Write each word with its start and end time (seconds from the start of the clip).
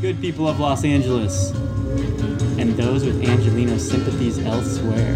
good 0.00 0.20
people 0.20 0.46
of 0.46 0.60
Los 0.60 0.84
Angeles, 0.84 1.50
and 2.58 2.76
those 2.76 3.04
with 3.04 3.22
Angeleno 3.22 3.78
sympathies 3.78 4.38
elsewhere. 4.38 5.14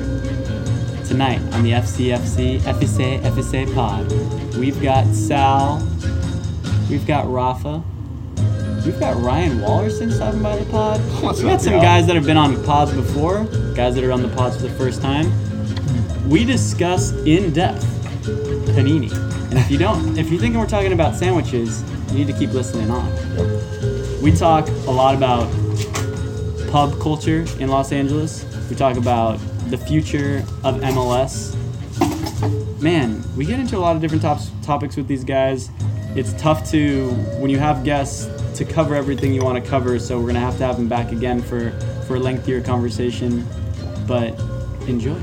Tonight 1.07 1.41
on 1.53 1.63
the 1.63 1.73
FCFC 1.73 2.61
FSA 2.61 3.21
FSA 3.21 3.75
pod, 3.75 4.11
we've 4.57 4.81
got 4.81 5.07
Sal, 5.15 5.87
we've 6.89 7.07
got 7.07 7.31
Rafa, 7.31 7.83
we've 8.87 8.99
got 8.99 9.21
Ryan 9.21 9.59
Wallerson 9.59 10.11
stopping 10.13 10.43
by 10.43 10.57
the 10.57 10.71
pod. 10.71 11.01
What's 11.23 11.41
we 11.41 11.47
got 11.47 11.55
up, 11.57 11.61
some 11.61 11.73
y'all? 11.75 11.83
guys 11.83 12.07
that 12.07 12.17
have 12.17 12.27
been 12.27 12.37
on 12.37 12.63
pods 12.65 12.93
before, 12.93 13.45
guys 13.75 13.95
that 13.97 14.05
are 14.05 14.13
on 14.13 14.23
the 14.23 14.29
pods 14.29 14.57
for 14.57 14.63
the 14.63 14.75
first 14.75 15.03
time. 15.03 15.31
We 16.29 16.45
discuss 16.45 17.13
in 17.27 17.53
depth 17.53 17.85
panini. 18.77 19.13
And 19.51 19.59
if 19.59 19.71
you 19.71 19.79
don't, 19.79 20.17
if 20.17 20.31
you're 20.31 20.41
thinking 20.41 20.61
we're 20.61 20.67
talking 20.69 20.93
about 20.93 21.17
sandwiches, 21.17 21.83
you 22.13 22.19
need 22.19 22.29
to 22.29 22.39
keep 22.39 22.53
listening 22.53 22.91
on. 22.91 23.11
We 24.23 24.33
talk 24.33 24.69
a 24.69 24.91
lot 24.91 25.15
about 25.15 25.51
pub 26.71 27.01
culture 27.01 27.47
in 27.59 27.71
Los 27.71 27.91
Angeles. 27.91 28.45
We 28.69 28.77
talk 28.77 28.99
about 28.99 29.39
the 29.71 29.79
future 29.79 30.45
of 30.63 30.77
MLS. 30.83 31.57
Man, 32.83 33.25
we 33.35 33.47
get 33.47 33.59
into 33.59 33.79
a 33.79 33.81
lot 33.81 33.97
of 33.97 34.03
different 34.03 34.23
tops, 34.23 34.51
topics 34.63 34.97
with 34.97 35.09
these 35.09 35.25
guys. 35.25 35.71
It's 36.17 36.35
tough 36.35 36.71
to 36.71 37.09
when 37.39 37.51
you 37.51 37.59
have 37.59 37.83
guests 37.83 38.29
to 38.59 38.67
cover 38.67 38.95
everything 38.95 39.33
you 39.33 39.43
want 39.43 39.63
to 39.63 39.71
cover. 39.71 39.99
So 39.99 40.21
we're 40.21 40.27
gonna 40.27 40.41
have 40.41 40.59
to 40.59 40.67
have 40.67 40.77
them 40.77 40.89
back 40.89 41.13
again 41.13 41.41
for 41.41 41.71
for 42.07 42.17
a 42.17 42.21
lengthier 42.21 42.61
conversation. 42.61 43.47
But 44.07 44.39
enjoy. 44.87 45.17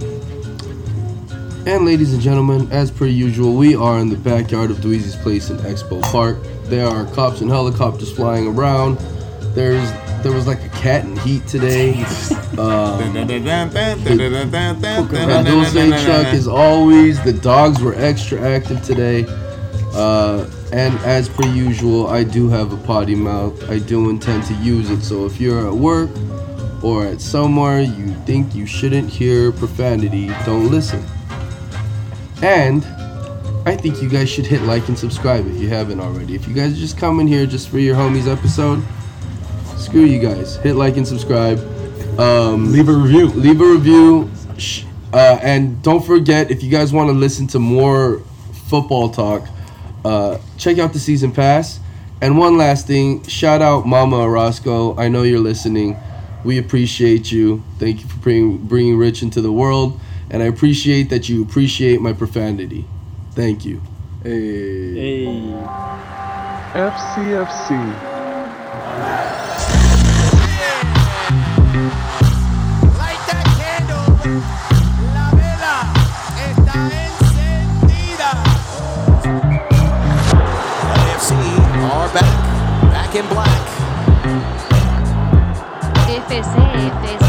And 1.68 1.86
ladies 1.86 2.14
and 2.14 2.22
gentlemen, 2.22 2.72
as 2.72 2.90
per 2.90 3.06
usual, 3.06 3.54
we 3.54 3.76
are 3.76 4.00
in 4.00 4.10
the 4.10 4.16
backyard 4.16 4.72
of 4.72 4.78
Dweezy's 4.78 5.18
Place 5.18 5.52
in 5.52 5.58
Expo 5.58 6.02
Park. 6.02 6.38
There 6.70 6.88
are 6.88 7.06
cops 7.14 7.42
and 7.42 7.50
helicopters 7.50 8.12
flying 8.12 8.48
around. 8.48 8.98
There's 9.56 9.92
there 10.24 10.32
was 10.32 10.48
like 10.48 10.64
a 10.64 10.70
cat 10.70 11.06
in 11.06 11.16
heat 11.18 11.46
today. 11.48 12.04
Um, 12.58 13.14
the 15.08 15.44
Dulce 15.46 16.04
truck 16.04 16.34
is 16.34 16.48
always. 16.48 17.24
The 17.24 17.34
dogs 17.34 17.82
were 17.82 17.94
extra 17.96 18.42
active 18.42 18.84
today. 18.84 19.26
Uh, 19.94 20.50
and 20.74 20.96
as 21.00 21.30
per 21.30 21.48
usual, 21.48 22.08
I 22.08 22.24
do 22.24 22.50
have 22.50 22.74
a 22.74 22.78
potty 22.78 23.16
mouth. 23.16 23.70
I 23.70 23.80
do 23.80 24.10
intend 24.10 24.44
to 24.46 24.54
use 24.56 24.90
it. 24.90 25.02
So 25.02 25.26
if 25.26 25.40
you're 25.40 25.68
at 25.68 25.74
work 25.74 26.10
or 26.84 27.06
at 27.06 27.22
somewhere 27.22 27.82
you 27.82 28.14
think 28.26 28.54
you 28.54 28.66
shouldn't 28.66 29.10
hear 29.10 29.52
profanity, 29.52 30.28
don't 30.46 30.70
listen. 30.70 31.04
And 32.42 32.84
I 33.68 33.76
think 33.76 34.02
you 34.02 34.08
guys 34.08 34.30
should 34.30 34.46
hit 34.46 34.62
like 34.62 34.88
and 34.88 34.98
subscribe 34.98 35.46
if 35.46 35.60
you 35.60 35.68
haven't 35.68 36.00
already. 36.00 36.36
If 36.36 36.48
you 36.48 36.54
guys 36.54 36.72
are 36.72 36.78
just 36.78 36.98
coming 36.98 37.28
here 37.28 37.46
just 37.46 37.68
for 37.68 37.80
your 37.80 37.98
homies 37.98 38.26
episode, 38.26 38.82
screw 39.78 40.06
you 40.06 40.20
guys. 40.20 40.56
Hit 40.56 40.76
like 40.78 40.96
and 40.96 41.06
subscribe. 41.06 41.60
Um, 42.18 42.72
Leave 42.72 42.88
a 42.88 42.94
review. 42.94 43.28
leave 43.28 43.60
a 43.60 43.66
review. 43.66 44.32
Uh, 45.12 45.38
and 45.42 45.84
don't 45.84 46.02
forget, 46.06 46.50
if 46.50 46.64
you 46.64 46.72
guys 46.72 46.94
want 46.94 47.10
to 47.10 47.14
listen 47.14 47.46
to 47.48 47.60
more 47.60 48.20
football 48.70 49.10
talk, 49.10 49.46
uh, 50.06 50.38
check 50.58 50.78
out 50.78 50.94
the 50.94 51.00
season 51.00 51.34
pass. 51.34 51.82
And 52.22 52.38
one 52.38 52.58
last 52.58 52.88
thing, 52.88 53.22
shout 53.24 53.62
out 53.62 53.86
Mama 53.86 54.16
Orozco. 54.20 54.98
I 54.98 55.10
know 55.10 55.24
you're 55.24 55.42
listening. 55.42 55.98
We 56.46 56.58
appreciate 56.58 57.34
you. 57.34 57.66
Thank 57.80 58.00
you 58.00 58.08
for 58.08 58.18
bringing, 58.20 58.60
bringing 58.60 58.98
Rich 58.98 59.24
into 59.24 59.42
the 59.42 59.52
world. 59.52 60.00
And 60.30 60.42
I 60.42 60.46
appreciate 60.46 61.10
that 61.10 61.28
you 61.28 61.44
appreciate 61.44 62.00
my 62.00 62.14
profanity. 62.14 62.86
Thank 63.38 63.66
you. 63.66 63.80
Hey. 64.24 64.94
Hey. 64.96 65.28
FCFC. 66.74 67.70
Light 72.98 73.22
that 73.30 73.46
candle. 73.60 74.10
La 75.14 75.30
vela 75.38 75.78
está 76.50 76.90
encendida. 77.06 78.32
LAFC 80.96 81.32
are 81.94 82.10
back. 82.16 82.38
Back 82.90 83.14
in 83.14 83.28
black. 83.28 83.62
FC, 86.10 86.56
FC. 87.14 87.27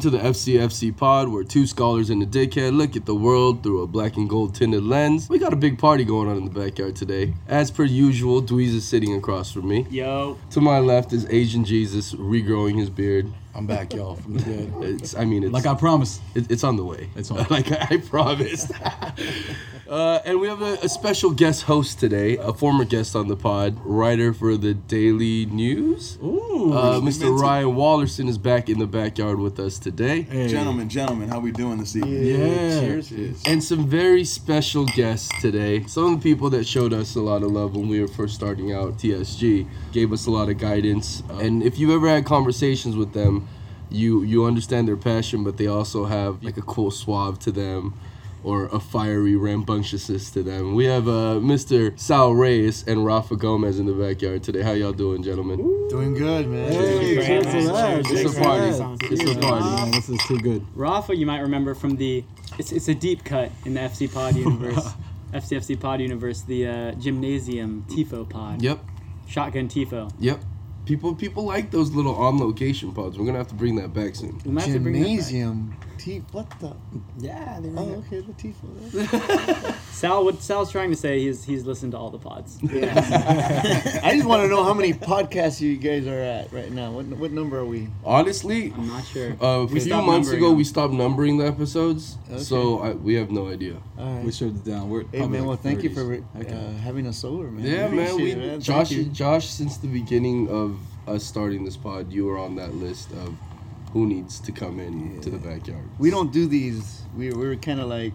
Welcome 0.00 0.18
to 0.18 0.18
the 0.18 0.30
FCFC 0.30 0.96
pod, 0.96 1.28
where 1.28 1.44
two 1.44 1.66
scholars 1.66 2.08
and 2.08 2.22
a 2.22 2.26
dickhead 2.26 2.74
look 2.74 2.96
at 2.96 3.04
the 3.04 3.14
world 3.14 3.62
through 3.62 3.82
a 3.82 3.86
black 3.86 4.16
and 4.16 4.30
gold 4.30 4.54
tinted 4.54 4.82
lens. 4.82 5.28
We 5.28 5.38
got 5.38 5.52
a 5.52 5.56
big 5.56 5.78
party 5.78 6.06
going 6.06 6.26
on 6.26 6.38
in 6.38 6.46
the 6.46 6.50
backyard 6.50 6.96
today. 6.96 7.34
As 7.46 7.70
per 7.70 7.84
usual, 7.84 8.40
Dweez 8.42 8.74
is 8.74 8.88
sitting 8.88 9.14
across 9.14 9.52
from 9.52 9.68
me. 9.68 9.86
Yo. 9.90 10.38
To 10.52 10.62
my 10.62 10.78
left 10.78 11.12
is 11.12 11.26
Asian 11.28 11.66
Jesus 11.66 12.14
regrowing 12.14 12.78
his 12.78 12.88
beard. 12.88 13.30
I'm 13.54 13.66
back, 13.66 13.92
y'all, 13.92 14.14
from 14.14 14.38
the 14.38 14.42
dead. 14.42 14.72
It's, 15.02 15.14
I 15.14 15.26
mean, 15.26 15.44
it's 15.44 15.52
Like 15.52 15.66
I 15.66 15.74
promised. 15.74 16.22
it, 16.34 16.50
it's 16.50 16.64
on 16.64 16.76
the 16.76 16.84
way. 16.84 17.10
It's 17.14 17.30
on. 17.30 17.46
like 17.50 17.70
I 17.70 17.98
promised. 17.98 18.72
uh, 19.90 20.20
and 20.24 20.40
we 20.40 20.46
have 20.46 20.62
a, 20.62 20.74
a 20.84 20.88
special 20.88 21.32
guest 21.32 21.64
host 21.64 21.98
today, 21.98 22.36
a 22.36 22.52
former 22.52 22.84
guest 22.84 23.16
on 23.16 23.26
the 23.26 23.36
pod, 23.36 23.76
writer 23.84 24.32
for 24.32 24.56
the 24.56 24.72
Daily 24.72 25.46
News. 25.46 26.16
Ooh. 26.22 26.72
Uh, 26.72 27.00
Mr. 27.00 27.36
Ryan 27.36 27.74
Wallerson 27.74 28.28
is 28.28 28.38
back 28.38 28.68
in 28.68 28.78
the 28.78 28.86
backyard 28.86 29.40
with 29.40 29.58
us 29.58 29.80
today. 29.80 30.22
Hey. 30.22 30.46
Gentlemen, 30.46 30.88
gentlemen, 30.88 31.28
how 31.28 31.40
we 31.40 31.50
doing 31.50 31.78
this 31.78 31.96
evening? 31.96 32.24
Yeah. 32.24 33.00
Cheers. 33.00 33.42
And 33.46 33.62
some 33.64 33.88
very 33.88 34.22
special 34.22 34.86
guests 34.86 35.28
today. 35.40 35.84
Some 35.86 36.14
of 36.14 36.22
the 36.22 36.30
people 36.30 36.50
that 36.50 36.68
showed 36.68 36.92
us 36.92 37.16
a 37.16 37.20
lot 37.20 37.42
of 37.42 37.50
love 37.50 37.74
when 37.74 37.88
we 37.88 38.00
were 38.00 38.08
first 38.08 38.36
starting 38.36 38.72
out 38.72 38.96
TSG 38.98 39.66
gave 39.90 40.12
us 40.12 40.26
a 40.26 40.30
lot 40.30 40.48
of 40.48 40.58
guidance. 40.58 41.24
And 41.30 41.64
if 41.64 41.80
you've 41.80 41.90
ever 41.90 42.08
had 42.08 42.24
conversations 42.24 42.94
with 42.94 43.12
them, 43.12 43.48
you 43.92 44.22
you 44.22 44.44
understand 44.44 44.86
their 44.86 44.96
passion, 44.96 45.42
but 45.42 45.56
they 45.56 45.66
also 45.66 46.04
have 46.04 46.44
like 46.44 46.56
a 46.56 46.62
cool 46.62 46.92
suave 46.92 47.40
to 47.40 47.50
them 47.50 47.98
or 48.42 48.66
a 48.66 48.80
fiery 48.80 49.36
rambunctiousness 49.36 50.30
to 50.32 50.42
them. 50.42 50.74
We 50.74 50.86
have 50.86 51.06
uh, 51.08 51.38
Mr. 51.40 51.98
Sal 51.98 52.32
Reyes 52.32 52.84
and 52.86 53.04
Rafa 53.04 53.36
Gomez 53.36 53.78
in 53.78 53.86
the 53.86 53.92
backyard 53.92 54.42
today. 54.42 54.62
How 54.62 54.72
y'all 54.72 54.92
doing, 54.92 55.22
gentlemen? 55.22 55.58
Doing 55.88 56.14
good, 56.14 56.48
man. 56.48 56.72
Hey, 56.72 57.14
Cheers, 57.16 57.26
cheers 57.26 57.44
to 57.66 57.72
that. 57.72 57.98
It's 58.10 58.36
a 58.36 58.40
party. 58.40 59.14
It's 59.14 59.30
a 59.30 59.38
party. 59.38 59.64
Man, 59.64 59.90
this 59.90 60.08
is 60.08 60.20
too 60.26 60.38
good. 60.38 60.64
Rafa, 60.74 61.14
you 61.16 61.26
might 61.26 61.40
remember 61.40 61.74
from 61.74 61.96
the 61.96 62.24
it's, 62.58 62.72
it's 62.72 62.88
a 62.88 62.94
deep 62.94 63.24
cut 63.24 63.50
in 63.64 63.74
the 63.74 63.80
FC 63.80 64.12
Pod 64.12 64.36
universe. 64.46 64.88
FCFC 65.32 65.78
Pod 65.78 66.00
universe, 66.00 66.42
the 66.42 66.66
uh, 66.66 66.92
gymnasium 66.92 67.84
Tifo 67.88 68.28
Pod. 68.28 68.60
Yep, 68.62 68.80
Shotgun 69.28 69.68
Tifo. 69.68 70.12
yep. 70.18 70.40
People 70.86 71.14
people 71.14 71.44
like 71.44 71.70
those 71.70 71.92
little 71.92 72.16
on 72.16 72.38
location 72.38 72.92
pods. 72.92 73.16
We're 73.16 73.26
gonna 73.26 73.38
have 73.38 73.46
to 73.48 73.54
bring 73.54 73.76
that 73.76 73.92
back 73.94 74.16
soon. 74.16 74.40
We 74.44 74.50
might 74.50 74.64
have 74.64 74.72
to 74.72 74.80
bring 74.80 74.94
that 74.94 75.00
back. 75.30 75.88
Gymnasium. 76.04 76.24
T. 76.24 76.32
What 76.32 76.60
the? 76.60 76.76
Yeah, 77.18 77.58
they 77.60 77.68
Oh, 77.70 78.04
okay, 78.06 78.20
the 78.20 78.32
Tifo. 78.32 79.74
Sal, 79.92 80.24
what 80.24 80.42
Sal's 80.42 80.70
trying 80.72 80.90
to 80.90 80.96
say, 80.96 81.20
he's 81.20 81.44
he's 81.44 81.64
listened 81.66 81.92
to 81.92 81.98
all 81.98 82.10
the 82.10 82.18
pods. 82.18 82.58
Yeah. 82.62 84.00
I 84.02 84.14
just 84.14 84.26
want 84.26 84.42
to 84.42 84.48
know 84.48 84.64
how 84.64 84.72
many 84.74 84.92
podcasts 84.92 85.60
you 85.60 85.76
guys 85.76 86.06
are 86.06 86.20
at 86.20 86.52
right 86.52 86.70
now. 86.72 86.90
What 86.92 87.06
what 87.06 87.32
number 87.32 87.58
are 87.58 87.64
we? 87.66 87.88
Honestly, 88.04 88.72
I'm 88.76 88.88
not 88.88 89.04
sure. 89.06 89.36
a 89.40 89.64
We 89.64 89.80
few 89.80 89.94
months 90.02 90.30
ago 90.30 90.48
them. 90.48 90.56
we 90.56 90.64
stopped 90.64 90.92
numbering 90.94 91.38
the 91.38 91.46
episodes, 91.46 92.16
so 92.38 92.78
I, 92.80 92.92
we 92.92 93.14
have 93.14 93.30
no 93.30 93.48
idea. 93.48 93.76
All 93.98 94.14
right. 94.16 94.24
We 94.24 94.32
shut 94.32 94.48
it 94.48 94.64
down. 94.64 94.88
We're 94.88 95.02
Hey 95.02 95.18
probably 95.18 95.28
man, 95.38 95.40
like 95.40 95.48
well 95.48 95.56
thank 95.56 95.82
you 95.82 95.90
30s. 95.90 95.94
for 95.94 96.14
uh, 96.14 96.40
Okay. 96.40 96.72
having 96.82 97.06
us 97.06 97.24
over, 97.24 97.50
man. 97.50 97.64
Yeah, 97.66 97.88
man. 97.88 98.16
We 98.16 98.32
it, 98.32 98.38
Thank 98.38 98.62
Josh. 98.62 98.90
Josh, 99.12 99.46
since 99.48 99.76
the 99.76 99.88
beginning 99.88 100.48
of 100.48 100.78
us 101.06 101.24
starting 101.24 101.64
this 101.64 101.76
pod, 101.76 102.12
you 102.12 102.24
were 102.26 102.38
on 102.38 102.56
that 102.56 102.74
list 102.74 103.10
of 103.12 103.34
who 103.92 104.06
needs 104.06 104.38
to 104.40 104.52
come 104.52 104.78
in 104.80 105.20
to 105.20 105.30
the 105.30 105.38
backyard. 105.38 105.88
We 105.98 106.10
don't 106.10 106.32
do 106.32 106.46
these. 106.46 107.02
We 107.16 107.32
we're 107.32 107.56
kind 107.56 107.80
of 107.80 107.88
like, 107.88 108.12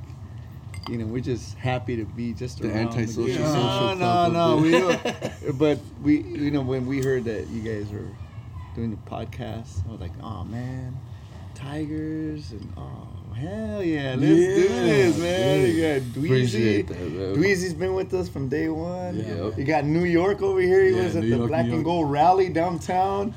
you 0.90 0.98
know, 0.98 1.06
we're 1.06 1.20
just 1.22 1.58
happy 1.58 1.98
to 1.98 2.06
be 2.06 2.34
just 2.34 2.60
The 2.62 2.70
around. 2.70 2.88
antisocial 2.98 3.44
No, 3.44 3.54
social 3.54 3.96
no, 3.98 4.32
no. 4.32 4.58
of 4.58 4.62
We 4.62 4.72
don't. 4.72 5.58
But 5.60 5.80
we, 6.02 6.22
you 6.22 6.52
know, 6.52 6.62
when 6.62 6.86
we 6.86 7.02
heard 7.02 7.26
that 7.26 7.48
you 7.48 7.62
guys 7.62 7.92
were 7.92 8.08
doing 8.76 8.92
the 8.92 9.10
podcast, 9.10 9.86
I 9.88 9.92
was 9.92 10.00
like, 10.02 10.14
oh 10.24 10.44
man, 10.46 10.98
Tigers 11.56 12.52
and 12.52 12.72
oh 12.78 13.08
hell 13.36 13.84
yeah, 13.84 14.16
let's 14.18 14.22
do 14.22 14.68
this, 14.68 15.18
man. 15.18 15.62
yeah. 15.62 15.66
You 15.66 16.00
got 16.00 16.02
Dweezy. 16.22 16.88
That. 16.88 16.98
Dweezy's 17.38 17.74
been 17.74 17.94
with 17.94 18.14
us 18.14 18.30
from 18.30 18.48
day 18.50 18.70
one. 18.70 19.18
Yep. 19.18 19.58
You 19.58 19.64
got 19.66 19.86
New 19.86 20.06
York 20.06 20.42
over 20.42 20.60
here. 20.62 20.84
He 20.86 20.96
Yeah, 20.96 21.04
was 21.04 21.16
at 21.16 21.24
New 21.24 21.30
the 21.32 21.38
York, 21.38 21.50
Black 21.50 21.66
and 21.66 21.84
Gold 21.84 22.10
rally 22.12 22.50
downtown. 22.50 23.34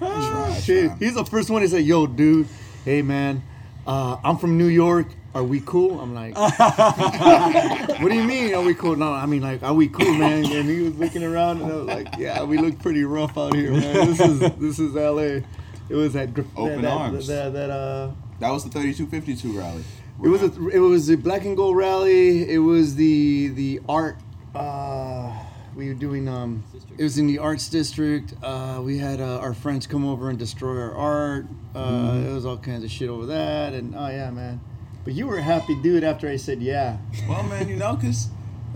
Shit, 0.61 0.93
he's 0.99 1.15
the 1.15 1.25
first 1.25 1.51
one 1.51 1.63
to 1.63 1.69
say, 1.69 1.81
"Yo, 1.81 2.07
dude, 2.07 2.47
hey 2.85 3.03
man, 3.03 3.43
uh, 3.87 4.17
I'm 4.25 4.39
from 4.39 4.57
New 4.59 4.69
York. 4.69 5.07
are 5.35 5.43
we 5.45 5.61
cool? 5.61 6.01
I'm 6.01 6.15
like, 6.15 6.37
what 8.01 8.09
do 8.09 8.15
you 8.15 8.25
mean? 8.25 8.55
Are 8.55 8.63
we 8.63 8.75
cool? 8.75 8.97
No, 8.97 9.13
I 9.13 9.27
mean 9.27 9.43
like, 9.43 9.63
are 9.63 9.75
we 9.75 9.89
cool, 9.89 10.15
man? 10.15 10.45
And 10.45 10.69
he 10.69 10.81
was 10.83 10.97
looking 10.97 11.23
around, 11.23 11.61
and 11.63 11.71
I 11.73 11.75
was 11.77 11.87
like, 11.87 12.09
yeah, 12.19 12.43
we 12.45 12.59
look 12.59 12.79
pretty 12.81 13.05
rough 13.05 13.37
out 13.37 13.55
here, 13.55 13.71
man. 13.73 13.95
This 14.07 14.21
is 14.21 14.39
this 14.41 14.79
is 14.79 14.95
LA. 14.95 15.43
It 15.91 15.95
was 15.95 16.13
that 16.15 16.35
gr- 16.35 16.43
Open 16.57 16.83
that, 16.83 16.91
arms. 16.93 17.27
That, 17.29 17.53
that, 17.55 17.71
uh, 17.71 18.11
That 18.41 18.51
was 18.53 18.65
the 18.65 18.71
3252 18.71 19.59
rally. 19.59 19.85
it 20.23 20.29
was 20.29 20.43
a 20.43 20.69
it 20.69 20.79
was 20.79 21.07
the 21.09 21.17
black 21.17 21.45
and 21.45 21.57
gold 21.57 21.77
rally. 21.77 22.49
It 22.51 22.59
was 22.59 22.95
the 22.95 23.49
the 23.49 23.81
art. 23.89 24.17
Uh, 24.55 25.33
we 25.77 25.89
were 25.89 25.95
doing 25.95 26.29
um. 26.29 26.65
It 26.97 27.03
was 27.05 27.19
in 27.19 27.27
the 27.27 27.39
arts 27.39 27.69
district. 27.69 28.35
Uh, 28.43 28.81
we 28.83 28.99
had 28.99 29.21
uh, 29.21 29.39
our 29.39 29.55
friends 29.55 29.87
come 29.87 30.05
over 30.07 30.31
and 30.31 30.39
destroy 30.39 30.77
our 30.81 30.95
art. 30.95 31.47
Uh, 31.75 32.25
It 32.29 32.33
was 32.33 32.45
all 32.47 32.57
kinds 32.59 32.83
of 32.85 32.91
shit 32.91 33.09
over 33.09 33.27
that, 33.27 33.73
and 33.75 33.95
oh 33.97 34.09
yeah, 34.09 34.31
man. 34.31 34.61
But 35.05 35.15
you 35.15 35.27
were 35.27 35.39
a 35.39 35.43
happy 35.43 35.81
dude 35.83 36.05
after 36.05 36.29
I 36.29 36.37
said 36.37 36.61
yeah. 36.63 36.99
Well, 37.29 37.43
man, 37.45 37.69
you 37.69 37.77
know, 37.77 37.95
because 37.97 38.29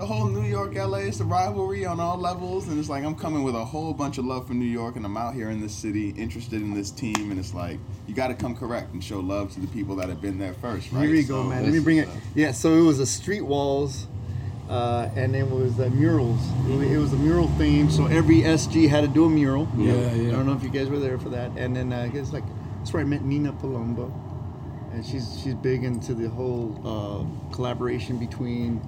the 0.02 0.08
whole 0.08 0.26
New 0.26 0.42
York 0.42 0.74
LA 0.74 1.06
is 1.06 1.20
a 1.20 1.24
rivalry 1.24 1.86
on 1.86 2.00
all 2.00 2.18
levels. 2.18 2.66
And 2.66 2.76
it's 2.76 2.88
like 2.88 3.04
I'm 3.04 3.14
coming 3.14 3.44
with 3.44 3.54
a 3.54 3.64
whole 3.64 3.94
bunch 3.94 4.18
of 4.18 4.24
love 4.24 4.48
for 4.48 4.52
New 4.52 4.64
York, 4.64 4.96
and 4.96 5.04
I'm 5.06 5.16
out 5.16 5.32
here 5.32 5.48
in 5.48 5.60
this 5.60 5.72
city, 5.72 6.08
interested 6.18 6.60
in 6.60 6.74
this 6.74 6.90
team. 6.90 7.30
And 7.30 7.38
it's 7.38 7.54
like, 7.54 7.78
you 8.08 8.12
got 8.12 8.26
to 8.26 8.34
come 8.34 8.56
correct 8.56 8.92
and 8.94 9.04
show 9.04 9.20
love 9.20 9.52
to 9.52 9.60
the 9.60 9.68
people 9.68 9.94
that 9.96 10.08
have 10.08 10.20
been 10.20 10.40
there 10.40 10.54
first, 10.54 10.90
right? 10.90 11.04
Here 11.04 11.12
we 11.12 11.22
go, 11.22 11.44
man. 11.44 11.62
Let 11.62 11.72
me 11.72 11.78
bring 11.78 11.98
it. 11.98 12.08
Yeah, 12.34 12.50
so 12.50 12.74
it 12.74 12.80
was 12.80 12.98
the 12.98 13.06
street 13.06 13.42
walls, 13.42 14.08
uh, 14.68 15.08
and 15.14 15.36
it 15.36 15.48
was 15.48 15.76
the 15.76 15.88
murals. 15.90 16.40
It 16.66 16.98
was- 16.98 17.12
a 17.12 17.16
mural 17.16 17.46
theme, 17.56 17.88
so 17.88 18.06
every 18.06 18.42
SG 18.42 18.88
had 18.88 19.02
to 19.02 19.08
do 19.08 19.26
a 19.26 19.30
mural. 19.30 19.68
Yeah, 19.76 19.92
I 19.92 20.14
yeah. 20.14 20.30
don't 20.32 20.46
know 20.46 20.54
if 20.54 20.64
you 20.64 20.70
guys 20.70 20.88
were 20.88 20.98
there 20.98 21.16
for 21.16 21.28
that. 21.28 21.52
And 21.56 21.76
then 21.76 21.92
uh, 21.92 22.00
I 22.00 22.08
guess 22.08 22.32
like 22.32 22.44
that's 22.78 22.92
where 22.92 23.02
I 23.02 23.04
met 23.04 23.22
Nina 23.22 23.52
Palumbo, 23.52 24.10
and 24.92 25.06
she's 25.06 25.40
she's 25.40 25.54
big 25.54 25.84
into 25.84 26.12
the 26.12 26.28
whole 26.28 26.80
uh, 26.84 27.52
collaboration 27.54 28.18
between, 28.18 28.80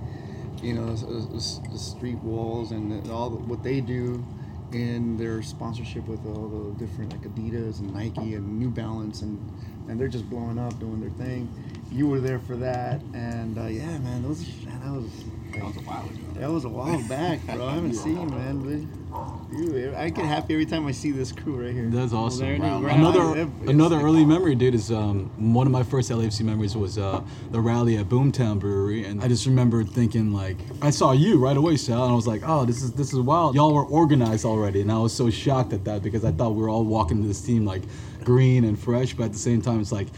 you 0.64 0.74
know, 0.74 0.92
s- 0.92 1.60
the 1.70 1.78
street 1.78 2.22
walls 2.22 2.72
and 2.72 2.90
the- 3.04 3.12
all 3.12 3.30
the, 3.30 3.36
what 3.38 3.62
they 3.62 3.80
do. 3.80 4.24
In 4.72 5.16
their 5.18 5.40
sponsorship 5.42 6.08
with 6.08 6.26
all 6.26 6.48
the 6.48 6.72
different 6.84 7.12
like 7.12 7.22
Adidas 7.22 7.78
and 7.78 7.92
Nike 7.92 8.34
and 8.34 8.58
New 8.58 8.70
Balance 8.70 9.22
and 9.22 9.38
and 9.86 10.00
they're 10.00 10.08
just 10.08 10.28
blowing 10.28 10.58
up 10.58 10.80
doing 10.80 11.00
their 11.00 11.10
thing. 11.10 11.48
You 11.90 12.08
were 12.08 12.18
there 12.20 12.40
for 12.40 12.56
that, 12.56 13.02
and 13.12 13.56
uh, 13.56 13.66
yeah, 13.66 13.98
man, 13.98 14.22
those 14.22 14.44
man, 14.66 14.80
that 14.80 14.92
was 14.92 15.12
That 15.54 15.64
was 15.64 15.76
a 15.76 15.80
while 15.80 16.04
ago. 16.04 16.18
that 16.34 16.50
was 16.50 16.64
a 16.64 16.68
while 16.68 17.08
back, 17.08 17.46
bro. 17.46 17.66
I 17.66 17.74
haven't 17.74 17.94
seen 17.94 18.20
you, 18.20 18.26
man. 18.26 18.58
But, 18.58 19.98
I 19.98 20.10
get 20.10 20.24
happy 20.24 20.54
every 20.54 20.66
time 20.66 20.86
I 20.86 20.90
see 20.90 21.12
this 21.12 21.30
crew 21.30 21.64
right 21.64 21.72
here. 21.72 21.88
That's 21.88 22.12
awesome. 22.12 22.46
is. 22.48 22.60
Wow. 22.60 22.84
Another 22.84 23.40
It's- 23.40 23.68
another 23.68 24.00
early 24.00 24.24
memory, 24.24 24.56
dude, 24.56 24.74
is 24.74 24.90
um, 24.90 25.30
one 25.54 25.66
of 25.66 25.72
my 25.72 25.84
first 25.84 26.10
LAFC 26.10 26.42
memories 26.44 26.76
was 26.76 26.98
uh, 26.98 27.22
the 27.52 27.60
rally 27.60 27.96
at 27.98 28.08
Boomtown 28.08 28.58
Brewery, 28.58 29.04
and 29.04 29.22
I 29.22 29.28
just 29.28 29.46
remember 29.46 29.84
thinking 29.84 30.32
like 30.32 30.56
I 30.82 30.90
saw 30.90 31.12
you 31.12 31.38
right 31.38 31.56
away, 31.56 31.76
Sal, 31.76 32.02
and 32.02 32.12
I 32.12 32.16
was 32.16 32.26
like, 32.26 32.42
oh, 32.44 32.64
this 32.64 32.82
is 32.82 32.92
this 32.92 33.12
is 33.12 33.20
wild. 33.20 33.54
Y'all 33.54 33.72
were 33.72 33.84
organized 33.84 34.44
already, 34.44 34.80
and 34.80 34.90
I 34.90 34.98
was 34.98 35.12
so 35.12 35.30
shocked 35.30 35.72
at 35.72 35.84
that 35.84 36.02
because 36.02 36.24
I 36.24 36.32
thought 36.32 36.54
we 36.54 36.62
were 36.62 36.68
all 36.68 36.84
walking 36.84 37.22
to 37.22 37.28
this 37.28 37.40
team 37.40 37.64
like 37.64 37.82
green 38.24 38.64
and 38.64 38.76
fresh, 38.78 39.14
but 39.14 39.24
at 39.24 39.32
the 39.32 39.38
same 39.38 39.62
time, 39.62 39.80
it's 39.80 39.92
like 39.92 40.08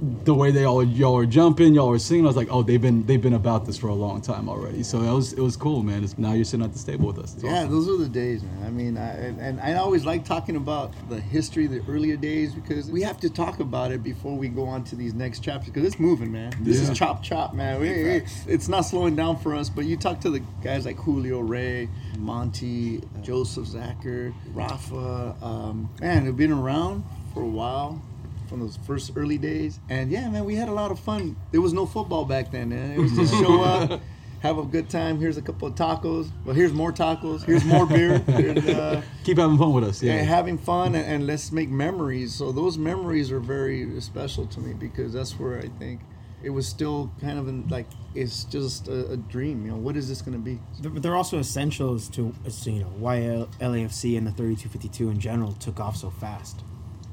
the 0.00 0.32
way 0.32 0.52
they 0.52 0.62
all 0.64 0.84
y'all 0.84 1.16
are 1.16 1.26
jumping, 1.26 1.74
y'all 1.74 1.90
are 1.90 1.98
singing. 1.98 2.24
I 2.24 2.28
was 2.28 2.36
like, 2.36 2.48
oh, 2.52 2.62
they've 2.62 2.80
been 2.80 3.04
they've 3.06 3.20
been 3.20 3.32
about 3.34 3.66
this 3.66 3.76
for 3.76 3.88
a 3.88 3.94
long 3.94 4.20
time 4.20 4.48
already. 4.48 4.84
So 4.84 5.00
it 5.02 5.12
was 5.12 5.32
it 5.32 5.40
was 5.40 5.56
cool, 5.56 5.82
man. 5.82 6.04
It's, 6.04 6.16
now 6.16 6.34
you're 6.34 6.44
sitting 6.44 6.64
at 6.64 6.72
the 6.72 6.78
table 6.78 7.08
with 7.08 7.18
us. 7.18 7.34
It's 7.34 7.42
Yeah, 7.42 7.64
awesome. 7.64 7.70
those 7.72 7.88
are 7.88 7.96
the 8.04 8.08
days, 8.08 8.42
man. 8.44 8.64
I 8.64 8.70
mean, 8.70 8.96
I, 8.96 9.08
and, 9.16 9.40
and 9.40 9.60
I 9.60 9.74
always 9.74 10.04
like 10.04 10.24
talking 10.24 10.54
about 10.54 10.92
the 11.08 11.18
history, 11.20 11.66
the 11.66 11.82
earlier 11.88 12.16
days, 12.16 12.54
because 12.54 12.88
we 12.90 13.02
have 13.02 13.18
to 13.20 13.28
talk 13.30 13.58
about 13.58 13.90
it 13.90 14.04
before 14.04 14.36
we 14.36 14.46
go 14.48 14.66
on 14.66 14.84
to 14.84 14.94
these 14.94 15.14
next 15.14 15.40
chapters. 15.40 15.70
Because 15.72 15.84
it's 15.84 15.98
moving, 15.98 16.30
man. 16.30 16.52
This 16.60 16.80
Yeah. 16.80 16.92
is 16.92 16.98
chop 16.98 17.22
chop, 17.24 17.52
man. 17.54 17.80
We, 17.80 17.88
we- 17.88 18.22
it's 18.46 18.68
not 18.68 18.82
slowing 18.82 19.16
down 19.16 19.38
for 19.38 19.54
us. 19.56 19.68
But 19.68 19.84
you 19.86 19.96
talk 19.96 20.20
to 20.20 20.30
the 20.30 20.40
guys 20.62 20.84
like 20.86 20.96
Julio 20.98 21.40
Ray, 21.40 21.88
Monty, 22.18 23.02
Joseph 23.22 23.66
Zacher, 23.66 24.32
Rafa, 24.54 25.34
um, 25.42 25.90
man, 26.00 26.24
who've 26.24 26.36
been 26.36 26.52
around 26.52 27.02
for 27.34 27.42
a 27.42 27.46
while. 27.48 28.00
From 28.48 28.60
those 28.60 28.78
first 28.86 29.12
early 29.14 29.36
days, 29.38 29.78
and 29.90 30.10
yeah, 30.10 30.28
man, 30.30 30.44
we 30.44 30.54
had 30.54 30.68
a 30.68 30.72
lot 30.72 30.90
of 30.90 30.98
fun. 30.98 31.36
There 31.52 31.60
was 31.60 31.72
no 31.72 31.84
football 31.86 32.24
back 32.24 32.50
then, 32.50 32.70
man. 32.70 32.92
It 32.92 32.98
was 32.98 33.12
just 33.12 33.32
show 33.34 33.62
up, 33.62 34.00
have 34.40 34.56
a 34.58 34.62
good 34.64 34.88
time. 34.88 35.18
Here's 35.20 35.36
a 35.36 35.42
couple 35.42 35.68
of 35.68 35.74
tacos. 35.74 36.30
Well, 36.46 36.54
here's 36.54 36.72
more 36.72 36.90
tacos. 36.92 37.44
Here's 37.44 37.64
more 37.64 37.84
beer. 37.86 38.22
And, 38.28 38.70
uh, 38.70 39.02
Keep 39.24 39.36
having 39.38 39.58
fun 39.58 39.72
with 39.74 39.84
us. 39.84 40.02
Yeah. 40.02 40.14
and 40.14 40.26
having 40.26 40.56
fun 40.56 40.94
and, 40.94 41.04
and 41.04 41.26
let's 41.26 41.52
make 41.52 41.68
memories. 41.68 42.34
So 42.34 42.50
those 42.52 42.78
memories 42.78 43.30
are 43.30 43.40
very 43.40 44.00
special 44.00 44.46
to 44.46 44.60
me 44.60 44.72
because 44.72 45.12
that's 45.12 45.38
where 45.38 45.58
I 45.58 45.68
think 45.78 46.00
it 46.42 46.50
was 46.50 46.66
still 46.66 47.10
kind 47.20 47.38
of 47.38 47.48
in, 47.48 47.68
like 47.68 47.86
it's 48.14 48.44
just 48.44 48.88
a, 48.88 49.10
a 49.12 49.16
dream. 49.16 49.66
You 49.66 49.72
know, 49.72 49.76
what 49.76 49.96
is 49.96 50.08
this 50.08 50.22
going 50.22 50.38
to 50.38 50.42
be? 50.42 50.58
But 50.80 51.02
they're 51.02 51.16
also 51.16 51.38
essentials 51.38 52.08
to, 52.10 52.32
to 52.62 52.70
you 52.70 52.80
know 52.80 52.92
why 52.96 53.24
L- 53.24 53.48
LAFC 53.60 54.16
and 54.16 54.26
the 54.26 54.30
3252 54.30 55.10
in 55.10 55.18
general 55.20 55.52
took 55.52 55.80
off 55.80 55.96
so 55.96 56.08
fast. 56.10 56.62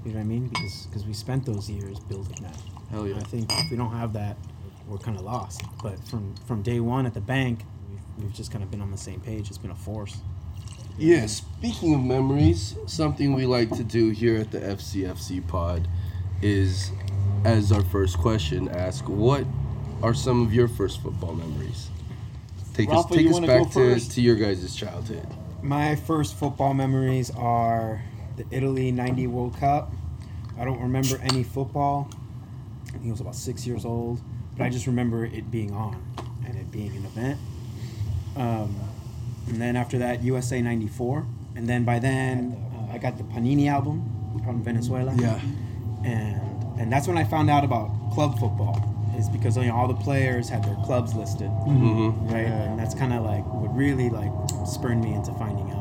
You 0.05 0.11
know 0.11 0.17
what 0.17 0.23
I 0.25 0.27
mean? 0.27 0.47
Because 0.47 0.85
because 0.85 1.05
we 1.05 1.13
spent 1.13 1.45
those 1.45 1.69
years 1.69 1.99
building 1.99 2.37
that. 2.41 2.55
Hell 2.91 3.07
yeah. 3.07 3.17
I 3.17 3.21
think 3.21 3.51
if 3.51 3.71
we 3.71 3.77
don't 3.77 3.91
have 3.91 4.13
that, 4.13 4.37
we're 4.87 4.99
kind 4.99 5.17
of 5.17 5.23
lost. 5.23 5.63
But 5.81 5.99
from 6.07 6.35
from 6.45 6.61
day 6.61 6.79
one 6.79 7.07
at 7.07 7.15
the 7.15 7.21
bank, 7.21 7.61
we've, 7.89 8.25
we've 8.25 8.33
just 8.33 8.51
kind 8.51 8.63
of 8.63 8.69
been 8.69 8.81
on 8.81 8.91
the 8.91 8.97
same 8.97 9.19
page. 9.19 9.49
It's 9.49 9.57
been 9.57 9.71
a 9.71 9.75
force. 9.75 10.17
Yeah, 10.97 11.25
speaking 11.25 11.93
of 11.93 12.01
memories, 12.01 12.75
something 12.85 13.33
we 13.33 13.45
like 13.45 13.69
to 13.71 13.83
do 13.83 14.11
here 14.11 14.37
at 14.37 14.51
the 14.51 14.59
FCFC 14.59 15.45
pod 15.45 15.89
is, 16.41 16.91
as 17.43 17.71
our 17.71 17.83
first 17.83 18.17
question, 18.17 18.69
ask 18.69 19.09
what 19.09 19.45
are 20.01 20.13
some 20.13 20.41
of 20.41 20.53
your 20.53 20.69
first 20.69 21.01
football 21.01 21.33
memories? 21.33 21.89
Take 22.73 22.89
us, 22.91 23.05
take 23.07 23.21
you 23.21 23.31
us 23.31 23.39
back 23.39 23.71
to, 23.71 23.99
to 23.99 24.21
your 24.21 24.35
guys' 24.35 24.73
childhood. 24.75 25.27
My 25.61 25.95
first 25.95 26.35
football 26.35 26.73
memories 26.73 27.29
are 27.31 28.01
the 28.37 28.45
Italy 28.51 28.91
90 28.91 29.27
World 29.27 29.57
Cup. 29.57 29.91
I 30.59 30.65
don't 30.65 30.79
remember 30.81 31.17
any 31.21 31.43
football. 31.43 32.09
I 32.87 32.91
think 32.93 33.07
I 33.07 33.11
was 33.11 33.21
about 33.21 33.35
six 33.35 33.65
years 33.67 33.83
old, 33.85 34.21
but 34.57 34.63
I 34.63 34.69
just 34.69 34.87
remember 34.87 35.25
it 35.25 35.51
being 35.51 35.71
on 35.73 36.01
and 36.45 36.57
it 36.57 36.71
being 36.71 36.95
an 36.95 37.05
event. 37.05 37.39
Um, 38.35 38.75
and 39.47 39.61
then 39.61 39.75
after 39.75 39.97
that, 39.99 40.23
USA 40.23 40.61
94. 40.61 41.25
And 41.55 41.67
then 41.67 41.83
by 41.83 41.99
then, 41.99 42.55
uh, 42.89 42.93
I 42.93 42.97
got 42.97 43.17
the 43.17 43.23
Panini 43.23 43.67
album 43.69 44.11
from 44.43 44.63
Venezuela. 44.63 45.13
Yeah. 45.17 45.39
And, 46.03 46.79
and 46.79 46.91
that's 46.91 47.07
when 47.07 47.17
I 47.17 47.23
found 47.23 47.49
out 47.49 47.63
about 47.63 47.89
club 48.13 48.39
football. 48.39 48.91
Is 49.17 49.29
because 49.29 49.55
you 49.55 49.63
know, 49.63 49.75
all 49.75 49.87
the 49.87 49.93
players 49.93 50.49
had 50.49 50.61
their 50.65 50.75
clubs 50.83 51.13
listed, 51.15 51.47
Mm-hmm. 51.49 52.27
right? 52.33 52.47
And 52.47 52.77
that's 52.77 52.93
kind 52.93 53.13
of 53.13 53.23
like 53.23 53.45
what 53.45 53.73
really 53.73 54.09
like 54.09 54.29
spurred 54.67 54.97
me 55.01 55.13
into 55.13 55.31
finding 55.35 55.71
out. 55.71 55.74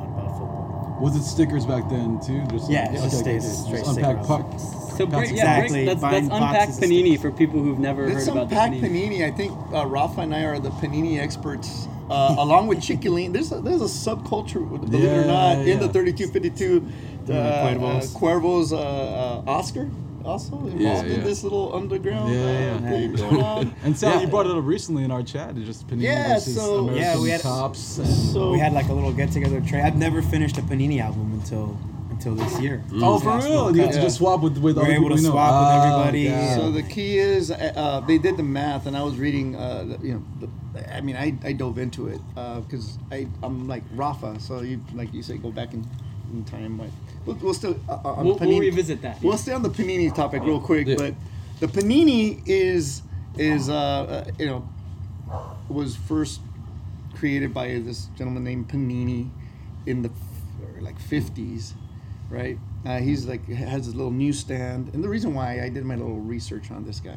Was 1.01 1.17
it 1.17 1.23
stickers 1.25 1.67
back 1.67 1.89
then 1.89 2.21
too? 2.21 2.45
Just 2.51 2.71
Yeah, 2.71 2.89
it 2.91 2.93
just 2.97 3.23
okay, 3.23 3.39
stays 3.39 3.45
okay. 3.45 3.55
straight 3.69 3.85
Just 3.85 3.97
unpack 3.99 4.25
sticker 4.25 4.43
puck. 4.43 4.61
So 4.97 5.07
break, 5.07 5.31
Exactly. 5.31 5.37
yeah, 5.37 5.59
break, 5.59 5.65
Exactly. 5.65 5.87
let's, 5.87 6.03
let's 6.03 6.25
unpack 6.27 6.69
boxes 6.69 6.79
Panini 6.81 7.21
for 7.21 7.31
people 7.33 7.61
who've 7.61 7.79
never 7.81 8.07
Let's 8.09 8.27
heard 8.27 8.33
about 8.37 8.49
the 8.51 8.55
unpack 8.63 8.81
Panini. 8.81 9.09
Panini. 9.21 9.25
I 9.27 9.37
think 9.37 9.53
uh, 9.75 9.87
Rafa 9.87 10.21
and 10.21 10.35
I 10.35 10.45
are 10.45 10.61
the 10.61 10.71
Panini 10.71 11.19
experts, 11.19 11.89
uh, 12.11 12.37
along 12.39 12.69
with 12.69 12.79
Chiquilin. 12.79 13.33
There's 13.33 13.51
a, 13.51 13.61
there's 13.61 13.83
a 13.83 13.87
subculture, 13.87 14.63
believe 14.69 15.03
it 15.05 15.09
or 15.09 15.21
Yeah, 15.23 15.27
not, 15.27 15.59
in 15.67 15.81
the 15.81 15.87
yeah. 15.87 15.93
3252. 15.93 16.87
Uh, 17.25 17.33
Cuervos. 17.33 18.15
Uh, 18.15 18.19
Cuervos, 18.19 18.73
uh, 18.73 18.77
uh, 18.79 19.51
Oscar, 19.51 19.91
also 20.25 20.53
involved 20.57 20.81
Yeah, 20.81 21.03
in 21.03 21.25
this 21.25 21.43
little 21.43 21.75
underground 21.75 22.33
Yeah, 22.35 22.41
uh, 22.41 22.51
yeah. 22.81 22.91
thing 22.91 23.13
going 23.15 23.41
on. 23.43 23.75
And 23.85 23.97
Sal, 23.99 24.15
Yeah. 24.15 24.21
you 24.23 24.27
brought 24.29 24.47
it 24.47 24.53
up 24.57 24.65
recently 24.65 25.05
in 25.05 25.11
our 25.11 25.23
chat. 25.23 25.57
It's 25.57 25.67
just 25.67 25.87
Panini 25.89 26.03
Yeah, 26.03 26.35
versus 26.35 26.57
so- 26.57 26.79
American 26.89 27.03
Yeah, 27.03 27.21
we 27.21 27.31
had- 27.31 27.41
Topps. 27.43 27.99
And, 27.99 28.07
So 28.09 28.51
we 28.53 28.59
had 28.59 28.73
like 28.73 28.89
a 28.89 28.93
little 28.95 29.13
get 29.13 29.31
together 29.33 29.61
trade. 29.61 29.83
I've 29.83 29.97
never 29.97 30.23
finished 30.23 30.57
a 30.59 30.63
Panini 30.63 31.01
album 31.01 31.33
until 31.35 31.77
until 32.11 32.37
this 32.37 32.61
year. 32.61 32.83
oh, 33.03 33.19
for 33.19 33.37
real? 33.39 33.51
World 33.65 33.77
You 33.77 33.83
Cup. 33.83 33.91
had 33.91 33.95
to 34.01 34.07
just 34.07 34.19
swap 34.19 34.41
with 34.41 34.57
with 34.59 34.77
We're 34.77 34.93
able 34.93 35.09
to 35.09 35.17
we 35.17 35.21
know. 35.23 35.31
swap 35.31 35.53
with 35.61 35.69
Oh, 35.73 35.81
everybody. 35.81 36.29
God. 36.29 36.57
So 36.57 36.71
the 36.71 36.83
key 36.85 37.19
is, 37.19 37.51
uh, 37.51 37.57
uh, 37.77 38.01
they 38.07 38.19
did 38.19 38.37
the 38.37 38.45
math, 38.45 38.87
and 38.87 38.97
I 38.97 39.03
was 39.03 39.17
reading. 39.17 39.57
Uh, 39.57 39.85
the- 39.99 40.07
you 40.07 40.15
know, 40.15 40.23
the, 40.41 40.97
I 40.97 41.01
mean, 41.01 41.17
I, 41.17 41.35
I 41.45 41.53
dove 41.53 41.77
into 41.79 42.07
it 42.09 42.21
because 42.35 42.99
I 43.11 43.27
I'm 43.43 43.67
like 43.69 43.83
Rafa, 43.97 44.39
so 44.41 44.61
you 44.61 44.81
like 44.95 45.13
you 45.13 45.23
say, 45.25 45.37
go 45.39 45.51
back 45.51 45.75
in, 45.75 45.85
in 46.33 46.45
time. 46.45 46.77
But 46.77 46.91
we'll, 47.27 47.37
we'll 47.37 47.55
still 47.55 47.79
uh, 47.89 47.93
uh, 47.93 48.09
on 48.13 48.25
We'll, 48.27 48.35
the 48.37 48.47
we'll 48.47 48.61
revisit 48.61 49.03
that. 49.03 49.23
We'll 49.23 49.37
stay 49.39 49.53
on 49.53 49.63
the 49.63 49.71
panini 49.71 50.15
topic 50.15 50.43
real 50.43 50.61
quick, 50.61 50.87
Yeah. 50.87 50.97
but 50.97 51.15
the 51.61 51.67
panini 51.69 52.43
is 52.47 53.03
is 53.39 53.69
uh, 53.69 53.75
uh, 53.75 54.25
you 54.39 54.47
know 54.47 54.69
was 55.69 55.97
first 55.97 56.41
created 57.15 57.55
by 57.55 57.69
this 57.79 58.07
gentleman 58.17 58.45
named 58.45 58.69
Panini 58.69 59.31
in 59.87 60.03
the 60.03 60.11
like 60.81 60.99
50s, 61.01 61.73
right? 62.29 62.59
Uh, 62.85 62.99
he's 62.99 63.25
like 63.27 63.47
has 63.49 63.87
his 63.87 63.95
little 63.95 64.11
newsstand, 64.11 64.91
and 64.93 65.03
the 65.03 65.09
reason 65.09 65.33
why 65.35 65.63
I 65.63 65.69
did 65.71 65.85
my 65.85 65.95
little 65.97 66.17
research 66.21 66.71
on 66.71 66.85
this 66.85 67.01
guy, 67.01 67.17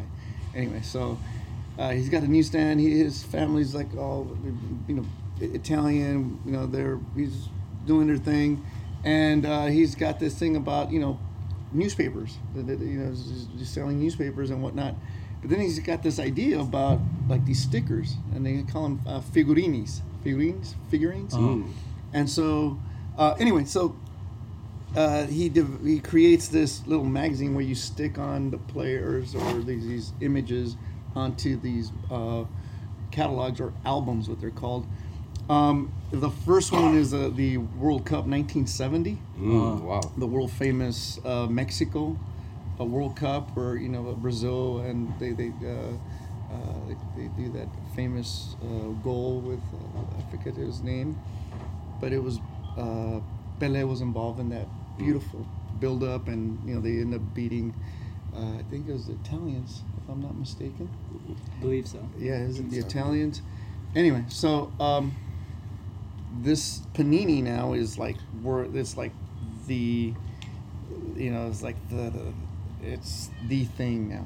anyway. 0.56 0.82
So 0.82 1.18
uh, 1.78 1.92
he's 1.92 2.10
got 2.10 2.24
a 2.24 2.28
newsstand. 2.28 2.80
He, 2.80 2.98
his 3.00 3.24
family's 3.24 3.76
like 3.76 3.94
all 3.98 4.28
you 4.88 4.96
know 4.96 5.06
Italian. 5.42 6.40
You 6.46 6.52
know 6.54 6.66
they're 6.66 7.00
he's 7.16 7.50
doing 7.86 8.08
their 8.08 8.18
thing, 8.18 8.64
and 9.04 9.46
uh, 9.46 9.66
he's 9.66 9.96
got 9.96 10.20
this 10.20 10.38
thing 10.38 10.56
about 10.56 10.92
you 10.92 11.00
know 11.00 11.20
newspapers. 11.72 12.38
You 12.56 12.64
know, 12.64 13.12
just, 13.12 13.74
selling 13.74 14.00
newspapers 14.00 14.50
and 14.50 14.62
whatnot. 14.62 14.96
But 15.42 15.52
then 15.52 15.60
he's 15.60 15.80
got 15.80 16.02
this 16.04 16.20
idea 16.20 16.60
about 16.60 17.00
like 17.30 17.46
these 17.46 17.62
stickers, 17.62 18.16
and 18.34 18.46
they 18.46 18.64
call 18.64 18.84
them 18.84 19.02
uh, 19.06 19.20
figurinis, 19.20 20.02
figurines, 20.24 20.76
figurines. 20.90 21.36
And 22.14 22.30
so, 22.30 22.80
uh, 23.18 23.36
anyway, 23.40 23.66
so 23.66 23.96
uh, 24.96 25.26
he 25.28 25.50
div- 25.50 25.84
he 25.84 26.00
creates 26.00 26.48
this 26.48 26.86
little 26.88 27.06
magazine 27.06 27.54
where 27.54 27.64
you 27.64 27.76
stick 27.76 28.18
on 28.18 28.50
the 28.50 28.58
players 28.58 29.36
or 29.36 29.62
these, 29.62 29.86
these 29.86 30.14
images 30.22 30.76
onto 31.16 31.60
these 31.60 31.92
uh, 32.10 32.46
catalogs 33.12 33.60
or 33.60 33.74
albums, 33.86 34.30
what 34.30 34.40
they're 34.40 34.50
called. 34.50 34.88
Um, 35.50 35.92
the 36.12 36.30
first 36.30 36.72
one 36.72 36.96
is 36.98 37.14
uh, 37.14 37.30
the 37.34 37.58
World 37.58 38.06
Cup 38.06 38.26
1970 38.26 39.18
Mm, 39.40 39.82
wow. 39.82 40.02
the 40.18 40.26
world 40.26 40.52
famous 40.52 41.20
uh, 41.24 41.46
Mexico 41.48 42.18
a 42.80 42.86
World 42.86 43.16
Cup 43.16 43.56
where 43.56 43.76
you 43.76 43.90
know 43.90 44.02
Brazil 44.14 44.80
and 44.80 45.14
they 45.20 45.32
they 45.32 45.52
uh, 45.64 45.94
uh, 46.52 46.58
they, 46.88 46.96
they 47.22 47.28
do 47.38 47.50
that 47.54 47.68
famous 47.96 48.56
uh, 48.62 48.90
goal 49.04 49.40
with 49.40 49.60
uh, 49.74 50.18
I 50.18 50.32
forget 50.32 50.56
his 50.56 50.82
name, 50.82 51.18
but 52.00 52.14
it 52.14 52.22
was 52.24 52.40
uh, 52.78 53.20
Pele 53.60 53.84
was 53.84 54.02
involved 54.02 54.40
in 54.40 54.50
that 54.50 54.68
beautiful 54.98 55.46
build 55.80 56.04
up 56.04 56.28
and 56.28 56.60
you 56.68 56.76
know 56.76 56.82
they 56.82 57.00
end 57.00 57.14
up 57.14 57.22
beating 57.34 57.74
uh, 58.36 58.40
I 58.60 58.64
think 58.70 58.88
it 58.88 58.94
was 58.94 59.06
the 59.08 59.14
Italians 59.14 59.84
if 60.02 60.10
I'm 60.10 60.22
not 60.22 60.36
mistaken. 60.38 60.90
I 61.58 61.62
believe 61.62 61.88
so. 61.88 62.00
Yeah, 62.20 62.36
is 62.40 62.60
it 62.60 62.70
the 62.70 62.80
Italians? 62.80 63.42
Anyway, 63.96 64.24
so 64.28 64.72
um, 64.80 65.16
this 66.42 66.80
panini 66.94 67.42
now 67.42 67.74
is 67.74 67.98
like 67.98 68.18
we're 68.44 68.64
it's 68.78 68.98
like 68.98 69.12
the 69.68 70.14
you 71.16 71.32
know 71.32 71.48
it's 71.48 71.62
like 71.62 71.76
the, 71.90 72.10
the 72.10 72.34
it's 72.84 73.30
the 73.48 73.66
thing 73.66 74.10
now. 74.10 74.26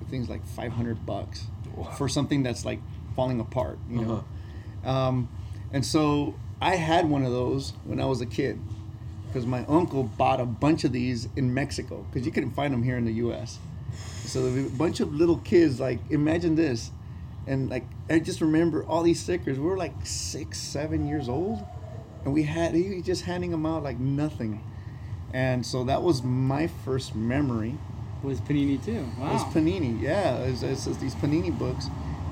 The 0.00 0.06
thing's 0.06 0.28
like 0.28 0.46
five 0.46 0.72
hundred 0.72 1.04
bucks 1.06 1.46
for 1.96 2.08
something 2.08 2.42
that's 2.42 2.64
like 2.64 2.80
falling 3.14 3.40
apart. 3.40 3.78
You 3.88 4.00
know, 4.02 4.24
um, 4.84 5.28
and 5.72 5.84
so 5.84 6.34
I 6.60 6.76
had 6.76 7.08
one 7.08 7.24
of 7.24 7.32
those 7.32 7.72
when 7.84 8.00
I 8.00 8.06
was 8.06 8.20
a 8.20 8.26
kid 8.26 8.58
because 9.26 9.46
my 9.46 9.64
uncle 9.66 10.04
bought 10.04 10.40
a 10.40 10.46
bunch 10.46 10.84
of 10.84 10.92
these 10.92 11.28
in 11.36 11.54
Mexico 11.54 12.04
because 12.10 12.26
you 12.26 12.32
couldn't 12.32 12.50
find 12.50 12.72
them 12.74 12.82
here 12.82 12.96
in 12.96 13.04
the 13.04 13.14
U.S. 13.14 13.58
So 14.24 14.46
a 14.46 14.62
bunch 14.70 15.00
of 15.00 15.14
little 15.14 15.38
kids, 15.38 15.80
like 15.80 15.98
imagine 16.10 16.54
this, 16.56 16.90
and 17.46 17.70
like 17.70 17.84
I 18.08 18.18
just 18.18 18.40
remember 18.40 18.84
all 18.84 19.02
these 19.02 19.20
stickers. 19.20 19.58
We 19.58 19.64
were 19.64 19.76
like 19.76 19.94
six, 20.04 20.58
seven 20.58 21.06
years 21.06 21.28
old, 21.28 21.64
and 22.24 22.32
we 22.32 22.44
had 22.44 22.74
he 22.74 22.94
was 22.94 23.04
just 23.04 23.22
handing 23.22 23.50
them 23.50 23.66
out 23.66 23.82
like 23.82 23.98
nothing, 23.98 24.64
and 25.32 25.64
so 25.64 25.84
that 25.84 26.02
was 26.02 26.22
my 26.22 26.66
first 26.66 27.14
memory. 27.14 27.76
Was 28.22 28.40
Panini 28.40 28.84
too? 28.84 29.06
Wow. 29.18 29.32
Was 29.32 29.44
Panini? 29.44 30.00
Yeah, 30.00 30.38
it's, 30.40 30.62
it's, 30.62 30.86
it's 30.86 30.98
these 30.98 31.14
Panini 31.14 31.56
books, 31.56 31.86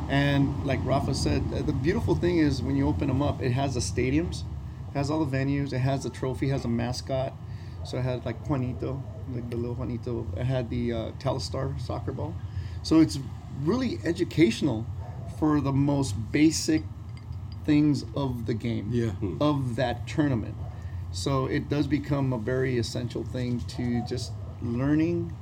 and 0.09 0.67
like 0.67 0.81
Rafa 0.85 1.15
said, 1.15 1.43
uh, 1.55 1.63
the 1.63 1.73
beautiful 1.73 2.15
thing 2.15 2.39
is 2.39 2.63
when 2.63 2.77
you 2.77 2.87
open 2.87 3.09
them 3.09 3.23
up, 3.23 3.41
it 3.41 3.53
has 3.53 3.75
the 3.75 3.81
stadiums, 3.81 4.43
it 4.91 4.95
has 4.95 5.11
all 5.11 5.25
the 5.25 5.37
venues, 5.37 5.73
it 5.73 5.79
has 5.79 6.03
the 6.03 6.11
trophy, 6.11 6.49
it 6.49 6.53
has 6.53 6.65
a 6.65 6.69
mascot. 6.69 7.33
So 7.85 7.97
it 7.97 8.03
had 8.03 8.27
like 8.27 8.47
Juanito, 8.49 9.03
like 9.33 9.49
the 9.49 9.57
little 9.57 9.75
Juanito. 9.75 10.27
It 10.37 10.45
had 10.45 10.69
the 10.69 10.93
uh, 10.93 11.11
Telstar 11.13 11.81
soccer 11.81 12.13
ball. 12.13 12.35
So 12.83 13.01
it's 13.01 13.19
really 13.63 13.99
educational 14.05 14.85
for 15.39 15.61
the 15.61 15.73
most 15.73 16.15
basic 16.33 16.83
things 17.65 18.05
of 18.17 18.47
the 18.47 18.55
game, 18.55 18.89
Yeah. 18.91 19.11
Hmm. 19.11 19.37
of 19.41 19.77
that 19.77 20.07
tournament. 20.07 20.55
So 21.13 21.47
it 21.47 21.69
does 21.69 21.87
become 21.87 22.33
a 22.33 22.39
very 22.39 22.79
essential 22.79 23.25
thing 23.25 23.61
to 23.77 24.03
just 24.07 24.33
learning 24.63 25.33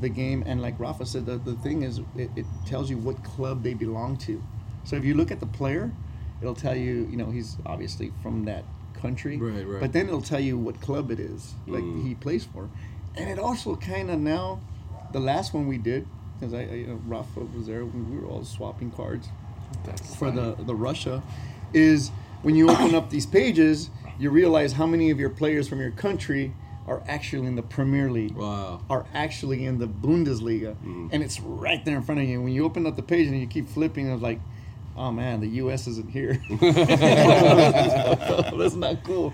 the 0.00 0.08
game. 0.08 0.42
And 0.46 0.60
like 0.60 0.78
Rafa 0.78 1.06
said, 1.06 1.26
the, 1.26 1.38
the 1.38 1.54
thing 1.54 1.82
is, 1.82 2.00
it, 2.16 2.30
it 2.36 2.46
tells 2.66 2.90
you 2.90 2.98
what 2.98 3.22
club 3.24 3.62
they 3.62 3.74
belong 3.74 4.16
to. 4.18 4.42
So 4.84 4.96
if 4.96 5.04
you 5.04 5.14
look 5.14 5.30
at 5.30 5.40
the 5.40 5.46
player, 5.46 5.92
it'll 6.40 6.54
tell 6.54 6.76
you, 6.76 7.06
you 7.10 7.16
know, 7.16 7.30
he's 7.30 7.56
obviously 7.66 8.12
from 8.22 8.44
that 8.44 8.64
country. 8.94 9.36
Right, 9.36 9.66
right. 9.66 9.80
But 9.80 9.92
then 9.92 10.06
it'll 10.06 10.22
tell 10.22 10.40
you 10.40 10.58
what 10.58 10.80
club 10.80 11.10
it 11.10 11.20
is, 11.20 11.54
like 11.66 11.82
hmm. 11.82 12.06
he 12.06 12.14
plays 12.14 12.44
for. 12.44 12.68
And 13.16 13.28
it 13.28 13.38
also 13.38 13.76
kind 13.76 14.10
of 14.10 14.18
now, 14.18 14.60
the 15.12 15.20
last 15.20 15.52
one 15.52 15.66
we 15.66 15.78
did, 15.78 16.06
because 16.40 16.54
I, 16.54 16.60
I 16.62 16.74
you 16.74 16.86
know, 16.86 17.00
Rafa 17.06 17.40
was 17.40 17.66
there, 17.66 17.84
we 17.84 18.00
we 18.00 18.18
were 18.18 18.26
all 18.26 18.44
swapping 18.44 18.90
cards 18.90 19.28
for 20.18 20.30
the 20.30 20.56
the 20.64 20.74
Russia 20.74 21.22
is 21.72 22.10
when 22.42 22.56
you 22.56 22.68
open 22.70 22.94
up 22.94 23.10
these 23.10 23.26
pages, 23.26 23.90
you 24.18 24.30
realize 24.30 24.72
how 24.72 24.86
many 24.86 25.10
of 25.10 25.20
your 25.20 25.30
players 25.30 25.68
from 25.68 25.78
your 25.80 25.90
country 25.92 26.52
are 26.86 27.02
actually 27.06 27.46
in 27.46 27.54
the 27.54 27.62
Premier 27.62 28.10
League, 28.10 28.34
Wow. 28.34 28.80
are 28.90 29.06
actually 29.14 29.64
in 29.66 29.78
the 29.78 29.86
Bundesliga, 29.86 30.74
and 31.12 31.22
it's 31.22 31.38
right 31.40 31.84
there 31.84 31.96
in 31.96 32.02
front 32.02 32.20
of 32.20 32.26
you. 32.28 32.40
When 32.42 32.52
you 32.52 32.64
open 32.64 32.86
up 32.86 32.96
the 32.96 33.02
page 33.02 33.28
and 33.28 33.38
you 33.40 33.46
keep 33.46 33.68
flipping, 33.68 34.08
it's 34.10 34.22
like, 34.22 34.40
oh 34.96 35.12
man, 35.12 35.40
the 35.40 35.46
U.S. 35.62 35.86
isn't 35.86 36.10
here. 36.10 36.40
That's 38.58 38.74
not 38.74 39.04
cool. 39.04 39.32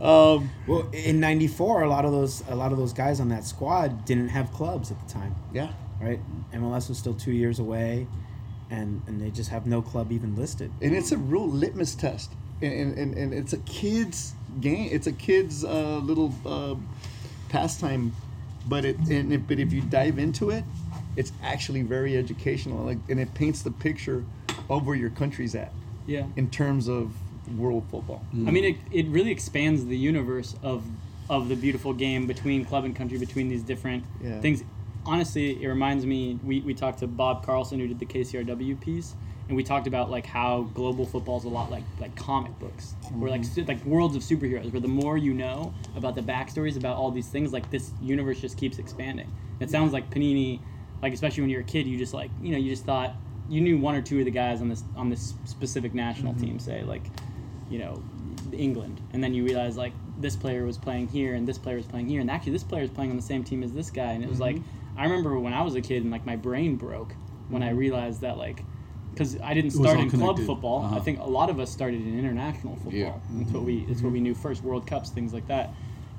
Um, 0.00 0.50
Well, 0.66 0.88
in 0.92 1.20
'94, 1.20 1.82
a 1.82 1.88
lot 1.88 2.04
of 2.04 2.12
those 2.12 2.42
a 2.48 2.54
lot 2.54 2.72
of 2.72 2.78
those 2.78 2.92
guys 2.92 3.20
on 3.20 3.28
that 3.30 3.44
squad 3.44 4.04
didn't 4.04 4.28
have 4.28 4.52
clubs 4.52 4.90
at 4.90 5.00
the 5.06 5.12
time, 5.12 5.34
yeah. 5.54 5.72
Right? 6.00 6.20
MLS 6.54 6.88
was 6.88 6.98
still 6.98 7.14
two 7.14 7.32
years 7.32 7.58
away, 7.58 8.06
and 8.70 9.02
and 9.06 9.20
they 9.20 9.30
just 9.30 9.50
have 9.50 9.66
no 9.66 9.82
club 9.82 10.12
even 10.12 10.36
listed. 10.36 10.70
and 10.82 10.94
it's 10.94 11.12
a 11.12 11.16
real 11.18 11.48
litmus 11.48 11.94
test 11.94 12.30
and, 12.62 12.72
and, 12.72 12.98
and, 12.98 13.14
and 13.16 13.34
it's 13.34 13.52
a 13.52 13.58
kid's 13.58 14.34
game 14.60 14.88
it's 14.92 15.06
a 15.06 15.12
kid's 15.12 15.64
uh, 15.64 15.98
little 16.02 16.32
uh, 16.44 16.74
pastime 17.48 18.12
but 18.68 18.84
it 18.84 18.96
and 19.08 19.32
if, 19.32 19.40
but 19.48 19.58
if 19.58 19.72
you 19.72 19.80
dive 19.82 20.18
into 20.18 20.50
it 20.50 20.64
it's 21.16 21.32
actually 21.42 21.82
very 21.82 22.16
educational 22.16 22.84
like 22.84 22.98
and 23.08 23.18
it 23.18 23.32
paints 23.34 23.62
the 23.62 23.70
picture 23.70 24.24
of 24.68 24.86
where 24.86 24.96
your 24.96 25.10
country's 25.10 25.54
at 25.54 25.72
yeah. 26.06 26.26
in 26.36 26.48
terms 26.50 26.86
of 26.88 27.12
world 27.58 27.84
football 27.90 28.22
I 28.32 28.50
mean, 28.52 28.64
it, 28.64 28.76
it 28.92 29.06
really 29.08 29.30
expands 29.32 29.84
the 29.86 29.96
universe 29.96 30.54
of 30.62 30.84
of 31.28 31.48
the 31.48 31.56
beautiful 31.56 31.92
game 31.92 32.26
between 32.26 32.64
club 32.64 32.84
and 32.84 32.94
country, 32.94 33.18
between 33.18 33.48
these 33.48 33.62
different 33.62 34.04
Yeah. 34.22 34.40
things. 34.40 34.62
Honestly, 35.06 35.62
it 35.62 35.66
reminds 35.66 36.04
me. 36.04 36.38
We, 36.44 36.60
we 36.60 36.74
talked 36.74 36.98
to 37.00 37.06
Bob 37.06 37.44
Carlson, 37.44 37.80
who 37.80 37.88
did 37.88 37.98
the 37.98 38.06
KCRW 38.06 38.80
piece, 38.80 39.14
and 39.48 39.56
we 39.56 39.64
talked 39.64 39.86
about 39.86 40.10
like 40.10 40.26
how 40.26 40.62
global 40.74 41.04
football 41.04 41.38
is 41.38 41.44
a 41.44 41.48
lot 41.48 41.70
like 41.70 41.82
like 41.98 42.14
comic 42.14 42.56
books, 42.58 42.94
or 43.20 43.28
like 43.28 43.42
mm-hmm. 43.42 43.66
like 43.66 43.84
worlds 43.84 44.14
of 44.14 44.22
superheroes, 44.22 44.70
where 44.72 44.80
the 44.80 44.88
more 44.88 45.16
you 45.16 45.34
know 45.34 45.74
about 45.96 46.14
the 46.14 46.22
backstories 46.22 46.76
about 46.76 46.96
all 46.96 47.10
these 47.10 47.28
things, 47.28 47.52
like 47.52 47.70
this 47.70 47.92
universe 48.00 48.40
just 48.40 48.56
keeps 48.56 48.78
expanding. 48.78 49.30
It 49.58 49.70
sounds 49.70 49.92
like 49.92 50.10
Panini, 50.10 50.60
like 51.02 51.12
especially 51.12 51.42
when 51.42 51.50
you're 51.50 51.62
a 51.62 51.64
kid, 51.64 51.86
you 51.86 51.98
just 51.98 52.14
like 52.14 52.30
you 52.40 52.52
know 52.52 52.58
you 52.58 52.70
just 52.70 52.84
thought 52.84 53.14
you 53.48 53.60
knew 53.60 53.78
one 53.78 53.94
or 53.96 54.02
two 54.02 54.20
of 54.20 54.24
the 54.24 54.30
guys 54.30 54.60
on 54.60 54.68
this 54.68 54.84
on 54.96 55.10
this 55.10 55.34
specific 55.44 55.94
national 55.94 56.32
mm-hmm. 56.34 56.44
team, 56.44 56.58
say 56.58 56.82
like 56.82 57.02
you 57.70 57.78
know, 57.78 58.02
England, 58.52 59.00
and 59.12 59.22
then 59.22 59.32
you 59.32 59.44
realize 59.44 59.76
like 59.76 59.92
this 60.18 60.36
player 60.36 60.64
was 60.66 60.76
playing 60.76 61.08
here 61.08 61.34
and 61.34 61.46
this 61.46 61.56
player 61.56 61.76
was 61.76 61.86
playing 61.86 62.08
here, 62.08 62.20
and 62.20 62.30
actually 62.30 62.52
this 62.52 62.64
player 62.64 62.82
is 62.82 62.90
playing 62.90 63.10
on 63.10 63.16
the 63.16 63.22
same 63.22 63.42
team 63.42 63.62
as 63.62 63.72
this 63.72 63.90
guy, 63.90 64.12
and 64.12 64.22
it 64.22 64.28
was 64.28 64.40
like 64.40 64.56
mm-hmm. 64.56 64.79
I 65.00 65.04
remember 65.04 65.38
when 65.38 65.52
I 65.54 65.62
was 65.62 65.74
a 65.74 65.80
kid 65.80 66.02
and 66.02 66.10
like 66.10 66.26
my 66.26 66.36
brain 66.36 66.76
broke 66.76 67.14
when 67.48 67.62
I 67.62 67.70
realized 67.70 68.20
that 68.20 68.36
like 68.36 68.62
because 69.12 69.40
I 69.40 69.54
didn't 69.54 69.72
start 69.72 69.96
all 69.96 70.02
in 70.02 70.10
club 70.10 70.38
football. 70.38 70.82
I 70.82 70.84
Uh-huh. 70.86 71.00
think 71.00 71.18
a 71.20 71.24
lot 71.38 71.48
of 71.50 71.58
us 71.58 71.70
started 71.70 72.00
in 72.06 72.18
international 72.18 72.74
football. 72.76 72.92
Yeah. 72.94 73.14
That's 73.38 73.50
what 73.52 73.64
we 73.64 73.84
it's 73.88 74.02
what 74.02 74.12
we 74.12 74.20
knew 74.20 74.34
first, 74.34 74.62
World 74.62 74.86
Cups, 74.86 75.10
things 75.10 75.32
like 75.32 75.46
that. 75.48 75.70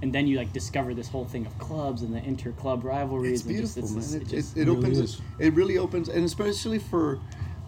And 0.01 0.11
then 0.11 0.25
you 0.27 0.35
like 0.37 0.51
discover 0.51 0.95
this 0.95 1.07
whole 1.07 1.25
thing 1.25 1.45
of 1.45 1.55
clubs 1.59 2.01
and 2.01 2.11
the 2.13 2.23
inter 2.31 2.51
club 2.53 2.83
rivalries. 2.83 3.41
it's 3.41 3.45
and 3.49 3.57
just- 3.61 3.75
beautiful 3.75 3.97
it's 3.99 4.11
man 4.11 4.21
it, 4.21 4.23
it 4.25 4.35
just- 4.35 4.57
it, 4.57 4.61
it 4.61 4.65
really 4.65 4.77
opens 4.79 4.99
is. 4.99 5.21
it 5.39 5.53
really 5.53 5.77
opens 5.77 6.09
and 6.09 6.25
especially 6.25 6.79
for 6.79 7.19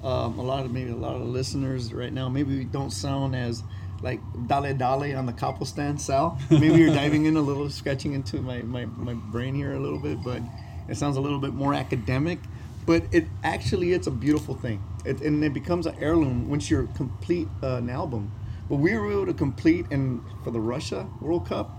um, 0.03 0.37
a 0.39 0.41
lot 0.41 0.65
of 0.65 0.71
maybe 0.73 0.89
a 0.91 0.95
lot 0.95 1.15
of 1.15 1.21
listeners 1.21 1.93
right 1.93 2.11
now 2.11 2.27
maybe 2.27 2.57
we 2.57 2.65
don't 2.65 2.91
sound 2.91 3.35
as 3.35 3.63
like 4.01 4.19
dale 4.47 4.73
dale 4.73 5.15
on 5.17 5.25
the 5.25 5.31
couple 5.43 5.65
stand 5.65 6.01
sal 6.01 6.37
maybe 6.49 6.75
you're 6.79 6.93
diving 6.93 7.25
in 7.25 7.37
a 7.37 7.41
little 7.49 7.69
scratching 7.69 8.11
into 8.13 8.41
my, 8.41 8.61
my, 8.63 8.83
my 9.09 9.13
brain 9.13 9.53
here 9.55 9.71
a 9.73 9.79
little 9.79 9.99
bit 9.99 10.21
but 10.21 10.41
it 10.87 10.95
sounds 10.95 11.17
a 11.17 11.21
little 11.21 11.39
bit 11.39 11.53
more 11.53 11.73
academic 11.73 12.39
but 12.85 13.03
it 13.11 13.27
actually 13.43 13.93
it's 13.93 14.07
a 14.07 14.11
beautiful 14.11 14.55
thing 14.55 14.83
it, 15.05 15.21
and 15.21 15.43
it 15.43 15.53
becomes 15.53 15.85
an 15.85 15.95
heirloom 15.99 16.49
once 16.49 16.69
you 16.69 16.89
complete 16.95 17.47
uh, 17.61 17.75
an 17.75 17.89
album 17.89 18.31
but 18.69 18.77
we 18.77 18.95
were 18.97 19.11
able 19.11 19.25
to 19.25 19.33
complete 19.33 19.85
and 19.91 20.21
for 20.43 20.51
the 20.51 20.59
russia 20.59 21.07
world 21.21 21.45
cup 21.45 21.71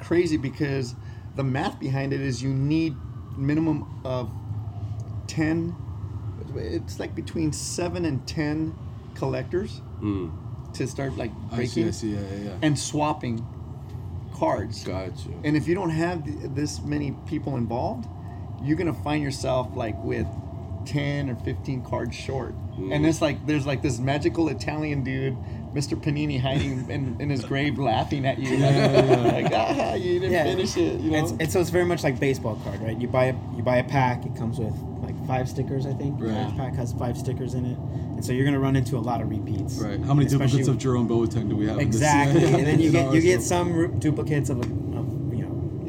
crazy 0.00 0.36
because 0.36 0.94
the 1.36 1.44
math 1.44 1.78
behind 1.78 2.12
it 2.12 2.20
is 2.20 2.42
you 2.42 2.52
need 2.52 2.94
minimum 3.36 4.00
of 4.04 4.30
10 5.28 5.74
it's 6.56 6.98
like 6.98 7.14
between 7.14 7.52
7 7.52 8.04
and 8.04 8.26
10 8.26 8.76
collectors 9.14 9.80
to 10.74 10.86
start 10.86 11.16
like 11.16 11.30
I 11.52 11.64
see, 11.64 11.82
breaking 11.82 11.88
I 11.88 11.90
see, 11.90 12.10
yeah, 12.10 12.20
yeah, 12.20 12.44
yeah. 12.44 12.56
and 12.62 12.78
swapping 12.78 13.46
cards 14.34 14.84
Gotcha. 14.84 15.28
and 15.44 15.56
if 15.56 15.68
you 15.68 15.74
don't 15.74 15.90
have 15.90 16.24
th- 16.24 16.36
this 16.54 16.80
many 16.82 17.14
people 17.26 17.56
involved 17.56 18.06
you're 18.62 18.76
gonna 18.76 18.92
find 18.92 19.22
yourself 19.22 19.68
like 19.74 20.02
with 20.04 20.26
10 20.86 21.28
or 21.30 21.34
15 21.36 21.82
cards 21.84 22.16
short 22.16 22.54
and 22.90 23.04
it's 23.04 23.20
like 23.20 23.44
there's 23.46 23.66
like 23.66 23.82
this 23.82 23.98
magical 23.98 24.48
italian 24.48 25.04
dude 25.04 25.36
mr 25.74 26.00
panini 26.02 26.40
hiding 26.40 26.88
in, 26.94 27.16
in 27.20 27.28
his 27.28 27.44
grave 27.44 27.78
laughing 27.78 28.24
at 28.24 28.38
you 28.38 28.56
like 28.56 29.52
ah 29.54 29.92
you 29.94 30.18
didn't 30.20 30.44
finish 30.46 30.76
it 30.78 30.98
you 31.00 31.10
know 31.10 31.18
And, 31.18 31.42
and 31.42 31.52
so 31.52 31.60
it's 31.60 31.68
very 31.70 31.84
much 31.84 32.02
like 32.02 32.18
baseball 32.18 32.56
card, 32.64 32.80
right? 32.80 32.98
You 32.98 33.08
buy 33.08 33.26
a 33.26 33.34
you 33.56 33.62
buy 33.62 33.76
a 33.76 33.84
pack. 33.84 34.24
It 34.24 34.34
comes 34.36 34.58
with 34.58 34.72
like 35.02 35.14
five 35.26 35.48
stickers, 35.48 35.84
I 35.86 35.92
think. 35.92 36.18
Right. 36.18 36.48
Each 36.48 36.56
pack 36.56 36.74
has 36.76 36.92
five 36.94 37.16
stickers 37.18 37.52
in 37.54 37.66
it, 37.66 37.76
and 37.78 38.24
so 38.24 38.32
you're 38.32 38.44
gonna 38.46 38.58
run 38.58 38.74
into 38.76 38.96
a 38.96 39.04
lot 39.10 39.20
of 39.20 39.28
repeats. 39.28 39.74
Right. 39.78 40.00
How 40.00 40.14
many 40.14 40.26
Especially- 40.26 40.46
duplicates 40.62 40.68
of 40.68 40.78
Jerome 40.78 41.08
Boateng 41.08 41.48
do 41.50 41.56
we 41.56 41.66
have? 41.66 41.78
in 41.78 41.90
this- 41.90 41.96
Exactly, 42.00 42.44
and 42.44 42.66
then 42.66 42.80
you 42.80 42.86
in 42.86 42.92
get 42.96 43.06
our 43.08 43.14
you 43.14 43.20
get 43.20 43.42
some 43.42 43.98
duplicates 43.98 44.48
of, 44.50 44.60
of 44.60 44.66
you 44.68 44.74
know 44.76 44.89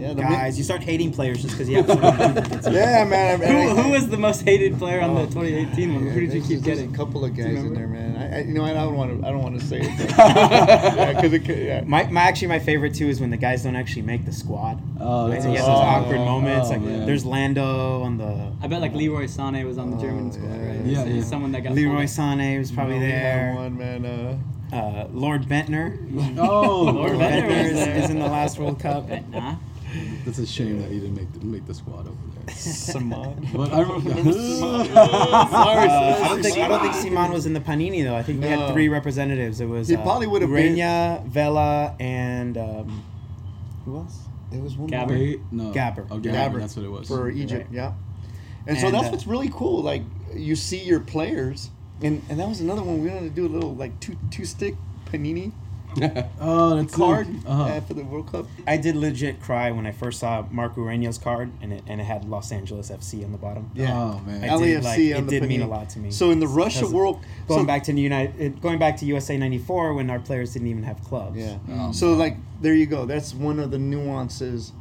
Yeah, 0.02 0.14
the 0.14 0.22
guys. 0.24 0.58
You 0.58 0.64
start 0.64 0.82
hating 0.82 1.12
players 1.14 1.42
just 1.42 1.54
because 1.54 1.70
you 1.70 1.78
have 1.78 1.88
so 1.88 1.96
many 1.96 2.34
duplicates. 2.34 2.66
of 2.68 2.74
Yeah, 2.74 3.04
man. 3.06 3.42
I- 3.42 3.46
Who, 3.46 3.58
I- 3.80 3.84
who 3.84 3.90
was 3.92 4.08
the 4.10 4.18
most 4.18 4.42
hated 4.42 4.78
player 4.80 5.00
on 5.02 5.14
the 5.16 5.22
Oh. 5.22 5.26
2018 5.28 5.94
one? 5.94 6.08
Who 6.08 6.20
did 6.22 6.34
you 6.34 6.42
keep 6.42 6.62
there's 6.62 6.80
getting? 6.80 6.94
A 6.94 6.98
couple 6.98 7.24
of 7.24 7.36
guys 7.36 7.46
in 7.56 7.74
there, 7.74 7.88
man. 7.88 8.16
I, 8.18 8.38
I 8.38 8.42
you 8.42 8.54
know, 8.54 8.64
I 8.64 8.74
don't 8.74 8.96
want 8.96 9.22
to. 9.22 9.28
I 9.28 9.32
don't 9.32 9.44
want 9.44 9.60
to 9.60 9.66
say 9.66 9.80
it. 9.82 10.10
yeah, 10.18 11.14
because 11.14 11.34
it. 11.34 11.48
Yeah. 11.48 11.82
My, 11.86 12.04
my 12.08 12.22
actually 12.22 12.48
my 12.48 12.60
favorite 12.60 12.94
too 12.96 13.08
is 13.10 13.22
when 13.22 13.30
the 13.30 13.38
guys 13.38 13.64
don't 13.64 13.76
actually 13.76 14.02
make 14.04 14.26
the 14.26 14.32
squad. 14.34 14.82
Oh, 15.00 15.26
Like, 15.26 15.34
that's 15.34 15.46
you 15.46 15.52
get 15.52 15.60
those 15.60 15.70
awesome. 15.70 16.04
awkward 16.04 16.18
moments. 16.20 16.68
Oh, 16.68 16.72
like 16.72 16.82
man. 16.82 17.06
there's 17.06 17.26
Lando 17.26 18.02
on 18.02 18.18
the 18.18 18.52
I 18.62 18.68
bet 18.68 18.82
like 18.82 18.94
Leroy 18.94 19.26
Sané 19.26 19.66
was 19.66 19.78
on 19.78 19.92
the 19.92 19.98
German 19.98 20.30
Oh, 20.30 20.32
squad, 20.32 20.48
yeah, 20.56 20.68
right? 20.68 20.86
yeah. 20.86 21.00
So 21.04 21.06
Yeah, 21.10 21.14
yeah. 21.16 21.24
Someone 21.24 21.52
that 21.54 21.62
got 21.62 21.74
Leroy. 21.74 22.04
Sané 22.06 22.58
was 22.58 22.72
probably 22.72 23.00
We 23.00 23.06
had 23.06 23.12
there. 23.12 23.54
One 23.56 23.78
man. 23.78 24.06
Uh, 24.06 24.38
Uh, 24.76 25.08
Lord 25.12 25.44
Bendtner. 25.48 25.98
Oh, 26.40 26.84
Lord 26.84 26.96
Lord 26.96 27.12
Bendtner 27.14 27.50
Bendtner 27.50 27.72
was 27.96 28.04
is, 28.06 28.10
in 28.10 28.20
the 28.20 28.28
last 28.28 28.58
World 28.58 28.80
Cup. 28.80 29.08
Nah. 29.30 29.56
That's 30.26 30.40
a 30.40 30.46
shame 30.46 30.82
that 30.82 30.90
he 30.92 31.00
didn't 31.00 31.16
make 31.16 31.32
the, 31.34 31.46
make 31.46 31.66
the 31.66 31.74
squad 31.74 32.08
over 32.08 32.18
there. 32.46 32.56
Simon. 32.56 33.48
But 33.54 33.74
I 33.74 33.82
remember. 33.82 34.32
Sorry. 34.34 34.90
Uh, 34.90 36.24
I 36.24 36.28
don't 36.30 36.42
think 36.44 36.58
I 36.58 36.68
don't 36.68 36.82
think 36.82 36.94
Simon 36.96 37.32
was 37.32 37.46
in 37.46 37.54
the 37.54 37.60
Panini 37.60 38.04
though. 38.04 38.16
I 38.16 38.24
think 38.24 38.42
we 38.42 38.50
No. 38.50 38.60
had 38.68 38.74
three 38.74 38.90
representatives. 38.90 39.60
It 39.60 39.66
was 39.68 39.88
He 39.90 39.96
uh, 39.96 40.02
probably 40.02 40.28
would 40.28 40.42
have 40.42 40.52
been- 40.52 40.76
Urena, 40.76 41.26
Vela, 41.28 41.96
and 42.00 42.58
um, 42.58 43.04
who 43.86 43.98
else? 43.98 44.18
It 44.52 44.62
was 44.62 44.76
one 44.78 44.90
Gaber. 44.90 45.40
more. 45.52 45.66
No. 45.68 45.72
Gaber. 45.74 46.08
Oh, 46.12 46.20
Gaber. 46.20 46.34
Gaber 46.34 46.60
That's 46.60 46.76
what 46.76 46.86
it 46.86 46.90
was. 46.90 47.08
for 47.08 47.30
Egypt. 47.30 47.68
Right. 47.70 47.74
Yeah. 47.76 47.94
And, 48.68 48.78
so 48.78 48.92
that's 48.92 49.08
uh, 49.08 49.12
what's 49.12 49.26
really 49.26 49.50
cool. 49.54 49.82
Like 49.82 50.04
you 50.36 50.56
see 50.56 50.84
your 50.84 51.00
players, 51.00 51.70
and 52.02 52.22
and 52.30 52.40
that 52.40 52.48
was 52.48 52.60
another 52.62 52.84
one 52.84 53.02
we 53.02 53.10
wanted 53.10 53.30
to 53.30 53.36
do 53.36 53.46
a 53.46 53.50
little 53.50 53.76
like 53.76 54.00
two 54.00 54.16
two 54.30 54.46
stick 54.46 54.76
panini 55.06 55.52
Oh, 56.40 56.76
that's 56.78 56.96
card 56.96 57.28
Uh-huh. 57.46 57.64
uh, 57.64 57.82
for 57.82 57.94
the 57.94 58.04
World 58.04 58.32
Cup. 58.32 58.46
I 58.66 58.78
did 58.78 58.96
legit 58.96 59.42
cry 59.42 59.72
when 59.72 59.86
I 59.86 59.92
first 59.92 60.20
saw 60.20 60.46
Marco 60.50 60.82
Ureña's 60.82 61.18
card 61.18 61.52
and 61.62 61.74
it 61.74 61.84
and 61.88 62.00
it 62.02 62.04
had 62.06 62.26
Los 62.26 62.52
Angeles 62.52 62.90
FC 62.90 63.24
on 63.26 63.32
the 63.32 63.38
bottom. 63.38 63.70
Yeah. 63.76 63.94
Oh, 63.98 64.20
man. 64.26 64.44
I 64.50 64.58
did, 64.58 64.82
LAFC 64.84 64.84
like, 64.84 65.18
on 65.18 65.24
it 65.24 65.26
the 65.30 65.40
did 65.40 65.50
mean 65.50 65.62
a 65.62 65.68
lot 65.68 65.90
to 65.92 66.00
me. 66.00 66.12
So 66.12 66.32
in 66.32 66.40
the 66.40 66.48
Russia 66.48 66.88
World, 66.90 67.20
Going 67.48 67.62
so- 67.62 67.66
back 67.68 67.84
to 67.84 67.94
the 67.94 68.02
United, 68.02 68.62
going 68.62 68.80
back 68.80 68.98
to 68.98 69.06
USA 69.06 69.38
'94 69.38 69.94
when 69.94 70.10
our 70.10 70.20
players 70.20 70.54
didn't 70.54 70.68
even 70.70 70.84
have 70.84 71.04
clubs. 71.04 71.38
Yeah. 71.38 71.58
Oh, 71.70 71.92
so 71.92 72.14
like 72.14 72.38
there 72.62 72.74
you 72.76 72.86
go. 72.86 73.06
That's 73.06 73.34
one 73.34 73.60
of 73.60 73.72
the 73.72 73.80
nuances 73.80 74.72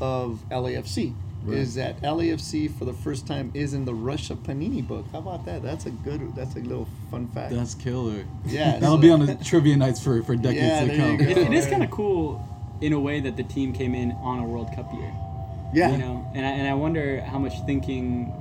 of 0.00 0.42
LAFC. 0.50 1.14
Right. 1.44 1.58
Is 1.58 1.74
that 1.74 2.00
LAFC 2.02 2.70
for 2.78 2.84
the 2.86 2.92
first 2.94 3.26
time 3.26 3.50
is 3.54 3.74
in 3.74 3.84
the 3.84 3.92
Russia 3.94 4.34
Panini 4.34 4.86
book? 4.86 5.04
How 5.12 5.18
about 5.18 5.44
that? 5.44 5.62
That's 5.62 5.84
a 5.86 5.90
good. 5.90 6.34
That's 6.34 6.54
a 6.56 6.60
little 6.60 6.88
fun 7.10 7.28
fact. 7.28 7.52
That's 7.52 7.74
killer. 7.74 8.24
Yeah, 8.46 8.72
That'll 8.80 8.96
so- 8.96 9.02
be 9.02 9.10
on 9.10 9.26
the 9.26 9.34
trivia 9.36 9.76
nights 9.76 10.02
for, 10.02 10.22
for 10.22 10.36
decades 10.36 10.56
Yeah, 10.62 10.84
to 10.86 10.96
come. 10.96 11.16
go. 11.18 11.24
It, 11.24 11.36
it 11.38 11.52
is 11.52 11.66
kind 11.66 11.82
of 11.84 11.90
cool 11.90 12.42
in 12.80 12.92
a 12.94 13.00
way 13.00 13.20
that 13.20 13.36
the 13.36 13.42
team 13.44 13.72
came 13.72 13.94
in 13.94 14.12
on 14.12 14.38
a 14.38 14.44
World 14.44 14.68
Cup 14.74 14.92
year. 14.94 15.12
yeah. 15.74 15.90
You 15.92 15.98
know, 15.98 16.30
and 16.34 16.44
I, 16.46 16.50
and 16.50 16.66
I 16.68 16.74
wonder 16.74 17.20
how 17.22 17.38
much 17.38 17.54
thinking, 17.66 18.32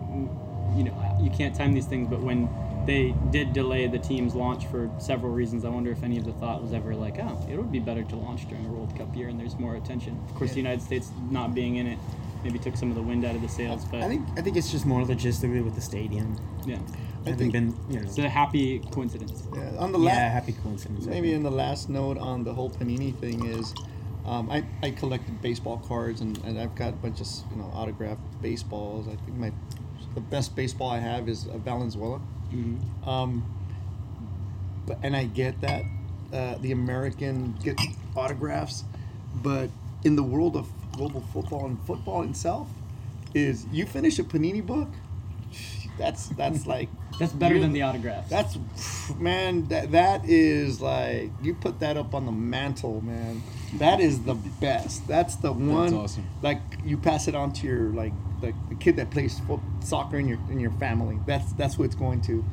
you 0.78 0.84
know, 0.86 1.18
you 1.22 1.30
can't 1.30 1.54
time 1.56 1.74
these 1.74 1.86
things, 1.86 2.08
but 2.10 2.22
when 2.22 2.50
they 2.86 3.14
did 3.32 3.54
delay 3.54 3.88
the 3.88 4.00
team's 4.00 4.34
launch 4.36 4.66
for 4.68 4.90
several 4.98 5.32
reasons, 5.34 5.64
I 5.66 5.70
wonder 5.70 5.92
if 5.92 6.04
any 6.04 6.18
of 6.18 6.26
the 6.26 6.34
thought 6.34 6.62
was 6.62 6.74
ever 6.74 6.96
like, 6.96 7.20
oh, 7.20 7.46
it 7.50 7.56
would 7.58 7.72
be 7.72 7.80
better 7.80 8.04
to 8.04 8.16
launch 8.16 8.48
during 8.50 8.66
a 8.66 8.70
World 8.70 8.94
Cup 8.98 9.14
year 9.16 9.28
and 9.30 9.40
there's 9.40 9.58
more 9.58 9.76
attention. 9.76 10.20
Of 10.30 10.36
course, 10.36 10.52
the 10.52 10.58
United 10.58 10.82
States 10.82 11.12
not 11.30 11.54
being 11.54 11.76
in 11.78 11.88
it 11.88 12.00
maybe 12.44 12.60
took 12.60 12.76
some 12.78 12.90
of 12.90 12.96
the 12.96 13.02
wind 13.02 13.26
out 13.26 13.36
of 13.36 13.42
the 13.42 13.50
sails, 13.50 13.86
but 13.86 14.02
I 14.02 14.08
think 14.08 14.28
I 14.38 14.42
think 14.42 14.58
it's 14.58 14.72
just 14.72 14.86
more 14.86 15.02
logistically 15.04 15.64
with 15.64 15.76
the 15.76 15.82
stadium. 15.82 16.38
yeah, 16.66 16.76
I 17.26 17.30
Having 17.30 17.38
think 17.38 17.54
been 17.54 17.76
you 17.90 18.00
know 18.00 18.06
it's 18.06 18.18
a 18.18 18.30
happy 18.30 18.80
coincidence. 18.92 19.44
yeah, 19.56 19.72
on 19.78 19.92
the 19.92 20.00
yeah 20.00 20.06
last 20.06 20.32
happy 20.34 20.54
coincidence. 20.64 21.06
Maybe 21.06 21.34
in 21.34 21.44
the 21.44 21.52
last 21.52 21.90
note 21.90 22.18
on 22.18 22.44
the 22.44 22.54
whole 22.54 22.70
Panini 22.70 23.16
thing 23.16 23.46
is, 23.46 23.74
um, 24.26 24.50
I, 24.50 24.64
I 24.82 24.92
collected 24.92 25.42
baseball 25.42 25.78
cards 25.88 26.22
and, 26.22 26.38
and 26.46 26.60
I've 26.60 26.76
got 26.76 26.90
a 26.90 26.98
bunch 26.98 27.22
of 27.22 27.28
you 27.52 27.58
know 27.58 27.72
autographed 27.74 28.22
baseballs. 28.42 29.08
I 29.08 29.16
think 29.26 29.38
my 29.38 29.52
the 30.16 30.22
best 30.22 30.56
baseball 30.56 30.90
I 30.92 31.00
have 31.00 31.28
is 31.28 31.46
a 31.48 31.58
Valenzuela. 31.58 32.22
Um, 33.06 33.44
but 34.86 35.00
and 35.02 35.16
I 35.16 35.24
get 35.26 35.60
that 35.62 35.84
uh, 36.32 36.56
the 36.60 36.72
American 36.72 37.56
get 37.64 37.80
autographs, 38.16 38.84
but 39.42 39.70
in 40.04 40.16
the 40.16 40.24
world 40.24 40.56
of 40.56 40.68
global 40.94 41.22
football 41.34 41.66
and 41.66 41.82
football 41.86 42.24
itself, 42.24 42.68
is 43.34 43.66
you 43.72 43.86
finish 43.86 44.20
a 44.20 44.24
Panini 44.24 44.66
book, 44.66 44.90
that's 45.98 46.28
that's 46.28 46.66
like 46.76 46.90
That's 47.20 47.32
better 47.34 47.60
than 47.60 47.74
the 47.74 47.82
autographs. 47.84 48.30
that's 48.30 48.58
man. 49.18 49.68
That 49.68 49.92
that 49.92 50.26
is 50.26 50.82
like 50.82 51.32
you 51.42 51.54
put 51.54 51.80
that 51.80 51.98
up 51.98 52.14
on 52.16 52.26
the 52.26 52.32
mantle, 52.32 53.02
man. 53.02 53.44
That 53.76 54.00
is 54.00 54.24
the 54.24 54.36
best. 54.36 55.08
That's 55.08 55.36
the 55.36 55.52
one. 55.52 55.82
That's 55.82 55.94
awesome. 55.94 56.28
Like 56.42 56.60
you 56.84 56.98
pass 56.98 57.28
it 57.28 57.36
on 57.36 57.54
to 57.54 57.68
your 57.68 57.90
like 57.90 58.14
like 58.42 58.56
the 58.70 58.76
kid 58.76 58.96
that 58.98 59.10
plays 59.10 59.40
fo- 59.48 59.62
soccer 59.82 60.18
in 60.18 60.28
your 60.28 60.40
in 60.50 60.60
your 60.60 60.72
family. 60.72 61.20
That's 61.26 61.54
that's 61.54 61.78
what 61.78 61.86
it's 61.86 61.96
going 61.96 62.22
to. 62.22 62.44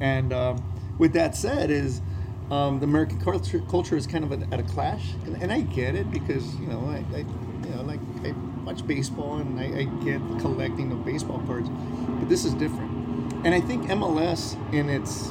And 0.00 0.32
um, 0.32 0.62
with 0.98 1.12
that 1.14 1.34
said, 1.34 1.70
is 1.70 2.02
um, 2.50 2.80
the 2.80 2.84
American 2.84 3.20
culture 3.20 3.60
culture 3.70 3.96
is 3.96 4.06
kind 4.06 4.24
of 4.24 4.32
at, 4.32 4.52
at 4.52 4.60
a 4.60 4.62
clash, 4.64 5.12
and, 5.24 5.42
and 5.42 5.52
I 5.52 5.60
get 5.62 5.94
it 5.94 6.10
because 6.10 6.54
you 6.56 6.66
know 6.66 6.80
I, 6.86 7.04
I 7.16 7.24
you 7.66 7.74
know 7.74 7.82
like 7.82 8.00
I 8.24 8.34
watch 8.64 8.86
baseball 8.86 9.36
and 9.36 9.58
I, 9.58 9.80
I 9.80 9.84
get 10.04 10.20
collecting 10.40 10.92
of 10.92 11.04
baseball 11.04 11.42
cards, 11.46 11.68
but 11.68 12.28
this 12.28 12.44
is 12.44 12.54
different. 12.54 12.90
And 13.44 13.54
I 13.54 13.60
think 13.60 13.86
MLS 13.88 14.56
in 14.72 14.88
its 14.88 15.30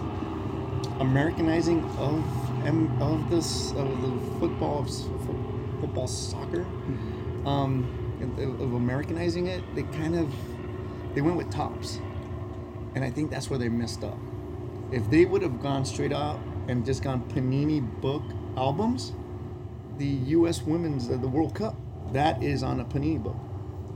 Americanizing 1.00 1.84
of 1.98 2.24
M- 2.66 3.00
of 3.00 3.30
this 3.30 3.72
of 3.72 4.02
the 4.02 4.40
football 4.40 4.80
of 4.80 4.90
football 5.80 6.08
soccer, 6.08 6.66
um, 7.46 7.86
of 8.40 8.60
of 8.60 8.74
Americanizing 8.74 9.46
it, 9.48 9.64
they 9.76 9.84
kind 9.84 10.16
of 10.16 10.34
they 11.14 11.22
went 11.22 11.38
with 11.38 11.52
Topps, 11.52 12.00
and 12.96 13.04
I 13.04 13.12
think 13.12 13.30
that's 13.30 13.52
where 13.52 13.60
they 13.60 13.70
messed 13.70 14.04
up. 14.04 14.18
If 14.92 15.08
they 15.12 15.26
would 15.26 15.44
have 15.44 15.62
gone 15.62 15.86
straight 15.86 16.12
out 16.12 16.40
and 16.68 16.84
just 16.84 17.04
gone 17.04 17.22
Panini 17.30 17.82
book 18.02 18.24
albums, 18.58 19.14
the 20.00 20.08
U.S. 20.08 20.64
Women's 20.64 21.08
uh, 21.08 21.18
the 21.18 21.28
World 21.28 21.54
Cup 21.54 21.76
that 22.14 22.44
is 22.44 22.64
on 22.64 22.80
a 22.80 22.86
Panini 22.86 23.22
book. 23.22 23.36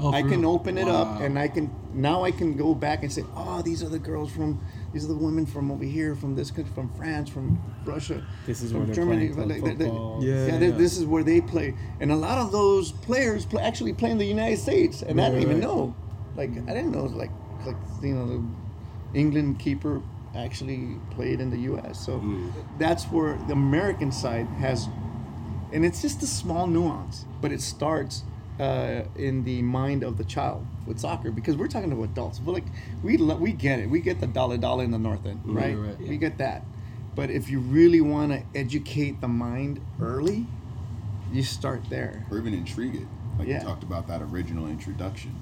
Oh, 0.01 0.13
I 0.13 0.21
can 0.21 0.41
real? 0.41 0.51
open 0.51 0.77
it 0.77 0.85
Wow. 0.85 1.01
up 1.01 1.21
and 1.21 1.37
I 1.37 1.49
can 1.49 1.69
now 1.93 2.23
I 2.23 2.31
can 2.31 2.55
go 2.55 2.73
back 2.73 3.03
and 3.03 3.11
say, 3.11 3.23
oh, 3.35 3.61
these 3.61 3.83
are 3.83 3.89
the 3.89 3.99
girls 3.99 4.31
from, 4.31 4.61
these 4.93 5.03
are 5.03 5.07
the 5.07 5.15
women 5.15 5.45
from 5.45 5.71
over 5.71 5.83
here, 5.83 6.15
from 6.15 6.35
this 6.35 6.51
country, 6.51 6.71
from 6.73 6.89
France, 6.95 7.29
from 7.29 7.59
Russia, 7.83 8.23
This 8.45 8.61
is 8.61 8.71
from 8.71 8.85
where 8.85 8.95
they're 8.95 9.05
playing 9.05 9.35
Like, 9.35 9.47
they- 9.61 9.73
they- 9.73 9.85
football. 9.85 10.23
Yeah, 10.23 10.45
yeah, 10.47 10.59
yeah, 10.59 10.71
this 10.71 10.97
is 10.97 11.05
where 11.05 11.23
they 11.23 11.41
play, 11.41 11.73
and 11.99 12.11
a 12.11 12.15
lot 12.15 12.37
of 12.37 12.51
those 12.51 12.91
players 12.91 13.45
play, 13.45 13.63
actually 13.63 13.93
play 13.93 14.11
in 14.11 14.17
the 14.19 14.25
United 14.25 14.59
States, 14.59 15.01
and 15.01 15.19
I 15.19 15.29
didn't 15.29 15.41
even 15.41 15.59
know. 15.59 15.95
Like 16.37 16.51
I 16.51 16.73
didn't 16.73 16.91
know, 16.91 17.05
like 17.05 17.31
like 17.65 17.75
you 18.01 18.13
know, 18.13 18.25
the 18.27 19.19
England 19.19 19.59
keeper 19.59 20.01
actually 20.35 20.95
played 21.09 21.41
in 21.41 21.49
the 21.49 21.57
U.S. 21.71 21.99
So 22.05 22.19
hmm. 22.19 22.49
that's 22.77 23.05
where 23.05 23.37
the 23.47 23.53
American 23.53 24.11
side 24.11 24.47
has 24.59 24.87
and 25.71 25.85
it's 25.85 26.01
just 26.01 26.21
a 26.23 26.27
small 26.27 26.67
nuance, 26.67 27.25
but 27.41 27.51
it 27.51 27.61
starts 27.61 28.23
uh, 28.59 29.03
in 29.15 29.43
the 29.43 29.61
mind 29.61 30.03
of 30.03 30.17
the 30.17 30.23
child 30.23 30.65
with 30.85 30.99
soccer 30.99 31.31
because 31.31 31.55
we're 31.55 31.67
talking 31.67 31.89
to 31.91 32.03
adults. 32.03 32.39
But 32.39 32.51
like 32.53 32.65
we 33.03 33.17
lo- 33.17 33.35
we 33.37 33.51
get 33.53 33.79
it, 33.79 33.89
we 33.89 33.99
get 34.01 34.19
the 34.19 34.27
dollar 34.27 34.57
dollar 34.57 34.83
in 34.83 34.91
the 34.91 34.99
north 34.99 35.25
end, 35.25 35.41
right? 35.45 35.75
right. 35.77 35.99
We 35.99 36.17
get 36.17 36.37
that. 36.39 36.65
But 37.15 37.29
if 37.29 37.49
you 37.49 37.59
really 37.59 38.01
want 38.01 38.31
to 38.31 38.43
educate 38.57 39.19
the 39.21 39.27
mind 39.27 39.81
early, 40.01 40.45
you 41.31 41.43
start 41.43 41.81
there. 41.89 42.25
Or 42.31 42.37
even 42.37 42.53
intrigue 42.53 42.95
it. 42.95 43.07
Like 43.37 43.47
Yeah. 43.47 43.59
you 43.59 43.65
talked 43.67 43.83
about 43.83 44.07
that 44.07 44.21
original 44.21 44.67
introduction. 44.67 45.35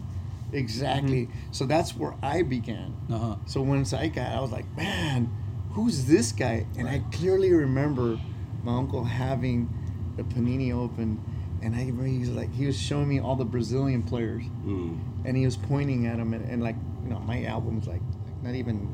Exactly. 0.53 1.27
So 1.51 1.65
that's 1.65 1.95
where 1.95 2.13
I 2.21 2.41
began. 2.41 2.95
Uh-huh. 3.11 3.35
So 3.47 3.61
once 3.61 3.93
I 3.93 4.07
got, 4.07 4.31
I 4.31 4.39
was 4.39 4.51
like, 4.51 4.65
man, 4.77 5.29
who's 5.71 6.05
this 6.05 6.31
guy? 6.31 6.65
And 6.77 6.87
I 6.87 6.99
clearly 7.11 7.51
remember 7.51 8.17
my 8.63 8.77
uncle 8.77 9.03
having 9.03 9.69
the 10.17 10.23
Panini 10.23 10.73
open, 10.73 11.21
and 11.61 11.75
I 11.75 11.79
remember 11.79 12.05
he 12.05 12.19
was 12.19 12.29
like, 12.31 12.53
he 12.53 12.65
was 12.65 12.79
showing 12.79 13.07
me 13.07 13.19
all 13.19 13.35
the 13.35 13.45
Brazilian 13.45 14.03
players, 14.03 14.43
and 14.65 15.37
he 15.37 15.45
was 15.45 15.55
pointing 15.57 16.05
at 16.07 16.17
them, 16.17 16.33
and, 16.33 16.43
and 16.49 16.61
like, 16.63 16.75
you 17.03 17.09
know, 17.09 17.19
my 17.19 17.45
album's 17.45 17.87
like, 17.87 18.01
like 18.25 18.43
not 18.43 18.55
even 18.55 18.93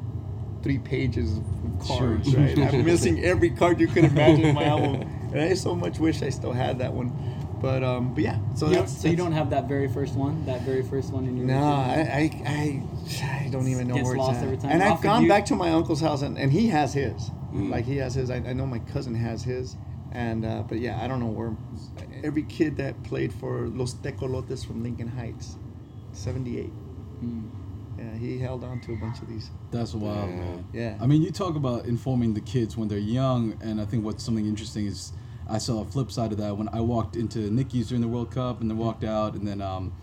three 0.62 0.78
pages 0.80 1.38
of 1.38 1.44
cards, 1.88 2.30
Sure. 2.32 2.40
right? 2.40 2.58
I'm 2.58 2.86
missing 2.86 3.24
every 3.26 3.50
card 3.50 3.80
you 3.80 3.88
could 3.88 4.06
imagine 4.06 4.46
in 4.46 4.56
my 4.56 4.66
album, 4.66 5.02
and 5.34 5.42
I 5.42 5.54
so 5.56 5.74
much 5.76 6.00
wish 6.00 6.22
I 6.22 6.30
still 6.30 6.54
had 6.54 6.80
that 6.80 6.94
one. 6.94 7.12
But 7.62 7.82
um, 7.82 8.14
but 8.14 8.24
yeah, 8.24 8.40
so 8.56 8.68
You 8.68 8.74
don't- 8.76 8.82
that's 8.88 9.02
so 9.02 9.08
you 9.08 9.16
don't 9.16 9.32
have 9.32 9.50
that 9.52 9.70
very 9.70 9.88
first 9.88 10.16
one, 10.16 10.46
that 10.46 10.62
very 10.64 10.84
first 10.84 11.14
one 11.14 11.26
in 11.26 11.38
your. 11.38 11.46
no. 11.48 11.64
I, 11.64 12.30
I, 12.44 12.44
I, 12.46 12.84
I 13.46 13.50
don't 13.50 13.70
even 13.70 13.88
know 13.88 13.96
Gets 13.96 14.06
where 14.06 14.16
it's 14.16 14.20
lost 14.20 14.38
at. 14.40 14.44
every 14.44 14.58
time. 14.58 14.72
And 14.72 14.84
I've 14.84 15.02
gone 15.02 15.24
you- 15.24 15.30
back 15.30 15.46
to 15.46 15.56
my 15.56 15.70
uncle's 15.72 16.02
house, 16.02 16.24
and, 16.24 16.38
and 16.38 16.52
he 16.52 16.68
has 16.68 16.94
his. 16.94 17.32
Like 17.54 17.86
he 17.86 17.98
has 17.98 18.16
his. 18.16 18.30
I, 18.32 18.38
I 18.38 18.52
know 18.54 18.66
my 18.66 18.80
cousin 18.80 19.14
has 19.16 19.44
his, 19.44 19.78
and 20.14 20.46
uh, 20.46 20.64
but 20.68 20.80
yeah, 20.80 21.04
I 21.04 21.08
don't 21.08 21.20
know 21.20 21.28
where. 21.28 21.56
Every 22.24 22.44
kid 22.44 22.78
that 22.78 23.04
played 23.04 23.34
for 23.34 23.68
Los 23.68 23.96
Tecolotes 23.96 24.66
from 24.66 24.82
Lincoln 24.82 25.10
Heights, 25.10 25.58
seventy-eight. 26.14 26.72
Yeah, 27.98 28.16
he 28.18 28.40
held 28.40 28.64
on 28.64 28.80
to 28.82 28.94
a 28.94 28.96
bunch 28.96 29.22
of 29.22 29.28
these. 29.28 29.50
That's 29.72 29.94
wild, 29.94 30.30
man. 30.30 30.66
Yeah. 30.74 30.98
I 31.02 31.06
mean, 31.06 31.22
you 31.22 31.32
talk 31.32 31.56
about 31.56 31.86
informing 31.86 32.34
the 32.34 32.42
kids 32.42 32.76
when 32.78 32.88
they're 32.88 32.98
young, 32.98 33.58
and 33.62 33.80
I 33.82 33.86
think 33.86 34.04
what's 34.04 34.24
something 34.24 34.46
interesting 34.46 34.88
is 34.88 35.14
I 35.50 35.58
saw 35.58 35.82
a 35.82 35.86
flip 35.86 36.12
side 36.12 36.32
of 36.32 36.38
that 36.40 36.58
when 36.58 36.70
I 36.70 36.80
walked 36.80 37.16
into 37.16 37.50
Niky's 37.52 37.90
during 37.90 38.02
the 38.02 38.08
World 38.08 38.32
Cup, 38.32 38.62
and 38.62 38.70
then 38.70 38.78
walked 38.78 39.04
out, 39.04 39.34
and 39.36 39.48
then 39.48 39.62
um, 39.62 39.94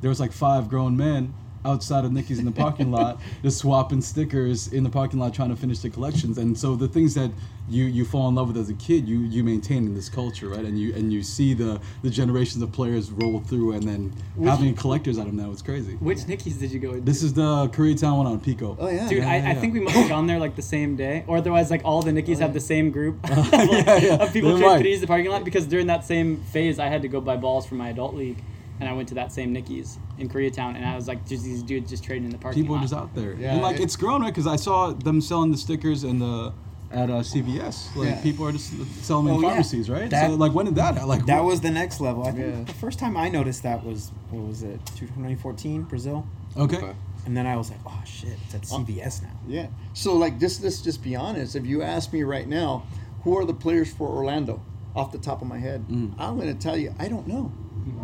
there 0.00 0.08
was 0.08 0.20
like 0.20 0.32
five 0.32 0.68
grown 0.68 0.96
men 0.96 1.34
outside 1.64 2.04
of 2.04 2.12
Niky's 2.12 2.38
in 2.38 2.44
the 2.44 2.52
parking 2.52 2.90
lot, 2.90 3.20
just 3.42 3.58
swapping 3.58 4.00
stickers 4.00 4.68
in 4.72 4.84
the 4.84 4.90
parking 4.90 5.18
lot, 5.18 5.34
trying 5.34 5.50
to 5.50 5.56
finish 5.56 5.80
the 5.80 5.90
collections. 5.90 6.38
And 6.38 6.56
so 6.56 6.76
the 6.76 6.88
things 6.88 7.14
that 7.14 7.30
you 7.70 7.84
you 7.84 8.04
fall 8.06 8.28
in 8.28 8.34
love 8.34 8.48
with 8.48 8.56
as 8.56 8.70
a 8.70 8.74
kid, 8.74 9.06
you 9.06 9.18
you 9.20 9.44
maintain 9.44 9.84
in 9.84 9.94
this 9.94 10.08
culture, 10.08 10.48
right? 10.48 10.64
And 10.64 10.78
you 10.80 10.94
and 10.94 11.12
you 11.12 11.22
see 11.22 11.52
the 11.54 11.80
the 12.02 12.08
generations 12.10 12.62
of 12.62 12.72
players 12.72 13.10
roll 13.10 13.40
through, 13.40 13.72
and 13.72 13.82
then 13.82 14.12
having 14.42 14.74
collectors 14.74 15.18
out 15.18 15.26
of 15.26 15.36
them 15.36 15.44
now, 15.44 15.52
it's 15.52 15.60
crazy. 15.62 15.94
Which 15.96 16.18
Nickies 16.26 16.58
did 16.58 16.72
you 16.72 16.78
go 16.78 16.90
into? 16.92 17.02
This 17.02 17.22
is 17.22 17.34
the 17.34 17.68
Koreatown 17.68 18.16
one 18.18 18.26
on 18.26 18.40
Pico. 18.40 18.76
Oh 18.80 18.88
yeah. 18.88 19.08
Dude, 19.08 19.18
Yeah, 19.18 19.30
I, 19.30 19.36
yeah, 19.36 19.44
I 19.44 19.52
yeah. 19.52 19.60
think 19.60 19.74
we 19.74 19.80
must 19.80 19.96
have 19.96 20.08
gone 20.08 20.26
there 20.26 20.38
like 20.38 20.56
the 20.56 20.62
same 20.62 20.96
day, 20.96 21.24
or 21.26 21.36
otherwise 21.38 21.70
like 21.70 21.82
all 21.84 22.00
the 22.00 22.10
Nickies 22.12 22.38
oh, 22.38 22.42
have 22.42 22.54
the 22.54 22.60
same 22.60 22.90
group 22.90 23.18
of, 23.30 23.52
like, 23.52 23.70
Yeah, 23.70 23.96
yeah. 23.98 24.14
of 24.14 24.32
people 24.32 24.52
They 24.54 24.60
trading 24.60 24.76
might. 24.76 24.82
to 24.84 24.88
use 24.88 25.00
the 25.02 25.06
parking 25.06 25.30
lot. 25.30 25.44
Because 25.44 25.66
during 25.66 25.88
that 25.88 26.04
same 26.06 26.38
phase, 26.44 26.78
I 26.78 26.86
had 26.86 27.02
to 27.02 27.08
go 27.08 27.20
buy 27.20 27.36
balls 27.36 27.66
for 27.66 27.74
my 27.74 27.90
adult 27.90 28.14
league, 28.14 28.42
and 28.80 28.88
I 28.88 28.92
went 28.92 29.08
to 29.08 29.14
that 29.14 29.32
same 29.32 29.52
Nickies 29.54 29.98
in 30.18 30.28
Koreatown, 30.28 30.76
and 30.76 30.84
I 30.84 30.94
was 30.96 31.08
like, 31.08 31.26
just 31.26 31.44
these 31.44 31.62
dudes 31.62 31.90
just 31.90 32.04
trading 32.04 32.24
in 32.24 32.30
the 32.30 32.38
parking 32.38 32.62
people 32.62 32.74
are 32.76 32.78
lot. 32.78 32.82
just 32.82 32.94
out 32.94 33.14
there. 33.14 33.34
Yeah, 33.34 33.52
and 33.54 33.62
like 33.62 33.76
it- 33.76 33.82
it's 33.82 33.96
grown, 33.96 34.22
right? 34.22 34.32
Because 34.32 34.46
I 34.46 34.56
saw 34.56 34.92
them 34.92 35.20
selling 35.20 35.50
the 35.52 35.58
stickers 35.58 36.04
and 36.04 36.20
the 36.20 36.52
at 36.90 37.10
uh, 37.10 37.22
CVS. 37.22 37.94
Like 37.96 38.08
Yeah. 38.08 38.22
people 38.22 38.46
are 38.46 38.52
just 38.52 38.70
selling 39.04 39.26
them 39.26 39.34
Oh, 39.34 39.38
in 39.38 39.42
yeah. 39.42 39.48
pharmacies, 39.50 39.90
right? 39.90 40.08
That- 40.08 40.30
so 40.30 40.36
like 40.36 40.54
when 40.54 40.64
did 40.64 40.76
that? 40.76 41.06
Like 41.06 41.26
That 41.26 41.44
was 41.44 41.60
the 41.60 41.70
next 41.70 42.00
level. 42.00 42.22
I 42.26 42.30
think 42.32 42.54
Yeah. 42.54 42.64
the 42.64 42.72
first 42.72 42.98
time 42.98 43.14
I 43.14 43.28
noticed 43.28 43.62
that 43.64 43.84
was 43.84 44.10
what 44.30 44.46
was 44.46 44.62
it? 44.62 44.80
2014 44.96 45.82
Brazil, 45.82 46.26
okay. 46.56 46.76
Okay. 46.78 46.92
and 47.26 47.36
then 47.36 47.46
I 47.46 47.56
was 47.56 47.68
like, 47.70 47.80
oh 47.84 48.02
shit, 48.06 48.38
it's 48.46 48.54
at 48.54 48.62
CVS 48.62 49.20
now. 49.22 49.28
Yeah. 49.46 49.66
So 49.92 50.14
like 50.16 50.38
just 50.40 50.62
let's 50.62 50.80
just 50.80 51.02
be 51.02 51.14
honest. 51.14 51.56
If 51.56 51.66
you 51.66 51.82
ask 51.82 52.10
me 52.12 52.22
right 52.22 52.48
now, 52.48 52.84
who 53.22 53.36
are 53.36 53.44
the 53.44 53.52
players 53.52 53.92
for 53.92 54.08
Orlando 54.08 54.62
off 54.96 55.12
the 55.12 55.18
top 55.18 55.42
of 55.42 55.48
my 55.48 55.58
head? 55.58 55.84
I'm 56.18 56.38
gonna 56.38 56.54
tell 56.54 56.76
you, 56.78 56.94
I 56.98 57.08
don't 57.08 57.26
know. 57.28 57.52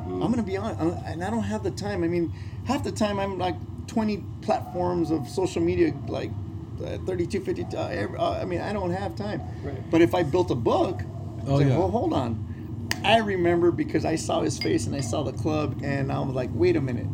I'm 0.07 0.31
gonna 0.31 0.43
be 0.43 0.57
honest, 0.57 0.81
I'm- 0.81 0.99
and 1.07 1.25
I 1.25 1.31
don't 1.31 1.43
have 1.45 1.63
the 1.63 1.71
time. 1.71 2.03
I 2.05 2.09
mean, 2.09 2.33
half 2.65 2.85
the 2.85 2.93
time 2.93 3.19
I'm 3.19 3.39
like 3.39 3.57
20 3.89 4.23
platforms 4.43 5.11
of 5.11 5.29
social 5.29 5.63
media, 5.63 5.93
like 6.09 6.31
uh, 6.85 6.99
32, 7.07 7.41
50. 7.41 7.77
Uh, 7.77 7.87
every, 7.89 8.19
uh, 8.19 8.41
I 8.41 8.45
mean, 8.45 8.61
I 8.61 8.73
don't 8.73 8.91
have 8.91 9.15
time. 9.17 9.43
Right. 9.63 9.91
But 9.91 10.01
if 10.03 10.15
I 10.15 10.23
built 10.23 10.51
a 10.51 10.55
book, 10.55 11.03
it's 11.39 11.49
Oh, 11.49 11.57
like, 11.57 11.67
yeah. 11.69 11.79
well, 11.79 11.91
hold 11.91 12.13
on. 12.13 12.89
I 13.05 13.19
remember 13.19 13.71
because 13.71 14.05
I 14.05 14.17
saw 14.17 14.41
his 14.41 14.59
face 14.59 14.87
and 14.87 14.95
I 14.97 15.01
saw 15.01 15.23
the 15.23 15.33
club, 15.33 15.81
and 15.85 16.11
I 16.11 16.19
was 16.21 16.35
like, 16.35 16.51
wait 16.55 16.77
a 16.77 16.81
minute 16.81 17.07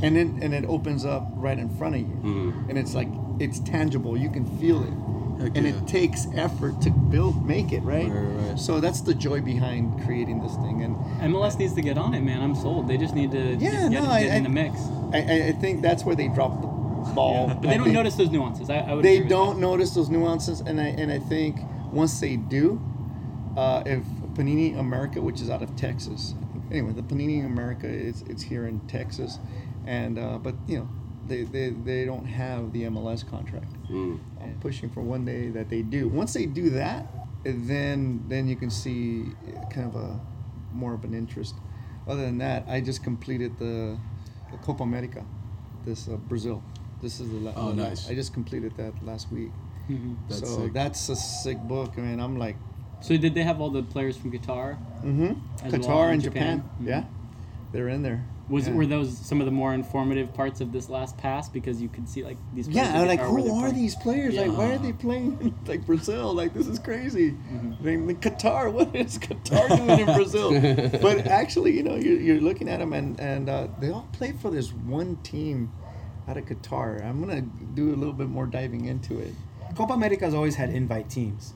and 0.00 0.14
then 0.14 0.38
and 0.42 0.54
it 0.54 0.64
opens 0.66 1.04
up 1.04 1.26
right 1.34 1.58
in 1.58 1.68
front 1.76 1.96
of 1.96 2.00
you 2.02 2.54
and 2.68 2.78
it's 2.78 2.94
like 2.94 3.08
it's 3.40 3.58
tangible 3.58 4.16
you 4.16 4.30
can 4.30 4.44
feel 4.60 4.80
it 4.84 4.92
Heck 5.40 5.56
and 5.56 5.66
yeah. 5.66 5.72
it 5.76 5.86
takes 5.86 6.26
effort 6.34 6.80
to 6.82 6.90
build 6.90 7.46
make 7.46 7.72
it 7.72 7.80
right? 7.82 8.08
Right, 8.08 8.20
right, 8.20 8.48
right. 8.50 8.58
so 8.58 8.80
that's 8.80 9.00
the 9.02 9.14
joy 9.14 9.40
behind 9.40 10.02
creating 10.04 10.40
this 10.42 10.54
thing 10.56 10.82
and 10.82 10.96
MLS 11.32 11.58
needs 11.58 11.74
to 11.74 11.82
get 11.82 11.96
on 11.96 12.12
it, 12.14 12.20
man. 12.22 12.42
I'm 12.42 12.54
sold. 12.56 12.88
They 12.88 12.96
just 12.96 13.14
need 13.14 13.30
to 13.32 13.54
Yeah, 13.54 13.88
get, 13.88 13.90
no, 13.92 14.00
get 14.02 14.08
I- 14.10 14.20
in 14.20 14.32
I- 14.32 14.40
the 14.40 14.48
mix. 14.48 14.80
i, 15.12 15.18
I- 15.18 15.46
I 15.48 15.52
think 15.52 15.80
that's 15.82 16.04
where 16.04 16.16
they 16.16 16.28
drop 16.28 16.60
the 16.60 16.66
ball 17.14 17.46
But 17.48 17.62
they 17.62 17.68
I 17.70 17.74
don't 17.74 17.84
think 17.84 17.94
notice 17.94 18.16
those 18.16 18.30
nuances. 18.30 18.68
I, 18.68 18.78
I 18.78 18.94
would 18.94 19.04
they 19.04 19.20
don't 19.20 19.54
that. 19.54 19.60
notice 19.60 19.94
those 19.94 20.10
nuances 20.10 20.60
and 20.60 20.80
i 20.80 20.88
and 20.88 21.10
i 21.12 21.18
think 21.18 21.56
once 21.92 22.18
they 22.20 22.36
do 22.36 22.80
uh, 23.56 23.82
if 23.86 24.02
panini 24.34 24.78
america 24.78 25.20
which 25.22 25.40
is 25.40 25.48
out 25.48 25.62
of 25.62 25.74
texas 25.76 26.34
anyway 26.70 26.92
the 26.92 27.02
panini 27.02 27.44
america 27.46 27.86
is 27.88 28.22
it's 28.28 28.42
here 28.42 28.66
in 28.66 28.80
texas 28.88 29.38
and 29.86 30.18
uh, 30.18 30.36
but 30.38 30.54
you 30.66 30.78
know 30.78 30.88
they, 31.28 31.42
they, 31.42 31.70
they 31.70 32.04
don't 32.04 32.24
have 32.24 32.72
the 32.72 32.82
MLS 32.84 33.28
contract. 33.28 33.72
I'm 33.90 34.58
pushing 34.60 34.88
for 34.90 35.00
one 35.02 35.24
day 35.24 35.48
that 35.50 35.68
they 35.68 35.82
do. 35.82 36.08
Once 36.08 36.32
they 36.34 36.46
do 36.46 36.70
that, 36.70 37.06
then 37.44 38.24
then 38.28 38.48
you 38.48 38.56
can 38.56 38.70
see 38.70 39.24
kind 39.72 39.86
of 39.86 39.94
a 39.96 40.20
more 40.72 40.94
of 40.94 41.04
an 41.04 41.14
interest. 41.14 41.54
Other 42.06 42.22
than 42.22 42.38
that, 42.38 42.64
I 42.68 42.80
just 42.80 43.02
completed 43.04 43.58
the, 43.58 43.98
the 44.50 44.56
Copa 44.58 44.82
America, 44.82 45.24
this 45.84 46.08
uh, 46.08 46.16
Brazil. 46.16 46.62
This 47.02 47.20
is 47.20 47.28
the 47.30 47.36
la- 47.36 47.52
Oh, 47.56 47.70
the 47.72 47.82
la- 47.82 47.88
nice. 47.90 48.08
I 48.10 48.14
just 48.14 48.32
completed 48.34 48.76
that 48.76 48.92
last 49.04 49.30
week. 49.32 49.50
That's 50.28 50.40
so 50.40 50.64
sick. 50.64 50.72
that's 50.74 51.08
a 51.08 51.16
sick 51.16 51.58
book. 51.60 51.92
I 51.96 52.00
mean, 52.00 52.20
I'm 52.20 52.36
like, 52.38 52.56
So 53.00 53.16
did 53.16 53.34
they 53.34 53.42
have 53.42 53.60
all 53.60 53.70
the 53.70 53.82
players 53.82 54.16
from 54.16 54.32
Qatar? 54.32 54.76
mm-hmm. 55.02 55.32
Qatar 55.68 55.88
well, 55.88 56.02
and 56.04 56.12
and 56.14 56.22
Japan. 56.22 56.56
Japan. 56.58 56.70
Mhm. 56.82 56.86
Yeah, 56.88 57.04
they're 57.72 57.88
in 57.88 58.02
there. 58.02 58.26
Was 58.48 58.66
Yeah. 58.66 58.74
were 58.74 58.86
those 58.86 59.16
some 59.16 59.40
of 59.40 59.44
the 59.44 59.50
more 59.52 59.74
informative 59.74 60.32
parts 60.32 60.60
of 60.60 60.72
this 60.72 60.88
last 60.88 61.18
pass 61.18 61.48
because 61.48 61.82
you 61.82 61.88
could 61.88 62.08
see 62.08 62.24
like 62.24 62.38
these? 62.54 62.66
players 62.68 62.88
Yeah, 62.88 63.02
like, 63.02 63.20
who 63.20 63.42
they're 63.42 63.50
playing. 63.52 63.74
these 63.74 63.94
players? 63.96 64.34
Like, 64.34 64.56
why 64.56 64.72
are 64.72 64.78
they 64.78 64.92
playing 64.92 65.54
like 65.66 65.84
Brazil? 65.84 66.32
Like, 66.34 66.54
this 66.54 66.66
is 66.66 66.78
crazy. 66.78 67.32
Mm-hmm. 67.32 67.86
Like, 67.86 68.22
like, 68.24 68.38
Qatar, 68.38 68.72
what 68.76 68.94
is 68.96 69.18
Qatar 69.18 69.68
doing 69.76 70.00
in 70.00 70.06
Brazil? 70.06 70.50
but 71.02 71.26
actually, 71.26 71.76
you 71.76 71.82
know, 71.82 71.96
you're, 71.96 72.20
you're 72.20 72.40
looking 72.40 72.68
at 72.68 72.78
them, 72.80 72.92
and 72.94 73.20
and 73.20 73.48
uh, 73.50 73.68
they 73.80 73.90
all 73.90 74.08
play 74.12 74.32
for 74.32 74.50
this 74.50 74.72
one 74.72 75.16
team 75.22 75.70
out 76.26 76.36
of 76.36 76.44
Qatar. 76.46 77.04
I'm 77.04 77.20
gonna 77.20 77.42
do 77.42 77.94
a 77.94 77.96
little 77.96 78.14
bit 78.14 78.28
more 78.28 78.46
diving 78.46 78.86
into 78.86 79.18
it. 79.18 79.34
Copa 79.76 79.92
America's 79.92 80.34
always 80.34 80.54
had 80.56 80.70
invite 80.70 81.08
teams. 81.10 81.52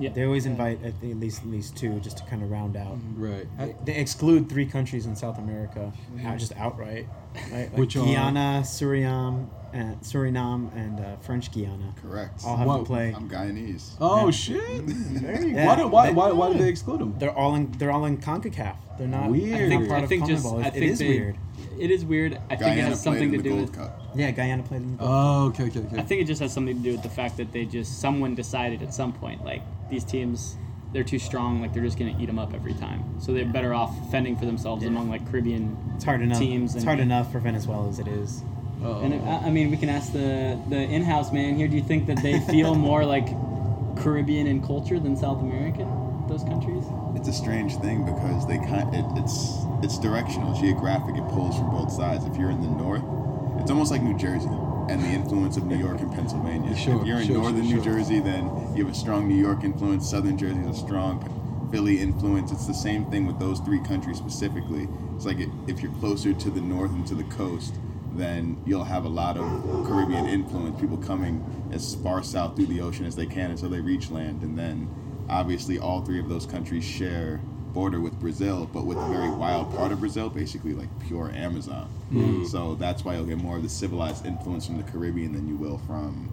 Yeah. 0.00 0.10
They 0.10 0.24
always 0.24 0.46
invite 0.46 0.82
at 0.84 1.00
the- 1.00 1.10
at 1.10 1.20
least 1.20 1.42
at 1.42 1.48
least 1.50 1.76
two 1.76 2.00
just 2.00 2.16
to 2.18 2.24
kind 2.24 2.42
of 2.42 2.50
round 2.50 2.76
out. 2.76 2.96
Mm-hmm. 2.98 3.22
Right. 3.22 3.46
They- 3.58 3.76
They 3.92 3.96
exclude 3.98 4.48
three 4.48 4.66
countries 4.66 5.06
in 5.06 5.14
South 5.14 5.38
America, 5.38 5.92
mm-hmm. 5.92 6.24
not 6.24 6.38
just 6.38 6.52
outright. 6.56 7.06
Right? 7.52 7.70
Like 7.70 7.78
Which 7.78 7.96
are- 7.96 8.04
Guyana, 8.04 8.62
Suriname, 8.64 9.48
and 9.72 10.00
Suriname, 10.00 10.74
and 10.74 10.98
uh, 10.98 11.16
French 11.18 11.52
Guiana. 11.52 11.94
Correct. 12.02 12.40
All 12.44 12.56
have 12.56 12.66
Whoa. 12.66 12.78
to 12.78 12.84
play. 12.84 13.14
I'm 13.14 13.28
Guyanese. 13.30 13.90
Oh 14.00 14.24
Yeah. 14.24 14.30
shit! 14.32 14.86
Mm-hmm. 14.86 15.14
There 15.24 15.46
Yeah. 15.46 15.66
Why, 15.66 15.76
do, 15.76 15.86
why, 15.88 16.06
They- 16.08 16.12
why, 16.14 16.32
why 16.32 16.48
did 16.52 16.58
they 16.60 16.68
exclude 16.68 16.98
them? 17.00 17.14
They're 17.18 17.30
all 17.36 17.54
in. 17.54 17.70
They're 17.72 17.92
all 17.92 18.04
in 18.06 18.16
Concacaf. 18.18 18.76
They're 18.98 19.06
not. 19.06 19.30
Weird. 19.30 19.54
I 19.54 19.68
think 19.68 19.88
part 19.88 20.00
I 20.00 20.02
of 20.04 20.08
think 20.08 20.26
just 20.26 20.44
I 20.46 20.62
think 20.70 20.76
it 20.76 20.82
is 20.82 20.98
they- 20.98 21.08
weird. 21.08 21.36
It 21.80 21.90
is 21.90 22.04
weird. 22.04 22.38
I 22.50 22.56
think 22.56 22.76
it 22.76 22.84
has 22.84 23.02
something 23.02 23.32
to 23.32 23.38
do 23.38 23.48
Gold 23.50 23.60
with. 23.62 23.72
Cup. 23.72 24.00
Yeah, 24.14 24.30
Guyana 24.32 24.62
played 24.62 24.82
in. 24.82 24.96
The 24.96 25.02
Oh, 25.04 25.46
okay, 25.46 25.64
okay, 25.64 25.80
okay. 25.80 25.98
I 25.98 26.02
think 26.02 26.20
it 26.20 26.24
just 26.26 26.40
has 26.42 26.52
something 26.52 26.76
to 26.76 26.82
do 26.82 26.92
with 26.92 27.02
the 27.02 27.08
fact 27.08 27.36
that 27.38 27.52
they 27.52 27.64
just 27.64 28.00
someone 28.00 28.34
decided 28.34 28.82
at 28.82 28.92
some 28.92 29.12
point 29.12 29.44
like 29.44 29.62
these 29.88 30.04
teams 30.04 30.56
they're 30.92 31.04
too 31.04 31.18
strong 31.20 31.60
like 31.60 31.72
they're 31.72 31.84
just 31.84 31.96
gonna 31.98 32.16
eat 32.20 32.26
them 32.26 32.38
up 32.38 32.52
every 32.52 32.74
time 32.74 33.20
so 33.20 33.32
they're 33.32 33.44
better 33.46 33.72
off 33.72 33.94
fending 34.10 34.36
for 34.36 34.44
themselves 34.44 34.84
among 34.84 35.08
like 35.08 35.24
Caribbean 35.30 35.76
it's 35.94 36.04
hard 36.04 36.20
enough. 36.20 36.38
teams 36.38 36.70
It's 36.74 36.82
and- 36.82 36.84
hard 36.84 36.98
enough 37.00 37.30
for 37.32 37.38
Venezuela 37.38 37.88
as 37.88 37.98
it 38.00 38.08
is. 38.08 38.42
Uh-oh. 38.82 39.00
And 39.02 39.14
I, 39.28 39.46
I 39.46 39.50
mean, 39.50 39.70
we 39.70 39.76
can 39.76 39.88
ask 39.88 40.12
the 40.12 40.58
the 40.68 40.76
in-house 40.80 41.32
man 41.32 41.54
here. 41.56 41.68
Do 41.68 41.76
you 41.76 41.82
think 41.82 42.06
that 42.06 42.22
they 42.22 42.40
feel 42.50 42.74
more 42.74 43.04
like 43.04 43.28
Caribbean 43.96 44.46
in 44.46 44.60
culture 44.66 44.98
than 44.98 45.16
South 45.16 45.40
American? 45.40 45.86
Those 46.28 46.42
countries. 46.44 46.84
It's 47.14 47.28
a 47.28 47.32
strange 47.32 47.76
thing 47.76 48.04
because 48.04 48.46
they 48.46 48.56
kind 48.58 48.94
it, 48.94 49.04
it's 49.16 49.64
it's 49.82 49.98
directional, 49.98 50.54
geographic. 50.54 51.16
It 51.16 51.26
pulls 51.28 51.56
from 51.56 51.70
both 51.70 51.92
sides. 51.92 52.24
If 52.24 52.36
you're 52.36 52.50
in 52.50 52.60
the 52.60 52.68
north, 52.68 53.02
it's 53.60 53.70
almost 53.70 53.90
like 53.90 54.02
New 54.02 54.16
Jersey 54.16 54.48
and 54.88 55.02
the 55.02 55.08
influence 55.08 55.56
of 55.56 55.64
New 55.64 55.76
York 55.76 56.00
and 56.00 56.12
Pennsylvania. 56.12 56.74
Sure, 56.76 57.00
if 57.00 57.06
you're 57.06 57.20
in 57.20 57.26
sure, 57.26 57.36
northern 57.36 57.66
sure, 57.66 57.76
New. 57.76 57.84
Jersey, 57.84 58.20
then 58.20 58.44
you 58.74 58.84
have 58.84 58.92
a 58.92 58.96
strong 58.96 59.28
New 59.28 59.36
York 59.40 59.64
influence. 59.64 60.10
Southern 60.10 60.36
Jersey 60.36 60.60
is 60.60 60.76
a 60.76 60.80
strong 60.80 61.68
Philly 61.70 62.00
influence. 62.00 62.50
It's 62.50 62.66
the 62.66 62.74
same 62.74 63.04
thing 63.10 63.26
with 63.26 63.38
those 63.38 63.60
three 63.60 63.80
countries 63.80 64.18
specifically. 64.18 64.88
It's 65.14 65.24
like 65.24 65.38
it, 65.38 65.48
if 65.68 65.80
you're 65.82 65.92
closer 65.92 66.32
to 66.32 66.50
the 66.50 66.60
north 66.60 66.90
and 66.90 67.06
to 67.06 67.14
the 67.14 67.24
coast, 67.24 67.74
then 68.14 68.60
you'll 68.66 68.84
have 68.84 69.04
a 69.04 69.08
lot 69.08 69.36
of 69.36 69.44
Caribbean 69.86 70.26
influence. 70.26 70.80
People 70.80 70.96
coming 70.96 71.44
as 71.72 71.94
far 71.96 72.22
south 72.22 72.56
through 72.56 72.66
the 72.66 72.80
ocean 72.80 73.06
as 73.06 73.14
they 73.14 73.26
can 73.26 73.52
until 73.52 73.68
they 73.68 73.80
reach 73.80 74.10
land, 74.10 74.42
and 74.42 74.58
then 74.58 74.88
obviously 75.28 75.78
all 75.78 76.02
three 76.04 76.18
of 76.18 76.28
those 76.28 76.44
countries 76.44 76.84
share 76.84 77.40
border 77.72 78.00
with 78.00 78.18
Brazil, 78.20 78.68
but 78.72 78.84
with 78.84 78.98
a 78.98 79.06
very 79.08 79.30
wild 79.30 79.74
part 79.74 79.92
of 79.92 80.00
Brazil, 80.00 80.28
basically 80.30 80.74
like 80.74 80.88
pure 81.06 81.30
Amazon. 81.34 81.88
So 82.50 82.74
that's 82.74 83.04
why 83.04 83.14
you'll 83.14 83.26
get 83.26 83.38
more 83.38 83.56
of 83.56 83.62
the 83.62 83.68
civilized 83.68 84.26
influence 84.26 84.66
from 84.66 84.76
the 84.76 84.82
Caribbean 84.84 85.32
than 85.32 85.46
you 85.48 85.56
will 85.56 85.78
from 85.86 86.28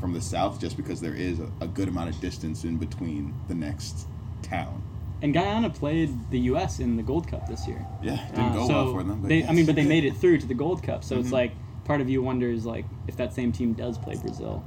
from 0.00 0.12
the 0.14 0.20
south, 0.20 0.58
just 0.58 0.76
because 0.78 0.98
there 1.00 1.12
is 1.14 1.40
a, 1.40 1.48
a 1.60 1.66
good 1.66 1.86
amount 1.88 2.08
of 2.08 2.18
distance 2.22 2.64
in 2.64 2.78
between 2.78 3.34
the 3.48 3.54
next 3.54 4.06
town. 4.42 4.82
And 5.20 5.34
Guyana 5.34 5.68
played 5.68 6.30
the 6.30 6.38
U.S. 6.52 6.80
in 6.80 6.96
the 6.96 7.02
Gold 7.02 7.28
Cup 7.28 7.46
this 7.46 7.68
year. 7.68 7.84
Yeah, 8.02 8.16
didn't 8.30 8.44
Uh, 8.52 8.52
go 8.54 8.66
so 8.66 8.72
well 8.84 8.92
for 8.94 9.02
them. 9.02 9.20
But 9.20 9.28
they, 9.28 9.34
I 9.34 9.38
yes. 9.40 9.46
Mm-hmm. 9.48 9.56
mean, 9.56 9.66
but 9.66 9.74
they 9.76 9.84
made 9.84 10.04
it 10.06 10.16
through 10.16 10.38
to 10.38 10.46
the 10.46 10.54
Gold 10.54 10.82
Cup. 10.82 11.04
So 11.04 11.18
it's 11.18 11.30
like 11.32 11.52
part 11.84 12.00
of 12.00 12.08
you 12.08 12.22
wonders 12.22 12.64
like 12.64 12.86
if 13.08 13.16
that 13.18 13.34
same 13.34 13.52
team 13.52 13.74
does 13.74 13.98
play 13.98 14.16
Brazil, 14.16 14.64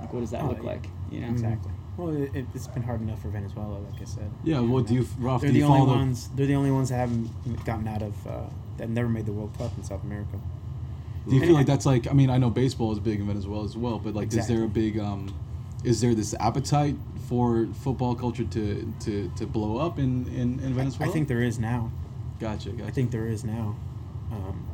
like 0.00 0.10
what 0.14 0.20
does 0.20 0.30
that 0.30 0.42
Oh, 0.44 0.48
look 0.48 0.58
yeah. 0.62 0.70
like? 0.70 0.86
You 1.10 1.20
know, 1.20 1.28
Exactly. 1.28 1.72
Well, 2.00 2.16
it, 2.34 2.46
it's 2.54 2.66
been 2.66 2.82
hard 2.82 3.02
enough 3.02 3.20
for 3.20 3.28
Venezuela, 3.28 3.78
like 3.78 4.00
I 4.00 4.04
said. 4.04 4.30
Yeah, 4.42 4.60
well, 4.60 4.82
do 4.82 4.94
you, 4.94 5.06
Ralph, 5.18 5.42
They're 5.42 5.50
the 5.50 5.62
only 5.64 5.80
follow 5.80 5.96
ones. 5.96 6.30
They're 6.34 6.46
the 6.46 6.54
only 6.54 6.70
ones 6.70 6.88
that 6.88 6.96
haven't 6.96 7.64
gotten 7.66 7.86
out 7.86 8.02
of. 8.02 8.26
Uh, 8.26 8.44
that 8.78 8.88
never 8.88 9.08
made 9.08 9.26
the 9.26 9.32
World 9.32 9.52
Cup 9.58 9.76
in 9.76 9.84
South 9.84 10.02
America. 10.02 10.40
Do 11.28 11.34
you 11.34 11.42
feel 11.42 11.52
like 11.52 11.66
that's 11.66 11.84
like? 11.84 12.08
I 12.08 12.14
mean, 12.14 12.30
I 12.30 12.38
know 12.38 12.48
baseball 12.48 12.90
is 12.92 12.98
big 12.98 13.20
in 13.20 13.26
Venezuela 13.26 13.64
as 13.64 13.76
well, 13.76 13.98
but 13.98 14.14
like, 14.14 14.32
is 14.32 14.48
there 14.48 14.64
a 14.64 14.68
big? 14.68 14.98
um 14.98 15.34
Is 15.84 16.00
there 16.00 16.14
this 16.14 16.34
appetite 16.40 16.96
for 17.28 17.68
football 17.84 18.14
culture 18.14 18.44
to 18.44 18.94
to, 19.00 19.30
to 19.36 19.46
blow 19.46 19.76
up 19.76 19.98
in 19.98 20.26
in, 20.28 20.58
in 20.60 20.72
I 20.72 20.76
Venezuela? 20.76 21.12
think 21.12 21.28
there 21.28 21.42
is 21.42 21.58
now. 21.58 21.92
Gotcha, 22.40 22.70
gotcha. 22.70 22.86
I 22.86 22.90
think 22.90 23.10
there 23.10 23.26
is 23.26 23.44
now. 23.44 23.76
Um, 24.32 24.66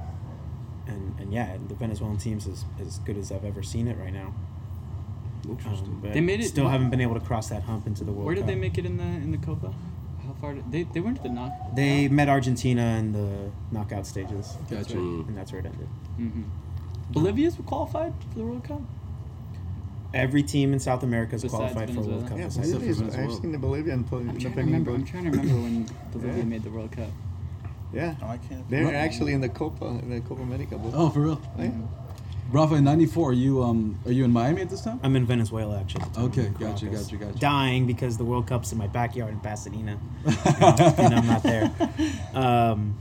and 0.87 1.19
and 1.19 1.33
yeah, 1.33 1.57
the 1.67 1.75
Venezuelan 1.75 2.19
team's 2.19 2.47
as 2.47 2.65
as 2.81 3.01
good 3.01 3.17
as 3.19 3.33
I've 3.33 3.45
ever 3.45 3.65
seen 3.65 3.89
it 3.89 3.99
right 3.99 4.12
now. 4.12 4.33
Interesting. 5.49 5.89
Um, 5.89 6.11
They 6.13 6.21
made 6.21 6.41
it- 6.41 6.49
Still 6.49 6.69
haven't 6.69 6.91
been 6.91 7.01
able 7.01 7.15
to 7.15 7.21
cross 7.21 7.49
that 7.49 7.63
hump 7.63 7.87
into 7.87 8.05
the 8.05 8.13
World 8.13 8.27
Where 8.27 8.35
did 8.35 8.43
Cup. 8.43 8.49
they 8.49 8.55
make 8.57 8.79
it 8.79 8.87
in 8.87 8.97
the 8.97 9.05
in 9.05 9.31
the 9.31 9.39
Copa? 9.39 9.73
How 10.27 10.33
far 10.41 10.55
did 10.55 10.71
they 10.73 10.83
they 10.85 11.01
went 11.01 11.17
to 11.19 11.23
the 11.23 11.29
knock? 11.29 11.53
They 11.75 12.09
met 12.09 12.29
Argentina 12.29 12.83
in 12.99 13.13
the 13.13 13.51
knockout 13.71 14.07
stages, 14.07 14.57
Gotcha. 14.71 14.97
Mm. 14.97 15.29
and 15.29 15.37
that's 15.37 15.53
where 15.53 15.61
it 15.61 15.67
ended. 15.67 15.89
hmm 16.17 16.43
Bolivia's 17.13 17.57
qualified 17.67 18.13
for 18.33 18.39
the 18.41 18.45
World 18.45 18.65
Cup. 18.65 18.81
Every 20.15 20.43
team 20.43 20.73
in 20.73 20.79
South 20.81 21.03
America 21.03 21.35
is 21.37 21.43
Besides 21.43 21.73
qualified 21.73 21.95
for 21.95 22.01
a 22.01 22.05
World 22.05 22.29
Cup. 22.29 22.39
Yeah, 22.39 22.45
besides 22.47 22.73
Bolivia's, 22.73 23.03
I've 23.03 23.33
seen 23.35 23.53
the 23.53 23.59
Bolivian 23.59 24.03
play 24.05 24.21
I'm 24.21 24.29
in 24.31 24.35
the 24.35 24.41
trying 24.41 24.55
to 24.55 24.61
remember. 24.63 24.91
I'm 24.95 25.05
trying 25.05 25.25
to 25.25 25.31
remember 25.31 25.55
when 25.63 25.87
Bolivia 26.13 26.37
Yeah. 26.39 26.45
made 26.45 26.63
the 26.63 26.71
World 26.71 26.91
Cup. 26.93 27.09
Yeah, 27.93 28.15
Oh, 28.23 28.27
I 28.29 28.39
can't. 28.39 28.69
they're 28.69 28.95
actually 28.95 29.33
in 29.35 29.41
the 29.41 29.49
Copa, 29.49 29.87
in 29.87 30.11
the 30.11 30.21
Copa 30.21 30.43
America. 30.43 30.77
boat. 30.79 30.93
Oh, 30.95 31.11
for 31.11 31.21
real? 31.21 31.41
Yeah. 31.59 31.71
Rafa, 32.53 32.75
in 32.77 32.85
'94, 32.85 33.31
are 33.31 33.33
you 33.33 33.63
um 33.63 33.99
are 34.07 34.13
you 34.13 34.25
in 34.25 34.33
Miami 34.33 34.63
at 34.63 34.71
this 34.71 34.81
time? 34.83 35.01
I'm 35.03 35.17
in 35.17 35.27
Venezuela 35.27 35.79
actually. 35.81 36.03
at 36.03 36.09
the 36.15 36.15
time, 36.21 36.25
Okay, 36.31 36.47
in 36.47 36.53
gotcha, 36.55 36.87
Caracas. 36.87 37.05
gotcha, 37.11 37.17
gotcha. 37.25 37.39
Dying 37.39 37.87
because 37.87 38.17
the 38.17 38.25
World 38.25 38.47
Cup's 38.47 38.73
in 38.73 38.79
my 38.79 38.87
backyard 38.87 39.33
in 39.33 39.41
Pasadena, 39.41 39.99
and, 40.25 40.81
and 40.99 41.15
I'm 41.15 41.27
not 41.27 41.43
there. 41.43 41.71
Um, 42.35 42.97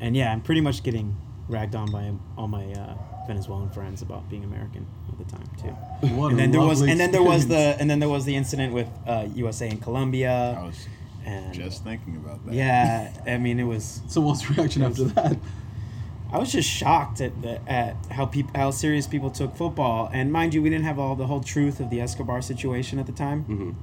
and 0.00 0.16
yeah, 0.16 0.32
I'm 0.32 0.40
pretty 0.42 0.60
much 0.60 0.82
getting 0.82 1.16
ragged 1.48 1.74
on 1.74 1.90
by 1.90 2.12
all 2.36 2.48
my 2.48 2.64
uh, 2.72 2.94
Venezuelan 3.26 3.70
friends 3.70 4.02
about 4.02 4.28
being 4.28 4.44
American 4.44 4.86
at 5.08 5.18
the 5.18 5.24
time 5.24 5.48
too. 5.60 5.68
What 6.14 6.32
and 6.32 6.34
a 6.38 6.42
then 6.42 6.50
there 6.50 6.60
was, 6.60 6.80
lovely 6.80 6.90
and 6.92 7.00
then 7.00 7.12
there 7.12 7.22
was 7.22 7.46
the, 7.48 7.76
and 7.78 7.88
then 7.88 7.98
there 7.98 8.08
was 8.08 8.24
the 8.24 8.34
incident 8.36 8.72
with 8.74 8.88
uh, 9.06 9.26
USA 9.34 9.68
and 9.68 9.80
I 9.80 9.84
Colombia, 9.84 10.60
was 10.64 10.86
and 11.24 11.54
just 11.54 11.84
thinking 11.84 12.16
about 12.16 12.44
that. 12.46 12.54
yeah, 12.54 13.12
I 13.26 13.38
mean 13.38 13.58
it 13.60 13.64
was. 13.64 14.00
So 14.08 14.20
what's 14.20 14.46
the 14.46 14.54
reaction 14.54 14.82
after 14.82 15.04
that? 15.04 15.36
I 16.32 16.38
was 16.38 16.50
just 16.50 16.68
shocked 16.68 17.20
at 17.20 17.42
the, 17.42 17.60
at 17.70 17.94
how 18.10 18.24
peop, 18.26 18.56
how 18.56 18.70
serious 18.70 19.06
people 19.06 19.30
took 19.30 19.54
football. 19.54 20.08
And 20.12 20.32
mind 20.32 20.54
you, 20.54 20.62
we 20.62 20.70
didn't 20.70 20.84
have 20.86 20.98
all 20.98 21.14
the 21.14 21.26
whole 21.26 21.40
truth 21.42 21.78
of 21.78 21.90
the 21.90 22.00
Escobar 22.00 22.40
situation 22.40 22.98
at 22.98 23.06
the 23.06 23.12
time. 23.12 23.44
Mhm. 23.44 23.74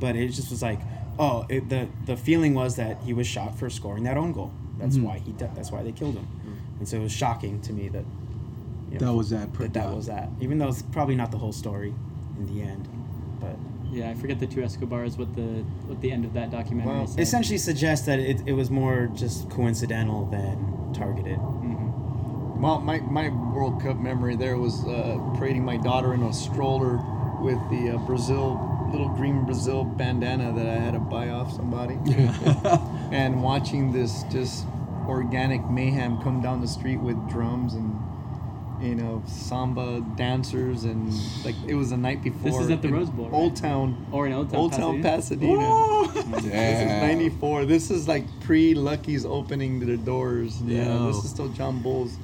But 0.00 0.14
it 0.16 0.28
just 0.28 0.50
was 0.50 0.62
like, 0.62 0.80
oh, 1.18 1.44
it, 1.48 1.68
the 1.68 1.88
the 2.06 2.16
feeling 2.16 2.54
was 2.54 2.76
that 2.76 3.02
he 3.04 3.12
was 3.12 3.26
shot 3.26 3.58
for 3.58 3.68
scoring 3.68 4.04
that 4.04 4.16
own 4.16 4.32
goal. 4.32 4.52
That's 4.78 4.96
Mhm. 4.96 5.02
why 5.04 5.18
he 5.18 5.32
di- 5.32 5.50
that's 5.54 5.70
why 5.72 5.82
they 5.82 5.92
killed 5.92 6.14
him. 6.14 6.26
And 6.78 6.88
so 6.88 6.96
it 6.98 7.02
was 7.02 7.12
shocking 7.12 7.60
to 7.62 7.72
me 7.72 7.88
that 7.88 8.04
you 8.90 8.98
That 8.98 9.12
was 9.12 9.30
that. 9.30 9.52
that, 9.54 9.72
that 9.74 9.94
was 9.94 10.06
that. 10.06 10.28
Even 10.40 10.58
though 10.58 10.68
it's 10.68 10.82
probably 10.82 11.14
not 11.16 11.30
the 11.30 11.38
whole 11.38 11.52
story 11.52 11.94
in 12.38 12.46
the 12.46 12.62
end, 12.62 12.88
but 13.40 13.56
Yeah, 13.92 14.08
I 14.10 14.14
forget 14.14 14.40
the 14.40 14.46
two 14.46 14.62
Escobars. 14.62 15.18
What 15.18 15.34
the 15.36 15.64
what 15.86 16.00
the 16.00 16.10
end 16.10 16.24
of 16.24 16.32
that 16.32 16.50
documentary 16.50 16.94
Well, 16.96 17.06
said. 17.06 17.20
essentially 17.20 17.58
suggests 17.58 18.06
that 18.06 18.18
it, 18.18 18.40
it 18.46 18.54
was 18.54 18.70
more 18.70 19.08
just 19.14 19.50
coincidental 19.50 20.24
than 20.26 20.92
targeted. 20.94 21.38
Mhm. 21.38 22.58
Well, 22.58 22.80
my, 22.80 23.00
my 23.00 23.28
World 23.28 23.82
Cup 23.82 23.98
memory 23.98 24.36
there 24.36 24.56
was 24.56 24.84
uh, 24.86 25.18
parading 25.36 25.64
my 25.64 25.76
daughter 25.76 26.14
in 26.14 26.22
a 26.22 26.32
stroller 26.32 26.96
with 27.42 27.58
the 27.70 27.90
uh, 27.96 27.98
Brazil 28.06 28.68
little 28.92 29.08
green 29.08 29.44
Brazil 29.44 29.84
bandana 29.84 30.52
that 30.52 30.66
I 30.66 30.74
had 30.74 30.92
to 30.94 31.00
buy 31.00 31.30
off 31.30 31.50
somebody, 31.52 31.98
and 33.10 33.42
watching 33.42 33.90
this 33.92 34.22
just 34.30 34.64
organic 35.08 35.68
mayhem 35.70 36.20
come 36.22 36.40
down 36.42 36.60
the 36.60 36.68
street 36.68 36.98
with 37.00 37.16
drums 37.28 37.74
and 37.74 37.91
you 38.82 38.94
know 38.96 39.22
samba 39.26 40.00
dancers 40.16 40.84
and 40.84 41.12
like 41.44 41.54
it 41.66 41.74
was 41.74 41.90
the 41.90 41.96
night 41.96 42.22
before. 42.22 42.50
This 42.50 42.60
is 42.60 42.70
at 42.70 42.82
the 42.82 42.88
Rose 42.88 43.10
Bowl, 43.10 43.26
right? 43.28 43.34
Old 43.34 43.56
Town. 43.56 44.06
Or 44.12 44.26
in 44.26 44.32
Old 44.32 44.50
Town, 44.50 44.58
Old 44.60 44.72
Town 44.72 45.02
Pasadena. 45.02 45.56
Pasadena. 45.58 46.02
This 46.42 46.44
is 46.44 47.02
94. 47.02 47.64
This 47.66 47.90
is 47.90 48.08
like 48.08 48.24
pre 48.40 48.74
Lucky's 48.74 49.24
opening 49.24 49.80
their 49.86 49.96
doors. 49.96 50.60
Yeah, 50.62 50.84
Yo. 50.84 51.06
this 51.06 51.24
is 51.24 51.30
still 51.30 51.48
John 51.48 51.80
Bulls. 51.82 52.16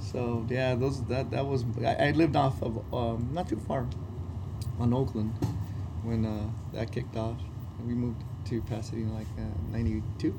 So 0.00 0.46
yeah, 0.48 0.74
those 0.74 1.02
that 1.06 1.30
that 1.32 1.44
was 1.46 1.64
I, 1.84 2.08
I 2.08 2.10
lived 2.12 2.36
off 2.36 2.62
of 2.62 2.82
um, 2.94 3.30
not 3.32 3.48
too 3.48 3.60
far 3.68 3.86
on 4.78 4.94
Oakland 4.94 5.32
when 6.02 6.24
uh, 6.24 6.48
that 6.72 6.92
kicked 6.92 7.16
off. 7.16 7.36
And 7.78 7.88
we 7.88 7.94
moved 7.94 8.22
to 8.46 8.60
Pasadena 8.62 9.12
like 9.12 9.26
uh, 9.38 9.42
92. 9.72 10.38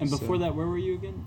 And 0.00 0.10
before 0.10 0.36
So- 0.36 0.42
that, 0.42 0.54
where 0.54 0.66
were 0.66 0.78
you 0.78 0.94
again? 0.94 1.24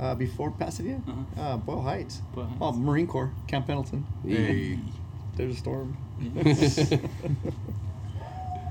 Uh, 0.00 0.14
before 0.14 0.50
Pasadena, 0.50 1.00
Uh-huh. 1.06 1.40
uh, 1.42 1.56
Boyle 1.58 1.82
Heights. 1.82 2.22
Boyle 2.34 2.46
Heights. 2.46 2.58
Oh, 2.60 2.72
Marine 2.72 3.06
Corps, 3.06 3.30
Camp 3.46 3.66
Pendleton. 3.66 4.04
Hey. 4.26 4.78
There's 5.36 5.54
a 5.54 5.58
storm. 5.58 5.96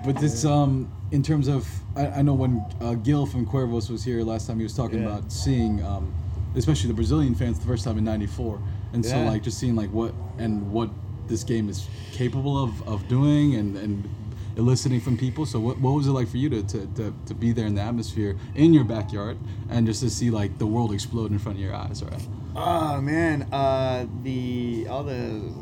But 0.04 0.20
this, 0.20 0.46
um, 0.46 0.92
in 1.12 1.22
terms 1.22 1.48
of, 1.48 1.68
I, 1.96 2.08
I 2.08 2.22
know 2.24 2.34
when 2.34 2.66
uh, 2.82 2.96
Gil 2.96 3.28
from 3.28 3.46
Cuervos 3.46 3.90
was 3.92 4.04
here 4.04 4.24
last 4.24 4.48
time, 4.48 4.58
he 4.58 4.64
was 4.64 4.76
talking 4.76 5.00
Yeah. 5.04 5.10
about 5.18 5.32
seeing, 5.32 5.84
um, 5.84 6.12
especially 6.56 6.88
the 6.88 6.96
Brazilian 6.96 7.36
fans, 7.36 7.60
the 7.60 7.68
first 7.68 7.84
time 7.86 8.00
in 8.00 8.04
'94, 8.04 8.60
and 8.94 9.06
so 9.06 9.22
like 9.22 9.44
just 9.44 9.60
seeing 9.60 9.76
like 9.76 9.92
what 9.92 10.12
and 10.40 10.72
what 10.72 10.90
this 11.28 11.44
game 11.44 11.70
is 11.70 11.88
capable 12.14 12.62
of, 12.62 12.88
of 12.88 13.08
doing 13.08 13.56
and, 13.56 13.78
and 13.78 14.10
eliciting 14.56 15.00
from 15.00 15.18
people. 15.18 15.46
So 15.46 15.60
what, 15.60 15.80
what 15.80 15.92
was 15.92 16.08
it 16.08 16.12
like 16.12 16.28
for 16.28 16.38
you 16.38 16.50
to, 16.50 16.64
to, 16.64 16.88
to, 16.96 17.14
to 17.28 17.34
be 17.34 17.52
there 17.52 17.66
in 17.68 17.76
the 17.76 17.82
atmosphere 17.82 18.38
in 18.56 18.74
your 18.74 18.84
backyard 18.84 19.38
and 19.70 19.86
just 19.86 20.02
to 20.02 20.10
see 20.10 20.30
like 20.30 20.58
the 20.58 20.68
world 20.68 20.94
explode 20.94 21.32
in 21.32 21.40
front 21.40 21.58
of 21.58 21.64
your 21.64 21.74
eyes, 21.76 22.04
right? 22.04 22.28
Oh 22.56 23.00
man, 23.02 23.44
uh, 23.54 24.06
the 24.24 24.88
all 24.90 25.04
the 25.04 25.54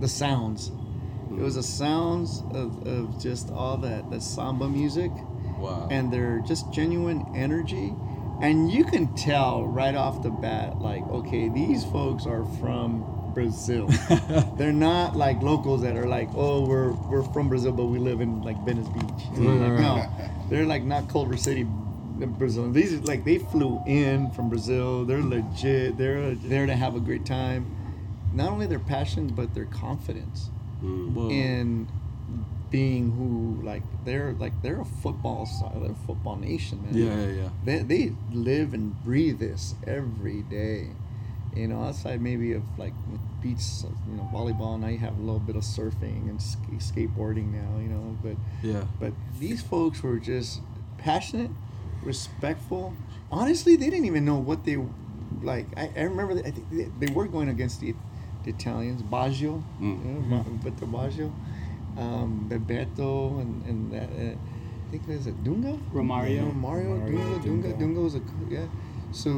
the 0.00 0.08
sounds. 0.08 0.70
It 1.30 1.40
was 1.42 1.56
the 1.56 1.62
sounds 1.62 2.42
of, 2.52 2.86
of 2.86 3.20
just 3.20 3.50
all 3.50 3.76
that 3.78 4.10
the 4.10 4.20
samba 4.20 4.68
music 4.68 5.10
Wow. 5.58 5.88
and 5.90 6.12
their 6.12 6.40
just 6.46 6.72
genuine 6.72 7.26
energy. 7.34 7.92
And 8.40 8.70
you 8.70 8.84
can 8.84 9.12
tell 9.16 9.66
right 9.66 9.96
off 9.96 10.22
the 10.22 10.30
bat, 10.30 10.78
like, 10.80 11.02
okay, 11.08 11.48
these 11.48 11.82
folks 11.86 12.26
are 12.26 12.44
from 12.60 13.02
Brazil. 13.38 13.86
They're 14.58 14.72
not 14.72 15.14
like 15.14 15.40
locals 15.42 15.82
that 15.82 15.96
are 15.96 16.08
like, 16.08 16.28
oh, 16.34 16.66
we're 16.66 16.90
we're 16.90 17.22
from 17.22 17.48
Brazil, 17.48 17.70
but 17.70 17.84
we 17.84 17.98
live 17.98 18.20
in 18.20 18.42
like 18.42 18.58
Venice 18.64 18.88
Beach. 18.88 19.02
Mm, 19.04 19.38
you 19.38 19.44
know, 19.44 19.68
like, 19.68 19.80
no, 19.80 20.30
they're 20.50 20.66
like 20.66 20.82
not 20.82 21.08
Culver 21.08 21.36
City, 21.36 21.64
Brazil. 21.64 22.70
These 22.72 22.94
are 22.94 23.02
like 23.02 23.24
they 23.24 23.38
flew 23.38 23.80
in 23.86 24.32
from 24.32 24.48
Brazil. 24.48 25.04
They're 25.04 25.22
legit. 25.22 25.96
They're 25.96 26.34
there 26.34 26.66
to 26.66 26.74
have 26.74 26.96
a 26.96 27.00
great 27.00 27.24
time. 27.24 27.64
Not 28.34 28.50
only 28.50 28.66
their 28.66 28.80
passion, 28.80 29.28
but 29.28 29.54
their 29.54 29.66
confidence 29.66 30.50
mm. 30.82 31.12
Whoa. 31.12 31.30
in 31.30 31.88
being 32.70 33.12
who 33.12 33.64
like 33.64 33.82
they're 34.04 34.34
like 34.38 34.52
they're 34.62 34.80
a 34.80 34.84
football 34.84 35.46
side, 35.46 35.80
they're 35.80 35.92
a 35.92 36.06
football 36.06 36.36
nation, 36.36 36.82
man. 36.82 36.94
yeah, 36.94 37.16
yeah, 37.16 37.42
yeah. 37.42 37.48
They, 37.64 37.78
they 37.82 38.12
live 38.32 38.74
and 38.74 39.00
breathe 39.04 39.38
this 39.38 39.74
every 39.86 40.42
day. 40.42 40.88
You 41.54 41.68
know, 41.68 41.82
outside 41.84 42.20
maybe 42.20 42.52
of 42.52 42.62
like 42.78 42.92
beach, 43.40 43.60
you 44.08 44.14
know, 44.16 44.28
volleyball. 44.32 44.78
Now 44.80 44.88
you 44.88 44.98
have 44.98 45.16
a 45.18 45.20
little 45.20 45.38
bit 45.40 45.56
of 45.56 45.62
surfing 45.62 46.28
and 46.28 46.40
sk- 46.40 46.58
skateboarding 46.78 47.52
now. 47.52 47.78
You 47.80 47.88
know, 47.88 48.16
but 48.22 48.36
Yeah. 48.62 48.84
but 49.00 49.12
these 49.38 49.62
folks 49.62 50.02
were 50.02 50.18
just 50.18 50.60
passionate, 50.98 51.50
respectful. 52.02 52.94
Honestly, 53.30 53.76
they 53.76 53.90
didn't 53.90 54.06
even 54.06 54.24
know 54.24 54.36
what 54.38 54.64
they 54.64 54.78
like. 55.42 55.66
I, 55.76 55.90
I 55.96 56.02
remember 56.02 56.34
that 56.34 56.46
I 56.46 56.50
think 56.50 56.70
they, 56.70 57.06
they 57.06 57.12
were 57.12 57.26
going 57.26 57.48
against 57.48 57.80
the, 57.80 57.94
the 58.44 58.50
Italians, 58.50 59.02
Baggio, 59.02 59.62
Mm. 59.80 60.04
you 60.04 60.12
know, 60.30 60.44
Ba- 60.62 60.70
Beto 60.70 60.90
Baggio, 60.90 61.32
um, 61.96 62.46
Bebeto, 62.50 63.40
and 63.40 63.64
and 63.66 63.92
that. 63.92 64.08
Uh, 64.10 64.36
I 64.36 64.90
think 64.90 65.06
there's 65.06 65.26
a 65.26 65.32
Dunga. 65.32 65.78
Romario. 65.92 66.36
Yeah, 66.36 66.42
Mario, 66.52 66.96
Romario, 66.96 67.38
Dunga, 67.42 67.44
Dunga, 67.44 67.72
Dunga. 67.74 67.80
Dunga 67.80 68.02
was 68.02 68.14
a 68.14 68.20
co- 68.20 68.48
yeah. 68.48 68.64
So 69.12 69.28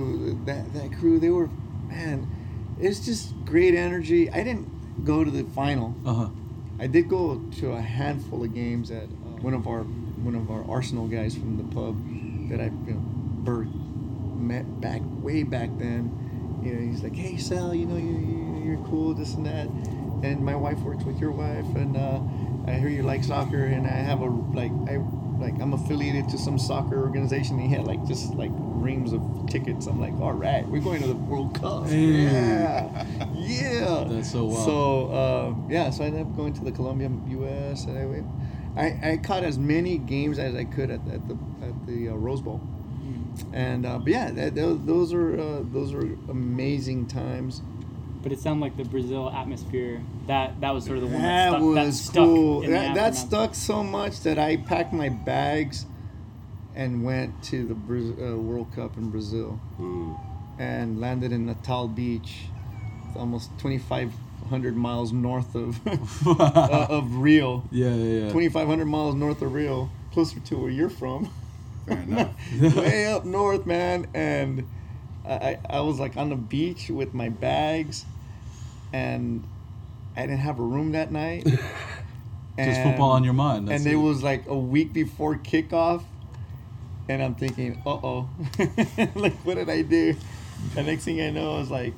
that 0.46 0.72
that 0.74 0.92
crew, 0.92 1.18
they 1.18 1.30
were, 1.30 1.48
man, 1.88 2.28
it's 2.80 3.04
just 3.04 3.34
great 3.44 3.74
energy. 3.74 4.30
I 4.30 4.42
didn't 4.42 5.04
go 5.04 5.24
to 5.24 5.30
the 5.30 5.44
final. 5.50 5.94
Uh 6.04 6.14
huh. 6.14 6.28
I 6.78 6.86
did 6.86 7.08
go 7.08 7.40
to 7.58 7.72
a 7.72 7.80
handful 7.80 8.42
of 8.42 8.54
games 8.54 8.90
at 8.90 9.04
uh, 9.04 9.06
one 9.42 9.54
of 9.54 9.66
our 9.66 9.82
one 9.82 10.34
of 10.34 10.50
our 10.50 10.64
Arsenal 10.70 11.06
guys 11.06 11.34
from 11.34 11.56
the 11.56 11.74
pub 11.74 11.96
that 12.50 12.60
I 12.60 12.64
you 12.86 12.94
know 12.94 13.00
Bert 13.44 13.68
met 14.36 14.80
back 14.80 15.02
way 15.04 15.42
back 15.42 15.70
then. 15.78 16.60
You 16.62 16.74
know, 16.74 16.90
he's 16.90 17.02
like, 17.02 17.14
"Hey 17.14 17.36
Sal, 17.36 17.74
you 17.74 17.86
know 17.86 17.96
you, 17.96 18.18
you 18.18 18.62
you're 18.64 18.84
cool, 18.86 19.14
this 19.14 19.34
and 19.34 19.46
that." 19.46 19.68
And 20.22 20.44
my 20.44 20.54
wife 20.54 20.78
works 20.80 21.04
with 21.04 21.18
your 21.18 21.30
wife, 21.30 21.64
and 21.76 21.96
uh, 21.96 22.20
I 22.70 22.74
hear 22.74 22.88
you 22.88 23.02
like 23.02 23.24
soccer, 23.24 23.64
and 23.64 23.86
I 23.86 23.90
have 23.90 24.20
a 24.20 24.26
like 24.26 24.72
I 24.88 24.98
like 25.40 25.60
I'm 25.60 25.72
affiliated 25.72 26.28
to 26.30 26.38
some 26.38 26.58
soccer 26.58 27.00
organization. 27.00 27.58
And 27.58 27.68
he 27.68 27.74
had 27.74 27.86
like 27.86 28.04
just 28.06 28.34
like 28.34 28.50
reams 28.54 29.12
of 29.12 29.22
tickets. 29.48 29.86
I'm 29.86 30.00
like, 30.00 30.12
all 30.20 30.32
right, 30.32 30.66
we're 30.68 30.80
going 30.80 31.00
to 31.02 31.08
the 31.08 31.14
World 31.14 31.54
Cup. 31.60 31.84
Yeah, 31.88 33.06
yeah. 33.34 34.04
That's 34.08 34.32
so 34.32 34.44
wild. 34.44 34.64
So 34.64 35.10
uh, 35.10 35.54
yeah, 35.68 35.90
so 35.90 36.04
I 36.04 36.08
ended 36.08 36.22
up 36.22 36.36
going 36.36 36.52
to 36.54 36.64
the 36.64 36.72
Colombia 36.72 37.10
U.S. 37.28 37.84
and 37.84 37.98
I 37.98 38.06
went. 38.06 38.26
I, 38.76 39.12
I 39.12 39.16
caught 39.16 39.42
as 39.42 39.58
many 39.58 39.98
games 39.98 40.38
as 40.38 40.54
I 40.54 40.64
could 40.64 40.90
at, 40.90 41.00
at 41.08 41.26
the 41.26 41.36
at 41.62 41.86
the 41.86 42.10
uh, 42.10 42.14
Rose 42.14 42.40
Bowl, 42.40 42.60
and 43.52 43.84
uh, 43.84 43.98
but 43.98 44.08
yeah, 44.08 44.30
that, 44.30 44.54
those, 44.54 44.84
those 44.84 45.12
are 45.12 45.38
uh, 45.38 45.62
those 45.64 45.92
are 45.92 46.02
amazing 46.28 47.06
times. 47.06 47.62
But 48.22 48.32
it 48.32 48.38
sounded 48.40 48.60
like 48.62 48.76
the 48.76 48.84
Brazil 48.84 49.30
atmosphere. 49.30 50.02
That 50.26 50.60
that 50.60 50.74
was 50.74 50.84
sort 50.84 50.98
of 50.98 51.02
the 51.04 51.08
one 51.08 51.22
That 51.22 51.52
that 51.52 51.58
stuck. 51.58 51.74
that 51.74 51.86
was 51.86 52.00
stuck 52.00 52.14
cool. 52.24 52.62
in 52.62 52.70
That, 52.72 52.94
that 52.94 53.14
stuck 53.14 53.54
so 53.54 53.82
much 53.82 54.20
that 54.20 54.38
I 54.38 54.56
packed 54.58 54.92
my 54.92 55.08
bags 55.08 55.86
and 56.74 57.02
went 57.04 57.42
to 57.44 57.66
the 57.66 57.74
Braz- 57.74 58.18
uh, 58.32 58.36
World 58.38 58.72
Cup 58.74 58.96
in 58.96 59.10
Brazil. 59.10 59.58
Mm. 59.78 60.18
and 60.58 61.00
landed 61.00 61.32
in 61.32 61.46
Natal 61.46 61.88
Beach. 61.88 62.42
Almost 63.16 63.50
2,500 63.58 64.76
miles 64.76 65.10
north 65.12 65.54
of 65.54 65.80
uh, 66.26 66.86
of 66.90 67.16
Rio. 67.16 67.64
Yeah, 67.72 67.94
yeah, 67.94 68.24
yeah. 68.26 68.32
2,500 68.32 68.84
miles 68.84 69.14
north 69.14 69.40
of 69.42 69.52
Rio, 69.52 69.90
closer 70.12 70.38
to 70.40 70.56
where 70.58 70.70
you're 70.70 70.90
from. 70.90 71.30
Fair 71.86 71.98
enough. 72.02 72.30
way 72.76 73.06
up 73.06 73.24
north, 73.24 73.66
man. 73.66 74.06
And 74.14 74.66
I, 75.30 75.34
I, 75.34 75.58
I 75.70 75.80
was 75.80 76.00
like 76.00 76.16
on 76.16 76.28
the 76.28 76.36
beach 76.36 76.90
with 76.90 77.14
my 77.14 77.28
bags, 77.28 78.04
and 78.92 79.46
I 80.16 80.22
didn't 80.22 80.38
have 80.40 80.58
a 80.58 80.62
room 80.62 80.92
that 80.92 81.12
night. 81.12 81.46
Just 82.58 82.82
football 82.82 83.12
on 83.12 83.24
your 83.24 83.32
mind. 83.32 83.68
That's 83.68 83.84
and 83.84 83.90
it 83.90 83.96
it. 83.96 83.98
was 83.98 84.22
like 84.22 84.46
a 84.46 84.56
week 84.56 84.92
before 84.92 85.36
kickoff, 85.36 86.02
and 87.08 87.22
I'm 87.22 87.34
thinking, 87.34 87.80
uh 87.86 87.90
oh, 87.90 88.28
like 89.14 89.34
what 89.44 89.54
did 89.54 89.70
I 89.70 89.82
do? 89.82 90.14
The 90.74 90.82
next 90.82 91.04
thing 91.04 91.22
I 91.22 91.30
know, 91.30 91.54
I 91.56 91.58
was 91.58 91.70
like, 91.70 91.94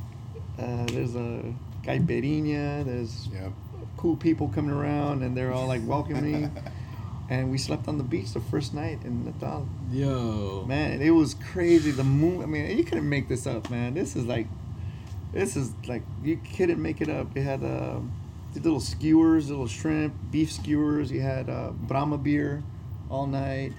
uh, 0.59 0.85
there's 0.87 1.17
a 1.17 1.53
guy 1.83 1.99
Berinia, 1.99 2.85
there's 2.85 3.29
Yep. 3.33 3.53
cool 3.97 4.17
people 4.17 4.49
coming 4.49 4.71
around, 4.71 5.23
and 5.23 5.37
they're 5.37 5.53
all 5.53 5.67
like 5.67 5.81
welcoming. 5.85 6.55
and 7.33 7.51
we 7.51 7.57
slept 7.57 7.89
on 7.89 7.97
the 7.97 8.05
beach 8.05 8.35
the 8.35 8.41
first 8.41 8.75
night 8.75 8.99
in 9.07 9.25
Natal. 9.25 9.67
Yo. 9.91 10.67
Man, 10.69 11.01
it 11.01 11.11
was 11.11 11.33
crazy. 11.33 11.91
The 11.91 12.05
moon. 12.05 12.43
I 12.43 12.47
mean, 12.47 12.77
you 12.77 12.85
couldn't 12.85 13.09
make 13.09 13.27
this 13.27 13.47
up, 13.47 13.71
man. 13.71 13.95
This 13.95 14.15
is 14.17 14.27
like, 14.27 14.47
this 15.33 15.57
is 15.57 15.73
like 15.89 16.03
you 16.23 16.39
couldn't 16.57 16.81
make 16.81 17.01
it 17.01 17.09
up. 17.09 17.35
It 17.35 17.43
had 17.43 17.65
uh, 17.65 18.01
little 18.55 18.81
skewers, 18.81 19.49
little 19.49 19.67
shrimp, 19.67 20.13
beef 20.31 20.53
skewers. 20.53 21.11
You 21.11 21.23
had 21.23 21.49
uh, 21.49 21.71
Brahma 21.71 22.19
beer 22.19 22.63
all 23.09 23.27
night. 23.27 23.73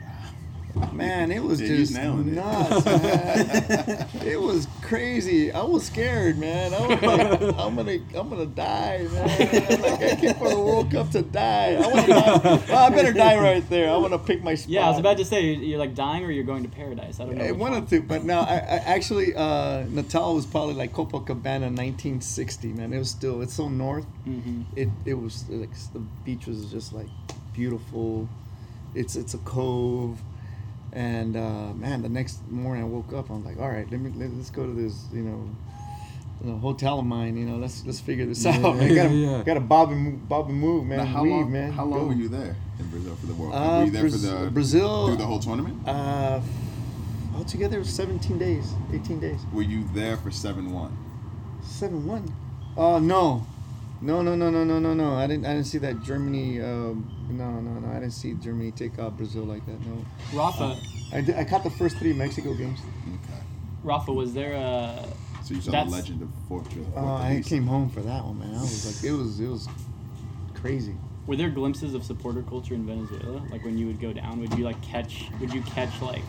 Man, 0.91 1.31
it 1.31 1.43
was 1.43 1.61
Yeah, 1.61 1.67
just 1.67 1.93
nailing 1.93 2.29
it. 2.29 2.33
nuts. 2.33 2.85
Man. 2.85 4.07
it 4.25 4.39
was 4.41 4.67
crazy. 4.81 5.51
I 5.51 5.61
was 5.63 5.85
scared, 5.85 6.37
man. 6.39 6.73
I 6.73 6.79
was 6.87 7.01
like, 7.01 7.59
I'm 7.59 7.75
gonna, 7.75 7.91
I'm 8.15 8.29
gonna 8.29 8.45
die, 8.47 9.07
man. 9.11 9.81
Like 9.81 10.01
I 10.01 10.15
came 10.15 10.33
for 10.35 10.49
the 10.49 10.59
World 10.59 10.91
Cup 10.91 11.11
to 11.11 11.21
die. 11.21 11.75
I 11.75 11.79
want 11.79 12.05
to 12.05 12.07
die. 12.13 12.63
Well, 12.69 12.77
I 12.77 12.89
better 12.89 13.13
die 13.13 13.37
right 13.39 13.67
there. 13.69 13.91
I 13.91 13.97
want 13.97 14.13
to 14.13 14.19
pick 14.19 14.43
my 14.43 14.55
spot. 14.55 14.69
Yeah, 14.69 14.85
I 14.85 14.89
was 14.89 14.99
about 14.99 15.17
to 15.17 15.25
say 15.25 15.41
you're, 15.45 15.63
you're 15.63 15.79
like 15.79 15.93
dying 15.95 16.23
or 16.25 16.31
you're 16.31 16.43
going 16.43 16.63
to 16.63 16.69
paradise. 16.69 17.19
I 17.19 17.25
don't 17.25 17.37
know. 17.37 17.45
I 17.45 17.51
wanted 17.51 17.79
one. 17.81 17.87
to, 17.87 18.01
but 18.01 18.23
no, 18.23 18.39
I, 18.41 18.55
I 18.55 18.77
actually 18.85 19.35
uh, 19.35 19.83
Natal 19.89 20.35
was 20.35 20.45
probably 20.45 20.73
like 20.75 20.91
Copacabana, 20.93 21.69
1960. 21.69 22.69
Man, 22.73 22.93
it 22.93 22.97
was 22.99 23.09
still 23.11 23.41
it's 23.41 23.53
so 23.53 23.69
north. 23.69 24.05
Mhm. 24.27 24.65
It 24.75 24.89
it 25.05 25.13
was 25.15 25.45
like 25.49 25.69
the 25.93 25.99
beach 26.25 26.47
was 26.47 26.65
just 26.71 26.93
like 26.93 27.07
beautiful. 27.53 28.27
It's 28.95 29.15
it's 29.15 29.33
a 29.33 29.39
cove, 29.39 30.19
and 30.93 31.35
uh, 31.35 31.73
man, 31.73 32.01
the 32.01 32.09
next 32.09 32.39
morning 32.49 32.83
I 32.83 32.87
woke 32.87 33.11
up. 33.13 33.29
I'm 33.29 33.43
like, 33.43 33.59
all 33.59 33.69
right, 33.69 33.89
let 33.91 33.99
me 33.99 34.11
let, 34.15 34.31
let's 34.33 34.49
go 34.49 34.65
to 34.65 34.71
this, 34.73 35.05
you 35.13 35.23
know. 35.23 35.49
You 36.43 36.51
know, 36.51 36.57
hotel 36.57 36.99
of 36.99 37.05
mine, 37.05 37.37
you 37.37 37.45
know. 37.45 37.55
Let's 37.57 37.85
let's 37.85 37.99
figure 38.01 38.25
this 38.25 38.43
Yeah, 38.43 38.57
out. 38.57 38.75
Man. 38.75 38.89
yeah, 38.89 38.95
gotta 39.03 39.15
yeah. 39.15 39.43
gotta 39.43 39.59
bob 39.61 39.91
and 39.91 40.01
move, 40.01 40.27
bob 40.29 40.49
and 40.49 40.59
move, 40.59 40.85
man. 40.85 40.97
Now, 40.97 41.05
how 41.05 41.23
Weave, 41.23 41.31
long? 41.31 41.51
man. 41.51 41.71
How 41.71 41.85
long 41.85 41.99
Go. 41.99 42.05
were 42.07 42.13
you 42.13 42.27
there 42.27 42.55
in 42.79 42.89
Brazil 42.89 43.15
for 43.15 43.25
the 43.27 43.33
World 43.33 43.53
Cup? 43.53 43.61
Uh, 43.61 43.77
were 43.79 43.85
you 43.85 43.91
there 43.91 44.03
Braz- 44.03 44.11
for 44.37 44.43
the 44.45 44.51
Brazil- 44.51 45.07
through 45.07 45.15
the 45.17 45.25
whole 45.25 45.39
tournament? 45.39 45.87
Uh, 45.87 46.41
altogether, 47.35 47.77
it 47.77 47.79
was 47.79 47.89
17 47.93 48.37
days, 48.37 48.73
18 48.91 49.19
days. 49.19 49.39
were 49.53 49.61
you 49.61 49.85
there 49.93 50.17
for 50.17 50.31
seven 50.31 50.73
one? 50.73 50.97
Seven 51.61 52.05
one. 52.05 52.33
Oh 52.75 52.99
no, 52.99 53.45
no 54.03 54.21
no 54.21 54.35
no 54.35 54.49
no 54.49 54.63
no 54.63 54.79
no 54.79 54.93
no. 54.93 55.15
I 55.15 55.27
didn't 55.27 55.45
I 55.45 55.53
didn't 55.53 55.67
see 55.67 55.77
that 55.79 56.01
Germany. 56.03 56.61
Um, 56.61 57.27
no 57.31 57.59
no 57.59 57.79
no. 57.79 57.89
I 57.89 57.99
didn't 57.99 58.11
see 58.13 58.33
Germany 58.33 58.71
take 58.71 58.99
out 58.99 59.17
Brazil 59.17 59.43
like 59.45 59.65
that. 59.65 59.79
No. 59.85 60.05
Rafa, 60.33 60.77
I, 61.13 61.21
did, 61.21 61.35
I 61.35 61.43
caught 61.43 61.63
the 61.63 61.69
first 61.71 61.97
three 61.97 62.13
Mexico 62.13 62.53
games. 62.53 62.79
Okay. 63.07 63.39
Rafa, 63.83 64.11
was 64.11 64.33
there 64.33 64.53
a? 64.53 65.05
So 65.43 65.53
you 65.53 65.61
saw 65.61 65.71
That's- 65.71 65.89
the 65.89 65.97
legend 65.97 66.21
of 66.21 66.29
Fortress. 66.47 66.85
Oh, 66.95 67.05
I 67.15 67.41
came 67.45 67.65
home 67.65 67.89
for 67.89 68.01
that 68.01 68.23
one, 68.23 68.39
man. 68.39 68.55
I 68.55 68.61
was 68.61 68.85
like, 69.03 69.11
it 69.11 69.15
was 69.15 69.39
it 69.39 69.47
was 69.47 69.67
crazy. 70.53 70.95
Were 71.25 71.37
there 71.37 71.49
glimpses 71.49 71.93
of 71.93 72.03
supporter 72.03 72.41
culture 72.43 72.73
in 72.73 72.85
Venezuela? 72.85 73.41
Like 73.49 73.63
when 73.63 73.77
you 73.77 73.87
would 73.87 74.01
go 74.01 74.11
down, 74.11 74.41
would 74.41 74.53
you 74.57 74.65
like 74.65 74.81
catch? 74.81 75.29
Would 75.39 75.53
you 75.53 75.61
catch 75.61 76.01
like 76.01 76.21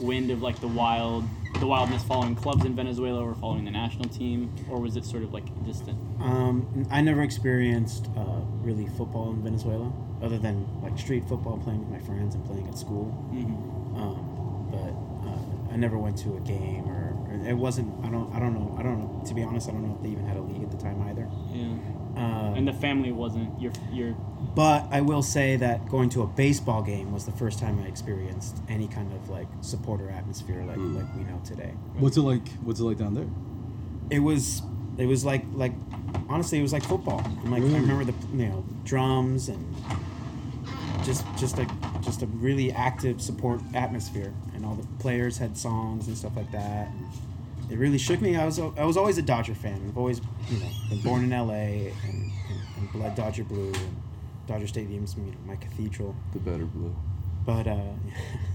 wind 0.00 0.30
of 0.30 0.42
like 0.42 0.60
the 0.60 0.68
wild, 0.68 1.24
the 1.60 1.66
wildness 1.66 2.02
following 2.04 2.34
clubs 2.34 2.64
in 2.64 2.74
Venezuela 2.74 3.22
or 3.22 3.34
following 3.34 3.64
the 3.64 3.70
national 3.70 4.08
team, 4.08 4.54
or 4.70 4.80
was 4.80 4.96
it 4.96 5.04
sort 5.04 5.22
of 5.22 5.32
like 5.32 5.44
distant? 5.64 5.98
Um, 6.20 6.86
I 6.90 7.00
never 7.00 7.22
experienced 7.22 8.06
uh, 8.16 8.40
really 8.60 8.86
football 8.86 9.30
in 9.30 9.42
Venezuela, 9.42 9.92
other 10.22 10.38
than 10.38 10.66
like 10.82 10.98
street 10.98 11.24
football, 11.28 11.58
playing 11.58 11.80
with 11.80 11.88
my 11.88 12.00
friends 12.06 12.34
and 12.34 12.44
playing 12.44 12.66
at 12.68 12.78
school. 12.78 13.06
Mm-hmm. 13.32 13.96
Um, 13.96 14.68
but 14.70 15.28
uh, 15.28 15.74
I 15.74 15.76
never 15.76 15.98
went 15.98 16.16
to 16.18 16.36
a 16.36 16.40
game, 16.40 16.84
or, 16.88 17.16
or 17.28 17.46
it 17.48 17.54
wasn't. 17.56 17.92
I 18.04 18.10
don't. 18.10 18.32
I 18.34 18.38
don't 18.38 18.54
know. 18.54 18.76
I 18.78 18.82
don't 18.82 18.98
know. 19.00 19.24
To 19.26 19.34
be 19.34 19.42
honest, 19.42 19.68
I 19.68 19.72
don't 19.72 19.86
know 19.86 19.96
if 19.96 20.02
they 20.02 20.10
even 20.10 20.26
had 20.26 20.36
a 20.36 20.42
league 20.42 20.62
at 20.62 20.70
the 20.70 20.76
time 20.78 21.02
either. 21.08 21.28
Yeah. 21.52 21.64
Um, 22.16 22.54
And 22.56 22.66
the 22.68 22.72
family 22.72 23.12
wasn't 23.12 23.60
your 23.60 23.72
your. 23.92 24.16
But 24.54 24.86
I 24.90 25.00
will 25.02 25.22
say 25.22 25.56
that 25.56 25.88
going 25.88 26.08
to 26.10 26.22
a 26.22 26.26
baseball 26.26 26.82
game 26.82 27.12
was 27.12 27.24
the 27.24 27.32
first 27.32 27.58
time 27.58 27.78
I 27.80 27.86
experienced 27.86 28.56
any 28.68 28.88
kind 28.88 29.12
of 29.12 29.28
like 29.30 29.46
supporter 29.60 30.10
atmosphere 30.10 30.64
like 30.64 30.76
Hmm. 30.76 30.96
like 30.96 31.14
we 31.16 31.22
know 31.24 31.40
today. 31.44 31.72
What's 31.98 32.16
it 32.16 32.22
like? 32.22 32.46
What's 32.64 32.80
it 32.80 32.84
like 32.84 32.98
down 32.98 33.14
there? 33.14 33.28
It 34.10 34.20
was 34.20 34.62
it 34.96 35.06
was 35.06 35.24
like 35.24 35.44
like 35.54 35.72
honestly 36.28 36.58
it 36.58 36.62
was 36.62 36.72
like 36.72 36.82
football. 36.82 37.20
I'm 37.44 37.50
like 37.52 37.62
I 37.62 37.66
remember 37.66 38.04
the 38.04 38.14
you 38.36 38.48
know 38.48 38.64
drums 38.84 39.48
and 39.48 39.74
just 41.04 41.24
just 41.36 41.58
a 41.58 41.66
just 42.00 42.22
a 42.22 42.26
really 42.26 42.72
active 42.72 43.20
support 43.22 43.60
atmosphere 43.74 44.32
and 44.54 44.64
all 44.66 44.74
the 44.74 44.86
players 44.98 45.38
had 45.38 45.56
songs 45.56 46.08
and 46.08 46.16
stuff 46.16 46.36
like 46.36 46.50
that. 46.52 46.88
It 47.70 47.78
really 47.78 47.98
shook 47.98 48.20
me. 48.20 48.34
I 48.34 48.44
was 48.46 48.58
I 48.58 48.84
was 48.84 48.96
always 48.96 49.18
a 49.18 49.22
Dodger 49.22 49.54
fan. 49.54 49.80
I've 49.88 49.98
always 49.98 50.20
you 50.50 50.58
know 50.58 50.70
been 50.88 51.00
born 51.02 51.22
in 51.24 51.32
L.A. 51.32 51.92
and, 52.08 52.14
and, 52.14 52.32
and 52.78 52.92
bled 52.92 53.14
Dodger 53.14 53.44
blue 53.44 53.68
and 53.74 53.96
Dodger 54.48 54.66
Stadium's 54.66 55.14
you 55.16 55.22
know 55.24 55.32
my 55.46 55.56
cathedral. 55.56 56.16
The 56.32 56.38
better 56.40 56.64
blue. 56.64 56.94
But 57.46 57.66
uh, 57.68 57.76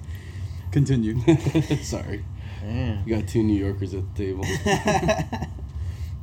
Continue. 0.72 1.20
Sorry. 1.84 2.26
Yeah. 2.66 3.02
You 3.06 3.16
got 3.18 3.28
two 3.28 3.44
New 3.44 3.54
Yorkers 3.54 3.94
at 3.94 4.04
the 4.16 4.26
table. 4.26 4.44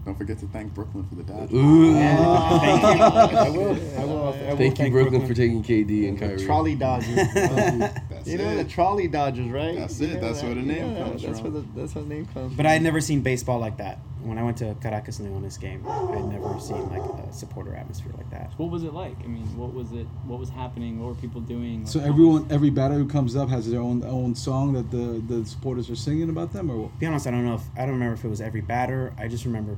Don't 0.07 0.17
forget 0.17 0.39
to 0.39 0.47
thank 0.47 0.73
Brooklyn 0.75 1.05
for 1.09 1.15
the 1.15 1.23
Dodgers. 1.23 1.53
Ooh. 1.53 1.93
thank 1.95 2.83
you. 2.83 2.89
I 2.89 3.49
will. 3.51 3.71
I 3.99 4.05
will. 4.05 4.33
I 4.33 4.49
will 4.51 4.57
Thank 4.57 4.79
you, 4.81 4.91
Brooklyn, 4.91 5.27
for 5.27 5.35
taking 5.35 5.63
KD 5.63 6.09
and 6.09 6.19
The 6.19 6.45
trolley 6.45 6.75
Dodgers. 6.75 7.15
That's 7.15 8.27
you 8.27 8.39
know 8.39 8.49
it. 8.49 8.57
the 8.57 8.65
trolley 8.65 9.09
Dodgers, 9.09 9.49
right? 9.51 9.77
That's 9.77 10.01
You 10.01 10.09
it. 10.09 10.15
know 10.15 10.21
That's 10.21 10.41
that? 10.41 10.47
where 10.47 10.55
the 10.55 10.63
name 10.63 10.93
Yeah, 10.97 11.05
comes 11.05 11.23
that's 11.23 11.41
from. 11.41 11.53
Where 11.53 11.63
the, 11.63 11.69
that's 11.81 11.93
how 11.93 12.01
the 12.01 12.07
name 12.09 12.27
comes. 12.33 12.57
But 12.57 12.65
I 12.67 12.73
had 12.73 12.83
never 12.83 13.01
seen 13.01 13.21
baseball 13.21 13.59
like 13.61 13.77
that. 13.77 13.99
When 14.23 14.37
I 14.37 14.43
went 14.43 14.59
to 14.59 14.75
Caracas 14.83 15.19
and 15.19 15.29
Leones 15.29 15.59
game, 15.59 15.83
I 15.89 16.17
had 16.17 16.27
never 16.27 16.61
seen 16.61 16.89
like 16.91 17.03
a 17.03 17.33
supporter 17.33 17.75
atmosphere 17.75 18.13
like 18.17 18.31
that. 18.31 18.53
What 18.59 18.71
was 18.71 18.85
it 18.85 18.93
like? 18.93 19.17
I 19.25 19.27
mean, 19.27 19.45
what 19.57 19.73
was 19.73 19.93
it? 19.93 20.07
What 20.27 20.39
was 20.39 20.51
happening? 20.51 21.01
What 21.01 21.09
were 21.09 21.21
people 21.21 21.41
doing? 21.41 21.87
so 21.87 21.99
Like, 21.99 22.09
everyone, 22.09 22.47
every 22.51 22.71
batter 22.71 22.95
who 22.95 23.09
comes 23.09 23.35
up 23.35 23.49
has 23.49 23.71
their 23.71 23.81
own 23.81 24.05
own 24.05 24.35
song 24.35 24.75
that 24.75 24.91
the 24.91 25.23
the 25.27 25.47
supporters 25.47 25.89
are 25.91 25.97
singing 25.97 26.29
about 26.29 26.53
them, 26.53 26.71
or 26.71 26.77
what? 26.77 26.93
To 26.93 26.99
be 26.99 27.07
honest, 27.07 27.27
I 27.27 27.31
don't 27.31 27.47
know 27.47 27.55
if 27.55 27.63
I 27.77 27.81
don't 27.81 27.95
remember 27.95 28.15
if 28.15 28.25
it 28.25 28.29
was 28.29 28.41
every 28.41 28.61
batter. 28.61 29.15
I 29.19 29.27
just 29.29 29.45
remember 29.45 29.77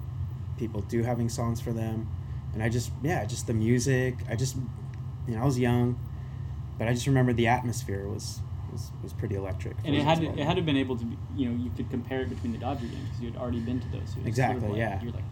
people 0.58 0.80
do 0.82 1.02
having 1.02 1.28
songs 1.28 1.60
for 1.60 1.72
them, 1.72 2.08
and 2.52 2.62
I 2.62 2.68
just 2.68 2.90
yeah, 3.02 3.24
just 3.24 3.46
the 3.46 3.54
music. 3.54 4.16
I 4.28 4.34
just 4.34 4.56
you 5.26 5.34
know 5.34 5.42
I 5.42 5.44
was 5.44 5.58
young, 5.58 5.98
but 6.78 6.88
I 6.88 6.94
just 6.94 7.06
remember 7.06 7.32
the 7.32 7.46
atmosphere 7.46 8.08
was 8.08 8.40
was, 8.72 8.90
was 9.02 9.12
pretty 9.12 9.34
electric. 9.34 9.76
And 9.84 9.94
it 9.94 10.02
had 10.02 10.20
to, 10.20 10.26
it 10.26 10.38
had 10.38 10.50
to 10.50 10.56
have 10.56 10.66
been 10.66 10.76
able 10.76 10.96
to 10.96 11.04
be, 11.04 11.16
you 11.36 11.48
know, 11.48 11.62
you 11.62 11.70
could 11.76 11.90
compare 11.90 12.22
it 12.22 12.30
between 12.30 12.52
the 12.52 12.58
Dodger 12.58 12.86
games 12.86 13.08
because 13.08 13.20
you 13.20 13.30
had 13.30 13.40
already 13.40 13.60
been 13.60 13.80
to 13.80 13.88
those. 13.88 14.00
So 14.00 14.04
it's 14.04 14.12
sort 14.12 14.20
of 14.22 14.26
Exactly, 14.26 14.68
like- 14.68 14.78
yeah. 14.78 15.02
You're 15.02 15.12
like 15.12 15.24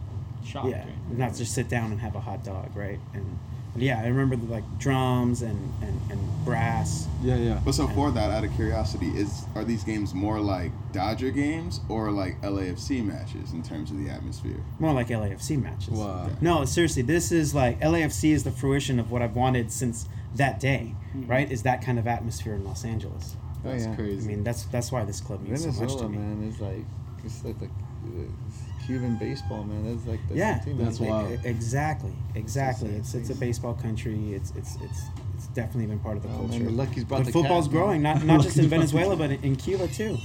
shocked, 0.45 0.69
yeah, 0.69 0.85
right? 0.85 1.17
not 1.17 1.35
just 1.35 1.53
sit 1.53 1.69
down 1.69 1.91
and 1.91 1.99
have 1.99 2.15
a 2.15 2.19
hot 2.19 2.43
dog, 2.43 2.75
right? 2.75 2.99
And 3.13 3.39
but 3.73 3.83
yeah, 3.83 4.01
I 4.01 4.07
remember 4.07 4.35
the, 4.35 4.51
like 4.51 4.63
drums 4.79 5.41
and, 5.41 5.73
and, 5.81 6.11
and 6.11 6.45
brass. 6.45 7.07
Yeah, 7.23 7.37
yeah. 7.37 7.61
But 7.63 7.73
so 7.73 7.87
for 7.89 8.11
that, 8.11 8.29
out 8.29 8.43
of 8.43 8.53
curiosity, 8.55 9.07
is 9.07 9.45
are 9.55 9.63
these 9.63 9.83
games 9.83 10.13
more 10.13 10.41
like 10.41 10.71
Dodger 10.91 11.29
games 11.29 11.79
or 11.87 12.11
like 12.11 12.41
LAFC 12.41 13.03
matches 13.05 13.53
in 13.53 13.63
terms 13.63 13.89
of 13.91 13.97
the 13.97 14.09
atmosphere? 14.09 14.61
More 14.79 14.93
like 14.93 15.07
LAFC 15.07 15.61
matches. 15.61 15.89
Wow. 15.89 16.29
No, 16.41 16.65
seriously, 16.65 17.01
this 17.01 17.31
is 17.31 17.55
like 17.55 17.79
LAFC 17.79 18.31
is 18.31 18.43
the 18.43 18.51
fruition 18.51 18.99
of 18.99 19.09
what 19.09 19.21
I've 19.21 19.35
wanted 19.35 19.71
since 19.71 20.09
that 20.35 20.59
day, 20.59 20.95
mm-hmm. 21.15 21.29
right? 21.29 21.49
Is 21.49 21.63
that 21.63 21.81
kind 21.81 21.97
of 21.97 22.07
atmosphere 22.07 22.53
in 22.55 22.65
Los 22.65 22.83
Angeles. 22.83 23.37
Oh, 23.63 23.69
That's 23.71 23.85
yeah. 23.85 23.91
I 23.93 24.27
mean, 24.27 24.43
that's 24.43 24.63
that's 24.65 24.91
why 24.91 25.03
this 25.05 25.21
club 25.21 25.41
means 25.43 25.61
so 25.61 25.67
much 25.67 25.77
Venezuela, 25.77 26.03
to 26.03 26.09
me. 26.09 26.17
man, 26.17 26.43
is 26.49 26.59
like 26.59 26.85
it's 27.23 27.43
like 27.45 27.59
the 27.59 27.65
uh, 27.67 28.85
Cuban 28.85 29.17
baseball, 29.17 29.63
man. 29.63 29.85
That's 29.95 30.07
like 30.07 30.19
that's 30.27 30.37
Yeah, 30.39 30.57
team, 30.59 30.77
That's 30.77 30.99
man. 30.99 31.09
why- 31.09 31.33
E- 31.33 31.39
Exactly, 31.49 32.13
exactly. 32.35 32.89
It's- 32.89 33.13
It's 33.13 33.29
it's 33.29 33.37
a 33.37 33.39
baseball 33.39 33.75
country. 33.75 34.33
It's 34.33 34.51
it's 34.55 34.75
it's 34.81 35.03
it's 35.35 35.47
definitely 35.53 35.85
been 35.87 35.99
part 35.99 36.17
of 36.17 36.23
the 36.23 36.29
Oh, 36.29 36.37
culture. 36.47 36.63
the 36.63 36.71
Lucky's 36.71 37.03
brought 37.03 37.19
but 37.19 37.25
the 37.27 37.31
football's 37.33 37.67
cat, 37.67 37.73
man. 37.75 37.81
growing, 37.83 38.01
not 38.01 38.23
not 38.25 38.41
just 38.43 38.57
in 38.57 38.63
Lucky's 38.69 38.91
brought 38.91 39.09
the 39.09 39.15
Venezuela, 39.15 39.15
but 39.37 39.45
in 39.45 39.55
Cuba 39.55 39.87
too. 39.87 40.17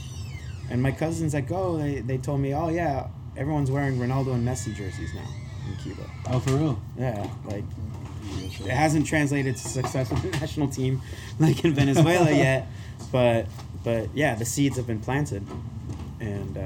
And 0.71 0.83
my 0.83 0.91
cousins 0.91 1.33
that 1.33 1.47
go, 1.47 1.77
they, 1.79 2.01
they 2.01 2.19
told 2.19 2.41
me, 2.41 2.55
oh 2.55 2.69
yeah, 2.71 3.09
everyone's 3.37 3.71
wearing 3.71 3.99
Ronaldo 3.99 4.35
and 4.35 4.47
Messi 4.49 4.75
jerseys 4.75 5.13
now 5.15 5.29
in 5.69 5.77
Cuba. 5.77 6.03
Oh, 6.31 6.41
for 6.41 6.51
real? 6.57 6.81
Yeah, 6.99 7.29
like 7.45 7.65
it 8.61 8.71
hasn't 8.71 9.07
translated 9.07 9.57
to 9.57 9.69
success 9.69 10.11
with 10.11 10.23
the 10.23 10.31
national 10.41 10.69
team 10.69 11.01
like 11.39 11.65
in 11.65 11.75
Venezuela 11.75 12.31
yet, 12.31 12.69
but 13.13 13.47
but 13.85 14.09
yeah, 14.15 14.35
the 14.35 14.45
seeds 14.45 14.77
have 14.77 14.87
been 14.87 15.01
planted, 15.01 15.47
and, 16.19 16.59
uh, 16.59 16.61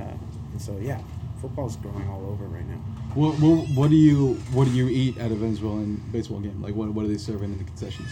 and 0.53 0.62
so 0.62 0.78
yeah, 0.78 1.01
football's 1.41 1.76
growing 1.76 2.09
all 2.09 2.26
over 2.30 2.45
right 2.45 2.66
now. 2.66 2.76
What, 3.14 3.34
what, 3.41 3.68
what 3.74 3.91
do 3.91 3.97
you 3.97 4.34
what 4.53 4.66
do 4.66 4.70
you 4.70 4.88
eat 4.88 5.18
at 5.18 5.30
a 5.30 5.34
Venezuelan 5.34 6.03
baseball 6.12 6.41
game? 6.41 6.62
Like 6.62 6.74
what 6.74 6.88
what 6.91 7.05
are 7.05 7.09
they 7.09 7.18
serving 7.18 7.53
in 7.53 7.59
the 7.59 7.64
concessions? 7.64 8.09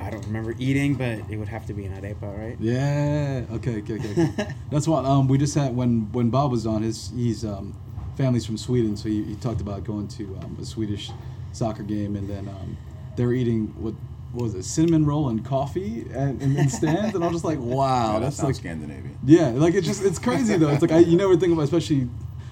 I 0.00 0.10
don't 0.10 0.24
remember 0.26 0.54
eating, 0.58 0.94
but 0.94 1.20
it 1.30 1.38
would 1.38 1.48
have 1.48 1.66
to 1.66 1.72
be 1.72 1.86
an 1.86 2.00
arepa, 2.00 2.38
right? 2.38 2.56
Yeah. 2.60 3.44
Okay. 3.54 3.78
Okay. 3.78 3.94
Okay. 3.94 4.54
That's 4.70 4.86
what 4.86 5.04
um 5.04 5.26
we 5.26 5.38
just 5.38 5.54
had 5.54 5.74
when 5.74 6.12
when 6.12 6.30
Bob 6.30 6.50
was 6.50 6.66
on. 6.66 6.82
His 6.82 7.10
he's 7.16 7.44
um 7.44 7.74
family's 8.16 8.46
from 8.46 8.56
Sweden, 8.56 8.96
so 8.96 9.08
he, 9.08 9.24
he 9.24 9.34
talked 9.36 9.60
about 9.60 9.84
going 9.84 10.06
to 10.08 10.38
um, 10.42 10.56
a 10.60 10.64
Swedish 10.64 11.10
soccer 11.54 11.82
game, 11.82 12.16
and 12.16 12.28
then 12.28 12.48
um 12.48 12.76
they 13.16 13.24
were 13.24 13.32
eating 13.34 13.68
what. 13.82 13.94
what 14.32 14.42
was 14.44 14.54
it 14.56 14.64
cinnamon 14.64 15.06
roll 15.06 15.28
and 15.28 15.44
coffee 15.44 16.04
and, 16.12 16.42
and 16.42 16.58
in 16.58 16.68
stands 16.68 17.14
and 17.14 17.22
I'm 17.24 17.32
just 17.32 17.44
like 17.44 17.58
wow 17.76 18.14
Yeah, 18.14 18.18
that 18.18 18.20
that's 18.24 18.36
sounds 18.36 18.48
like 18.48 18.56
Scandinavian. 18.56 19.16
yeah 19.24 19.50
like 19.50 19.74
it's 19.74 19.86
just 19.86 20.02
it's 20.04 20.18
crazy 20.18 20.56
though 20.56 20.70
it's 20.70 20.82
like 20.82 20.90
I, 20.90 20.98
you 20.98 21.16
never 21.16 21.36
think 21.36 21.52
about 21.52 21.62
especially 21.62 22.08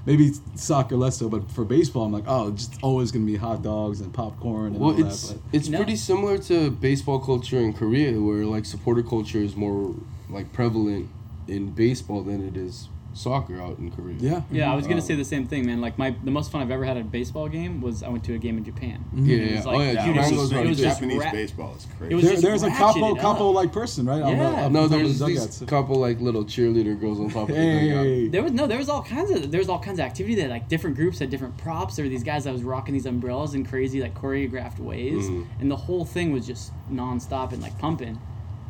maybe 0.07 0.31
soccer 0.55 0.97
less 0.97 1.17
so 1.17 1.29
but 1.29 1.51
for 1.51 1.65
baseball 1.65 2.05
I'm 2.05 2.13
like 2.13 2.29
oh 2.29 2.49
it's 2.51 2.67
just 2.69 2.81
always 2.85 3.11
gonna 3.11 3.27
be 3.27 3.35
hot 3.35 3.63
dogs 3.63 4.01
and 4.01 4.15
popcorn 4.15 4.75
and 4.75 4.81
Well, 4.81 4.95
all 4.95 5.05
it's 5.05 5.29
that 5.31 5.39
but 5.41 5.57
it's 5.57 5.69
No. 5.69 5.79
pretty 5.79 5.97
similar 5.97 6.39
to 6.51 6.71
baseball 6.71 7.19
culture 7.19 7.59
in 7.59 7.73
Korea, 7.73 8.13
where 8.21 8.45
like 8.47 8.65
supporter 8.65 9.03
culture 9.03 9.39
is 9.49 9.57
more 9.57 9.97
like 10.31 10.53
prevalent 10.53 11.09
in 11.49 11.63
baseball 11.85 12.23
than 12.23 12.41
it 12.47 12.57
is 12.57 12.89
soccer 13.15 13.61
out 13.61 13.79
in 13.79 13.91
Korea. 13.91 14.17
yeah 14.19 14.43
Yeah, 14.51 14.73
I 14.73 14.75
was 14.77 14.87
gonna 14.87 15.01
Um, 15.01 15.07
say 15.07 15.15
the 15.15 15.25
same 15.25 15.47
thing, 15.47 15.67
man. 15.67 15.81
Like 15.81 15.99
my 15.99 16.15
the 16.25 16.31
most 16.31 16.51
fun 16.51 16.63
I've 16.63 16.71
ever 16.71 16.85
had 16.85 16.97
at 16.97 17.03
a 17.03 17.05
baseball 17.09 17.49
game 17.49 17.81
was 17.81 18.03
I 18.03 18.09
went 18.09 18.25
to 18.25 18.35
a 18.35 18.39
game 18.39 18.57
in 18.59 18.65
Japan. 18.65 19.05
Yeah, 19.15 19.37
It 19.37 19.51
yeah. 19.51 19.57
was 19.57 19.67
oh 19.67 19.71
like- 19.71 19.79
yeah, 19.79 19.85
Yeah, 19.93 20.05
Dude, 20.07 20.15
Japan 20.15 20.33
it 20.33 20.37
was- 20.37 20.53
it 20.53 20.67
was 20.69 20.79
Japanese 20.81 21.19
ra- 21.25 21.31
baseball 21.33 21.75
is 21.77 21.87
crazy. 21.99 22.21
There, 22.27 22.41
there's 22.41 22.63
a 22.63 22.69
ratcheted 22.71 22.77
couple 22.79 23.17
couple 23.17 23.53
like 23.53 23.73
person 23.73 24.07
right 24.07 24.23
on 24.23 24.33
the, 24.39 24.43
Yeah. 24.45 24.67
up 24.67 24.73
No, 24.73 24.83
on 24.85 24.89
top 24.91 25.01
of 25.01 25.07
these 25.07 25.19
dugouts. 25.19 25.63
couple 25.67 25.97
like 25.97 26.21
little 26.21 26.45
cheerleader 26.45 26.99
girls 26.99 27.21
on 27.21 27.29
top 27.31 27.49
of 27.51 27.55
the 27.55 27.61
dugout. 27.61 28.05
hey 28.07 28.29
There 28.29 28.43
was 28.43 28.53
no, 28.53 28.67
there 28.67 28.79
was 28.79 28.89
all 28.89 29.03
kinds 29.03 29.31
of 29.31 29.51
there 29.51 29.59
was 29.61 29.69
all 29.69 29.79
kinds 29.79 29.99
of 29.99 30.05
activity 30.07 30.35
that 30.37 30.49
like 30.51 30.69
different 30.69 30.97
groups 30.97 31.19
had 31.19 31.29
different 31.31 31.57
props. 31.59 31.97
There 31.97 32.05
were 32.05 32.09
these 32.09 32.25
guys 32.25 32.45
that 32.45 32.53
was 32.53 32.63
rocking 32.63 32.95
these 32.95 33.07
umbrellas 33.07 33.55
in 33.55 33.65
crazy 33.65 34.01
like 34.01 34.15
choreographed 34.19 34.79
ways, 34.79 35.29
Mhm. 35.29 35.45
and 35.61 35.71
the 35.71 35.77
whole 35.77 36.05
thing 36.05 36.33
was 36.33 36.47
just 36.47 36.73
nonstop 36.91 37.53
and 37.53 37.61
like 37.63 37.79
pumping. 37.79 38.19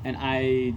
And 0.04 0.16
I 0.18 0.74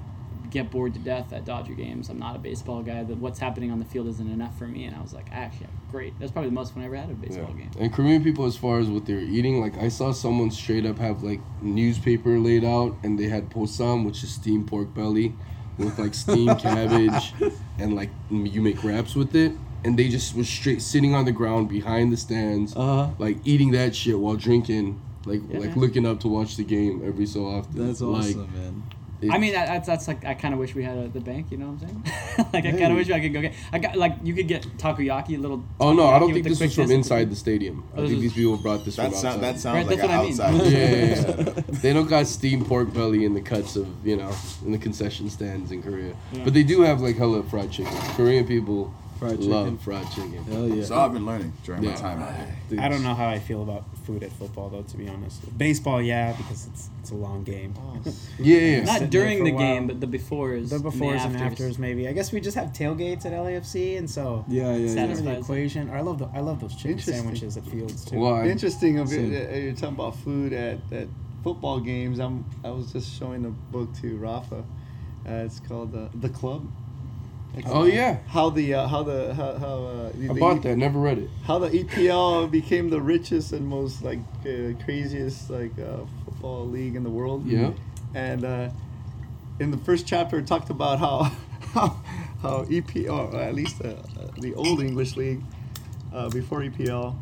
get 0.49 0.71
bored 0.71 0.93
to 0.93 0.99
death 0.99 1.33
at 1.33 1.45
Dodger 1.45 1.73
games. 1.73 2.09
I'm 2.09 2.19
not 2.19 2.35
a 2.35 2.39
baseball 2.39 2.81
guy. 2.83 3.03
That 3.03 3.17
what's 3.17 3.39
happening 3.39 3.71
on 3.71 3.79
the 3.79 3.85
field 3.85 4.07
isn't 4.07 4.31
enough 4.31 4.57
for 4.57 4.67
me. 4.67 4.85
And 4.85 4.95
I 4.95 5.01
was 5.01 5.13
like, 5.13 5.27
actually, 5.31 5.67
great. 5.91 6.17
That's 6.19 6.31
probably 6.31 6.49
the 6.49 6.55
most 6.55 6.73
fun 6.73 6.83
I 6.83 6.85
ever 6.87 6.95
had 6.95 7.05
at 7.09 7.11
a 7.11 7.15
baseball 7.15 7.49
Yeah. 7.49 7.63
game. 7.63 7.71
And 7.79 7.93
Korean 7.93 8.23
people, 8.23 8.45
as 8.45 8.55
far 8.57 8.79
as 8.79 8.87
what 8.87 9.05
they're 9.05 9.19
eating, 9.19 9.59
like 9.61 9.77
I 9.77 9.89
saw 9.89 10.11
someone 10.11 10.51
straight 10.51 10.85
up 10.85 10.97
have 10.99 11.23
like 11.23 11.41
newspaper 11.61 12.39
laid 12.39 12.63
out, 12.63 12.95
and 13.03 13.19
they 13.19 13.27
had 13.27 13.49
bossam, 13.49 14.05
which 14.05 14.23
is 14.23 14.31
steamed 14.31 14.67
pork 14.67 14.93
belly, 14.93 15.33
with 15.77 15.97
like 15.99 16.13
steamed 16.13 16.59
cabbage, 16.69 17.33
and 17.79 17.95
like 17.95 18.09
you 18.31 18.61
make 18.61 18.83
wraps 18.83 19.15
with 19.15 19.35
it. 19.35 19.51
And 19.83 19.99
they 19.99 20.09
just 20.09 20.35
was 20.35 20.49
straight 20.49 20.81
sitting 20.81 21.13
on 21.13 21.25
the 21.25 21.31
ground 21.31 21.69
behind 21.69 22.11
the 22.11 22.17
stands, 22.17 22.75
Uh-huh. 22.75 23.09
like 23.19 23.37
eating 23.45 23.71
that 23.71 23.95
shit 23.95 24.17
while 24.19 24.35
drinking, 24.35 24.99
like 25.25 25.41
Yeah. 25.49 25.59
like 25.59 25.75
looking 25.75 26.05
up 26.07 26.19
to 26.21 26.27
watch 26.27 26.55
the 26.57 26.63
game 26.63 27.03
every 27.05 27.27
so 27.27 27.45
often. 27.45 27.85
that's 27.87 28.01
Like, 28.01 28.19
awesome 28.35 28.49
man 28.53 28.83
it- 29.21 29.31
I 29.31 29.37
mean, 29.37 29.53
that, 29.53 29.67
that's 29.67 29.87
that's 29.87 30.07
like 30.07 30.25
I 30.25 30.33
kind 30.33 30.53
of 30.53 30.59
wish 30.59 30.75
we 30.75 30.83
had 30.83 30.97
at 30.97 31.13
the 31.13 31.19
Banc. 31.21 31.51
You 31.51 31.57
know 31.57 31.67
what 31.71 31.81
I'm 31.83 32.03
saying? 32.05 32.47
like 32.53 32.65
I 32.65 32.71
kind 32.71 32.91
of 32.91 32.95
wish 32.97 33.09
I 33.09 33.19
could 33.19 33.33
go 33.33 33.41
get. 33.41 33.53
I 33.71 33.79
got 33.79 33.95
like 33.97 34.15
you 34.23 34.33
could 34.33 34.47
get 34.47 34.63
takoyaki, 34.77 35.39
little. 35.39 35.63
Oh 35.79 35.93
no, 35.93 36.07
I 36.07 36.19
don't 36.19 36.29
takoyaki 36.29 36.33
think 36.33 36.43
the 36.45 36.49
this 36.51 36.59
was 36.61 36.75
from 36.75 36.91
inside 36.91 37.29
the 37.31 37.35
stadium. 37.35 37.83
I 37.95 37.97
Oh, 37.97 38.01
this 38.01 38.09
think 38.11 38.21
these 38.21 38.33
people 38.33 38.57
brought 38.57 38.85
this 38.85 38.95
That, 38.97 39.11
from 39.11 39.19
sound, 39.19 39.41
that 39.43 39.55
outside. 39.55 39.59
sounds 39.61 39.75
Right, 39.75 39.87
like 39.87 39.97
that's 39.99 40.09
an 40.09 40.17
what 40.17 40.49
I 40.49 40.51
mean. 40.53 40.63
outside. 40.63 40.71
yeah, 40.71 40.95
yeah, 40.95 41.53
yeah. 41.55 41.63
they 41.81 41.93
don't 41.93 42.07
got 42.09 42.27
steamed 42.27 42.67
pork 42.67 42.93
belly 42.93 43.25
in 43.25 43.33
the 43.33 43.41
cuts 43.41 43.75
of 43.75 43.87
you 44.05 44.17
know 44.17 44.31
in 44.65 44.71
the 44.71 44.77
concession 44.77 45.29
stands 45.29 45.71
in 45.71 45.81
Korea, 45.81 46.13
but 46.43 46.53
they 46.53 46.63
do 46.63 46.81
have 46.81 47.01
like 47.01 47.15
hella 47.17 47.43
fried 47.43 47.71
chicken. 47.71 47.93
Korean 48.15 48.45
people 48.45 48.93
Fried 49.19 49.39
love 49.39 49.65
chicken. 49.67 49.77
fried 49.77 50.11
chicken. 50.11 50.43
hell 50.43 50.67
yeah 50.67 50.83
So 50.83 50.95
I've 50.99 51.13
been 51.13 51.25
learning 51.25 51.53
during 51.63 51.83
my 51.83 51.91
Yeah. 51.91 51.95
time 51.95 52.21
out 52.21 52.33
here. 52.35 52.81
I 52.81 52.89
don't 52.89 53.01
know 53.03 53.13
how 53.13 53.27
I 53.27 53.39
feel 53.39 53.63
about 53.63 53.83
food 54.05 54.23
at 54.23 54.31
football 54.33 54.69
though. 54.69 54.81
To 54.83 54.97
be 54.97 55.07
honest, 55.07 55.57
baseball, 55.57 56.01
yeah, 56.01 56.33
because 56.33 56.67
it's 56.67 56.89
it's 56.99 57.11
a 57.11 57.15
long 57.15 57.43
game. 57.43 57.73
Yeah, 58.39 58.57
yeah. 58.57 58.79
Not 58.83 58.87
Sitting 58.87 58.99
there 58.99 59.07
during 59.09 59.37
for 59.39 59.43
a 59.43 59.47
the 59.47 59.51
while. 59.53 59.63
game, 59.75 59.87
but 59.87 60.01
the 60.01 60.07
befores. 60.07 60.69
The 60.69 60.77
befores 60.79 61.21
and 61.25 61.35
and 61.35 61.43
afters. 61.43 61.79
maybe. 61.79 62.07
I 62.07 62.11
guess 62.13 62.31
we 62.33 62.39
just 62.41 62.57
have 62.57 62.69
tailgates 62.73 63.25
at 63.25 63.31
LAFC, 63.31 63.97
and 63.97 64.09
so 64.09 64.43
yeah 64.47 64.63
yeah, 64.75 64.83
it's 64.85 64.95
yeah. 64.95 65.05
part 65.05 65.17
of 65.19 65.23
the 65.25 65.39
equation. 65.39 65.89
Or 65.89 65.95
I 65.97 66.01
love 66.01 66.19
the 66.19 66.27
I 66.33 66.41
love 66.41 66.59
those 66.61 66.75
chicken 66.75 66.91
Interesting. 66.91 67.15
sandwiches 67.15 67.57
at 67.57 67.65
Fields 67.67 68.03
too. 68.05 68.19
Well, 68.19 68.45
Interesting 68.45 68.99
of 68.99 69.09
Same. 69.09 69.33
it. 69.33 69.49
uh, 69.51 69.55
You're 69.57 69.73
talking 69.73 69.95
about 69.95 70.15
food 70.17 70.51
at, 70.53 70.79
at 70.91 71.07
football 71.43 71.79
games. 71.79 72.19
I'm 72.19 72.43
I 72.65 72.71
was 72.71 72.91
just 72.91 73.17
showing 73.17 73.45
a 73.45 73.49
book 73.71 73.89
to 74.01 74.17
Rafa. 74.17 74.57
Uh, 75.27 75.31
it's 75.47 75.59
called 75.59 75.95
uh, 75.95 76.07
The 76.19 76.29
Club. 76.29 76.67
Oh 77.65 77.85
yeah, 77.85 78.17
How 78.27 78.49
the 78.49 78.73
uh, 78.73 78.87
how 78.87 79.03
the 79.03 79.33
how, 79.33 79.53
how 79.57 79.83
uh, 79.85 80.11
the, 80.13 80.29
I 80.29 80.33
the 80.33 80.39
bought 80.39 80.57
E- 80.57 80.59
that. 80.59 80.77
Never 80.77 80.99
read 80.99 81.19
it. 81.19 81.29
How 81.45 81.59
the 81.59 81.69
EPL 81.69 82.49
became 82.51 82.89
the 82.89 83.01
richest 83.01 83.53
and 83.53 83.67
most 83.67 84.03
like 84.03 84.19
uh, 84.41 84.73
craziest 84.83 85.49
like 85.49 85.71
uh, 85.79 86.05
football 86.25 86.67
league 86.67 86.95
in 86.95 87.03
the 87.03 87.09
world. 87.09 87.45
Yeah. 87.45 87.71
And 88.13 88.43
uh, 88.45 88.69
in 89.59 89.71
the 89.71 89.77
first 89.77 90.05
chapter, 90.05 90.37
it 90.39 90.47
talked 90.47 90.69
about 90.69 90.99
how 90.99 91.23
how, 91.73 92.01
how 92.41 92.63
EPL, 92.65 93.33
or 93.33 93.39
at 93.41 93.55
least 93.55 93.79
the, 93.79 93.95
uh, 93.97 94.01
the 94.39 94.53
old 94.55 94.81
English 94.81 95.15
league, 95.15 95.41
uh, 96.13 96.29
before 96.29 96.59
EPL, 96.61 97.15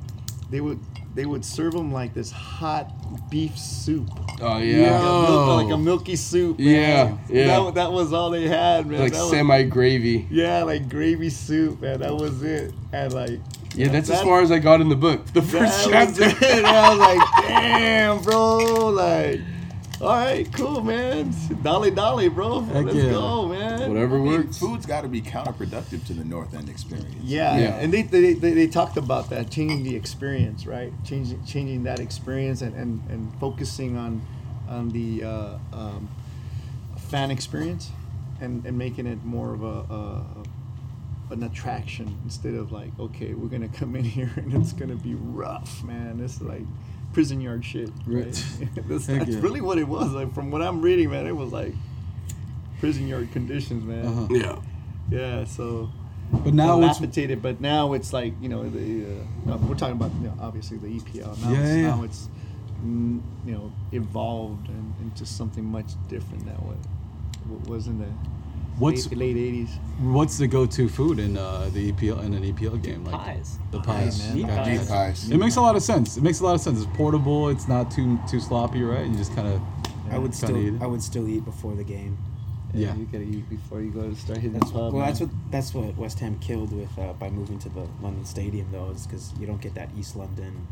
they 0.49 0.61
would 0.61 0.79
they 1.15 1.25
would 1.25 1.45
serve 1.45 1.73
them 1.73 1.91
like 1.91 2.13
this 2.13 2.31
hot 2.31 2.91
beef 3.29 3.57
soup. 3.57 4.09
Oh 4.41 4.45
Like 4.45 4.63
a, 4.63 4.65
yeah, 4.65 4.89
milk, 5.01 5.61
like 5.63 5.69
a 5.69 5.73
oh. 5.73 5.77
milky 5.77 6.15
soup. 6.15 6.57
man. 6.59 7.19
Yeah, 7.29 7.35
yeah. 7.35 7.47
That, 7.65 7.75
that 7.75 7.91
was 7.91 8.13
all 8.13 8.31
they 8.31 8.47
had, 8.47 8.87
man. 8.87 8.99
like 8.99 9.13
That 9.13 9.21
was- 9.21 9.29
semi 9.29 9.63
gravy. 9.63 10.27
yeah, 10.31 10.63
like 10.63 10.89
gravy 10.89 11.29
soup, 11.29 11.81
man. 11.81 11.99
That 11.99 12.15
was 12.15 12.41
it. 12.41 12.73
And 12.91 13.13
like, 13.13 13.39
Yeah, 13.75 13.89
that's 13.89 14.09
as 14.09 14.21
far 14.23 14.41
as 14.41 14.51
I 14.51 14.57
got 14.59 14.81
in 14.81 14.89
the 14.89 14.95
book. 14.95 15.25
The 15.33 15.41
first 15.43 15.87
chapter. 15.87 16.23
And 16.23 16.65
I 16.65 16.89
was 16.89 16.99
like, 16.99 17.47
damn, 17.47 18.21
bro. 18.23 18.57
Like, 18.89 19.39
all 20.03 20.15
right, 20.17 20.51
cool, 20.53 20.81
man. 20.81 21.33
Dolly, 21.61 21.91
dolly, 21.91 22.27
bro. 22.29 22.61
Heck 22.61 22.85
Let's 22.85 22.97
yeah. 22.97 23.11
go, 23.11 23.47
man. 23.47 23.89
Whatever 23.89 24.17
I 24.17 24.19
mean, 24.19 24.31
works. 24.33 24.57
food's 24.59 24.85
got 24.85 25.01
to 25.01 25.07
be 25.07 25.21
counterproductive 25.21 26.05
to 26.07 26.13
the 26.13 26.23
North 26.25 26.53
End 26.53 26.69
experience. 26.69 27.15
Yeah, 27.23 27.57
Yeah. 27.57 27.75
and 27.75 27.93
they, 27.93 28.01
they, 28.03 28.33
they, 28.33 28.51
they 28.53 28.67
talked 28.67 28.97
about 28.97 29.29
that 29.29 29.49
changing 29.49 29.83
the 29.83 29.95
experience, 29.95 30.65
right? 30.67 30.91
Changing 31.05 31.43
changing 31.45 31.83
that 31.83 31.99
experience 31.99 32.61
and, 32.61 32.75
and, 32.75 33.01
and 33.09 33.33
focusing 33.39 33.97
on 33.97 34.21
on 34.67 34.89
the 34.89 35.23
uh, 35.23 35.57
um, 35.71 36.09
fan 36.97 37.31
experience 37.31 37.89
and, 38.41 38.65
and 38.65 38.77
making 38.77 39.05
it 39.07 39.23
more 39.23 39.53
of 39.53 39.63
a, 39.63 39.93
a 39.93 40.25
an 41.31 41.43
attraction 41.43 42.17
instead 42.23 42.53
of 42.53 42.71
like 42.71 42.91
okay 42.99 43.33
we're 43.33 43.47
gonna 43.47 43.67
come 43.69 43.95
in 43.95 44.03
here 44.17 44.31
and 44.35 44.53
it's 44.53 44.73
gonna 44.73 44.95
be 44.95 45.15
rough 45.15 45.83
man 45.83 46.19
It's 46.23 46.41
like 46.41 46.61
prison 47.13 47.39
yard 47.39 47.63
shit 47.63 47.89
right, 48.05 48.25
Right. 48.25 48.69
that's, 48.87 49.05
that's 49.07 49.29
yeah. 49.29 49.39
really 49.39 49.61
what 49.61 49.77
it 49.77 49.87
was 49.87 50.11
like 50.11 50.33
from 50.33 50.51
what 50.51 50.61
I'm 50.61 50.81
reading 50.81 51.11
man 51.11 51.27
it 51.27 51.35
was 51.35 51.51
like 51.53 51.73
prison 52.79 53.07
yard 53.07 53.31
conditions 53.31 53.83
man 53.85 54.05
Uh-huh. 54.05 54.27
Yeah. 54.31 54.59
yeah 55.09 55.43
so 55.45 55.89
but 56.31 56.53
now 56.53 56.81
it's 56.81 56.97
dilapidated, 56.97 57.41
but 57.43 57.61
now 57.61 57.93
it's 57.93 58.11
like 58.11 58.33
you 58.41 58.49
know 58.49 58.67
the 58.67 59.05
uh, 59.51 59.57
we're 59.57 59.75
talking 59.75 59.95
about 59.95 60.11
you 60.15 60.27
know, 60.27 60.33
obviously 60.41 60.77
the 60.77 60.87
EPL. 60.87 61.39
Now 61.43 61.51
Yeah, 61.51 61.59
it's, 61.59 61.75
yeah. 61.75 61.81
now 61.95 62.03
it's 62.03 62.29
mm, 62.83 63.21
you 63.45 63.51
know 63.53 63.71
evolved 63.91 64.67
and, 64.69 64.93
into 65.01 65.25
something 65.27 65.63
much 65.63 65.91
different 66.07 66.45
than 66.45 66.55
what, 66.55 66.77
what 67.47 67.67
was 67.69 67.85
in 67.87 67.99
the 67.99 68.07
what's 68.79 69.09
late, 69.11 69.35
late 69.35 69.35
'80s. 69.37 69.69
what's 69.99 70.37
the 70.37 70.47
go-to 70.47 70.87
food 70.89 71.19
in 71.19 71.37
uh, 71.37 71.69
the 71.73 71.91
EPL 71.91 72.23
in 72.23 72.33
an 72.33 72.43
EPL 72.53 72.81
game 72.81 73.03
like 73.05 73.13
Pies. 73.15 73.57
the 73.71 73.79
pies 73.81 74.19
man. 74.19 74.35
Meat 74.35 74.47
pies. 74.47 74.79
Meat 74.79 74.87
pies. 74.89 75.29
It 75.31 75.37
makes 75.37 75.55
a 75.57 75.61
lot 75.61 75.75
of 75.75 75.83
sense. 75.83 76.17
It 76.17 76.23
makes 76.23 76.39
a 76.39 76.43
lot 76.43 76.55
of 76.55 76.61
sense. 76.61 76.79
It's 76.81 76.97
portable. 76.97 77.49
It's 77.49 77.67
not 77.67 77.91
too 77.91 78.19
too 78.29 78.39
sloppy, 78.39 78.81
right? 78.83 79.05
You 79.05 79.15
just 79.15 79.35
kind 79.35 79.47
of 79.47 79.61
I 80.11 80.17
would 80.17 80.33
still 80.35 80.57
eat. 80.57 80.81
I 80.81 80.87
would 80.87 81.01
still 81.03 81.27
eat 81.27 81.45
before 81.45 81.73
the 81.75 81.83
game. 81.83 82.17
Yeah. 82.75 82.95
you 82.95 83.05
gotta 83.05 83.23
eat 83.23 83.47
before 83.51 83.81
you 83.81 83.91
go 83.91 84.09
to 84.09 84.15
start 84.15 84.39
hitting 84.39 84.53
That's 84.57 84.71
the 84.71 84.79
pub. 84.79 84.93
well, 84.93 85.01
man. 85.03 85.09
that's 85.09 85.19
what 85.21 85.29
that's 85.51 85.73
what 85.75 85.95
West 85.95 86.19
Ham 86.21 86.39
killed 86.39 86.71
with 86.75 86.89
uh, 86.97 87.13
by 87.13 87.29
moving 87.29 87.59
to 87.59 87.69
the 87.69 87.87
London 88.01 88.25
Stadium 88.25 88.67
though, 88.71 88.89
is 88.89 89.05
because 89.05 89.31
you 89.39 89.45
don't 89.45 89.61
get 89.61 89.75
that 89.75 89.89
East 89.95 90.15
London, 90.15 90.65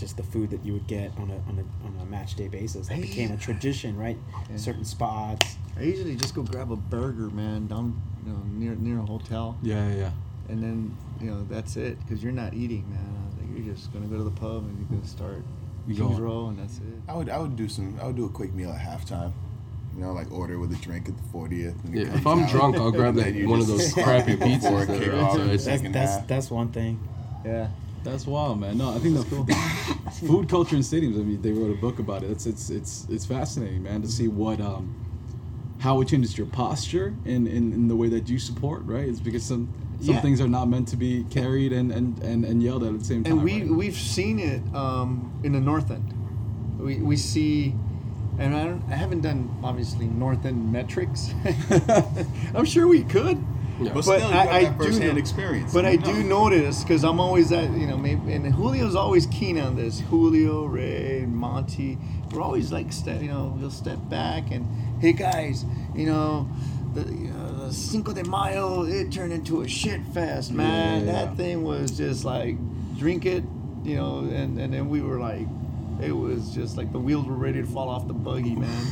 just 0.00 0.16
the 0.16 0.22
food 0.22 0.50
that 0.50 0.64
you 0.64 0.72
would 0.72 0.86
get 0.86 1.12
on 1.18 1.30
a 1.30 1.34
on 1.48 1.58
a 1.58 1.86
on 1.86 1.96
a 2.00 2.04
match 2.06 2.34
day 2.34 2.48
basis. 2.48 2.88
That 2.88 3.00
became 3.00 3.30
a 3.32 3.36
tradition, 3.36 3.96
right? 3.96 4.16
Yeah. 4.50 4.56
Certain 4.56 4.84
spots. 4.84 5.56
I 5.78 5.82
usually 5.82 6.16
just 6.16 6.34
go 6.34 6.42
grab 6.42 6.72
a 6.72 6.76
burger, 6.76 7.30
man, 7.30 7.66
down 7.66 8.00
you 8.26 8.32
know 8.32 8.38
near 8.52 8.74
near 8.74 8.98
a 8.98 9.06
hotel, 9.06 9.56
yeah, 9.62 9.88
yeah, 9.88 9.94
yeah. 9.96 10.10
and 10.48 10.62
then 10.62 10.96
you 11.20 11.30
know 11.30 11.44
that's 11.48 11.76
it 11.76 11.98
because 12.00 12.22
you're 12.22 12.32
not 12.32 12.54
eating, 12.54 12.84
man. 12.90 13.30
Like, 13.38 13.56
you're 13.64 13.74
just 13.74 13.92
gonna 13.92 14.06
go 14.06 14.16
to 14.16 14.24
the 14.24 14.30
pub 14.30 14.64
and 14.64 14.78
you're 14.78 14.88
gonna 14.98 15.06
start 15.08 15.42
You 15.86 15.94
King's 15.94 16.18
go- 16.18 16.24
Row, 16.24 16.46
and 16.48 16.58
that's 16.58 16.78
it. 16.78 16.84
I 17.08 17.14
would 17.14 17.28
I 17.28 17.38
would 17.38 17.56
do 17.56 17.68
some 17.68 17.96
I 18.00 18.06
would 18.06 18.16
do 18.16 18.24
a 18.24 18.30
quick 18.30 18.52
meal 18.54 18.70
at 18.72 18.80
halftime. 18.80 19.32
You 19.96 20.02
know, 20.02 20.12
like 20.12 20.30
order 20.30 20.58
with 20.58 20.72
a 20.72 20.76
drink 20.76 21.08
at 21.08 21.16
the 21.16 21.22
40th. 21.36 21.84
And 21.84 21.94
Yeah, 21.94 22.14
if 22.14 22.24
I'm 22.24 22.44
out, 22.44 22.50
drunk, 22.50 22.76
I'll 22.76 22.92
grab 22.92 23.14
that 23.16 23.34
one 23.44 23.58
of 23.60 23.66
those 23.66 23.92
crappy 23.92 24.36
before 24.38 24.48
pizzas 24.48 24.82
it 24.82 24.86
that 24.86 24.98
kick 25.00 25.08
are 25.08 25.16
off 25.20 25.36
in 25.36 25.46
the 25.48 25.52
outside. 25.54 25.80
That's 25.82 25.92
that's 25.92 26.26
that's 26.26 26.50
one 26.50 26.68
thing. 26.70 27.00
Yeah. 27.44 27.68
That's 28.02 28.26
wild, 28.26 28.60
man. 28.60 28.78
No, 28.78 28.90
I 28.94 28.98
think 28.98 29.14
the 29.14 29.54
food 30.26 30.48
culture 30.48 30.76
in 30.76 30.82
stadiums. 30.82 31.16
I 31.16 31.22
mean, 31.22 31.42
they 31.42 31.52
wrote 31.52 31.70
a 31.70 31.80
book 31.80 31.98
about 31.98 32.22
it. 32.22 32.30
It's 32.30 32.46
it's 32.46 32.70
it's 32.70 33.06
it's 33.10 33.26
fascinating, 33.26 33.82
man, 33.82 34.00
to 34.02 34.08
see 34.08 34.28
what 34.28 34.60
um 34.60 34.94
how 35.80 36.00
it 36.00 36.08
changes 36.08 36.36
your 36.36 36.46
posture 36.46 37.14
in, 37.24 37.46
in, 37.46 37.72
in 37.72 37.88
the 37.88 37.96
way 37.96 38.06
that 38.08 38.28
you 38.28 38.38
support, 38.38 38.82
right? 38.84 39.08
It's 39.08 39.20
because 39.20 39.42
some 39.44 39.72
some 40.00 40.14
Yeah. 40.14 40.20
things 40.22 40.40
are 40.40 40.48
not 40.48 40.66
meant 40.68 40.88
to 40.88 40.96
be 40.96 41.24
carried 41.30 41.72
and, 41.74 41.90
and, 41.92 42.22
and, 42.22 42.44
and 42.44 42.62
yelled 42.62 42.82
at 42.84 42.92
at 42.94 42.98
the 43.00 43.04
same 43.04 43.22
time. 43.24 43.32
and 43.34 43.42
we 43.44 43.62
right? 43.62 43.70
we've 43.70 43.96
seen 43.96 44.38
it 44.38 44.62
um, 44.74 45.32
in 45.42 45.52
the 45.52 45.60
north 45.60 45.90
end. 45.90 46.14
We, 46.78 46.96
we 47.02 47.16
see, 47.16 47.74
and 48.38 48.56
I 48.56 48.64
don't 48.64 48.82
I 48.90 48.94
haven't 48.94 49.20
done 49.20 49.50
obviously 49.62 50.06
north 50.06 50.46
end 50.46 50.72
metrics. 50.72 51.34
I'm 52.54 52.64
sure 52.64 52.86
we 52.88 53.02
could. 53.02 53.42
But 53.88 54.02
still, 54.02 54.14
you 54.16 54.20
got 54.20 54.46
that 54.50 54.76
firsthand 54.76 55.14
know- 55.14 55.18
experience. 55.20 55.72
But 55.72 55.86
I 55.86 55.96
know. 55.96 56.04
do 56.12 56.22
notice 56.22 56.82
because 56.84 57.02
I'm 57.04 57.18
always 57.20 57.50
at 57.52 57.70
you 57.70 57.86
know 57.86 57.96
maybe 57.96 58.32
and 58.32 58.44
Julio's 58.54 58.94
always 58.94 59.26
keen 59.26 59.58
on 59.58 59.76
this. 59.76 60.00
Julio, 60.00 60.66
Ray, 60.66 61.24
Monty, 61.26 61.98
we're 62.30 62.42
always 62.42 62.70
like 62.70 62.92
step 62.92 63.22
you 63.22 63.28
know 63.28 63.56
we'll 63.58 63.70
step 63.70 63.98
back 64.08 64.50
and 64.50 64.66
hey 65.00 65.12
guys, 65.12 65.64
you 65.94 66.06
know. 66.06 66.48
The, 66.92 67.02
you 67.02 67.28
know, 67.28 67.66
the 67.68 67.72
Cinco 67.72 68.12
de 68.12 68.24
Mayo, 68.24 68.82
it 68.82 69.12
turned 69.12 69.32
into 69.32 69.60
a 69.62 69.68
shit 69.68 70.04
fest, 70.12 70.50
man. 70.50 71.06
Yeah. 71.06 71.12
That 71.12 71.36
thing 71.36 71.62
was 71.62 71.92
just 71.96 72.24
like, 72.24 72.56
drink 72.98 73.26
it, 73.26 73.44
you 73.84 73.94
know, 73.94 74.28
and, 74.28 74.58
and 74.58 74.74
then 74.74 74.88
we 74.88 75.00
were 75.00 75.20
like, 75.20 75.46
it 76.02 76.10
was 76.10 76.52
just 76.52 76.76
like 76.76 76.90
the 76.90 76.98
wheels 76.98 77.26
were 77.26 77.36
ready 77.36 77.60
to 77.60 77.66
fall 77.68 77.88
off 77.88 78.08
the 78.08 78.12
buggy, 78.12 78.56
man. 78.56 78.86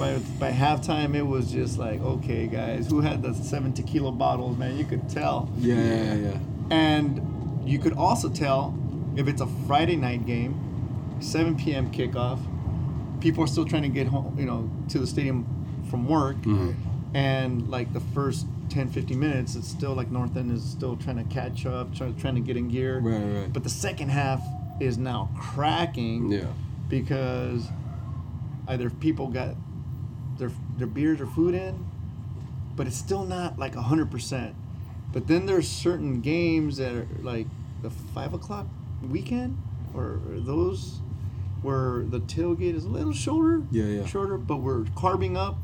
By, 0.00 0.18
by 0.38 0.50
halftime, 0.50 1.14
it 1.14 1.22
was 1.22 1.52
just 1.52 1.78
like, 1.78 2.00
okay, 2.00 2.46
guys, 2.46 2.88
who 2.88 3.00
had 3.02 3.22
the 3.22 3.34
seven 3.34 3.72
tequila 3.72 4.10
bottles, 4.12 4.56
man? 4.56 4.78
You 4.78 4.84
could 4.84 5.08
tell. 5.10 5.50
yeah, 5.58 5.74
yeah, 5.76 6.14
yeah. 6.14 6.38
And 6.70 7.68
you 7.68 7.78
could 7.78 7.92
also 7.92 8.28
tell 8.30 8.74
if 9.16 9.28
it's 9.28 9.42
a 9.42 9.46
Friday 9.66 9.96
night 9.96 10.24
game, 10.26 11.18
7 11.20 11.56
p.m. 11.56 11.90
kickoff, 11.92 12.40
people 13.20 13.44
are 13.44 13.46
still 13.46 13.66
trying 13.66 13.82
to 13.82 13.88
get 13.90 14.06
home, 14.06 14.34
you 14.38 14.46
know, 14.46 14.70
to 14.88 14.98
the 14.98 15.06
stadium 15.06 15.44
from 15.90 16.08
work. 16.08 16.36
Mm-hmm. 16.38 16.72
And 17.14 17.68
like 17.68 17.92
the 17.92 18.00
first 18.00 18.46
10, 18.70 18.88
15 18.88 19.18
minutes, 19.18 19.54
it's 19.56 19.68
still 19.68 19.92
like 19.94 20.10
North 20.10 20.36
End 20.36 20.50
is 20.50 20.64
still 20.64 20.96
trying 20.96 21.16
to 21.18 21.24
catch 21.24 21.66
up, 21.66 21.94
try, 21.94 22.10
trying 22.12 22.36
to 22.36 22.40
get 22.40 22.56
in 22.56 22.68
gear. 22.68 23.00
Right, 23.00 23.42
right. 23.42 23.52
But 23.52 23.64
the 23.64 23.68
second 23.70 24.08
half 24.10 24.40
is 24.80 24.96
now 24.96 25.28
cracking 25.38 26.30
Yeah. 26.32 26.46
because 26.88 27.68
either 28.68 28.88
people 28.88 29.26
got 29.26 29.56
their 30.40 30.50
their 30.78 30.88
beers 30.88 31.20
or 31.20 31.26
food 31.26 31.54
in, 31.54 31.86
but 32.74 32.88
it's 32.88 32.96
still 32.96 33.24
not 33.24 33.58
like 33.58 33.74
hundred 33.76 34.10
percent. 34.10 34.56
But 35.12 35.28
then 35.28 35.46
there's 35.46 35.68
certain 35.68 36.20
games 36.20 36.78
that 36.78 36.92
are 36.92 37.06
like 37.22 37.46
the 37.82 37.90
five 37.90 38.34
o'clock 38.34 38.66
weekend 39.08 39.56
or 39.94 40.20
those 40.26 40.98
where 41.62 42.02
the 42.04 42.20
tailgate 42.20 42.74
is 42.74 42.84
a 42.84 42.88
little 42.88 43.12
shorter. 43.12 43.62
Yeah, 43.70 43.84
yeah. 43.84 44.06
Shorter, 44.06 44.38
but 44.38 44.56
we're 44.58 44.84
carving 44.96 45.36
up. 45.36 45.56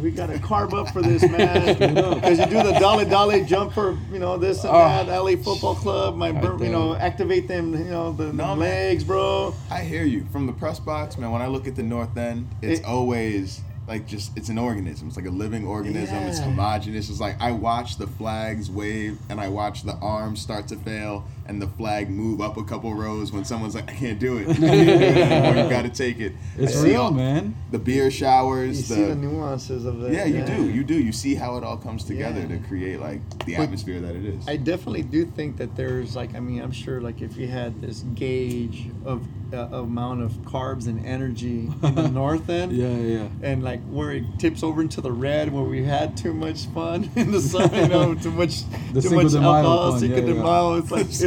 We 0.00 0.10
got 0.10 0.28
to 0.30 0.38
carve 0.38 0.72
up 0.72 0.88
for 0.88 1.02
this, 1.02 1.20
man. 1.22 1.76
Because 2.14 2.38
you 2.38 2.46
do 2.46 2.62
the 2.62 2.78
dolly 2.80 3.04
dolly 3.04 3.44
jump 3.44 3.74
for 3.74 3.98
you 4.10 4.18
know 4.18 4.38
this 4.38 4.64
and 4.64 4.72
Oh. 4.72 4.78
that. 4.78 5.08
LA 5.14 5.36
Football 5.36 5.74
Club, 5.74 6.16
my 6.16 6.32
bur- 6.32 6.64
you 6.64 6.70
know 6.70 6.94
activate 6.94 7.46
them, 7.46 7.74
you 7.74 7.90
know 7.90 8.12
the, 8.12 8.24
the 8.26 8.32
No, 8.32 8.46
man. 8.56 8.58
legs, 8.60 9.04
bro. 9.04 9.54
I 9.70 9.80
hear 9.82 10.04
you 10.04 10.24
from 10.32 10.46
the 10.46 10.52
press 10.54 10.80
box, 10.80 11.18
man. 11.18 11.30
When 11.30 11.42
I 11.42 11.46
look 11.48 11.66
at 11.68 11.76
the 11.76 11.82
North 11.82 12.16
End, 12.16 12.48
it's 12.62 12.80
It- 12.80 12.86
always 12.86 13.60
like 13.86 14.06
just 14.06 14.36
it's 14.36 14.48
an 14.48 14.58
organism. 14.58 15.08
It's 15.08 15.16
like 15.16 15.26
a 15.26 15.30
living 15.30 15.66
organism. 15.66 16.16
It's 16.16 16.38
homogenous. 16.38 17.10
It's 17.10 17.20
like 17.20 17.40
I 17.40 17.52
watch 17.52 17.96
the 17.96 18.06
flags 18.06 18.70
wave 18.70 19.18
and 19.28 19.40
I 19.40 19.48
watch 19.48 19.82
the 19.82 19.94
arms 19.94 20.40
start 20.40 20.68
to 20.68 20.76
fail 20.76 21.24
and 21.46 21.60
the 21.60 21.66
flag 21.66 22.08
move 22.10 22.40
up 22.40 22.56
a 22.56 22.64
couple 22.64 22.94
rows 22.94 23.32
when 23.32 23.44
someone's 23.44 23.74
like, 23.74 23.90
I 23.90 23.94
can't 23.94 24.18
do 24.18 24.38
it. 24.38 24.48
I 24.50 24.54
can't 24.54 24.60
do 24.60 24.66
it 24.68 25.16
anymore. 25.18 25.64
You 25.64 25.70
got 25.70 25.82
to 25.82 25.88
take 25.90 26.20
it. 26.20 26.32
It's 26.56 26.76
I 26.80 26.84
real, 26.84 27.02
all- 27.02 27.10
man. 27.10 27.56
The 27.70 27.78
beer 27.78 28.04
You 28.04 28.10
showers. 28.10 28.84
see 28.86 29.02
the 29.04 29.14
nuances 29.14 29.84
of 29.86 30.02
it. 30.04 30.12
yeah, 30.12 30.24
you 30.26 30.44
do. 30.44 30.68
You 30.70 30.84
do. 30.84 30.94
You 30.94 31.12
see 31.12 31.34
how 31.34 31.56
it 31.56 31.64
all 31.64 31.76
comes 31.76 32.04
together 32.04 32.40
Yeah. 32.40 32.48
to 32.48 32.58
create 32.68 33.00
like 33.00 33.20
the 33.46 33.56
But 33.56 33.62
atmosphere 33.64 34.00
that 34.00 34.14
it 34.14 34.24
is. 34.24 34.46
I 34.48 34.56
definitely 34.56 35.02
do 35.02 35.24
think 35.24 35.56
that 35.56 35.74
there's 35.74 36.14
like 36.14 36.34
I 36.34 36.40
mean 36.40 36.60
I'm 36.60 36.72
sure 36.72 37.00
like 37.00 37.22
if 37.22 37.36
you 37.36 37.48
had 37.48 37.80
this 37.80 38.00
gauge 38.14 38.88
of 39.04 39.26
uh, 39.54 39.68
amount 39.72 40.22
of 40.22 40.32
carbs 40.42 40.86
and 40.86 41.04
energy 41.04 41.68
in 41.82 41.94
the 41.94 42.08
north 42.22 42.48
end 42.48 42.72
Yeah, 42.72 42.88
yeah. 42.96 43.28
and 43.42 43.62
like 43.62 43.82
where 43.90 44.12
it 44.12 44.24
tips 44.38 44.62
over 44.62 44.80
into 44.80 45.00
the 45.02 45.12
red 45.12 45.52
where 45.52 45.62
we 45.64 45.84
had 45.84 46.16
too 46.16 46.32
much 46.32 46.66
fun 46.68 47.10
in 47.16 47.32
the 47.32 47.40
sun 47.40 47.74
you 47.74 47.86
know 47.88 48.14
too 48.14 48.30
much 48.30 48.62
The 48.94 49.02
too 49.02 49.10
much 49.10 49.34
alcohol 49.34 49.90
fun, 49.92 50.00
Cinco 50.00 50.16
yeah, 50.16 50.22
de 50.26 50.32
yeah. 50.32 50.42
Mayo 50.42 50.74
it's 50.78 50.90
like 50.90 51.04
it's, 51.06 51.22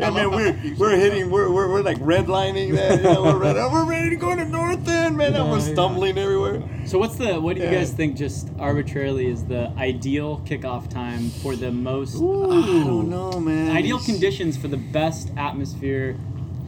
I 0.00 0.10
mean 0.10 0.30
we're 0.30 0.74
we're 0.78 0.96
hitting 0.96 1.30
we're, 1.30 1.50
we're, 1.50 1.68
we're 1.70 1.82
like 1.82 1.98
redlining 1.98 2.74
that 2.76 2.98
you 2.98 3.02
know 3.04 3.22
we're, 3.22 3.36
red, 3.38 3.56
oh, 3.56 3.70
we're 3.72 3.84
ready 3.84 4.10
to 4.10 4.16
go 4.16 4.34
to 4.34 4.44
north 4.44 4.86
end 4.88 5.16
man 5.16 5.34
and 5.34 5.50
we're 5.50 5.58
Yeah, 5.58 5.66
yeah. 5.66 5.72
stumbling 5.72 6.18
everywhere 6.18 6.62
So 6.86 6.98
what's 6.98 7.16
the 7.16 7.40
what 7.40 7.56
do 7.56 7.62
you 7.62 7.68
Yeah. 7.68 7.74
guys 7.78 7.92
think 7.92 8.16
just 8.16 8.48
arbitrarily 8.58 9.26
is 9.26 9.44
the 9.44 9.68
ideal 9.76 10.40
kickoff 10.46 10.88
time 10.88 11.30
for 11.42 11.56
the 11.56 11.70
most 11.70 12.16
I 12.16 12.20
don't 12.20 13.08
know 13.10 13.32
man 13.40 13.76
ideal 13.76 13.96
It's- 13.96 14.06
conditions 14.10 14.56
for 14.56 14.68
the 14.68 14.76
best 14.78 15.30
atmosphere 15.36 16.16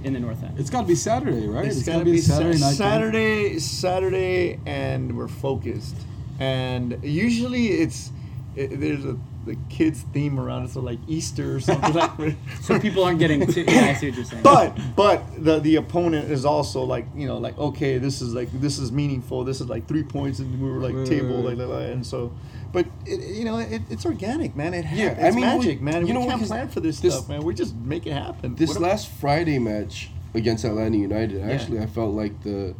in 0.04 0.12
the 0.14 0.20
North 0.20 0.42
End? 0.42 0.58
It's 0.58 0.68
got 0.70 0.80
to 0.80 0.86
be 0.88 0.96
Saturday, 0.96 1.46
right? 1.46 1.64
It's, 1.64 1.84
gotta 1.84 1.98
gotta 2.00 2.10
be 2.10 2.18
a 2.18 2.22
Saturday 2.22 2.58
night. 2.58 2.68
game. 2.70 2.74
Saturday, 2.76 3.58
Saturday, 3.60 4.58
and 4.66 5.16
we're 5.16 5.28
focused. 5.28 5.94
And 6.40 6.98
usually 7.04 7.68
it's 7.68 8.10
it, 8.56 8.80
there's 8.80 9.04
a 9.04 9.16
the 9.44 9.56
kids 9.68 10.02
theme 10.12 10.38
around 10.38 10.64
it, 10.64 10.70
so 10.70 10.80
like 10.80 10.98
Easter 11.08 11.56
or 11.56 11.60
something 11.60 11.92
like. 11.94 12.16
that. 12.16 12.36
So 12.62 12.78
people 12.78 13.02
aren't 13.04 13.18
getting 13.18 13.44
too, 13.46 13.64
yeah, 13.66 13.86
I 13.86 13.94
see 13.94 14.08
what 14.08 14.16
you're 14.16 14.24
saying. 14.24 14.42
But 14.42 14.78
but 14.96 15.22
the 15.44 15.58
the 15.58 15.76
opponent 15.76 16.30
is 16.30 16.44
also 16.44 16.82
like 16.84 17.06
you 17.16 17.26
know 17.26 17.38
like 17.38 17.58
okay 17.58 17.98
this 17.98 18.22
is 18.22 18.34
like 18.34 18.48
this 18.60 18.78
is 18.78 18.92
meaningful 18.92 19.42
this 19.44 19.60
is 19.60 19.68
like 19.68 19.88
three 19.88 20.04
points 20.04 20.38
and 20.38 20.60
we 20.62 20.70
were 20.70 20.78
like 20.78 20.94
Right, 20.94 21.06
table 21.06 21.36
right, 21.36 21.56
like, 21.56 21.58
like, 21.58 21.68
like, 21.68 21.88
and 21.92 22.06
so 22.06 22.32
but 22.72 22.86
it, 23.04 23.20
you 23.36 23.44
know 23.44 23.58
it, 23.58 23.82
it's 23.90 24.06
organic 24.06 24.54
man 24.54 24.74
it 24.74 24.84
Yeah, 24.84 25.08
hap- 25.10 25.18
I 25.18 25.26
it's 25.28 25.36
mean, 25.36 25.44
we- 25.50 25.56
magic 25.58 25.80
man 25.80 26.06
you 26.06 26.14
we 26.14 26.20
know 26.20 26.26
can't 26.28 26.42
plan 26.46 26.68
for 26.68 26.80
this, 26.80 27.00
this- 27.00 27.14
stuff 27.14 27.28
man 27.28 27.42
we 27.42 27.52
just 27.54 27.74
make 27.74 28.06
it 28.06 28.12
happen 28.12 28.54
This 28.54 28.70
What 28.70 28.80
last 28.80 29.08
Friday 29.08 29.58
match 29.58 30.10
against 30.34 30.64
Atlanta 30.64 30.96
United, 30.96 31.42
actually, 31.42 31.78
I 31.80 31.86
felt 31.86 32.14
like 32.14 32.42
the 32.42 32.74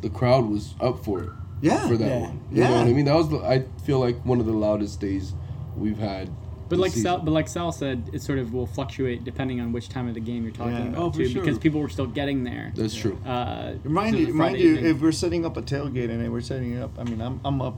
the 0.00 0.08
crowd 0.10 0.46
was 0.46 0.74
up 0.80 1.04
for 1.04 1.22
it. 1.22 1.30
Yeah. 1.62 1.86
For 1.88 1.96
that 1.96 2.08
Yeah. 2.08 2.20
one. 2.20 2.40
You 2.52 2.64
know 2.64 2.72
what 2.72 2.86
I 2.86 2.92
mean? 2.92 3.04
That 3.06 3.14
was 3.16 3.28
the, 3.30 3.38
I 3.38 3.64
feel 3.84 3.98
like 4.00 4.16
one 4.26 4.40
of 4.40 4.46
the 4.46 4.52
loudest 4.52 5.00
days 5.00 5.32
we've 5.76 5.98
had. 5.98 6.30
But 6.68 6.80
like 6.80 6.90
Sal, 6.92 7.18
but 7.18 7.30
like 7.30 7.46
Sal 7.46 7.70
said, 7.70 8.10
it 8.12 8.22
sort 8.22 8.40
of 8.40 8.52
will 8.52 8.66
fluctuate 8.66 9.22
depending 9.22 9.60
on 9.60 9.70
which 9.70 9.88
time 9.88 10.08
of 10.08 10.14
the 10.14 10.20
game 10.20 10.42
you're 10.42 10.50
talking 10.52 10.72
Yeah. 10.74 10.88
about 10.88 10.98
Oh, 11.00 11.10
too, 11.10 11.28
sure. 11.28 11.40
because 11.42 11.58
people 11.58 11.80
were 11.80 11.88
still 11.88 12.06
getting 12.08 12.42
there. 12.42 12.72
That's 12.74 12.94
true. 12.94 13.16
Uh, 13.24 13.74
Mind 13.84 14.18
you, 14.18 14.34
mind 14.34 14.58
you, 14.58 14.74
if 14.76 15.00
we're 15.00 15.12
setting 15.12 15.46
up 15.46 15.56
a 15.56 15.62
tailgate 15.62 16.10
and 16.10 16.32
we're 16.32 16.40
setting 16.40 16.72
it 16.72 16.82
up, 16.82 16.90
I 16.98 17.04
mean, 17.04 17.20
I'm, 17.20 17.40
I'm 17.44 17.62
up 17.62 17.76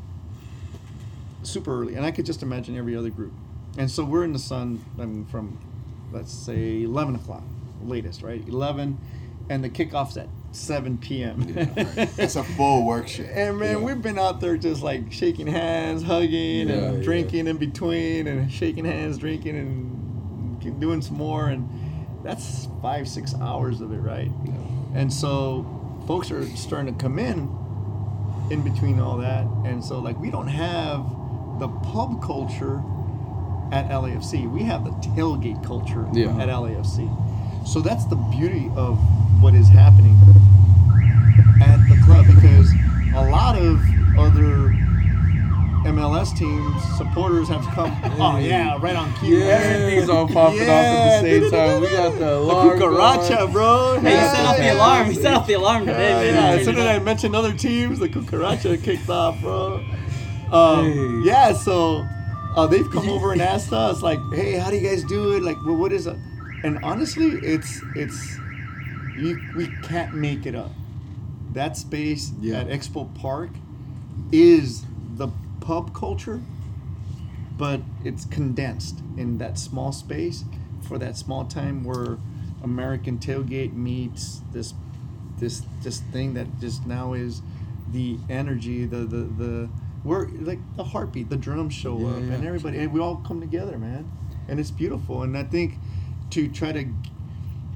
super 1.42 1.82
early, 1.82 1.94
and 1.96 2.05
I 2.07 2.11
could 2.11 2.24
just 2.26 2.42
imagine 2.42 2.76
every 2.76 2.96
other 2.96 3.11
group. 3.11 3.32
And 3.76 3.90
so 3.90 4.05
we're 4.05 4.24
in 4.24 4.32
the 4.32 4.38
sun, 4.38 4.82
I 4.99 5.05
mean, 5.05 5.24
from 5.26 5.59
let's 6.11 6.32
say 6.32 6.82
11 6.82 7.14
o'clock, 7.16 7.42
latest, 7.84 8.22
right? 8.22 8.42
11, 8.49 8.99
and 9.51 9.62
the 9.62 9.68
kickoff's 9.68 10.16
at 10.16 10.28
7 10.53 10.99
p.m. 10.99 11.44
It's 12.16 12.36
a 12.36 12.42
full 12.44 12.86
work 12.86 13.09
shift. 13.09 13.30
And 13.32 13.59
man, 13.59 13.78
Yeah. 13.78 13.84
we've 13.84 14.01
been 14.03 14.18
out 14.18 14.40
there 14.40 14.57
just 14.57 14.82
like 14.82 15.12
shaking 15.12 15.46
hands, 15.46 16.03
hugging, 16.03 16.68
Yeah, 16.68 16.74
and 16.74 16.99
yeah. 16.99 17.03
drinking 17.05 17.46
in 17.46 17.57
between, 17.59 18.26
and 18.26 18.51
shaking 18.51 18.84
hands, 18.84 19.18
drinking, 19.18 19.57
and 19.57 20.80
doing 20.80 21.03
some 21.03 21.16
more. 21.16 21.49
And 21.49 21.68
that's 22.24 22.68
five, 22.82 23.09
six 23.09 23.34
hours 23.40 23.80
of 23.80 23.92
it, 23.92 23.99
right? 23.99 24.30
And 24.94 25.12
so 25.12 25.64
folks 26.07 26.30
are 26.30 26.44
starting 26.57 26.94
to 26.94 27.01
come 27.01 27.18
in 27.18 27.55
in 28.51 28.62
between 28.62 28.99
all 29.01 29.18
that. 29.18 29.44
And 29.66 29.84
so, 29.84 29.99
like, 29.99 30.18
we 30.18 30.30
don't 30.30 30.49
have 30.49 31.05
the 31.61 31.68
pub 31.68 32.22
culture 32.22 32.82
at 33.70 33.90
LAFC. 33.90 34.51
We 34.51 34.62
have 34.62 34.84
the 34.84 34.90
tailgate 35.11 35.62
culture 35.62 36.07
Yeah. 36.14 36.34
at 36.38 36.49
LAFC. 36.49 37.07
So 37.66 37.80
that's 37.82 38.07
the 38.07 38.16
beauty 38.16 38.70
of 38.76 38.99
what 39.41 39.55
is 39.55 39.68
happening 39.68 40.16
at 41.62 41.76
the 41.89 41.97
club 42.05 42.26
because 42.26 42.72
a 43.14 43.30
lot 43.30 43.57
of 43.57 43.80
other 44.18 44.74
MLS 45.86 46.36
teams 46.36 46.82
supporters 46.99 47.49
have 47.49 47.62
come. 47.68 47.97
Oh 48.20 48.36
yeah, 48.39 48.76
right 48.80 48.97
on 48.97 49.12
cue. 49.14 49.39
Yeah, 49.39 49.45
everything's 49.55 50.09
all 50.11 50.26
popping 50.28 50.62
off 50.62 50.68
at 50.68 51.22
the 51.22 51.41
same 51.41 51.51
time. 51.51 51.80
We 51.80 51.89
got 51.91 52.18
the 52.18 52.34
alarm. 52.36 52.78
The 52.78 52.84
alarm. 52.86 53.18
cucaracha, 53.20 53.39
going. 53.39 53.53
bro. 53.53 53.99
Hey, 54.01 54.12
you 54.12 54.28
set 54.34 54.47
off 54.47 54.57
the 54.59 54.72
alarm. 54.74 55.09
You 55.09 55.14
set 55.14 55.34
off 55.34 55.47
the 55.47 55.53
alarm 55.55 55.86
today, 55.86 56.26
Yeah, 56.26 56.32
man. 56.32 56.53
yeah. 56.53 56.59
As 56.59 56.64
soon 56.64 56.76
as 56.78 56.84
I 56.86 56.99
mentioned 56.99 57.34
other 57.36 57.53
teams, 57.53 57.99
the 58.01 58.09
cucaracha 58.09 58.82
kicked 58.82 59.09
off, 59.09 59.41
bro. 59.41 59.84
Um, 60.53 60.93
Hey. 60.93 61.28
Yeah, 61.28 61.53
so 61.53 62.07
uh, 62.57 62.66
they've 62.66 62.91
come 62.91 63.09
over 63.14 63.32
and 63.32 63.41
asked 63.41 63.72
us, 63.72 64.03
like, 64.03 64.18
"Hey, 64.34 64.55
how 64.59 64.70
do 64.70 64.76
you 64.76 64.86
guys 64.89 65.05
do 65.05 65.32
it? 65.36 65.43
Like, 65.43 65.57
well, 65.64 65.76
what 65.76 65.93
is 65.93 66.07
it?" 66.07 66.16
And 66.64 66.78
honestly, 66.82 67.26
it's 67.43 67.80
it's 67.95 68.36
you, 69.19 69.41
we 69.55 69.69
can't 69.83 70.14
make 70.14 70.47
it 70.47 70.55
up. 70.55 70.71
That 71.53 71.77
space 71.77 72.33
Yeah. 72.41 72.61
at 72.61 72.69
Expo 72.69 73.12
Park 73.14 73.51
is 74.33 74.85
the 75.16 75.29
pub 75.61 75.95
culture, 75.95 76.41
but 77.57 77.81
it's 78.05 78.25
condensed 78.25 79.01
in 79.16 79.39
that 79.39 79.59
small 79.59 79.93
space 79.93 80.45
for 80.83 80.99
that 80.99 81.16
small 81.16 81.45
time 81.45 81.85
where 81.85 82.19
American 82.62 83.19
tailgate 83.19 83.73
meets 83.75 84.43
this 84.53 84.75
this 85.39 85.62
this 85.83 86.01
thing 86.01 86.35
that 86.35 86.47
just 86.61 86.85
now 86.87 87.12
is 87.12 87.43
the 87.93 88.19
energy, 88.29 88.85
the 88.85 88.99
the 88.99 89.16
the 89.39 89.69
we're 90.05 90.29
like 90.29 90.59
the 90.77 90.85
heartbeat, 90.85 91.29
the 91.31 91.37
drums 91.37 91.75
show 91.75 91.99
Yeah, 91.99 92.07
up, 92.09 92.16
and 92.16 92.45
everybody, 92.47 92.79
and 92.79 92.93
we 92.93 93.01
all 93.01 93.16
come 93.16 93.41
together, 93.41 93.79
man. 93.79 94.11
and 94.49 94.59
it's 94.61 94.71
beautiful. 94.71 95.23
And 95.23 95.37
I 95.37 95.45
think 95.45 95.75
to 96.31 96.49
try 96.49 96.73
to, 96.73 96.85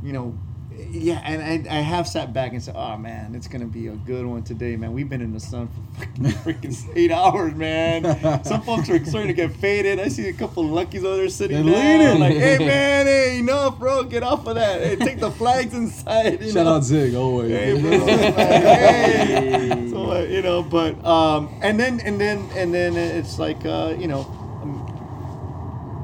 you 0.02 0.12
know, 0.12 0.38
yeah, 0.90 1.20
and 1.24 1.68
I, 1.68 1.78
I 1.78 1.80
have 1.80 2.06
sat 2.06 2.32
back 2.32 2.52
and 2.52 2.62
said, 2.62 2.74
"Oh 2.76 2.96
man, 2.96 3.34
it's 3.34 3.48
gonna 3.48 3.66
be 3.66 3.86
a 3.88 3.92
good 3.92 4.26
one 4.26 4.42
today, 4.42 4.76
man. 4.76 4.92
We've 4.92 5.08
been 5.08 5.20
in 5.22 5.32
the 5.32 5.40
sun 5.40 5.68
for 5.68 6.00
fucking 6.00 6.24
freaking 6.44 6.92
eight 6.96 7.10
hours, 7.10 7.54
man. 7.54 8.04
Some 8.44 8.62
folks 8.62 8.88
are 8.90 9.02
starting 9.04 9.28
to 9.28 9.34
get 9.34 9.52
faded. 9.56 10.00
I 10.00 10.08
see 10.08 10.28
a 10.28 10.32
couple 10.32 10.64
of 10.64 10.70
luckies 10.70 11.04
over 11.04 11.16
there 11.16 11.28
sitting 11.28 11.64
They're 11.66 11.74
down, 11.74 12.20
leaning. 12.20 12.20
like, 12.20 12.36
hey 12.36 12.58
man, 12.66 13.06
hey, 13.06 13.38
enough, 13.38 13.78
bro, 13.78 14.04
get 14.04 14.22
off 14.22 14.46
of 14.46 14.54
that. 14.56 14.80
Hey, 14.82 14.96
take 14.96 15.20
the 15.20 15.30
flags 15.30 15.74
inside. 15.74 16.40
You 16.42 16.52
Shout 16.52 16.64
know? 16.66 16.74
out 16.76 16.84
Zig 16.84 17.14
always. 17.14 17.50
Hey, 17.50 17.80
bro, 17.80 17.90
like, 18.04 18.34
hey. 18.34 19.88
So 19.90 20.10
uh, 20.12 20.20
you 20.20 20.42
know, 20.42 20.62
but 20.62 21.02
um, 21.04 21.48
and 21.62 21.78
then 21.78 22.00
and 22.00 22.20
then 22.20 22.48
and 22.54 22.72
then 22.72 22.96
it's 22.96 23.38
like 23.38 23.64
uh, 23.64 23.94
you 23.98 24.08
know, 24.08 24.22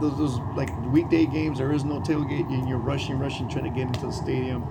those, 0.01 0.16
those 0.18 0.38
like 0.57 0.70
weekday 0.86 1.26
games. 1.26 1.59
There 1.59 1.72
is 1.72 1.84
no 1.84 2.01
tailgate, 2.01 2.49
and 2.49 2.68
you're 2.68 2.78
rushing, 2.78 3.18
rushing, 3.18 3.49
trying 3.49 3.64
to 3.64 3.70
get 3.70 3.86
into 3.88 4.07
the 4.07 4.12
stadium, 4.12 4.62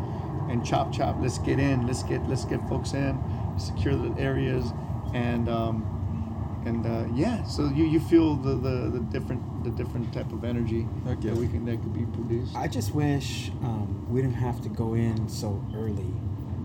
and 0.50 0.66
chop, 0.66 0.92
chop. 0.92 1.18
Let's 1.20 1.38
get 1.38 1.60
in. 1.60 1.88
Let's 1.88 2.04
get 2.04 2.28
let's 2.28 2.46
get 2.46 2.68
folks 2.68 2.94
in, 2.94 3.20
secure 3.58 3.96
the 3.96 4.20
areas, 4.20 4.72
and 5.14 5.50
um, 5.50 6.64
and 6.66 6.86
uh, 6.86 7.06
yeah. 7.14 7.44
So 7.44 7.68
you, 7.70 7.86
you 7.86 8.00
feel 8.00 8.36
the, 8.36 8.56
the, 8.56 8.90
the 8.90 9.00
different 9.00 9.64
the 9.64 9.72
different 9.72 10.14
type 10.14 10.32
of 10.32 10.44
energy 10.44 10.88
yeah. 11.06 11.16
that 11.16 11.36
we 11.36 11.48
can 11.48 11.66
that 11.66 11.82
could 11.82 11.94
be 11.94 12.06
produced. 12.06 12.56
I 12.56 12.68
just 12.68 12.94
wish 12.94 13.50
um, 13.64 14.06
we 14.10 14.22
didn't 14.22 14.36
have 14.36 14.62
to 14.62 14.70
go 14.70 14.94
in 14.94 15.28
so 15.28 15.64
early 15.76 16.14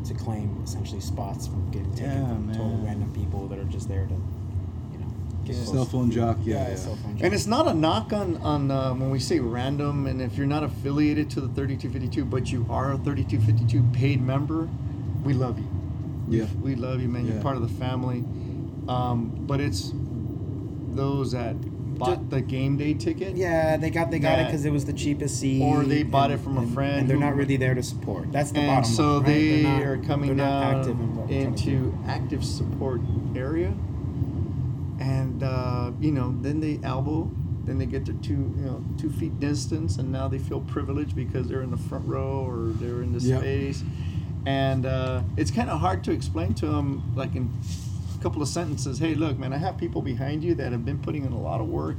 to 0.04 0.14
claim 0.14 0.60
essentially 0.64 1.00
spots 1.00 1.46
from 1.46 1.70
getting 1.70 1.94
taken 1.94 2.10
Yeah, 2.10 2.26
from 2.26 2.52
total 2.52 2.78
random 2.84 3.12
people 3.12 3.46
that 3.48 3.58
are 3.58 3.64
just 3.64 3.88
there 3.88 4.06
to, 4.06 4.14
you 4.14 4.98
know, 4.98 5.06
get 5.06 5.30
close. 5.30 5.31
Cell 5.50 5.84
phone 5.84 6.10
jock, 6.10 6.38
yeah, 6.44 6.68
yeah. 6.68 6.74
cell 6.76 6.96
phone 6.96 7.16
jock. 7.16 7.24
And 7.24 7.34
it's 7.34 7.46
not 7.46 7.66
a 7.66 7.74
knock 7.74 8.12
on 8.12 8.36
on 8.38 8.70
uh, 8.70 8.94
when 8.94 9.10
we 9.10 9.18
say 9.18 9.38
random, 9.40 10.06
and 10.06 10.20
if 10.22 10.36
you're 10.36 10.46
not 10.46 10.62
affiliated 10.62 11.28
to 11.30 11.40
the 11.40 11.48
3252, 11.48 12.24
but 12.24 12.50
you 12.52 12.64
are 12.70 12.92
a 12.92 12.98
3252 12.98 13.82
paid 13.98 14.20
member, 14.22 14.68
we 15.24 15.32
love 15.34 15.58
you. 15.58 15.68
Yeah. 16.28 16.46
We 16.62 16.74
love 16.76 17.00
you, 17.00 17.08
man. 17.08 17.26
You're 17.26 17.42
part 17.42 17.56
of 17.56 17.62
the 17.62 17.74
family. 17.84 18.24
Um, 18.88 19.32
but 19.46 19.60
it's 19.60 19.92
those 20.94 21.32
that 21.32 21.54
bought 21.98 22.30
the 22.30 22.40
game 22.40 22.76
day 22.76 22.94
ticket. 22.94 23.36
Yeah, 23.36 23.76
they 23.76 23.90
got 23.90 24.10
they 24.10 24.18
got 24.18 24.38
it 24.40 24.46
because 24.46 24.64
it 24.64 24.70
was 24.72 24.84
the 24.84 24.92
cheapest 24.92 25.38
seat, 25.40 25.62
Or 25.62 25.84
they 25.84 26.02
bought 26.02 26.30
it 26.30 26.40
from 26.40 26.58
a 26.58 26.66
friend 26.68 27.00
and 27.00 27.08
they're 27.10 27.16
who- 27.16 27.22
not 27.24 27.36
really 27.36 27.56
there 27.56 27.74
to 27.74 27.82
support. 27.82 28.32
That's 28.32 28.50
the 28.52 28.60
and 28.60 28.66
bottom 28.68 28.84
so 28.84 29.02
line. 29.04 29.16
right? 29.22 29.26
they 29.26 29.62
They're 29.62 29.72
not- 29.72 29.82
are 29.82 29.96
coming 29.98 30.36
they're 30.36 30.46
down 30.46 30.76
active 30.76 31.00
in 31.00 31.16
what 31.16 31.28
we're 31.28 31.42
trying 31.42 31.54
to 31.54 31.64
do. 31.64 31.70
into 31.76 31.98
active 32.06 32.44
support 32.44 33.00
area, 33.36 33.72
and 35.02 35.42
uh, 35.42 35.90
you 36.00 36.12
know, 36.12 36.34
then 36.42 36.60
they 36.60 36.78
elbow, 36.84 37.28
then 37.64 37.78
they 37.78 37.86
get 37.86 38.06
their 38.06 38.14
two, 38.22 38.34
you 38.56 38.64
know, 38.64 38.84
two 38.98 39.10
feet 39.10 39.38
distance, 39.40 39.98
and 39.98 40.12
now 40.12 40.28
they 40.28 40.38
feel 40.38 40.60
privileged 40.60 41.16
because 41.16 41.48
they're 41.48 41.62
in 41.62 41.70
the 41.72 41.76
front 41.76 42.06
row 42.06 42.44
or 42.46 42.68
they're 42.74 43.02
in 43.02 43.12
the 43.12 43.18
Yep. 43.18 43.40
space, 43.40 43.82
and 44.46 44.86
uh, 44.86 45.22
it's 45.36 45.50
kind 45.50 45.70
of 45.70 45.80
hard 45.80 46.04
to 46.04 46.12
explain 46.12 46.54
to 46.54 46.66
them, 46.66 47.02
like 47.16 47.34
in 47.34 47.50
a 48.18 48.22
couple 48.22 48.42
of 48.42 48.48
sentences. 48.48 48.98
Hey, 49.00 49.14
look, 49.14 49.38
man, 49.38 49.52
I 49.52 49.58
have 49.58 49.76
people 49.76 50.02
behind 50.02 50.44
you 50.44 50.54
that 50.54 50.70
have 50.70 50.84
been 50.84 50.98
putting 51.00 51.24
in 51.24 51.32
a 51.32 51.40
lot 51.40 51.60
of 51.60 51.66
work, 51.68 51.96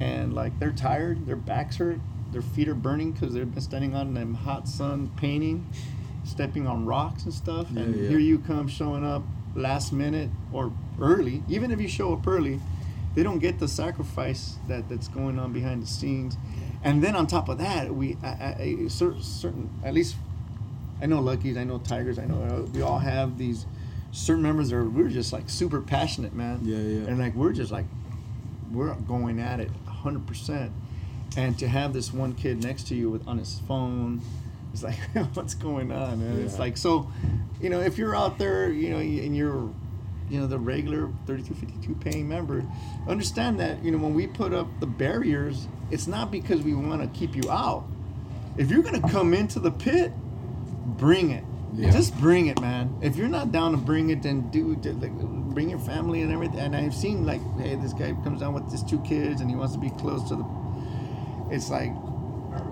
and 0.00 0.34
like 0.34 0.58
they're 0.58 0.72
tired, 0.72 1.24
their 1.26 1.36
backs 1.36 1.76
hurt, 1.76 2.00
their 2.32 2.42
feet 2.42 2.68
are 2.68 2.74
burning 2.74 3.12
because 3.12 3.32
they've 3.34 3.52
been 3.52 3.62
standing 3.62 3.94
on 3.94 4.14
them 4.14 4.34
hot 4.34 4.66
sun 4.66 5.10
painting, 5.16 5.66
stepping 6.24 6.66
on 6.66 6.84
rocks 6.84 7.24
and 7.24 7.32
stuff. 7.32 7.68
and 7.70 7.94
Yeah, 7.94 8.02
yeah. 8.02 8.08
here 8.08 8.18
you 8.18 8.38
come 8.40 8.66
showing 8.66 9.04
up 9.04 9.22
last 9.58 9.92
minute 9.92 10.30
or 10.52 10.72
early. 11.00 11.42
Even 11.48 11.70
if 11.70 11.80
you 11.80 11.88
show 11.88 12.12
up 12.12 12.26
early, 12.26 12.60
they 13.14 13.22
don't 13.22 13.38
get 13.38 13.58
the 13.58 13.68
sacrifice 13.68 14.56
that 14.68 14.88
that's 14.88 15.08
going 15.08 15.38
on 15.38 15.52
behind 15.52 15.82
the 15.82 15.86
scenes. 15.86 16.36
And 16.82 17.02
then 17.02 17.16
on 17.16 17.26
top 17.26 17.48
of 17.48 17.58
that, 17.58 17.94
we 17.94 18.16
I, 18.22 18.28
I, 18.28 18.88
certain 18.88 19.70
at 19.84 19.94
least 19.94 20.16
I 21.00 21.06
know 21.06 21.20
Luckies, 21.20 21.56
I 21.56 21.64
know 21.64 21.78
Tigers, 21.78 22.18
I 22.18 22.26
know 22.26 22.42
uh, 22.42 22.62
we 22.72 22.82
all 22.82 22.98
have 22.98 23.38
these 23.38 23.66
certain 24.12 24.42
members 24.42 24.70
that 24.70 24.76
are 24.76 24.84
we're 24.84 25.08
just 25.08 25.32
like 25.32 25.50
super 25.50 25.80
passionate, 25.80 26.34
man. 26.34 26.60
Yeah, 26.62 26.76
yeah. 26.76 27.08
And 27.08 27.18
like 27.18 27.34
we're 27.34 27.52
just 27.52 27.72
like 27.72 27.86
we're 28.72 28.94
going 28.94 29.40
at 29.40 29.60
it 29.60 29.70
100%. 29.86 30.70
And 31.36 31.58
to 31.58 31.68
have 31.68 31.92
this 31.92 32.12
one 32.12 32.34
kid 32.34 32.62
next 32.62 32.88
to 32.88 32.94
you 32.94 33.10
with 33.10 33.26
on 33.28 33.38
his 33.38 33.60
phone, 33.66 34.22
it's 34.72 34.82
like, 34.82 34.96
what's 35.34 35.54
going 35.54 35.92
on, 35.92 36.20
man? 36.20 36.44
It's 36.44 36.58
like, 36.58 36.76
so, 36.76 37.10
you 37.60 37.70
know, 37.70 37.80
if 37.80 37.98
you're 37.98 38.14
out 38.14 38.38
there, 38.38 38.70
you 38.70 38.90
know, 38.90 38.98
and 38.98 39.36
you're, 39.36 39.70
you 40.30 40.40
know, 40.40 40.46
the 40.46 40.58
regular 40.58 41.10
3252 41.26 41.94
paying 41.96 42.28
member, 42.28 42.64
understand 43.08 43.58
that, 43.60 43.82
you 43.82 43.90
know, 43.90 43.98
when 43.98 44.14
we 44.14 44.26
put 44.26 44.52
up 44.52 44.68
the 44.80 44.86
barriers, 44.86 45.68
it's 45.90 46.06
not 46.06 46.30
because 46.30 46.60
we 46.62 46.74
want 46.74 47.02
to 47.02 47.18
keep 47.18 47.34
you 47.34 47.50
out. 47.50 47.84
If 48.56 48.70
you're 48.70 48.82
going 48.82 49.00
to 49.00 49.08
come 49.08 49.34
into 49.34 49.60
the 49.60 49.70
pit, 49.70 50.12
bring 50.96 51.30
it. 51.30 51.44
Yeah. 51.74 51.90
Just 51.90 52.16
bring 52.18 52.46
it, 52.46 52.60
man. 52.60 52.96
If 53.02 53.16
you're 53.16 53.28
not 53.28 53.52
down 53.52 53.72
to 53.72 53.78
bring 53.78 54.10
it, 54.10 54.22
then 54.22 54.50
do 54.50 54.74
like, 54.74 55.12
bring 55.54 55.70
your 55.70 55.78
family 55.78 56.22
and 56.22 56.32
everything. 56.32 56.58
And 56.58 56.76
I've 56.76 56.94
seen 56.94 57.26
like, 57.26 57.40
hey, 57.58 57.74
this 57.76 57.92
guy 57.92 58.16
comes 58.24 58.40
down 58.40 58.54
with 58.54 58.70
his 58.70 58.82
two 58.82 59.00
kids 59.00 59.40
and 59.40 59.50
he 59.50 59.56
wants 59.56 59.74
to 59.74 59.78
be 59.78 59.90
close 59.90 60.28
to 60.28 60.36
the. 60.36 60.44
It's 61.50 61.70
like, 61.70 61.92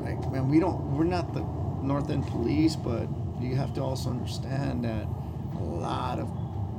like 0.03 0.30
man, 0.32 0.49
we 0.49 0.61
don't. 0.61 0.97
We're 0.97 1.05
not 1.05 1.32
the 1.34 1.42
North 1.87 2.11
End 2.11 2.26
Police, 2.26 2.76
but 2.76 3.07
you 3.41 3.57
have 3.57 3.74
to 3.74 3.82
also 3.82 4.11
understand 4.11 4.84
that 4.84 5.07
a 5.59 5.62
lot 5.62 6.18
of 6.18 6.28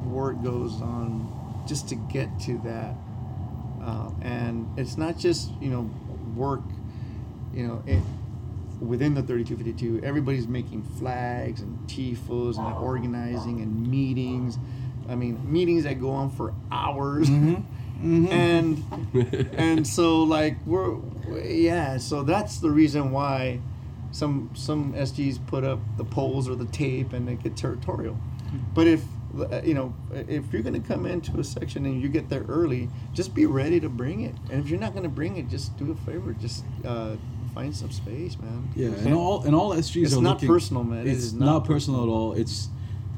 work 0.05 0.41
goes 0.43 0.81
on 0.81 1.63
just 1.67 1.89
to 1.89 1.95
get 1.95 2.27
to 2.41 2.57
that, 2.59 2.95
uh, 3.83 4.09
and 4.21 4.67
it's 4.77 4.97
not 4.97 5.17
just 5.17 5.49
you 5.61 5.69
know 5.69 5.89
work, 6.35 6.61
you 7.53 7.67
know 7.67 7.83
it 7.85 8.01
within 8.79 9.13
the 9.13 9.21
3252, 9.21 10.05
everybody's 10.05 10.47
making 10.47 10.83
flags 10.83 11.61
and 11.61 11.79
tifos 11.87 12.57
and 12.57 12.77
organizing 12.77 13.61
and 13.61 13.89
meetings. 13.89 14.57
I 15.09 15.15
mean, 15.15 15.51
meetings 15.51 15.83
that 15.85 15.99
go 15.99 16.11
on 16.11 16.29
for 16.29 16.53
hours. 16.71 17.29
And 17.29 18.83
and 19.53 19.87
so 19.87 20.21
like 20.23 20.57
we're 20.67 20.97
yeah, 21.43 21.97
so 21.97 22.21
that's 22.21 22.59
the 22.59 22.69
reason 22.69 23.11
why 23.11 23.59
some 24.17 24.49
some 24.55 24.93
SGs 24.93 25.45
put 25.45 25.63
up 25.63 25.79
the 25.97 26.03
poles 26.03 26.49
or 26.49 26.55
the 26.55 26.65
tape 26.65 27.13
and 27.13 27.27
they 27.27 27.35
get 27.35 27.55
territorial. 27.55 28.17
But 28.73 28.87
if 28.87 29.03
uh, 29.37 29.61
you 29.63 29.75
know, 29.75 29.93
if 30.11 30.51
you're 30.51 30.63
going 30.63 30.81
to 30.81 30.87
come 30.87 31.05
into 31.05 31.39
a 31.39 31.43
section 31.43 31.85
and 31.85 32.01
you 32.01 32.09
get 32.09 32.27
there 32.27 32.43
early, 32.47 32.89
just 33.13 33.35
be 33.35 33.45
ready 33.45 33.79
to 33.79 33.89
bring 33.89 34.21
it. 34.21 34.33
And 34.49 34.63
if 34.63 34.69
you're 34.69 34.79
not 34.79 34.93
going 34.93 35.03
to 35.03 35.09
bring 35.09 35.37
it, 35.37 35.47
just 35.49 35.77
do 35.77 35.91
a 35.91 35.95
favor, 36.09 36.33
just 36.33 36.63
uh, 36.83 37.15
find 37.53 37.75
some 37.75 37.91
space, 37.91 38.39
man. 38.39 38.67
Yeah, 38.75 38.87
and 38.89 39.13
all 39.13 39.43
and 39.43 39.53
all 39.53 39.73
SGs 39.75 40.05
It's 40.05 40.13
are 40.15 40.21
not 40.21 40.35
looking- 40.37 40.47
personal, 40.49 40.83
man. 40.83 41.05
It 41.05 41.11
It's 41.11 41.23
is 41.25 41.33
not, 41.33 41.45
not 41.45 41.65
personal 41.65 42.01
at 42.03 42.09
all. 42.09 42.33
It's 42.33 42.69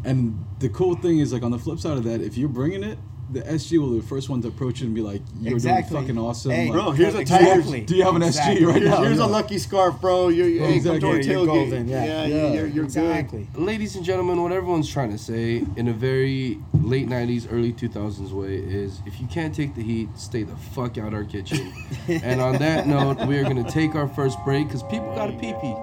and 0.04 0.44
the 0.60 0.68
cool 0.70 0.96
thing 0.96 1.20
is 1.20 1.32
like 1.32 1.44
on 1.44 1.52
the 1.52 1.60
flip 1.60 1.80
side 1.80 1.98
of 1.98 2.04
that, 2.04 2.20
if 2.22 2.38
you're 2.38 2.50
bringing 2.50 2.84
it, 2.84 2.98
the 3.32 3.42
SG 3.42 3.78
will 3.80 3.92
be 3.92 4.00
the 4.00 4.06
first 4.08 4.30
one 4.30 4.42
to 4.42 4.48
approach 4.48 4.82
it 4.82 4.86
and 4.86 4.96
be 4.96 5.02
like, 5.02 5.22
"You're 5.42 5.54
Exactly. 5.54 5.92
doing 5.96 6.04
fucking 6.04 6.18
awesome." 6.18 6.52
Hey, 6.52 6.66
like, 6.66 6.74
Bro, 6.74 6.92
here's 6.92 7.16
a 7.16 7.20
Exactly. 7.20 7.72
tiger. 7.82 7.86
Do 7.86 7.96
you 7.96 8.04
have 8.04 8.16
an 8.16 8.24
Exactly. 8.24 8.56
SG 8.62 8.66
right 8.68 8.76
Here's, 8.82 8.90
now? 8.90 9.02
here's 9.04 9.18
Yeah. 9.20 9.26
a 9.26 9.28
lucky 9.28 9.58
scarf, 9.58 10.02
bro. 10.02 10.30
You, 10.30 10.46
you 10.46 10.60
hey, 10.62 10.76
Exactly. 10.76 11.00
come 11.00 11.10
to 11.12 11.16
our 11.16 11.22
Yeah, 11.22 11.32
you're 11.32 11.40
tailgate. 11.42 11.48
golden, 11.70 11.88
yeah. 11.88 12.06
yeah, 12.06 12.26
Yeah. 12.26 12.54
you're, 12.54 12.68
you're 12.68 12.84
exactly. 12.86 13.48
Ladies 13.56 13.96
and 13.96 14.04
gentlemen, 14.06 14.42
what 14.42 14.52
everyone's 14.52 14.90
trying 14.90 15.12
to 15.12 15.18
say 15.18 15.64
in 15.76 15.88
a 15.88 15.94
very 15.94 16.58
late 16.82 17.08
90s, 17.08 17.48
early 17.52 17.72
2000s 17.74 18.32
way 18.32 18.56
is 18.56 19.02
if 19.06 19.20
you 19.22 19.28
can't 19.28 19.54
take 19.54 19.76
the 19.76 19.84
heat, 19.84 20.10
stay 20.16 20.44
the 20.44 20.56
fuck 20.74 20.98
out 20.98 21.14
our 21.14 21.24
kitchen. 21.24 21.72
and 22.08 22.42
on 22.42 22.58
that 22.58 22.88
note, 22.88 23.26
we 23.28 23.38
are 23.38 23.44
going 23.44 23.64
to 23.64 23.70
take 23.72 23.96
our 23.96 24.08
first 24.08 24.38
break 24.44 24.68
because 24.68 24.84
people 24.84 25.14
got 25.16 25.30
a 25.30 25.34
pee 25.34 25.54
pee. 25.62 25.76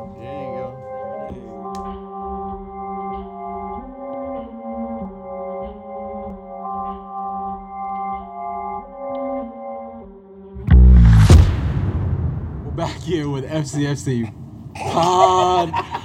FCFC 13.63 14.33
Pod. 14.75 15.95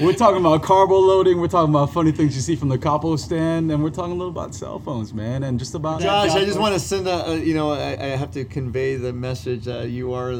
We're 0.00 0.12
talking 0.14 0.40
about 0.40 0.62
carbo 0.62 0.98
loading. 0.98 1.40
We're 1.40 1.48
talking 1.48 1.70
about 1.74 1.92
funny 1.92 2.12
things 2.12 2.34
you 2.34 2.40
see 2.40 2.56
from 2.56 2.68
the 2.68 2.78
capo 2.78 3.16
stand, 3.16 3.70
and 3.70 3.82
we're 3.82 3.90
talking 3.90 4.12
a 4.12 4.14
little 4.14 4.30
about 4.32 4.54
cell 4.54 4.78
phones, 4.78 5.12
man, 5.12 5.42
and 5.42 5.58
just 5.58 5.74
about. 5.74 6.00
Josh, 6.00 6.30
I 6.30 6.44
just 6.44 6.58
want 6.58 6.74
to 6.74 6.80
send 6.80 7.06
a, 7.06 7.28
uh, 7.28 7.32
you 7.34 7.54
know, 7.54 7.72
I, 7.72 7.92
I 7.92 8.06
have 8.16 8.30
to 8.32 8.44
convey 8.44 8.96
the 8.96 9.12
message 9.12 9.64
that 9.64 9.90
you 9.90 10.12
are 10.14 10.30
uh, 10.32 10.36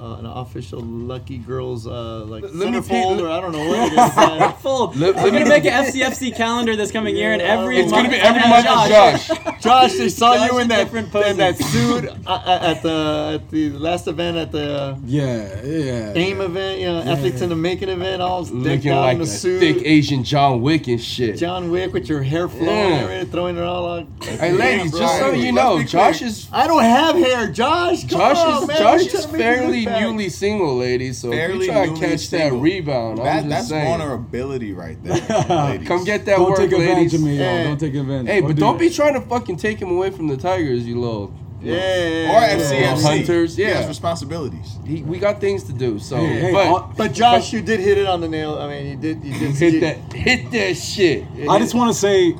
uh, 0.00 0.16
an 0.18 0.26
official 0.26 0.80
Lucky 0.80 1.38
Girls, 1.38 1.86
uh, 1.86 2.24
like 2.24 2.42
Let 2.44 2.54
me 2.54 2.78
centerfold, 2.78 3.20
or 3.20 3.28
I 3.30 3.40
don't 3.40 3.52
know 3.52 3.66
what 3.68 3.92
it 3.92 4.52
is. 4.52 4.52
Fold. 4.62 4.96
Let- 4.96 5.16
We're 5.16 5.22
let 5.22 5.32
gonna 5.32 5.44
me- 5.44 5.50
make 5.50 5.64
an 5.64 5.84
FCFC 5.86 6.36
calendar 6.36 6.76
this 6.76 6.90
coming 6.92 7.16
year, 7.16 7.32
and 7.32 7.42
every 7.42 7.78
It's 7.78 7.90
month 7.90 8.06
It's 8.12 8.22
gonna 8.22 8.32
be 8.34 8.38
every 8.38 8.48
month 8.48 8.66
have 8.66 9.32
of 9.36 9.38
Josh. 9.38 9.62
Josh, 9.62 9.92
they 9.94 10.08
saw 10.08 10.36
Josh 10.36 10.50
you 10.50 10.56
in 10.58 10.62
in 10.62 10.68
that 10.68 10.92
in 10.94 11.36
that 11.38 11.54
poses. 11.58 11.72
suit 11.72 12.08
uh, 12.26 12.58
at 12.62 12.82
the 12.82 13.40
at 13.42 13.50
the 13.50 13.70
last 13.70 14.06
event 14.08 14.36
at 14.36 14.52
the 14.52 14.80
uh, 14.82 14.96
Yeah, 15.04 15.62
yeah. 15.64 16.12
AIM 16.14 16.40
event, 16.40 16.80
you 16.80 16.86
know, 16.86 17.00
athletes 17.02 17.40
in 17.42 17.48
the 17.48 17.56
making 17.56 17.88
event, 17.88 18.22
all 18.22 18.44
decked 18.44 18.84
Looking 18.94 19.02
looking 19.04 19.18
like 19.18 19.18
a 19.18 19.22
a 19.22 19.26
suit. 19.26 19.60
thick 19.60 19.82
Asian 19.84 20.24
John 20.24 20.60
Wick 20.62 20.88
and 20.88 21.00
shit. 21.00 21.36
John 21.38 21.70
Wick 21.70 21.92
with 21.92 22.08
your 22.08 22.22
hair 22.22 22.48
flowing, 22.48 22.66
Yeah. 22.68 23.00
everything, 23.02 23.30
throwing 23.30 23.56
it 23.56 23.62
all 23.62 23.86
out. 23.98 24.06
Hey, 24.22 24.52
ladies, 24.52 24.90
bro. 24.90 25.00
just 25.00 25.18
so 25.18 25.32
you 25.32 25.52
let's 25.52 25.54
know, 25.56 25.82
Josh 25.84 26.22
is 26.22 26.48
I 26.52 26.66
don't 26.66 26.82
have 26.82 27.16
hair, 27.16 27.48
Josh. 27.50 28.00
Come 28.02 28.18
Josh 28.20 28.36
on, 28.38 28.62
is 28.62 28.68
man. 28.68 28.76
Josh 28.78 29.00
is 29.00 29.12
trying 29.12 29.22
to 29.22 29.28
make 29.32 29.38
me 29.38 29.84
look 29.84 29.86
fairly 29.88 30.00
newly 30.00 30.28
single, 30.28 30.76
ladies. 30.76 31.18
So 31.18 31.30
Fairly 31.30 31.54
if 31.54 31.62
you 31.66 31.72
try 31.72 31.86
to 31.86 31.94
catch 32.10 32.26
single. 32.26 32.58
that 32.58 32.62
rebound, 32.62 33.18
That, 33.18 33.26
I'm 33.26 33.36
just 33.36 33.48
that's 33.48 33.68
saying. 33.68 33.84
vulnerability 33.98 34.72
right 34.72 35.02
there. 35.02 35.14
ladies. 35.48 35.88
Come 35.88 36.04
get 36.04 36.24
that 36.26 36.36
Don't 36.36 36.48
work, 36.50 36.58
take 36.58 36.72
advantage 36.72 36.96
ladies. 36.96 37.14
of 37.14 37.20
me, 37.22 37.36
y'all. 37.36 37.44
Yeah. 37.46 37.64
Don't 37.64 37.78
take 37.80 37.94
advantage. 37.94 38.26
Hey, 38.32 38.40
but 38.40 38.48
do 38.48 38.60
don't 38.60 38.78
that. 38.78 38.80
be 38.80 38.90
trying 38.90 39.14
to 39.14 39.20
fucking 39.20 39.56
take 39.56 39.78
him 39.80 39.90
away 39.90 40.10
from 40.10 40.28
the 40.28 40.36
Tigers, 40.36 40.86
you 40.86 41.00
little. 41.00 41.32
Yeah. 41.62 42.32
Or 42.32 42.58
FCFC. 42.60 43.02
Hunters, 43.02 43.56
He 43.56 43.62
yeah. 43.62 43.74
has 43.74 43.86
responsibilities. 43.88 44.76
He, 44.86 45.02
we 45.02 45.18
got 45.18 45.40
things 45.40 45.62
to 45.64 45.72
do. 45.72 45.98
So, 45.98 46.16
Hey, 46.16 46.40
hey, 46.40 46.52
but 46.52 46.66
all- 46.66 46.92
But 46.96 47.12
Josh, 47.12 47.52
you 47.52 47.60
did 47.62 47.80
hit 47.80 47.98
it 47.98 48.06
on 48.06 48.20
the 48.20 48.28
nail. 48.28 48.58
I 48.58 48.68
mean, 48.68 48.86
you 48.86 48.96
did. 48.96 49.24
You 49.24 49.32
did 49.38 49.54
hit 49.56 49.74
you- 49.74 49.80
that, 49.80 50.12
hit 50.12 50.50
that 50.50 50.76
shit. 50.76 51.24
I 51.48 51.58
just 51.58 51.74
want 51.74 51.92
to 51.92 51.98
say, 51.98 52.34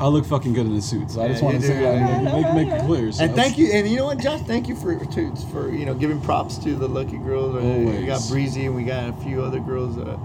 I 0.00 0.06
look 0.08 0.24
fucking 0.24 0.54
good 0.54 0.66
in 0.66 0.74
the 0.74 0.80
suit. 0.80 1.10
So 1.10 1.22
I 1.22 1.28
just 1.28 1.42
Yeah, 1.42 1.48
want 1.48 1.60
to 1.60 1.66
say 1.66 1.74
that 1.74 1.94
and 1.94 2.24
make, 2.24 2.66
make 2.68 2.80
it 2.80 2.86
clear. 2.86 3.12
So 3.12 3.24
And 3.24 3.34
thank 3.34 3.58
you, 3.58 3.66
and 3.72 3.86
you 3.88 3.96
know 3.96 4.06
what, 4.06 4.18
Josh? 4.18 4.40
Thank 4.42 4.66
you 4.68 4.74
for 4.76 4.94
to, 4.98 5.36
for 5.52 5.70
you 5.74 5.84
know 5.84 5.92
giving 5.94 6.20
props 6.22 6.56
to 6.58 6.74
the 6.74 6.88
lucky 6.88 7.18
girls. 7.18 7.56
Uh, 7.56 7.60
We 8.00 8.06
got 8.06 8.26
Breezy, 8.28 8.64
and 8.66 8.74
we 8.74 8.84
got 8.84 9.10
a 9.10 9.12
few 9.24 9.42
other 9.42 9.60
girls 9.60 9.98
uh, 9.98 10.16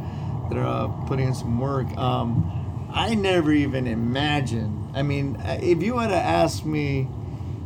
that 0.50 0.58
are 0.58 0.66
uh, 0.66 0.88
putting 1.08 1.28
in 1.28 1.34
some 1.36 1.60
work. 1.60 1.88
Um, 1.98 2.52
I 2.94 3.16
never 3.16 3.52
even 3.52 3.88
imagined. 3.88 4.92
I 4.96 5.02
mean, 5.02 5.36
uh, 5.38 5.60
if 5.62 5.84
you 5.84 5.98
had 5.98 6.08
to 6.08 6.16
ask 6.16 6.64
me 6.64 7.10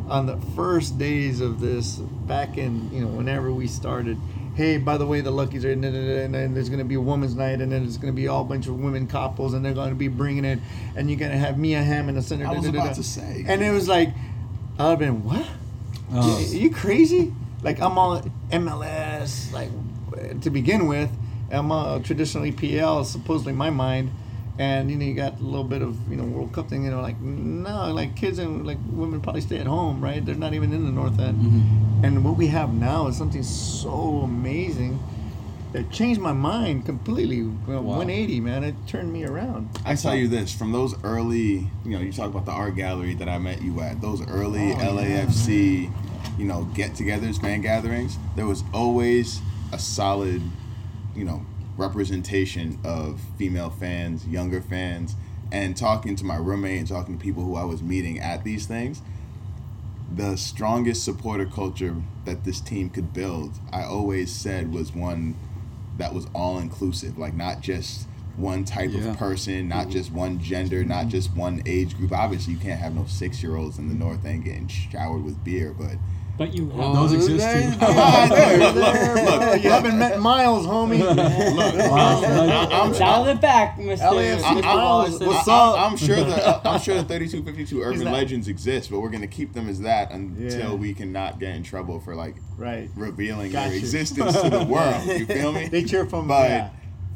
on 0.09 0.25
the 0.25 0.37
first 0.55 0.97
days 0.97 1.39
of 1.41 1.59
this, 1.59 1.95
back 1.97 2.57
in 2.57 2.91
you 2.91 3.01
know 3.01 3.07
whenever 3.07 3.51
we 3.51 3.67
started. 3.67 4.17
Hey, 4.55 4.77
by 4.77 4.97
the 4.97 5.05
way, 5.05 5.21
the 5.21 5.31
Luckies 5.31 5.63
are, 5.63 5.71
and 5.71 5.81
then- 5.83 6.53
there's 6.53 6.67
going 6.67 6.79
to 6.79 6.85
be 6.85 6.95
a 6.95 6.99
women's 7.01 7.33
night, 7.35 7.61
and 7.61 7.71
then 7.71 7.83
there's 7.83 7.95
going 7.97 8.11
to 8.13 8.15
be 8.15 8.27
all 8.27 8.43
bunch 8.43 8.67
of 8.67 8.77
women 8.77 9.07
couples, 9.07 9.53
and 9.53 9.63
they're 9.63 9.73
going 9.73 9.89
to 9.89 9.95
be 9.95 10.09
bringing 10.09 10.43
it, 10.43 10.59
and 10.97 11.09
you're 11.09 11.19
going 11.19 11.31
to 11.31 11.37
have 11.37 11.57
Mia 11.57 11.81
Hamm 11.81 12.09
in 12.09 12.15
the 12.15 12.21
center. 12.21 12.45
I 12.45 12.51
was 12.51 12.65
da- 12.65 12.71
da- 12.71 12.77
da- 12.77 12.83
about 12.83 12.89
da. 12.95 13.01
to 13.01 13.03
say. 13.03 13.45
and 13.47 13.61
it 13.63 13.71
was 13.71 13.87
like, 13.87 14.09
I'd 14.77 14.89
have 14.89 14.99
been 14.99 15.23
what? 15.23 15.45
Oh. 16.11 16.37
Are 16.37 16.41
you 16.41 16.71
crazy? 16.71 17.33
Like 17.61 17.79
I'm 17.79 17.97
on 17.97 18.29
MLS, 18.51 19.53
like 19.53 19.69
to 20.41 20.49
begin 20.49 20.87
with. 20.87 21.09
I'm 21.51 21.71
on 21.71 22.03
traditional 22.03 22.43
EPL, 22.43 23.05
supposedly 23.05 23.53
my 23.53 23.69
mind, 23.69 24.11
and 24.59 24.91
you 24.91 24.97
know 24.97 25.05
you 25.05 25.15
got 25.15 25.39
a 25.39 25.43
little 25.43 25.63
bit 25.63 25.81
of 25.81 25.97
you 26.09 26.17
know 26.17 26.25
World 26.25 26.53
Cup 26.53 26.69
thing. 26.69 26.83
You 26.83 26.91
know, 26.91 27.01
like 27.01 27.19
no, 27.19 27.91
like 27.91 28.15
kids 28.15 28.37
and 28.37 28.67
like 28.67 28.77
women 28.91 29.21
probably 29.21 29.41
stay 29.41 29.57
at 29.57 29.65
home, 29.65 30.01
right? 30.03 30.23
They're 30.23 30.35
not 30.35 30.53
even 30.53 30.73
in 30.73 30.85
the 30.85 30.91
North 30.91 31.19
End. 31.19 31.37
Mm-hmm. 31.39 32.05
And 32.05 32.23
what 32.23 32.37
we 32.37 32.47
have 32.47 32.73
now 32.73 33.07
is 33.07 33.17
something 33.17 33.41
so 33.41 34.21
amazing 34.23 34.99
that 35.71 35.91
changed 35.91 36.19
my 36.19 36.33
mind 36.33 36.85
completely. 36.85 37.43
Wow. 37.43 37.81
180, 37.81 38.39
man. 38.41 38.63
It 38.63 38.75
turned 38.87 39.13
me 39.13 39.23
around. 39.23 39.69
I 39.85 39.95
tell 39.95 40.15
you 40.15 40.27
this, 40.27 40.53
from 40.53 40.71
those 40.71 40.95
early, 41.03 41.69
you 41.85 41.91
know, 41.91 41.99
you 41.99 42.11
talk 42.11 42.27
about 42.27 42.45
the 42.45 42.51
art 42.51 42.75
gallery 42.75 43.13
that 43.15 43.29
I 43.29 43.37
met 43.37 43.61
you 43.61 43.79
at, 43.81 44.01
those 44.01 44.27
early 44.27 44.73
Oh, 44.73 44.99
yeah, 45.01 45.25
LAFC, 45.25 45.91
you 46.37 46.45
know, 46.45 46.63
get-togethers, 46.73 47.39
fan 47.39 47.61
gatherings. 47.61 48.17
There 48.35 48.47
was 48.47 48.63
always 48.73 49.41
a 49.71 49.77
solid, 49.77 50.41
you 51.15 51.23
know, 51.23 51.45
representation 51.79 52.79
of 52.83 53.21
female 53.37 53.69
fans, 53.69 54.27
younger 54.27 54.61
fans, 54.61 55.15
and 55.51 55.75
talking 55.75 56.15
to 56.17 56.25
my 56.25 56.35
roommate 56.35 56.79
and 56.79 56.87
talking 56.87 57.17
to 57.17 57.23
people 57.23 57.43
who 57.43 57.55
I 57.55 57.63
was 57.63 57.81
meeting 57.81 58.19
at 58.19 58.43
these 58.43 58.65
things. 58.65 59.01
The 60.15 60.35
strongest 60.35 61.03
supporter 61.03 61.45
culture 61.45 61.95
that 62.25 62.43
this 62.43 62.59
team 62.59 62.89
could 62.89 63.13
build, 63.13 63.53
I 63.71 63.83
always 63.83 64.31
said, 64.31 64.73
was 64.73 64.93
one 64.93 65.35
that 65.97 66.13
was 66.13 66.27
all 66.33 66.57
inclusive, 66.59 67.17
like 67.17 67.33
not 67.33 67.61
just 67.61 68.07
one 68.37 68.63
type 68.63 68.91
Yeah. 68.91 69.09
of 69.09 69.17
person, 69.17 69.67
not 69.67 69.83
mm-hmm. 69.83 69.91
just 69.91 70.11
one 70.11 70.39
gender, 70.39 70.83
not 70.83 71.01
mm-hmm. 71.01 71.09
just 71.09 71.35
one 71.35 71.61
age 71.65 71.97
group. 71.97 72.11
Obviously, 72.11 72.53
you 72.53 72.59
can't 72.59 72.79
have 72.79 72.95
no 72.95 73.05
six 73.05 73.43
year 73.43 73.55
olds 73.55 73.77
in 73.77 73.89
the 73.89 73.93
North 73.95 74.25
End 74.25 74.45
getting 74.45 74.67
showered 74.67 75.23
with 75.23 75.43
beer, 75.43 75.75
but 75.77 75.95
But 76.39 76.55
you 76.55 76.69
have 76.69 76.79
Oh, 76.79 76.93
Those 76.93 77.11
exist 77.11 77.37
there- 77.39 77.69
too. 77.69 77.79
look, 78.63 78.75
look, 79.41 79.61
you 79.61 79.69
haven't 79.69 79.99
met 79.99 80.21
Miles, 80.21 80.65
homie. 80.65 81.01
I'm, 82.71 82.93
dial 82.93 83.27
it 83.27 83.41
back, 83.41 83.77
Mr. 83.77 83.97
LAFC 83.99 84.39
Mr. 84.41 84.61
Miles, 84.63 85.19
what's 85.19 85.47
up? 85.49 85.77
I, 85.77 85.85
am 85.85 85.97
sure 85.97 86.15
the 86.15 86.65
I'm 86.65 86.79
sure 86.79 86.95
the 86.95 87.03
3252 87.03 87.81
urban 87.81 88.09
legends 88.09 88.47
exist, 88.47 88.89
but 88.89 89.01
we're 89.01 89.09
gonna 89.09 89.27
keep 89.27 89.51
them 89.51 89.67
as 89.67 89.81
that 89.81 90.11
until 90.11 90.69
Yeah. 90.69 90.73
we 90.75 90.93
cannot 90.93 91.39
get 91.39 91.57
in 91.57 91.63
trouble 91.63 91.99
for 91.99 92.15
like 92.15 92.37
right. 92.55 92.89
revealing 92.95 93.51
Gotcha. 93.51 93.71
their 93.71 93.77
existence 93.77 94.41
to 94.41 94.49
the 94.49 94.63
world. 94.63 95.05
You 95.07 95.25
feel 95.25 95.51
me? 95.51 95.67
They 95.69 95.83
cheer 95.83 96.05
from 96.05 96.29
But 96.29 96.49
yeah. 96.49 96.69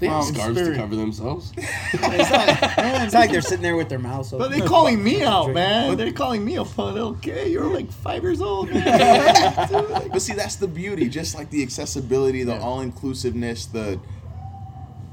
They 0.03 0.09
have 0.09 0.25
From 0.25 0.35
scarves 0.35 0.61
to 0.67 0.75
cover 0.75 0.97
themselves. 0.97 1.53
It's 1.57 2.31
like, 2.31 3.03
it's 3.03 3.13
like 3.13 3.31
they're 3.31 3.41
sitting 3.41 3.61
there 3.61 3.77
with 3.77 3.87
their 3.87 3.99
mouths 3.99 4.33
open. 4.33 4.49
But 4.49 4.57
they're 4.57 4.67
calling 4.67 5.01
me 5.01 5.23
out, 5.23 5.53
man. 5.53 5.95
They're 5.95 6.11
calling 6.11 6.43
me 6.43 6.57
a 6.57 6.65
pun. 6.65 6.97
Okay, 6.97 7.49
you're 7.49 7.73
like 7.73 7.89
five 7.89 8.21
years 8.21 8.41
old. 8.41 8.69
man. 8.69 10.09
But 10.11 10.21
see, 10.21 10.33
that's 10.33 10.57
the 10.57 10.67
beauty. 10.67 11.07
Just 11.07 11.35
like 11.35 11.49
the 11.51 11.63
accessibility, 11.63 12.43
the 12.43 12.59
all 12.59 12.81
inclusiveness, 12.81 13.65
the 13.65 13.97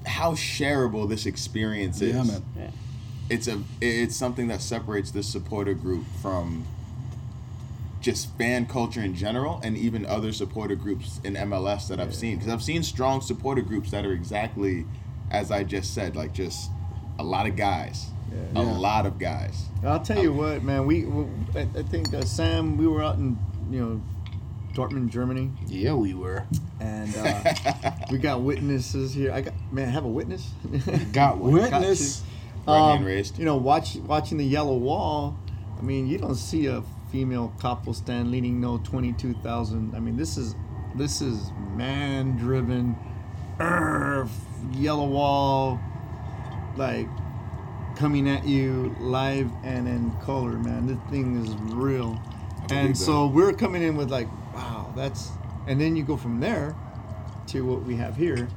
how 0.06 0.32
shareable 0.32 1.08
this 1.08 1.24
experience 1.24 2.00
is. 2.00 2.14
Yeah, 2.16 2.24
man. 2.24 2.72
It's 3.28 3.46
a 3.46 3.62
it's 3.80 4.16
something 4.16 4.48
that 4.48 4.60
separates 4.60 5.12
this 5.12 5.28
supporter 5.28 5.74
group 5.74 6.04
from 6.20 6.66
just 8.00 8.36
fan 8.38 8.66
culture 8.66 9.00
in 9.02 9.14
general, 9.14 9.60
and 9.62 9.76
even 9.76 10.06
other 10.06 10.32
supporter 10.32 10.74
groups 10.74 11.20
in 11.24 11.34
MLS 11.34 11.88
that 11.88 12.00
I've 12.00 12.14
seen. 12.14 12.36
Because 12.38 12.52
I've 12.52 12.62
seen 12.62 12.82
strong 12.82 13.20
supporter 13.20 13.62
groups 13.62 13.90
that 13.90 14.04
are 14.06 14.12
exactly 14.12 14.86
as 15.30 15.50
I 15.52 15.62
just 15.62 15.94
said, 15.94 16.16
like 16.16 16.32
just 16.32 16.70
a 17.18 17.22
lot 17.22 17.46
of 17.46 17.54
guys, 17.54 18.06
a 18.56 18.62
Yeah. 18.62 18.78
lot 18.78 19.06
of 19.06 19.18
guys. 19.18 19.66
I'll 19.84 20.00
tell 20.00 20.20
you 20.20 20.32
what, 20.32 20.64
man. 20.64 20.86
We, 20.86 21.04
we 21.04 21.24
I, 21.54 21.60
I 21.60 21.82
think 21.82 22.12
uh, 22.12 22.22
Sam, 22.24 22.76
we 22.76 22.88
were 22.88 23.00
out 23.02 23.16
in 23.16 23.38
you 23.70 23.80
know 23.80 24.02
Dortmund, 24.74 25.10
Germany, 25.10 25.50
Yeah, 25.68 25.94
we 25.94 26.14
were. 26.14 26.46
and 26.80 27.14
uh, 27.16 27.92
we 28.10 28.18
got 28.18 28.40
witnesses 28.42 29.14
here. 29.14 29.32
I 29.32 29.40
got 29.42 29.54
man, 29.70 29.88
I 29.88 29.92
have 29.92 30.04
a 30.04 30.08
witness. 30.08 30.50
Got 31.12 31.38
one. 31.42 31.52
Witness. 31.52 32.22
Right 32.66 32.78
hand 32.92 33.04
raised. 33.06 33.34
Um, 33.34 33.40
You 33.40 33.46
know, 33.46 33.56
watch 33.56 33.96
watching 33.96 34.38
the 34.38 34.44
yellow 34.44 34.76
wall. 34.76 35.38
I 35.78 35.82
mean, 35.82 36.08
you 36.08 36.18
don't 36.18 36.34
see 36.34 36.66
a 36.66 36.82
female 37.10 37.52
couple 37.60 37.94
stand 37.94 38.30
leading 38.30 38.60
no 38.60 38.78
twenty 38.78 39.12
two 39.12 39.34
thousand. 39.34 39.94
I 39.94 40.00
mean, 40.00 40.16
this 40.16 40.36
is 40.36 40.54
this 40.94 41.20
is 41.20 41.50
man 41.74 42.36
driven, 42.36 42.96
yellow 44.72 45.06
wall, 45.06 45.80
like 46.76 47.08
coming 47.96 48.28
at 48.28 48.46
you 48.46 48.94
live 49.00 49.50
and 49.62 49.86
in 49.86 50.10
color, 50.22 50.52
man. 50.52 50.86
This 50.86 50.98
thing 51.10 51.42
is 51.44 51.54
real. 51.74 52.20
And 52.70 52.96
so 52.96 53.26
we're 53.26 53.52
coming 53.52 53.82
in 53.82 53.96
with 53.96 54.10
like, 54.10 54.28
wow, 54.54 54.92
that's, 54.94 55.30
and 55.66 55.80
then 55.80 55.96
you 55.96 56.04
go 56.04 56.16
from 56.16 56.38
there 56.38 56.76
to 57.48 57.62
what 57.62 57.82
we 57.82 57.96
have 57.96 58.14
here, 58.16 58.48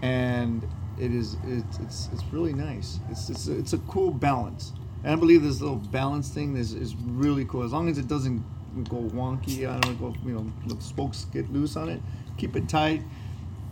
and 0.00 0.66
it 0.98 1.12
is 1.12 1.36
it's 1.44 1.78
it's, 1.80 2.08
it's 2.12 2.24
really 2.32 2.52
nice. 2.52 3.00
It's 3.10 3.28
it's 3.30 3.48
it's 3.48 3.72
a 3.72 3.78
cool 3.78 4.12
balance, 4.12 4.72
and 5.04 5.12
I 5.12 5.16
believe 5.16 5.42
this 5.42 5.60
little 5.60 5.76
balance 5.76 6.28
thing 6.28 6.56
is 6.56 6.72
is 6.74 6.94
really 6.96 7.44
cool. 7.44 7.62
As 7.62 7.72
long 7.72 7.88
as 7.88 7.98
it 7.98 8.08
doesn't 8.08 8.42
go 8.88 8.96
wonky, 8.96 9.68
I 9.68 9.78
don't 9.80 9.98
go 9.98 10.14
you 10.24 10.34
know 10.34 10.52
the 10.66 10.82
spokes 10.82 11.26
get 11.32 11.52
loose 11.52 11.76
on 11.76 11.88
it. 11.88 12.00
Keep 12.38 12.56
it 12.56 12.68
tight. 12.68 13.02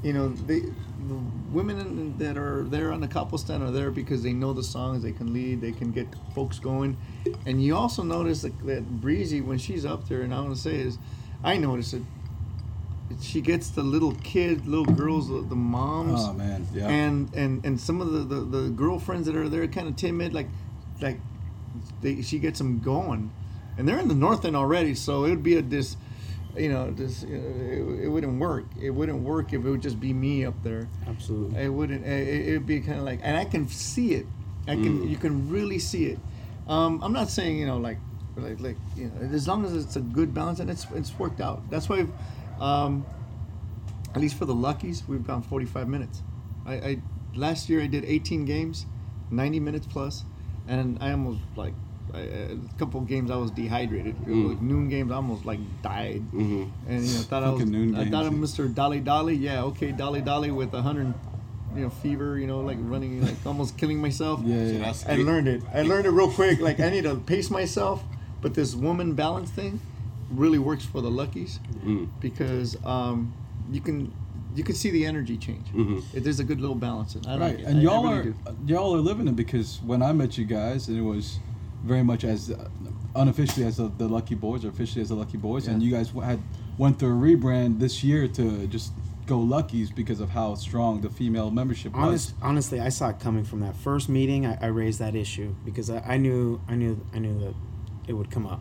You 0.02 0.12
know 0.12 0.28
they 0.28 0.60
the 0.60 1.18
women 1.52 2.16
that 2.18 2.36
are 2.36 2.64
there 2.64 2.92
on 2.92 3.00
the 3.00 3.08
couple 3.08 3.38
stand 3.38 3.62
are 3.62 3.70
there 3.70 3.90
because 3.90 4.22
they 4.22 4.32
know 4.32 4.52
the 4.52 4.62
songs. 4.62 5.02
They 5.02 5.12
can 5.12 5.32
lead. 5.32 5.60
They 5.60 5.72
can 5.72 5.92
get 5.92 6.06
folks 6.34 6.58
going, 6.58 6.96
and 7.46 7.62
you 7.62 7.76
also 7.76 8.02
notice 8.02 8.42
that, 8.42 8.58
that 8.66 9.00
Breezy 9.00 9.40
when 9.40 9.58
she's 9.58 9.84
up 9.84 10.08
there, 10.08 10.22
and 10.22 10.34
I 10.34 10.40
want 10.40 10.54
to 10.54 10.60
say 10.60 10.76
is, 10.76 10.98
I 11.44 11.56
notice 11.56 11.92
it. 11.94 12.02
She 13.20 13.40
gets 13.40 13.70
the 13.70 13.82
little 13.82 14.14
kid, 14.22 14.66
little 14.66 14.84
girls, 14.84 15.28
the, 15.28 15.56
moms 15.56 16.20
Oh 16.22 16.32
man. 16.32 16.66
Yeah. 16.72 16.88
and 16.88 17.34
and 17.34 17.64
and 17.66 17.80
some 17.80 18.00
of 18.00 18.12
the, 18.12 18.20
the, 18.20 18.40
the 18.58 18.68
girlfriends 18.70 19.26
that 19.26 19.34
are 19.34 19.48
there 19.48 19.66
kind 19.66 19.88
of 19.88 19.96
timid 19.96 20.32
like 20.32 20.46
like 21.03 21.18
they 22.03 22.22
she 22.22 22.38
gets 22.38 22.59
them 22.59 22.80
going. 22.80 23.32
And 23.78 23.88
they're 23.88 23.98
in 23.98 24.09
the 24.09 24.14
north 24.14 24.44
end 24.44 24.57
already 24.57 24.94
so 24.94 25.24
it 25.24 25.30
would 25.30 25.42
be 25.42 25.57
a 25.57 25.62
this 25.62 25.96
you 26.57 26.68
know 26.68 26.90
this 26.90 27.22
you 27.22 27.38
know, 27.38 27.94
it, 28.01 28.05
it 28.05 28.09
wouldn't 28.09 28.40
work. 28.40 28.66
It 28.80 28.90
wouldn't 28.90 29.22
work 29.22 29.53
if 29.53 29.64
it 29.64 29.70
would 29.70 29.82
just 29.82 30.01
be 30.01 30.12
me 30.12 30.44
up 30.44 30.62
there. 30.62 30.88
Absolutely. 31.07 31.62
it 31.62 31.68
wouldn't 31.68 32.05
it, 32.05 32.48
it 32.48 32.53
would 32.53 32.66
be 32.66 32.80
kind 32.80 32.98
of 32.98 33.05
like 33.05 33.20
and 33.22 33.36
i 33.36 33.44
can 33.44 33.68
see 33.68 34.14
it. 34.14 34.26
I 34.68 34.74
can 34.74 35.09
you 35.09 35.16
can 35.16 35.51
really 35.51 35.78
see 35.78 36.07
it. 36.07 36.18
Um, 36.68 37.03
i'm 37.03 37.12
not 37.12 37.30
saying 37.30 37.59
you 37.59 37.66
know 37.66 37.78
like 37.78 37.98
like 38.36 38.61
like 38.61 38.76
you 38.96 39.07
know 39.07 39.34
as 39.34 39.48
long 39.48 39.64
as 39.64 39.74
it's 39.74 39.96
a 39.96 40.01
good 40.01 40.34
balance 40.34 40.61
and 40.61 40.70
it's 40.70 40.86
it's 40.94 41.18
worked 41.18 41.40
out. 41.40 41.68
That's 41.70 41.88
why 41.88 42.07
um, 42.61 43.07
at 44.14 44.20
least 44.20 44.36
for 44.36 44.44
the 44.44 44.55
luckies 44.55 45.03
we've 45.09 45.26
gone 45.26 45.42
45 45.42 45.88
minutes. 45.88 46.22
I, 46.66 46.74
I 46.74 47.03
last 47.34 47.68
year 47.68 47.80
i 47.80 47.86
did 47.86 48.05
18 48.05 48.44
games 48.44 48.86
90 49.30 49.61
minutes 49.61 49.86
plus 49.86 50.24
and 50.70 50.98
i 51.00 51.10
almost 51.10 51.40
like 51.56 51.74
I, 52.12 52.20
a 52.20 52.56
couple 52.78 53.00
games 53.02 53.30
i 53.30 53.36
was 53.44 53.50
dehydrated 53.52 54.14
like 54.50 54.60
noon 54.70 54.88
games 54.88 55.10
i 55.12 55.16
almost 55.16 55.44
like 55.50 55.60
died 55.82 56.22
and 56.32 56.70
you 57.06 57.14
know 57.14 57.24
thought 57.30 57.44
i 57.44 57.50
was 57.50 57.64
noon 57.76 57.94
i 57.94 58.04
thought 58.10 58.26
i'm 58.26 58.40
mr 58.46 58.72
dolly 58.80 59.00
dolly 59.00 59.34
yeah 59.34 59.62
okay 59.70 59.90
dolly 59.92 60.22
dolly 60.30 60.50
with 60.50 60.70
a 60.74 60.82
100 60.82 61.14
you 61.76 61.82
know, 61.82 61.90
fever, 62.02 62.36
you 62.36 62.48
know, 62.48 62.62
like 62.70 62.78
running, 62.80 63.24
like 63.24 63.36
almost 63.46 63.78
killing 63.78 63.98
myself. 64.02 64.40
Yeah, 64.42 64.56
So 64.66 64.72
yeah. 64.72 64.78
that's 64.86 65.06
I 65.06 65.14
learned 65.14 65.46
it. 65.46 65.62
I 65.72 65.82
learned 65.82 66.04
it 66.06 66.10
real 66.10 66.28
quick. 66.28 66.58
Like 66.58 66.80
I 66.80 66.90
need 66.90 67.04
to 67.04 67.14
pace 67.14 67.48
myself, 67.48 68.02
but 68.42 68.54
this 68.54 68.74
woman 68.74 69.14
balance 69.14 69.50
thing 69.52 69.78
really 70.32 70.58
works 70.58 70.84
for 70.84 71.00
the 71.00 71.10
luckies 71.20 71.60
Mm. 71.86 72.08
because 72.18 72.76
um, 72.84 73.32
you 73.70 73.80
can 73.80 74.12
you 74.55 74.64
can 74.64 74.74
see 74.74 74.90
the 74.90 75.07
energy 75.07 75.36
change. 75.36 75.66
Mhm. 75.74 76.03
It, 76.14 76.24
there's 76.24 76.40
a 76.40 76.44
good 76.44 76.61
little 76.61 76.76
balance 76.76 77.14
in. 77.14 77.20
it. 77.22 77.28
I 77.28 77.30
Right, 77.32 77.40
like 77.40 77.59
it. 77.61 77.64
and 77.66 77.76
I- 77.78 77.80
I 77.80 77.82
y'all 77.84 78.03
really 78.05 78.18
are 78.18 78.22
do. 78.24 78.34
y'all 78.66 78.94
are 78.94 79.01
living 79.01 79.28
it 79.28 79.36
because 79.36 79.80
when 79.84 80.03
I 80.03 80.12
met 80.12 80.36
you 80.38 80.44
guys, 80.44 80.88
and 80.88 80.96
it 80.98 81.03
was 81.03 81.38
very 81.84 82.03
much 82.03 82.24
as 82.24 82.51
uh, 82.51 82.68
unofficially 83.14 83.66
as 83.66 83.76
the, 83.76 83.90
the 83.98 84.07
Lucky 84.09 84.34
Boys, 84.34 84.64
or 84.64 84.68
officially 84.68 85.03
as 85.03 85.09
the 85.09 85.14
Lucky 85.14 85.36
Boys, 85.38 85.66
and 85.66 85.82
you 85.82 85.90
guys 85.90 86.09
w- 86.09 86.26
had 86.26 86.40
went 86.78 86.98
through 86.98 87.11
a 87.16 87.20
rebrand 87.36 87.78
this 87.80 88.03
year 88.05 88.26
to 88.28 88.66
just 88.66 88.92
go 89.26 89.38
Luckies 89.38 89.90
because 89.90 90.20
of 90.20 90.30
how 90.30 90.55
strong 90.57 91.01
the 91.01 91.11
female 91.11 91.51
membership 91.51 91.94
was. 91.96 92.34
Honestly, 92.42 92.80
I 92.80 92.88
saw 92.88 93.11
it 93.11 93.20
coming 93.20 93.44
from 93.44 93.61
that 93.61 93.76
first 93.76 94.09
meeting. 94.09 94.44
I, 94.46 94.59
I 94.61 94.66
raised 94.66 94.98
that 94.98 95.14
issue 95.14 95.55
because 95.64 95.88
I, 95.90 96.01
I 96.01 96.16
knew, 96.16 96.61
I 96.68 96.74
knew, 96.74 97.01
I 97.14 97.18
knew 97.20 97.38
that 97.40 97.55
it 98.09 98.14
would 98.14 98.30
come 98.30 98.46
up, 98.46 98.61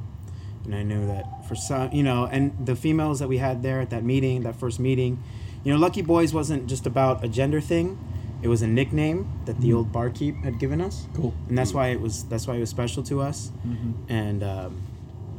and 0.66 0.76
I 0.76 0.84
knew 0.84 1.08
that 1.08 1.48
for 1.48 1.56
some, 1.56 1.92
you 1.92 2.04
know, 2.04 2.26
and 2.26 2.54
the 2.66 2.76
females 2.76 3.20
that 3.20 3.28
we 3.28 3.38
had 3.40 3.64
there 3.64 3.82
at 3.82 3.90
that 3.90 4.04
meeting, 4.04 4.44
that 4.44 4.56
first 4.58 4.80
meeting, 4.80 5.24
you 5.64 5.74
know, 5.74 5.80
Lucky 5.80 6.02
Boys 6.02 6.34
wasn't 6.34 6.68
just 6.68 6.86
about 6.86 7.24
a 7.24 7.28
gender 7.28 7.62
thing. 7.62 7.98
It 8.42 8.48
was 8.48 8.62
a 8.62 8.68
nickname 8.68 9.28
that 9.46 9.60
the 9.60 9.74
old 9.74 9.92
barkeep 9.92 10.44
had 10.44 10.60
given 10.60 10.80
us, 10.80 11.08
Cool. 11.14 11.34
and 11.50 11.58
that's 11.58 11.74
why 11.74 11.88
it 11.88 12.00
was 12.00 12.24
that's 12.26 12.48
why 12.48 12.56
it 12.56 12.60
was 12.62 12.70
special 12.70 13.04
to 13.04 13.22
us. 13.22 13.52
Mm-hmm. 13.68 13.92
And 14.12 14.44
um, 14.44 14.82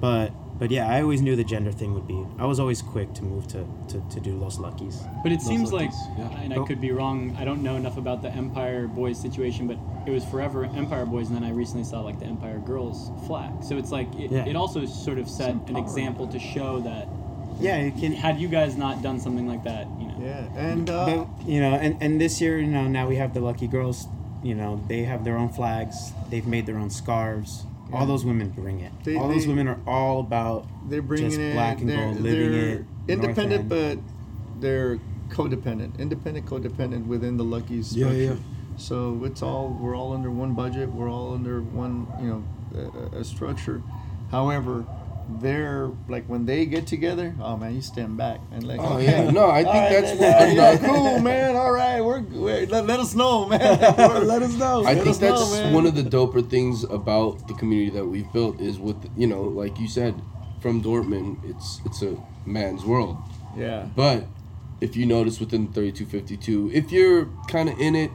but 0.00 0.32
but 0.58 0.70
yeah, 0.70 0.86
I 0.86 1.00
always 1.00 1.22
knew 1.22 1.34
the 1.34 1.44
gender 1.44 1.72
thing 1.72 1.94
would 1.94 2.06
be. 2.06 2.22
I 2.38 2.44
was 2.44 2.60
always 2.60 2.82
quick 2.82 3.14
to 3.14 3.24
move 3.24 3.48
to 3.48 3.66
to, 3.88 4.02
to 4.10 4.20
do 4.20 4.36
Los 4.36 4.58
Luckies. 4.58 5.00
But 5.22 5.32
it 5.32 5.40
seems 5.40 5.72
like, 5.72 5.90
yeah. 6.18 6.28
and 6.42 6.52
I 6.52 6.62
could 6.66 6.82
be 6.82 6.92
wrong. 6.92 7.34
I 7.38 7.46
don't 7.46 7.62
know 7.62 7.76
enough 7.76 7.96
about 7.96 8.20
the 8.20 8.28
Empire 8.28 8.86
Boys 8.86 9.18
situation, 9.18 9.66
but 9.66 9.78
it 10.06 10.10
was 10.10 10.22
forever 10.26 10.66
Empire 10.66 11.06
Boys, 11.06 11.28
and 11.28 11.36
then 11.36 11.44
I 11.44 11.52
recently 11.52 11.84
saw 11.84 12.00
like 12.02 12.18
the 12.20 12.26
Empire 12.26 12.58
Girls 12.58 13.10
flag. 13.26 13.64
So 13.64 13.78
it's 13.78 13.90
like 13.90 14.14
it, 14.16 14.30
Yeah. 14.30 14.44
it 14.44 14.56
also 14.56 14.84
sort 14.84 15.18
of 15.18 15.26
set 15.26 15.54
an 15.68 15.76
example 15.78 16.26
to 16.28 16.38
show 16.38 16.80
that 16.80 17.08
Yeah, 17.61 17.82
you 17.82 17.92
can. 17.92 18.12
had 18.12 18.40
you 18.40 18.48
guys 18.48 18.76
not 18.76 19.02
done 19.02 19.20
something 19.20 19.46
like 19.46 19.64
that, 19.64 19.86
you 19.98 20.06
know. 20.06 20.14
Yeah, 20.20 20.46
and 20.56 20.88
uh, 20.90 21.06
But, 21.06 21.46
you 21.46 21.61
know, 21.61 21.74
and, 21.74 21.96
and 22.00 22.20
this 22.20 22.40
year, 22.40 22.58
you 22.58 22.66
know, 22.66 22.86
now 22.88 23.06
we 23.08 23.16
have 23.16 23.34
the 23.34 23.40
Lucky 23.40 23.66
Girls. 23.66 24.06
You 24.42 24.54
know, 24.54 24.80
they 24.88 25.02
have 25.02 25.24
their 25.24 25.36
own 25.36 25.50
flags. 25.50 26.12
They've 26.30 26.46
made 26.46 26.64
their 26.66 26.78
own 26.78 26.90
scarves. 26.90 27.64
All 27.92 28.06
those 28.06 28.24
women 28.24 28.50
bring 28.50 28.80
it. 28.80 28.92
They- 29.04 29.16
all 29.16 29.28
those 29.28 29.46
women 29.46 29.66
are 29.68 29.78
all 29.86 30.20
about 30.20 30.66
they're 30.88 31.02
bringing 31.02 31.28
just 31.28 31.40
it. 31.40 31.52
black 31.54 31.80
and 31.80 31.90
they're, 31.90 31.96
gold, 32.12 32.20
living 32.20 32.52
they're 32.52 32.74
it. 32.76 32.84
Independent, 33.08 33.68
but 33.68 33.98
they're 34.61 34.98
codependent. 35.28 35.98
Independent, 35.98 36.46
codependent 36.46 37.06
within 37.06 37.36
the 37.36 37.44
Lucky's 37.44 37.94
Yeah, 37.96 38.06
structure. 38.06 38.22
yeah. 38.22 38.34
So 38.76 39.20
it's 39.24 39.42
all 39.42 39.76
we're 39.80 39.96
all 39.96 40.12
under 40.12 40.30
one 40.30 40.54
budget. 40.54 40.88
We're 40.90 41.11
all 41.11 41.34
under 41.34 41.61
one, 41.61 42.06
you 42.20 42.28
know, 42.28 42.44
a, 43.12 43.18
a 43.18 43.24
structure. 43.24 43.82
However, 44.30 44.86
they're 45.40 45.90
like 46.08 46.24
when 46.26 46.46
they 46.46 46.66
get 46.66 46.86
together. 46.86 47.34
Oh 47.40 47.56
man, 47.56 47.74
you 47.74 47.82
stand 47.82 48.16
back 48.16 48.40
and 48.52 48.66
like. 48.66 48.80
Oh, 48.80 48.94
okay. 48.96 49.04
yeah. 49.24 49.30
No, 49.30 49.50
I 49.50 49.62
think 49.62 49.74
All 49.74 49.80
right, 49.82 49.90
that's 49.92 50.18
then, 50.18 50.56
what- 50.56 50.56
yeah, 50.56 50.76
cool, 50.88 51.18
man. 51.30 51.56
All 51.56 51.72
right, 51.72 52.00
we're, 52.00 52.20
we're 52.20 52.66
let, 52.66 52.86
let 52.86 53.00
us 53.00 53.14
know, 53.14 53.46
man. 53.46 53.60
Let 54.26 54.42
us 54.42 54.54
know. 54.56 54.80
I 54.80 54.94
Let 54.94 54.96
think 54.98 55.08
us 55.08 55.20
know, 55.20 55.38
that's 55.54 55.72
one 55.74 55.86
of 55.86 55.94
the 55.94 56.02
doper 56.02 56.48
things 56.48 56.84
about 56.84 57.46
the 57.48 57.54
community 57.54 57.90
that 57.96 58.06
we've 58.06 58.30
built 58.32 58.60
is 58.60 58.78
with 58.78 58.96
you 59.16 59.26
know, 59.26 59.42
like 59.42 59.78
you 59.78 59.88
said, 59.88 60.20
from 60.60 60.82
Dortmund, 60.82 61.38
it's 61.48 61.80
it's 61.84 62.02
a 62.02 62.16
man's 62.46 62.84
world. 62.84 63.16
yeah. 63.56 63.86
But 63.94 64.24
if 64.80 64.96
you 64.96 65.04
notice 65.06 65.38
within 65.40 65.72
3252, 65.72 66.70
if 66.72 66.90
you're 66.90 67.26
kind 67.48 67.68
of 67.68 67.78
in 67.78 67.94
it, 67.94 68.10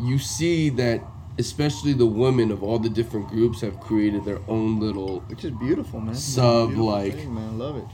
you 0.00 0.18
see 0.18 0.70
that 0.70 1.02
especially 1.38 1.92
the 1.92 2.06
women 2.06 2.50
of 2.50 2.62
all 2.62 2.78
the 2.78 2.88
different 2.88 3.28
groups 3.28 3.60
have 3.60 3.78
created 3.80 4.24
their 4.24 4.40
own 4.48 4.80
little 4.80 5.20
Which 5.28 5.44
is 5.44 5.52
beautiful, 5.52 6.00
man. 6.00 6.14
Sub, 6.14 6.68
Beautiful 6.68 6.86
like- 6.86 7.14
thing, 7.14 7.34
man, 7.34 7.58
love 7.58 7.76
it. 7.76 7.84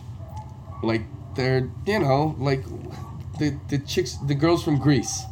like 0.82 1.03
they're 1.34 1.70
you 1.86 1.99
know 1.99 2.34
like 2.38 2.64
the 3.38 3.57
the 3.68 3.78
chicks 3.78 4.16
the 4.26 4.34
girls 4.34 4.62
from 4.62 4.78
Greece. 4.78 5.22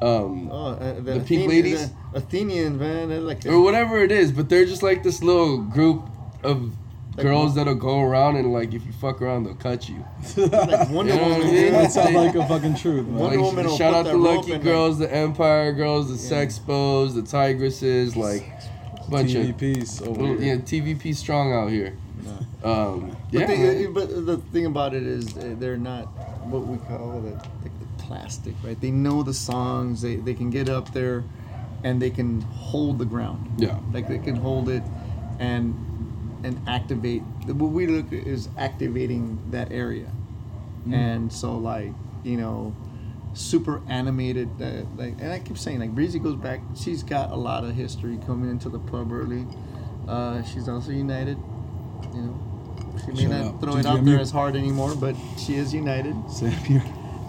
Um, 0.00 0.48
Oh, 0.52 0.66
uh, 0.78 0.94
the, 1.00 1.02
The 1.14 1.20
pink 1.20 1.40
Athen- 1.42 1.48
ladies? 1.48 1.90
the 1.90 2.18
Athenians, 2.18 2.78
man. 2.78 3.26
Like 3.26 3.44
or 3.46 3.60
whatever 3.60 3.98
it 3.98 4.12
is, 4.12 4.30
but 4.30 4.48
they're 4.48 4.64
just 4.66 4.82
like 4.82 5.02
this 5.02 5.22
little 5.24 5.58
group 5.58 6.08
of 6.44 6.70
Like 7.18 7.26
girls 7.26 7.54
that'll 7.54 7.74
go 7.74 8.00
around 8.00 8.36
and 8.36 8.52
like 8.52 8.72
if 8.74 8.84
you 8.86 8.92
fuck 8.92 9.20
around 9.20 9.44
they'll 9.44 9.54
cut 9.54 9.88
you. 9.88 10.04
like 10.36 10.88
Wonder 10.90 11.14
You 11.14 11.20
know 11.20 11.28
what 11.28 11.40
I 11.40 11.50
mean? 11.50 11.72
that 11.72 11.92
sounds 11.92 12.14
like 12.14 12.34
a 12.34 12.46
fucking 12.46 12.76
truth, 12.76 13.06
man. 13.06 13.16
Wonder 13.16 13.36
Like, 13.38 13.44
Woman 13.44 13.76
shout 13.76 13.94
out 13.94 14.04
that 14.04 14.12
the 14.12 14.16
Lucky 14.16 14.58
Girls, 14.58 14.98
the 14.98 15.12
Empire 15.12 15.72
Girls, 15.72 16.08
the 16.08 16.18
Sex 16.18 16.58
Bows, 16.58 17.14
the 17.14 17.22
Tigresses, 17.22 18.16
like 18.16 18.50
bunch 19.10 19.34
of 19.34 19.44
TVPs 19.46 20.06
over 20.06 20.20
here. 20.26 20.36
yeah, 20.38 20.56
TVP 20.56 21.14
strong 21.14 21.52
out 21.52 21.70
here. 21.70 21.96
Um, 22.62 23.16
But, 23.32 23.40
yeah, 23.40 23.46
they, 23.46 23.86
but 23.86 24.26
the 24.26 24.38
thing 24.52 24.66
about 24.66 24.92
it 24.94 25.04
is 25.04 25.36
uh, 25.36 25.54
they're 25.58 25.76
not 25.76 26.06
what 26.48 26.66
we 26.66 26.76
call 26.78 27.20
the, 27.20 27.30
like 27.30 27.78
the 27.78 28.02
plastic, 28.02 28.54
right? 28.64 28.78
They 28.80 28.90
know 28.90 29.22
the 29.22 29.32
songs. 29.34 30.02
They, 30.02 30.16
they 30.16 30.34
can 30.34 30.50
get 30.50 30.68
up 30.68 30.92
there, 30.92 31.22
and 31.84 32.02
they 32.02 32.10
can 32.10 32.40
hold 32.40 32.98
the 32.98 33.04
ground. 33.04 33.48
Yeah. 33.58 33.78
Like 33.92 34.08
they 34.08 34.18
can 34.18 34.34
hold 34.36 34.68
it, 34.68 34.82
and 35.38 35.74
and 36.44 36.60
activate. 36.68 37.22
What 37.46 37.70
we 37.72 37.86
look 37.86 38.06
at 38.08 38.26
is 38.26 38.48
activating 38.58 39.38
that 39.50 39.72
area, 39.72 40.10
and 40.90 41.32
so 41.32 41.56
like 41.56 41.92
you 42.24 42.36
know, 42.36 42.74
super 43.34 43.80
animated. 43.88 44.48
Uh, 44.60 44.82
like, 44.96 45.14
and 45.20 45.32
I 45.32 45.38
keep 45.38 45.58
saying 45.58 45.80
like 45.80 45.90
Breezy 45.94 46.18
goes 46.18 46.36
back. 46.36 46.60
She's 46.76 47.02
got 47.02 47.30
a 47.30 47.36
lot 47.36 47.64
of 47.64 47.74
history 47.74 48.18
coming 48.26 48.50
into 48.50 48.68
the 48.68 48.78
club 48.80 49.12
early. 49.12 49.46
Uh, 50.06 50.42
she's 50.42 50.68
also 50.68 50.90
United. 50.90 51.36
You 52.14 52.20
know, 52.22 52.94
she 53.04 53.12
may 53.12 53.22
Shut 53.22 53.30
not 53.30 53.44
up. 53.54 53.60
throw 53.60 53.76
it 53.76 53.86
out 53.86 54.04
there 54.04 54.18
as 54.20 54.30
hard 54.30 54.56
anymore, 54.56 54.94
but 54.96 55.14
she 55.38 55.54
is 55.56 55.72
United. 55.74 56.14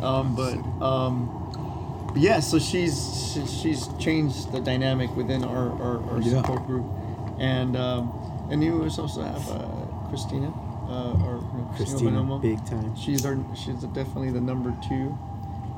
Um, 0.01 0.33
but 0.35 0.53
um, 0.83 2.07
but 2.13 2.17
yeah, 2.21 2.39
so 2.39 2.57
she's 2.57 3.37
she's 3.61 3.87
changed 3.99 4.51
the 4.51 4.61
dynamic 4.61 5.13
within 5.15 5.43
our, 5.43 5.69
our, 5.81 6.11
our 6.11 6.21
Yeah. 6.21 6.41
support 6.41 6.65
group, 6.65 6.85
and 7.37 7.75
um, 7.75 8.07
and 8.49 8.63
you 8.63 8.83
also 8.83 9.21
have 9.21 9.49
uh, 9.49 9.67
Christina, 10.09 10.47
uh, 10.87 11.25
or 11.25 11.73
Christina, 11.75 12.11
Bonomo. 12.11 12.41
big 12.41 12.63
time. 12.65 12.95
She's 12.95 13.25
our 13.25 13.37
she's 13.55 13.81
definitely 13.93 14.31
the 14.31 14.41
number 14.41 14.75
two. 14.87 15.17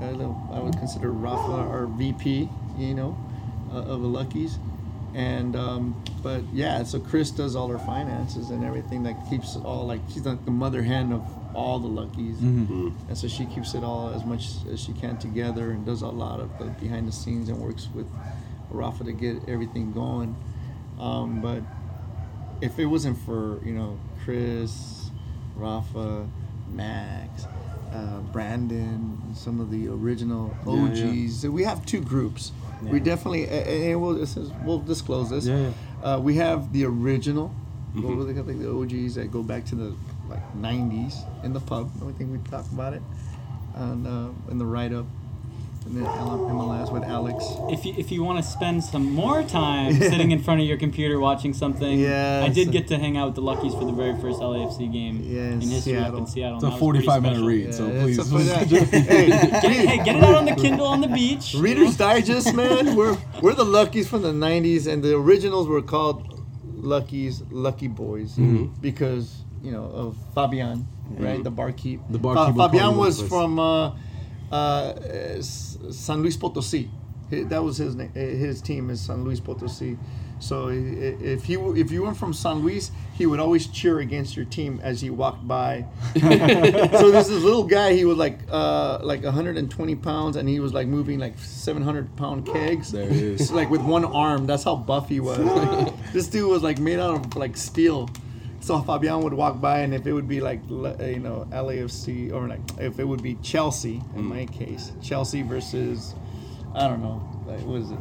Uh, 0.01 0.11
the, 0.13 0.35
I 0.53 0.59
would 0.59 0.77
consider 0.77 1.11
Rafa 1.11 1.51
our 1.51 1.85
VP, 1.85 2.49
you 2.77 2.93
know, 2.95 3.17
uh, 3.71 3.77
of 3.77 4.01
the 4.01 4.07
Luckies. 4.07 4.57
And 5.13 5.55
um, 5.57 6.01
but 6.23 6.41
yeah, 6.53 6.83
so 6.83 6.97
Chris 6.99 7.31
does 7.31 7.55
all 7.55 7.67
her 7.67 7.77
finances 7.79 8.49
and 8.49 8.63
everything 8.63 9.03
that 9.03 9.15
keeps 9.29 9.57
all 9.57 9.85
like 9.85 9.99
she's 10.11 10.25
like 10.25 10.43
the 10.45 10.51
mother 10.51 10.81
hen 10.81 11.11
of 11.11 11.21
all 11.53 11.79
the 11.79 11.87
Luckies, 11.87 12.37
Mm-hmm. 12.37 12.91
and 13.09 13.17
so 13.17 13.27
she 13.27 13.45
keeps 13.47 13.73
it 13.73 13.83
all 13.83 14.13
as 14.13 14.23
much 14.23 14.45
as 14.71 14.79
she 14.79 14.93
can 14.93 15.17
together 15.17 15.71
and 15.71 15.85
does 15.85 16.01
a 16.01 16.07
lot 16.07 16.39
of 16.39 16.57
the 16.57 16.65
behind 16.79 17.09
the 17.09 17.11
scenes 17.11 17.49
and 17.49 17.59
works 17.59 17.89
with 17.93 18.07
Rafa 18.69 19.03
to 19.03 19.11
get 19.11 19.49
everything 19.49 19.91
going. 19.91 20.33
Um, 20.97 21.41
but 21.41 21.61
if 22.61 22.77
it 22.79 22.85
wasn't 22.85 23.17
for 23.19 23.59
you 23.65 23.73
know 23.73 23.99
Chris, 24.23 25.09
Rafa, 25.55 26.27
Max, 26.71 27.45
uh, 27.93 28.19
Brandon, 28.31 29.17
some 29.33 29.59
of 29.59 29.71
the 29.71 29.87
original 29.87 30.55
Yeah, 30.65 30.93
yeah. 30.93 31.07
OGs, 31.25 31.47
we 31.47 31.63
have 31.63 31.85
two 31.85 32.01
groups. 32.01 32.51
We 32.83 32.99
definitely 32.99 33.47
and- 33.47 34.01
we'll 34.01 34.25
we'll 34.65 34.79
disclose 34.79 35.29
this. 35.29 35.45
Yeah, 35.45 35.71
Uh, 36.03 36.19
we 36.21 36.35
have 36.37 36.73
the 36.73 36.85
original, 36.85 37.53
what 37.93 38.15
were 38.15 38.23
they? 38.23 38.33
Like 38.33 38.59
the 38.59 38.71
OGs 38.71 39.15
that 39.15 39.31
go 39.31 39.43
back 39.43 39.65
to 39.65 39.75
the 39.75 39.93
like 40.29 40.41
'90s 40.55 41.15
in 41.43 41.53
the 41.53 41.59
pub. 41.59 41.91
I 42.07 42.11
think 42.13 42.31
we 42.31 42.37
talked 42.49 42.71
about 42.71 42.93
it, 42.93 43.01
and 43.75 44.07
uh, 44.07 44.29
in 44.49 44.57
the 44.57 44.65
write 44.65 44.93
up, 44.93 45.05
the 45.93 45.99
MLS 46.01 46.91
with 46.91 47.03
Alex. 47.03 47.43
If 47.69 47.85
you, 47.85 47.93
if 47.97 48.11
you 48.11 48.23
want 48.23 48.43
to 48.43 48.49
spend 48.49 48.83
some 48.83 49.11
more 49.11 49.43
time 49.43 49.93
sitting 49.99 50.31
in 50.31 50.41
front 50.41 50.61
of 50.61 50.67
your 50.67 50.77
computer 50.77 51.19
watching 51.19 51.53
something, 51.53 51.99
Yeah, 51.99 52.41
I 52.45 52.49
did 52.49 52.71
get 52.71 52.87
to 52.89 52.97
hang 52.97 53.17
out 53.17 53.27
with 53.27 53.35
the 53.35 53.41
Luckies 53.41 53.73
for 53.73 53.85
the 53.85 53.91
very 53.91 54.13
first 54.19 54.39
LAFC 54.39 54.91
game 54.91 55.21
Yeah, 55.23 55.41
in 55.51 55.61
history 55.61 55.97
up 55.97 56.13
in 56.15 56.25
Seattle. 56.25 56.27
Seattle. 56.27 56.55
It's 56.57 56.63
a 56.63 56.67
that 56.67 56.71
was 56.81 56.91
pretty 56.93 57.05
45 57.05 57.21
minute 57.21 57.35
special. 57.35 57.47
read, 57.47 57.73
so 57.73 57.87
Yeah, 57.91 58.01
please. 58.03 58.15
so 58.17 58.23
for 58.23 58.43
that- 58.43 58.67
hey, 58.67 59.27
Get 59.29 59.63
it, 59.65 59.87
hey, 59.89 59.97
get 60.03 60.15
it 60.15 60.23
out 60.23 60.35
on 60.35 60.45
the 60.45 60.55
Kindle 60.55 60.87
on 60.87 61.01
the 61.01 61.07
beach. 61.07 61.55
Reader's 61.57 61.97
Digest, 61.97 62.53
man. 62.55 62.95
We're 62.95 63.17
we're 63.41 63.53
the 63.53 63.65
Luckies 63.65 64.07
from 64.07 64.21
the 64.21 64.31
'90s, 64.31 64.87
and 64.87 65.03
the 65.03 65.15
originals 65.15 65.67
were 65.67 65.81
called 65.81 66.39
Luckies, 66.75 67.43
Lucky 67.51 67.87
Boys, 67.87 68.37
because 68.81 69.43
you 69.63 69.71
know 69.71 69.83
of 69.85 70.15
Fabian, 70.35 70.87
right? 71.11 71.43
The 71.43 71.51
barkeep. 71.51 71.99
The 72.09 72.17
barkeep 72.19 72.55
Fa- 72.55 72.69
Fabian 72.69 72.97
was 72.97 73.21
from 73.21 73.59
uh, 73.59 73.91
uh, 74.51 74.93
S- 75.37 75.70
San 75.89 76.21
Luis 76.21 76.37
Potosí. 76.37 76.89
That 77.29 77.63
was 77.63 77.77
his 77.77 77.95
name. 77.95 78.11
His 78.13 78.61
team 78.61 78.89
is 78.89 78.99
San 78.99 79.23
Luis 79.23 79.39
Potosí. 79.39 79.97
So 80.41 80.69
if 80.69 81.43
he 81.45 81.53
if 81.53 81.91
you 81.91 82.01
were 82.01 82.15
from 82.15 82.33
San 82.33 82.59
Luis, 82.59 82.91
he 83.13 83.27
would 83.27 83.39
always 83.39 83.67
cheer 83.67 83.99
against 83.99 84.35
your 84.35 84.45
team 84.45 84.79
as 84.81 84.99
he 84.99 85.11
walked 85.11 85.47
by. 85.47 85.85
so 86.19 87.11
this 87.11 87.29
little 87.29 87.63
guy. 87.63 87.93
He 87.93 88.05
was 88.05 88.17
like 88.17 88.39
uh, 88.49 88.99
like 89.03 89.23
120 89.23 89.95
pounds, 89.97 90.35
and 90.35 90.49
he 90.49 90.59
was 90.59 90.73
like 90.73 90.87
moving 90.87 91.19
like 91.19 91.37
700 91.37 92.17
pound 92.17 92.47
kegs. 92.47 92.91
There 92.91 93.07
he 93.07 93.23
is. 93.23 93.51
like 93.51 93.69
with 93.69 93.81
one 93.81 94.03
arm. 94.03 94.47
That's 94.47 94.63
how 94.63 94.75
buff 94.75 95.09
he 95.09 95.19
was. 95.19 95.37
Like, 95.37 95.93
this 96.13 96.27
dude 96.27 96.49
was 96.49 96.63
like 96.63 96.79
made 96.79 96.99
out 96.99 97.13
of 97.23 97.35
like 97.35 97.55
steel. 97.55 98.09
So 98.61 98.79
Fabian 98.79 99.21
would 99.21 99.33
walk 99.33 99.59
by, 99.59 99.79
and 99.79 99.93
if 99.93 100.05
it 100.05 100.13
would 100.13 100.27
be 100.27 100.39
like 100.39 100.61
you 100.69 101.19
know 101.19 101.47
LAFC 101.51 102.31
or 102.31 102.47
like 102.47 102.61
if 102.77 102.99
it 102.99 103.05
would 103.05 103.23
be 103.23 103.35
Chelsea 103.41 104.01
in 104.15 104.23
my 104.23 104.45
case, 104.45 104.91
Chelsea 105.01 105.41
versus 105.41 106.13
I 106.75 106.87
don't 106.87 107.01
know, 107.01 107.27
like 107.47 107.61
what 107.65 107.81
is 107.81 107.91
it, 107.91 107.97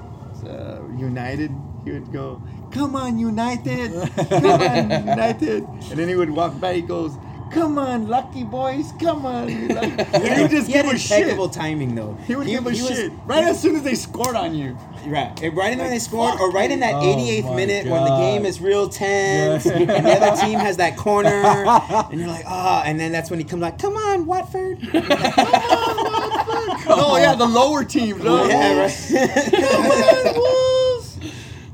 uh, 0.48 0.80
United? 0.98 1.50
He 1.84 1.92
would 1.92 2.12
go, 2.12 2.42
"Come 2.72 2.94
on, 2.94 3.18
United! 3.18 3.90
Come 4.28 4.44
on, 4.44 4.90
United!" 5.08 5.64
And 5.64 5.98
then 5.98 6.08
he 6.08 6.14
would 6.14 6.30
walk 6.30 6.60
by. 6.60 6.74
He 6.74 6.82
goes, 6.82 7.12
"Come 7.50 7.78
on, 7.78 8.08
lucky 8.08 8.44
boys! 8.44 8.92
Come 9.00 9.26
on!" 9.26 9.68
Like, 9.68 10.12
he 10.22 10.42
would 10.42 10.50
just 10.50 10.66
he 10.68 10.72
give 10.74 10.86
a 10.86 10.98
shit. 10.98 11.18
impeccable 11.20 11.48
timing 11.48 11.94
though. 11.94 12.16
He 12.26 12.34
would 12.36 12.46
give 12.46 12.66
a 12.66 12.70
he 12.72 12.82
was- 12.82 12.90
shit 12.90 13.12
right 13.26 13.44
as 13.44 13.60
soon 13.60 13.76
as 13.76 13.82
they 13.82 13.94
scored 13.94 14.36
on 14.36 14.54
you. 14.54 14.76
Right, 15.06 15.32
right 15.54 15.72
in 15.72 15.78
when 15.78 15.88
they 15.90 15.98
scored, 15.98 16.38
or 16.40 16.50
right 16.50 16.70
in 16.70 16.80
that 16.80 16.92
Oh 16.94 17.02
88th 17.02 17.44
my 17.44 17.56
minute 17.56 17.86
when 17.86 18.04
the 18.04 18.16
game 18.18 18.44
is 18.44 18.60
real 18.60 18.86
tense, 18.88 19.64
Yeah. 19.64 19.72
and 19.78 20.04
the 20.06 20.12
other 20.20 20.36
team 20.42 20.58
has 20.58 20.76
that 20.76 20.96
corner, 20.98 21.30
and 22.10 22.20
you're 22.20 22.28
like, 22.28 22.44
ah, 22.46 22.82
and 22.84 23.00
then 23.00 23.10
that's 23.10 23.30
when 23.30 23.38
he 23.38 23.44
comes 23.46 23.62
like, 23.62 23.78
come 23.82 23.96
on, 23.96 24.26
Watford. 24.26 24.78
Oh 26.92 27.16
yeah, 27.18 27.34
the 27.34 27.46
lower 27.46 27.82
teams. 27.84 28.20
Oh, 28.24 28.46
yeah, 28.46 28.80
right. 28.80 29.50
Come 29.50 29.86
on, 29.86 30.34
Wolves! 30.34 31.18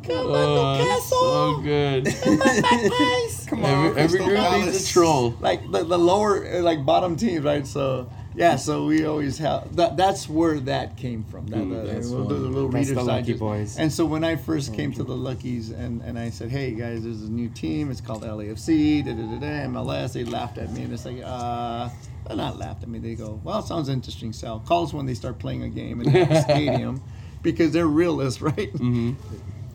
Come 0.04 0.26
on, 0.30 0.34
Oh, 0.36 0.78
Newcastle! 0.78 1.18
so 1.18 1.60
good. 1.62 2.06
Come 2.22 2.40
on, 2.42 3.30
Come 3.46 3.64
on, 3.64 3.70
every, 3.70 4.02
every 4.02 4.18
Crystal 4.18 4.26
group 4.26 4.64
needs 4.64 4.88
a 4.88 4.92
troll. 4.92 5.36
like 5.40 5.70
the, 5.70 5.84
the 5.84 5.98
lower 5.98 6.46
uh, 6.46 6.60
like 6.60 6.84
bottom 6.84 7.16
teams, 7.16 7.44
right? 7.44 7.66
So 7.66 8.10
yeah, 8.36 8.56
so 8.56 8.84
we 8.84 9.06
always 9.06 9.38
have 9.38 9.76
that. 9.76 9.96
That's 9.96 10.28
where 10.28 10.60
that 10.60 10.98
came 10.98 11.24
from. 11.24 11.46
That, 11.46 11.58
the, 11.68 11.92
that's 11.92 12.10
the, 12.10 12.16
the 12.16 12.22
little 12.22 12.68
That's 12.68 12.90
Reader's 12.90 13.02
the 13.02 13.02
Lucky 13.02 13.22
Digest. 13.22 13.38
Boys. 13.40 13.78
And 13.78 13.90
so 13.90 14.04
when 14.04 14.24
I 14.24 14.36
first 14.36 14.74
came 14.74 14.92
to 14.92 15.02
the 15.02 15.16
Luckies 15.16 15.70
and, 15.70 16.02
and 16.02 16.18
I 16.18 16.28
said, 16.28 16.50
hey 16.50 16.72
guys, 16.72 17.04
there's 17.04 17.22
a 17.22 17.30
new 17.30 17.48
team. 17.48 17.90
It's 17.90 18.02
called 18.02 18.22
LAFC. 18.22 19.04
Da, 19.04 19.12
da, 19.14 19.22
da, 19.22 19.38
da, 19.38 19.66
MLS. 19.68 20.12
They 20.12 20.24
laughed 20.24 20.58
at 20.58 20.70
me 20.70 20.82
and 20.82 20.92
it's 20.92 21.06
like, 21.06 21.22
uh, 21.24 21.88
they're 22.26 22.36
not 22.36 22.58
laughed 22.58 22.82
at 22.82 22.90
me. 22.90 22.98
They 22.98 23.14
go, 23.14 23.40
well, 23.42 23.62
sounds 23.62 23.88
interesting, 23.88 24.34
Sal. 24.34 24.60
Call 24.60 24.84
us 24.84 24.92
when 24.92 25.06
they 25.06 25.14
start 25.14 25.38
playing 25.38 25.62
a 25.62 25.70
game 25.70 26.02
in 26.02 26.12
the 26.12 26.42
stadium 26.42 27.02
because 27.42 27.72
they're 27.72 27.86
realists, 27.86 28.42
right? 28.42 28.70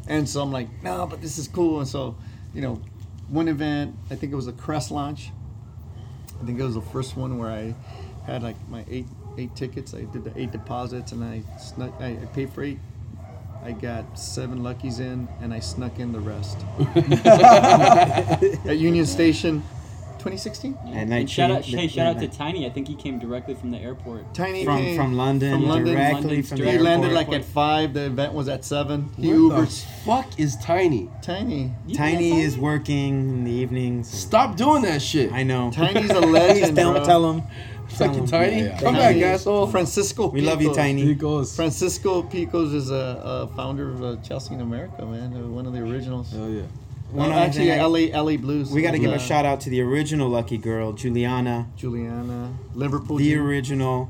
And 0.08 0.30
so 0.30 0.42
I'm 0.42 0.52
like, 0.52 0.68
no, 0.84 1.08
but 1.08 1.20
this 1.20 1.40
is 1.40 1.48
cool. 1.48 1.80
And 1.80 1.88
so, 1.88 2.16
you 2.54 2.62
know, 2.62 2.80
one 3.32 3.48
event, 3.48 3.96
I 4.10 4.16
think 4.16 4.34
it 4.34 4.36
was 4.36 4.48
a 4.48 4.54
crest 4.54 4.92
launch. 4.92 5.32
I 6.42 6.46
think 6.46 6.60
it 6.60 6.64
was 6.64 6.76
the 6.76 6.82
first 6.82 7.16
one 7.16 7.38
where 7.38 7.50
I 7.50 7.74
had 8.26 8.44
like 8.44 8.58
my 8.70 8.84
eight 8.90 9.08
eight 9.38 9.56
tickets. 9.56 9.94
I 9.94 10.02
did 10.02 10.24
the 10.24 10.34
eight 10.40 10.52
deposits 10.52 11.12
and 11.14 11.24
I 11.24 11.44
snuck. 11.58 11.94
I, 12.00 12.10
I 12.10 12.26
paid 12.34 12.52
for 12.52 12.64
eight. 12.64 12.80
I 13.64 13.72
got 13.72 14.20
seven 14.20 14.64
luckies 14.64 15.00
in 15.00 15.28
and 15.40 15.54
I 15.54 15.60
snuck 15.60 16.00
in 16.00 16.12
the 16.12 16.20
rest. 16.20 16.58
At 18.66 18.78
Union 18.78 19.06
Station, 19.06 19.64
2016. 20.22 20.78
And 20.88 21.10
night 21.10 21.30
shout 21.30 21.52
out, 21.52 21.64
hey, 21.64 21.88
shout 21.88 22.16
out 22.16 22.20
to. 22.22 22.28
Tiny. 22.28 22.66
I 22.66 22.70
think 22.70 22.88
he 22.88 22.96
came 22.96 23.20
directly 23.20 23.56
from 23.56 23.72
the 23.72 23.78
airport. 23.80 24.34
Tiny 24.34 24.64
from 24.64 24.78
came 24.78 24.96
from 24.96 25.18
London, 25.18 25.52
From 25.54 25.68
London. 25.68 25.96
directly 25.96 26.14
London 26.22 26.44
from 26.44 26.58
He 26.58 26.64
the 26.64 26.70
straight. 26.70 26.82
landed 26.82 27.08
airport. 27.12 27.28
like 27.30 27.40
at 27.40 27.46
five. 27.46 27.94
The 27.94 28.06
event 28.06 28.34
was 28.34 28.48
at 28.48 28.64
seven. 28.64 29.10
He 29.18 29.28
What 29.34 29.56
the 29.56 29.62
Ubered. 29.64 29.84
fuck 30.06 30.40
is 30.40 30.56
tiny? 30.58 31.10
Tiny. 31.22 31.72
Tiny 31.94 32.42
is 32.42 32.58
working 32.58 33.30
in 33.30 33.44
the 33.44 33.52
evenings. 33.52 34.10
Stop 34.10 34.56
doing 34.58 34.84
that 34.84 35.02
shit. 35.02 35.32
I 35.32 35.44
know. 35.44 35.72
Tiny's 35.72 36.10
a 36.12 36.20
legend, 36.40 36.76
tell, 36.78 36.94
bro. 36.94 37.04
tell 37.04 37.32
him. 37.34 37.44
Fucking 37.90 38.26
tiny. 38.28 38.58
Yeah, 38.58 38.64
yeah. 38.64 38.80
Come 38.80 38.96
Tiny. 38.96 39.20
back, 39.20 39.34
asshole. 39.34 39.68
Francisco. 39.68 40.28
We 40.28 40.40
love 40.42 40.62
you, 40.62 40.74
Tiny. 40.74 41.02
He 41.04 41.14
goes. 41.14 41.54
Francisco 41.56 42.24
Picos 42.24 42.74
is 42.74 42.90
a, 42.90 42.96
a 43.22 43.48
founder 43.56 43.90
of 43.92 44.02
uh, 44.02 44.16
Chelsea 44.22 44.54
in 44.54 44.62
America, 44.62 45.06
man. 45.06 45.54
One 45.54 45.66
of 45.66 45.74
the 45.74 45.80
originals. 45.80 46.32
Hell 46.32 46.48
yeah. 46.50 46.62
Well, 47.12 47.28
One 47.28 47.32
other 47.36 47.46
actually, 47.46 47.66
thing 47.68 47.80
I- 47.82 47.86
LA, 47.86 48.22
LA 48.32 48.38
Blues. 48.38 48.72
We 48.72 48.82
got 48.82 48.92
to 48.92 49.00
give 49.00 49.12
a 49.12 49.20
shout 49.20 49.46
out 49.46 49.62
to 49.62 49.70
the 49.70 49.82
original 49.82 50.30
lucky 50.30 50.58
girl, 50.58 50.94
Juliana, 50.94 51.68
Juliana, 51.76 52.54
Liverpool. 52.74 53.18
the 53.18 53.30
Ju- 53.34 53.44
original, 53.44 54.10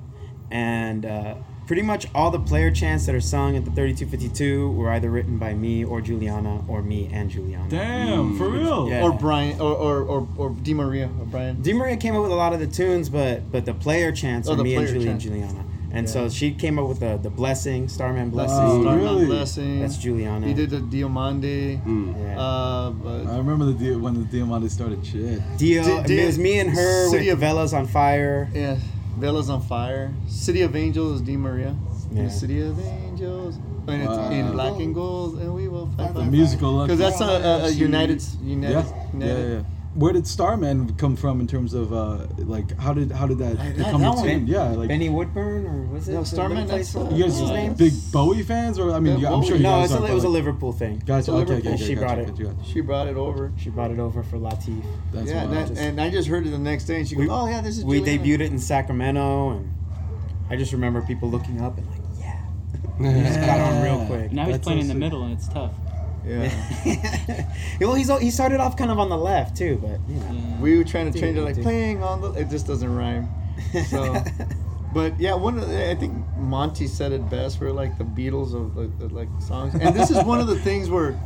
and 0.51 1.05
uh, 1.05 1.35
pretty 1.67 1.81
much 1.81 2.05
all 2.13 2.29
the 2.31 2.39
player 2.39 2.69
chants 2.71 3.05
that 3.05 3.15
are 3.15 3.21
sung 3.21 3.55
at 3.55 3.65
the 3.65 3.71
3252 3.71 4.71
were 4.73 4.89
either 4.91 5.09
written 5.09 5.37
by 5.37 5.53
me 5.53 5.83
or 5.83 6.01
Juliana 6.01 6.63
or 6.67 6.81
me 6.83 7.09
and 7.11 7.29
Juliana. 7.29 7.69
Damn, 7.69 8.37
for 8.37 8.49
real. 8.49 8.89
Yeah. 8.89 9.01
or 9.03 9.11
Brian, 9.13 9.59
or 9.59 9.73
or, 9.73 10.01
or, 10.03 10.27
or 10.37 10.49
Di 10.61 10.73
Maria, 10.73 11.05
or 11.19 11.25
Brian. 11.25 11.61
Di 11.61 11.73
Maria 11.73 11.97
came 11.97 12.15
up 12.15 12.21
with 12.21 12.31
a 12.31 12.35
lot 12.35 12.53
of 12.53 12.59
the 12.59 12.67
tunes, 12.67 13.09
but 13.09 13.51
but 13.51 13.65
the 13.65 13.73
player 13.73 14.11
chants 14.11 14.47
Oh, 14.47 14.53
are 14.53 14.55
the 14.57 14.63
me 14.63 14.75
and 14.75 14.85
player 14.85 14.93
Julie 14.95 15.07
and. 15.09 15.19
Juliana. 15.21 15.65
And 15.93 16.07
Yeah. 16.07 16.13
so 16.13 16.29
she 16.29 16.51
came 16.51 16.79
up 16.79 16.87
with 16.87 16.99
the 16.99 17.19
the 17.21 17.29
blessing, 17.29 17.87
Starman 17.89 18.29
blessing. 18.29 18.57
Blessing, 18.57 18.79
Oh, 18.79 18.81
Starman 18.83 19.03
really? 19.03 19.25
Blessing. 19.25 19.79
That's 19.81 19.97
Juliana. 19.97 20.47
He 20.47 20.53
did 20.53 20.69
the 20.69 20.77
Diamande. 20.79 21.79
Yeah. 21.85 22.39
Uh, 22.39 22.93
I 23.33 23.37
remember 23.37 23.65
the 23.65 23.73
deal 23.73 23.99
when 23.99 24.13
the 24.13 24.23
Diamante 24.25 24.69
started. 24.69 25.05
Shit. 25.05 25.41
Dio, 25.57 25.83
Di- 25.83 26.03
Di- 26.07 26.19
it 26.19 26.25
was 26.27 26.37
me 26.39 26.59
and 26.59 26.69
her 26.69 27.09
City 27.09 27.25
with 27.29 27.33
of- 27.35 27.39
Velas 27.41 27.77
on 27.77 27.87
fire. 27.87 28.49
yeah, 28.53 28.77
Velas 29.19 29.49
on 29.49 29.61
Fire. 29.61 30.13
City 30.27 30.61
of 30.61 30.75
Angels, 30.75 31.19
Di 31.21 31.35
Maria. 31.37 31.75
Yeah. 32.13 32.23
The 32.23 32.29
City 32.29 32.61
of 32.61 32.79
Angels. 32.79 33.57
And 33.87 34.01
it's 34.03 34.11
Wow. 34.11 34.29
in 34.29 34.51
black 34.51 34.79
and 34.79 34.93
gold, 34.93 35.39
and 35.39 35.53
we 35.53 35.67
will 35.67 35.89
fight. 35.97 36.13
The 36.13 36.23
musical. 36.23 36.83
Because 36.83 36.99
that's 36.99 37.19
a, 37.19 37.25
a, 37.25 37.53
a 37.65 37.69
United, 37.71 38.21
United, 38.43 38.73
Yeah, 38.73 38.83
yeah, 38.85 39.13
United. 39.13 39.53
yeah. 39.53 39.80
Where 39.93 40.13
did 40.13 40.25
Starman 40.25 40.95
come 40.95 41.17
from 41.17 41.41
in 41.41 41.47
terms 41.47 41.73
of 41.73 41.91
uh, 41.91 42.27
like 42.37 42.77
how 42.79 42.93
did 42.93 43.11
how 43.11 43.27
did 43.27 43.39
that 43.39 43.57
that- 43.57 43.75
become 43.77 43.99
that 44.01 44.13
a 44.13 44.15
one- 44.15 44.47
Yeah, 44.47 44.69
like 44.69 44.87
Benny 44.87 45.09
Woodburn 45.09 45.65
or 45.67 45.81
was 45.93 46.07
it 46.07 46.13
No, 46.13 46.23
Starman, 46.23 46.59
little 46.59 46.69
place? 46.69 46.93
that's, 46.93 47.11
uh, 47.11 47.13
you 47.13 47.23
guys 47.25 47.37
his 47.37 47.49
name? 47.49 47.73
big 47.73 47.91
Bowie 48.13 48.41
fans, 48.41 48.79
or 48.79 48.91
I 48.93 49.01
mean, 49.01 49.19
Yeah, 49.19 49.29
yeah, 49.29 49.35
I'm 49.35 49.43
sure 49.43 49.57
you 49.57 49.63
No, 49.63 49.69
guys 49.81 49.91
it's 49.91 49.93
are. 49.99 50.01
a, 50.01 50.05
it 50.05 50.07
but, 50.07 50.15
was 50.15 50.23
a 50.23 50.29
Liverpool 50.29 50.71
thing. 50.71 51.03
Gotcha. 51.05 51.31
Okay, 51.33 51.55
okay, 51.55 51.69
okay. 51.73 51.77
She 51.77 51.95
gotcha, 51.95 52.05
brought 52.05 52.19
it. 52.19 52.27
gotcha, 52.29 52.43
gotcha. 52.43 52.69
She 52.71 52.79
brought 52.79 53.07
it 53.07 53.17
over. 53.17 53.51
She 53.57 53.69
brought 53.69 53.91
it 53.91 53.99
over 53.99 54.23
for 54.23 54.37
Latif. 54.37 54.81
That's 55.11 55.29
yeah, 55.29 55.45
wild. 55.45 55.67
that, 55.75 55.77
and 55.77 55.99
I 55.99 56.09
just 56.09 56.29
heard 56.29 56.47
it 56.47 56.51
the 56.51 56.57
next 56.57 56.85
day, 56.85 56.95
and 56.99 57.07
she 57.07 57.15
goes, 57.15 57.27
"Oh 57.29 57.47
yeah, 57.49 57.59
this 57.59 57.77
is." 57.77 57.83
We 57.83 57.97
Juliana." 57.99 58.23
debuted 58.23 58.33
it 58.35 58.51
in 58.53 58.59
Sacramento, 58.59 59.49
and 59.57 59.73
I 60.49 60.55
just 60.55 60.71
remember 60.71 61.01
people 61.01 61.29
looking 61.29 61.59
up 61.59 61.77
and 61.77 61.85
like, 61.89 61.99
yeah, 62.17 62.39
he 63.13 63.23
just 63.27 63.41
got 63.41 63.59
on 63.59 63.83
real 63.83 64.05
quick. 64.05 64.31
Now 64.31 64.45
he's 64.45 64.59
playing 64.59 64.79
in 64.79 64.87
the 64.87 64.95
middle, 64.95 65.23
and 65.23 65.33
it's 65.33 65.49
tough. 65.49 65.73
Yeah, 66.25 67.51
well, 67.81 67.95
he's 67.95 68.15
he 68.19 68.29
started 68.29 68.59
off 68.59 68.77
kind 68.77 68.91
of 68.91 68.99
on 68.99 69.09
the 69.09 69.17
left 69.17 69.57
too, 69.57 69.79
but 69.81 69.99
you 70.07 70.19
know. 70.19 70.31
Yeah. 70.31 70.59
we 70.59 70.77
were 70.77 70.83
trying 70.83 71.11
to 71.11 71.19
change 71.19 71.37
it 71.37 71.41
like 71.41 71.55
dude. 71.55 71.63
playing 71.63 72.03
on 72.03 72.21
the. 72.21 72.31
It 72.33 72.49
just 72.49 72.67
doesn't 72.67 72.93
rhyme. 72.93 73.27
So, 73.87 74.23
but 74.93 75.19
yeah, 75.19 75.33
one 75.33 75.57
of 75.57 75.67
the, 75.67 75.89
I 75.89 75.95
think 75.95 76.13
Monty 76.37 76.85
said 76.87 77.11
it 77.11 77.27
best. 77.29 77.59
We're 77.59 77.71
like 77.71 77.97
the 77.97 78.03
Beatles 78.03 78.53
of 78.53 78.77
like, 78.77 78.99
the, 78.99 79.07
like 79.07 79.29
songs, 79.39 79.73
and 79.73 79.95
this 79.95 80.11
is 80.11 80.23
one 80.23 80.39
of 80.39 80.47
the 80.47 80.59
things 80.59 80.89
where. 80.89 81.19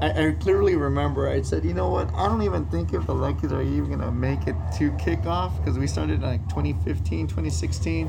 I, 0.00 0.28
I 0.28 0.32
clearly 0.38 0.76
remember 0.76 1.28
I 1.28 1.42
said, 1.42 1.64
you 1.64 1.74
know 1.74 1.88
what? 1.88 2.14
I 2.14 2.28
don't 2.28 2.42
even 2.42 2.66
think 2.66 2.92
if 2.92 3.04
the 3.06 3.14
Luckies 3.16 3.50
are 3.50 3.62
even 3.62 3.90
gonna 3.90 4.12
make 4.12 4.46
it 4.46 4.54
to 4.76 4.92
kickoff 4.92 5.58
because 5.58 5.76
we 5.76 5.88
started 5.88 6.16
in 6.16 6.22
like 6.22 6.48
2015, 6.50 7.26
2016. 7.26 8.08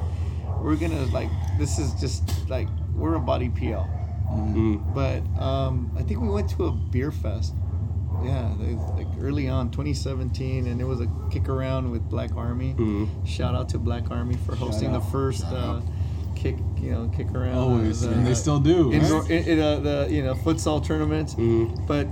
We're 0.62 0.76
gonna 0.76 1.06
like 1.06 1.32
this 1.58 1.80
is 1.80 2.00
just 2.00 2.48
like 2.48 2.68
we're 2.94 3.16
a 3.16 3.18
about 3.18 3.42
EPL. 3.42 3.90
But 4.94 5.22
um, 5.42 5.92
I 5.98 6.04
think 6.04 6.22
we 6.22 6.30
went 6.30 6.50
to 6.52 6.66
a 6.66 6.72
beer 6.72 7.12
fest. 7.12 7.54
Yeah, 8.24 8.54
they, 8.60 8.74
like 8.74 9.08
early 9.22 9.48
on, 9.48 9.72
2017, 9.72 10.68
and 10.68 10.82
it 10.82 10.84
was 10.84 11.00
a 11.00 11.08
kick 11.32 11.48
around 11.48 11.90
with 11.92 12.10
Black 12.10 12.36
Army. 12.36 12.76
Shout 13.26 13.56
out 13.56 13.70
to 13.70 13.78
Black 13.80 14.12
Army 14.12 14.36
for 14.46 14.56
hosting 14.56 14.92
the 14.92 15.00
first 15.00 15.46
uh, 15.46 15.82
kick, 16.36 16.58
you 16.78 16.92
know, 16.92 17.10
kick 17.16 17.32
around. 17.34 17.58
Always, 17.58 18.06
uh, 18.06 18.10
and 18.10 18.28
they 18.28 18.34
still 18.34 18.60
do. 18.60 18.92
indoor, 18.92 19.22
right? 19.22 19.32
in, 19.32 19.44
in, 19.46 19.60
uh, 19.60 19.80
the 19.80 20.08
you 20.10 20.24
know 20.24 20.34
futsal 20.36 20.84
tournaments. 20.86 21.36
But 21.88 22.08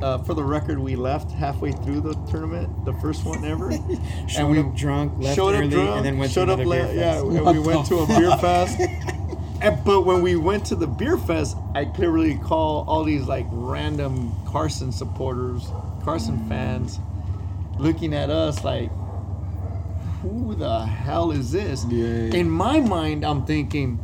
uh, 0.00 0.18
for 0.18 0.34
the 0.34 0.44
record, 0.44 0.78
we 0.78 0.94
left 0.94 1.32
halfway 1.32 1.72
through 1.72 2.02
the 2.02 2.14
tournament, 2.30 2.84
the 2.84 2.94
first 2.94 3.24
one 3.24 3.44
ever, 3.44 3.72
Showed 4.28 4.50
we 4.50 4.60
up 4.60 4.76
drunk, 4.76 5.18
left 5.18 5.34
showed 5.34 5.54
up 5.56 5.68
drunk, 5.70 5.90
and 5.96 6.06
then 6.06 6.18
went 6.18 6.30
showed 6.30 6.46
to 6.46 6.52
up 6.52 6.60
another 6.60 6.70
late. 6.70 6.92
beer 6.92 7.00
Yeah, 7.00 7.14
fest. 7.14 7.26
we, 7.26 7.40
we 7.40 7.58
went 7.58 7.88
the 7.88 7.96
to 7.96 7.98
a 8.02 8.06
beer 8.06 8.36
fest. 8.38 8.80
And, 9.60 9.82
but 9.84 10.02
when 10.02 10.22
we 10.22 10.36
went 10.36 10.64
to 10.66 10.76
the 10.76 10.86
beer 10.86 11.18
fest, 11.18 11.56
I 11.74 11.84
clearly 11.84 12.36
call 12.38 12.84
all 12.88 13.02
these 13.04 13.26
like 13.26 13.46
random 13.50 14.32
Carson 14.46 14.92
supporters, 14.92 15.68
Carson 16.04 16.48
fans, 16.48 17.00
looking 17.78 18.14
at 18.14 18.30
us 18.30 18.62
like, 18.64 18.90
who 20.22 20.54
the 20.54 20.84
hell 20.84 21.30
is 21.32 21.50
this? 21.52 21.84
Yeah. 21.88 22.06
In 22.38 22.50
my 22.50 22.80
mind, 22.80 23.24
I'm 23.24 23.44
thinking, 23.46 23.98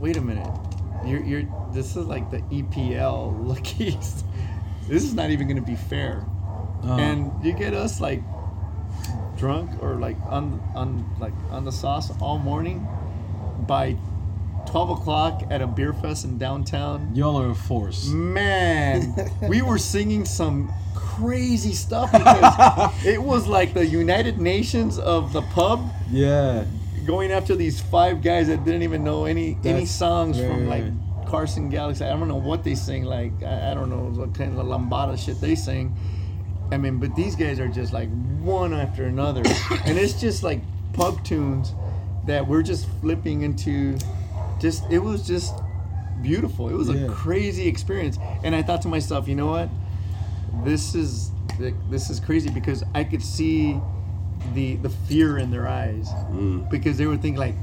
wait 0.00 0.16
a 0.16 0.20
minute, 0.20 0.48
you're 1.04 1.22
you're 1.22 1.42
this 1.72 1.96
is 1.96 2.06
like 2.06 2.30
the 2.30 2.38
EPL 2.50 3.44
lookies. 3.46 4.22
this 4.88 5.02
is 5.04 5.14
not 5.14 5.30
even 5.30 5.48
gonna 5.48 5.60
be 5.62 5.76
fair. 5.76 6.24
Uh, 6.84 6.96
And 6.96 7.32
you 7.44 7.52
get 7.52 7.74
us 7.74 8.00
like 8.00 8.22
drunk 9.36 9.82
or 9.82 9.94
like 9.96 10.16
on 10.26 10.60
on 10.74 11.08
like 11.20 11.32
on 11.50 11.64
the 11.64 11.72
sauce 11.72 12.10
all 12.20 12.38
morning 12.38 12.86
by 13.66 13.96
12 14.70 14.90
o'clock 14.90 15.42
at 15.50 15.60
a 15.60 15.66
beer 15.66 15.92
fest 15.92 16.24
in 16.24 16.38
downtown 16.38 17.10
y'all 17.14 17.36
are 17.36 17.50
a 17.50 17.54
force. 17.54 18.06
man 18.08 19.14
we 19.48 19.62
were 19.62 19.78
singing 19.78 20.24
some 20.24 20.72
crazy 20.94 21.72
stuff 21.72 22.10
because 22.12 22.92
it 23.04 23.20
was 23.20 23.46
like 23.48 23.74
the 23.74 23.84
United 23.84 24.38
Nations 24.40 24.98
of 24.98 25.32
the 25.32 25.42
pub 25.42 25.90
Yeah. 26.10 26.64
going 27.04 27.32
after 27.32 27.56
these 27.56 27.80
five 27.80 28.22
guys 28.22 28.46
that 28.46 28.64
didn't 28.64 28.82
even 28.82 29.02
know 29.02 29.24
any 29.24 29.58
any 29.64 29.86
songs 29.86 30.38
right, 30.40 30.48
from 30.50 30.68
like 30.68 30.84
Carson 31.26 31.68
Galaxy. 31.68 32.04
I 32.04 32.10
don't 32.10 32.28
know 32.28 32.36
what 32.36 32.62
they 32.64 32.74
sing. 32.74 33.04
Like 33.04 33.32
I, 33.42 33.70
I 33.72 33.74
don't 33.74 33.88
know 33.90 34.10
what 34.20 34.34
kind 34.34 34.58
of 34.58 34.66
lambada 34.66 35.16
shit 35.18 35.40
they 35.40 35.54
sing. 35.54 35.94
I 36.72 36.76
mean, 36.76 36.98
but 36.98 37.14
these 37.16 37.34
guys 37.36 37.58
are 37.60 37.68
just 37.68 37.92
like 37.92 38.08
one 38.40 38.72
after 38.72 39.04
another, 39.06 39.42
and 39.84 39.98
it's 39.98 40.20
just 40.20 40.42
like 40.42 40.60
pub 40.92 41.22
tunes 41.24 41.72
that 42.26 42.46
we're 42.46 42.62
just 42.62 42.86
flipping 43.00 43.42
into. 43.42 43.96
Just 44.60 44.84
it 44.90 44.98
was 44.98 45.26
just 45.26 45.54
beautiful. 46.22 46.68
It 46.68 46.74
was 46.74 46.88
Yeah. 46.88 47.06
a 47.06 47.08
crazy 47.08 47.66
experience, 47.66 48.18
and 48.44 48.54
I 48.54 48.62
thought 48.62 48.82
to 48.82 48.88
myself, 48.88 49.26
you 49.26 49.34
know 49.34 49.46
what? 49.46 49.68
This 50.64 50.94
is 50.94 51.30
this 51.90 52.08
is 52.08 52.20
crazy 52.20 52.48
because 52.50 52.82
I 52.94 53.04
could 53.04 53.22
see 53.22 53.80
the 54.54 54.76
the 54.76 54.88
fear 54.88 55.38
in 55.38 55.50
their 55.50 55.68
eyes 55.68 56.08
mm. 56.30 56.68
because 56.70 56.96
they 56.96 57.06
were 57.06 57.16
thinking 57.16 57.36
like, 57.36 57.54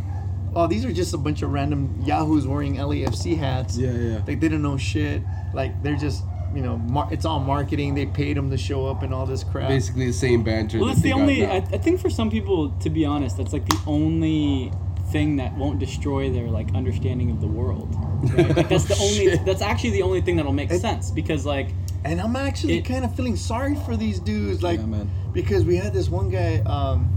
oh, 0.56 0.68
these 0.68 0.86
are 0.86 0.92
just 0.92 1.14
a 1.14 1.18
bunch 1.18 1.42
of 1.42 1.52
random 1.52 2.02
yahoos 2.04 2.48
wearing 2.48 2.76
LAFC 2.76 3.38
hats. 3.38 3.78
Yeah, 3.78 3.92
yeah. 3.92 4.16
Like 4.16 4.26
they 4.26 4.36
didn't 4.36 4.62
know 4.62 4.78
shit. 4.78 5.22
Like 5.54 5.82
they're 5.84 5.96
just 5.96 6.24
you 6.54 6.62
know 6.62 6.78
mar- 6.78 7.10
it's 7.12 7.26
all 7.26 7.40
marketing. 7.40 7.96
They 7.96 8.06
paid 8.06 8.38
them 8.38 8.50
to 8.52 8.58
show 8.58 8.88
up 8.88 9.04
and 9.04 9.14
all 9.14 9.26
this 9.26 9.44
crap. 9.44 9.70
Basically 9.70 10.08
the 10.08 10.14
same 10.14 10.44
banter. 10.44 10.80
Well, 10.80 10.88
that 10.88 10.94
it's 10.94 11.02
the 11.02 11.14
only. 11.14 11.46
I, 11.46 11.58
I 11.58 11.78
think 11.78 12.00
for 12.00 12.10
some 12.10 12.30
people, 12.30 12.72
to 12.72 12.90
be 12.90 13.06
honest, 13.06 13.38
that's 13.38 13.54
like 13.54 13.66
the 13.66 13.80
only 13.86 14.72
thing 15.12 15.38
that 15.38 15.56
won't 15.56 15.80
destroy 15.80 16.30
their 16.32 16.48
like 16.48 16.74
understanding 16.76 17.32
of 17.32 17.40
the 17.42 17.48
world. 17.48 17.96
Right? 18.34 18.48
Like 18.58 18.70
that's 18.70 18.86
the 18.86 18.98
only. 19.00 19.38
That's 19.46 19.62
actually 19.62 19.92
the 19.92 20.02
only 20.04 20.22
thing 20.22 20.36
that'll 20.38 20.52
make 20.54 20.72
sense 20.72 21.12
because 21.12 21.46
like 21.46 21.70
And 22.04 22.20
I'm 22.22 22.36
actually 22.36 22.78
It- 22.80 22.86
kind 22.86 23.04
of 23.06 23.16
feeling 23.16 23.36
sorry 23.36 23.76
for 23.86 23.96
these 23.98 24.20
dudes, 24.20 24.62
like 24.64 24.80
Yeah, 24.80 24.86
man. 24.86 25.10
because 25.34 25.64
we 25.66 25.76
had 25.78 25.94
this 25.94 26.10
one 26.10 26.30
guy, 26.30 26.58
um, 26.66 27.10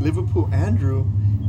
Liverpool 0.00 0.48
Andrew, 0.52 1.04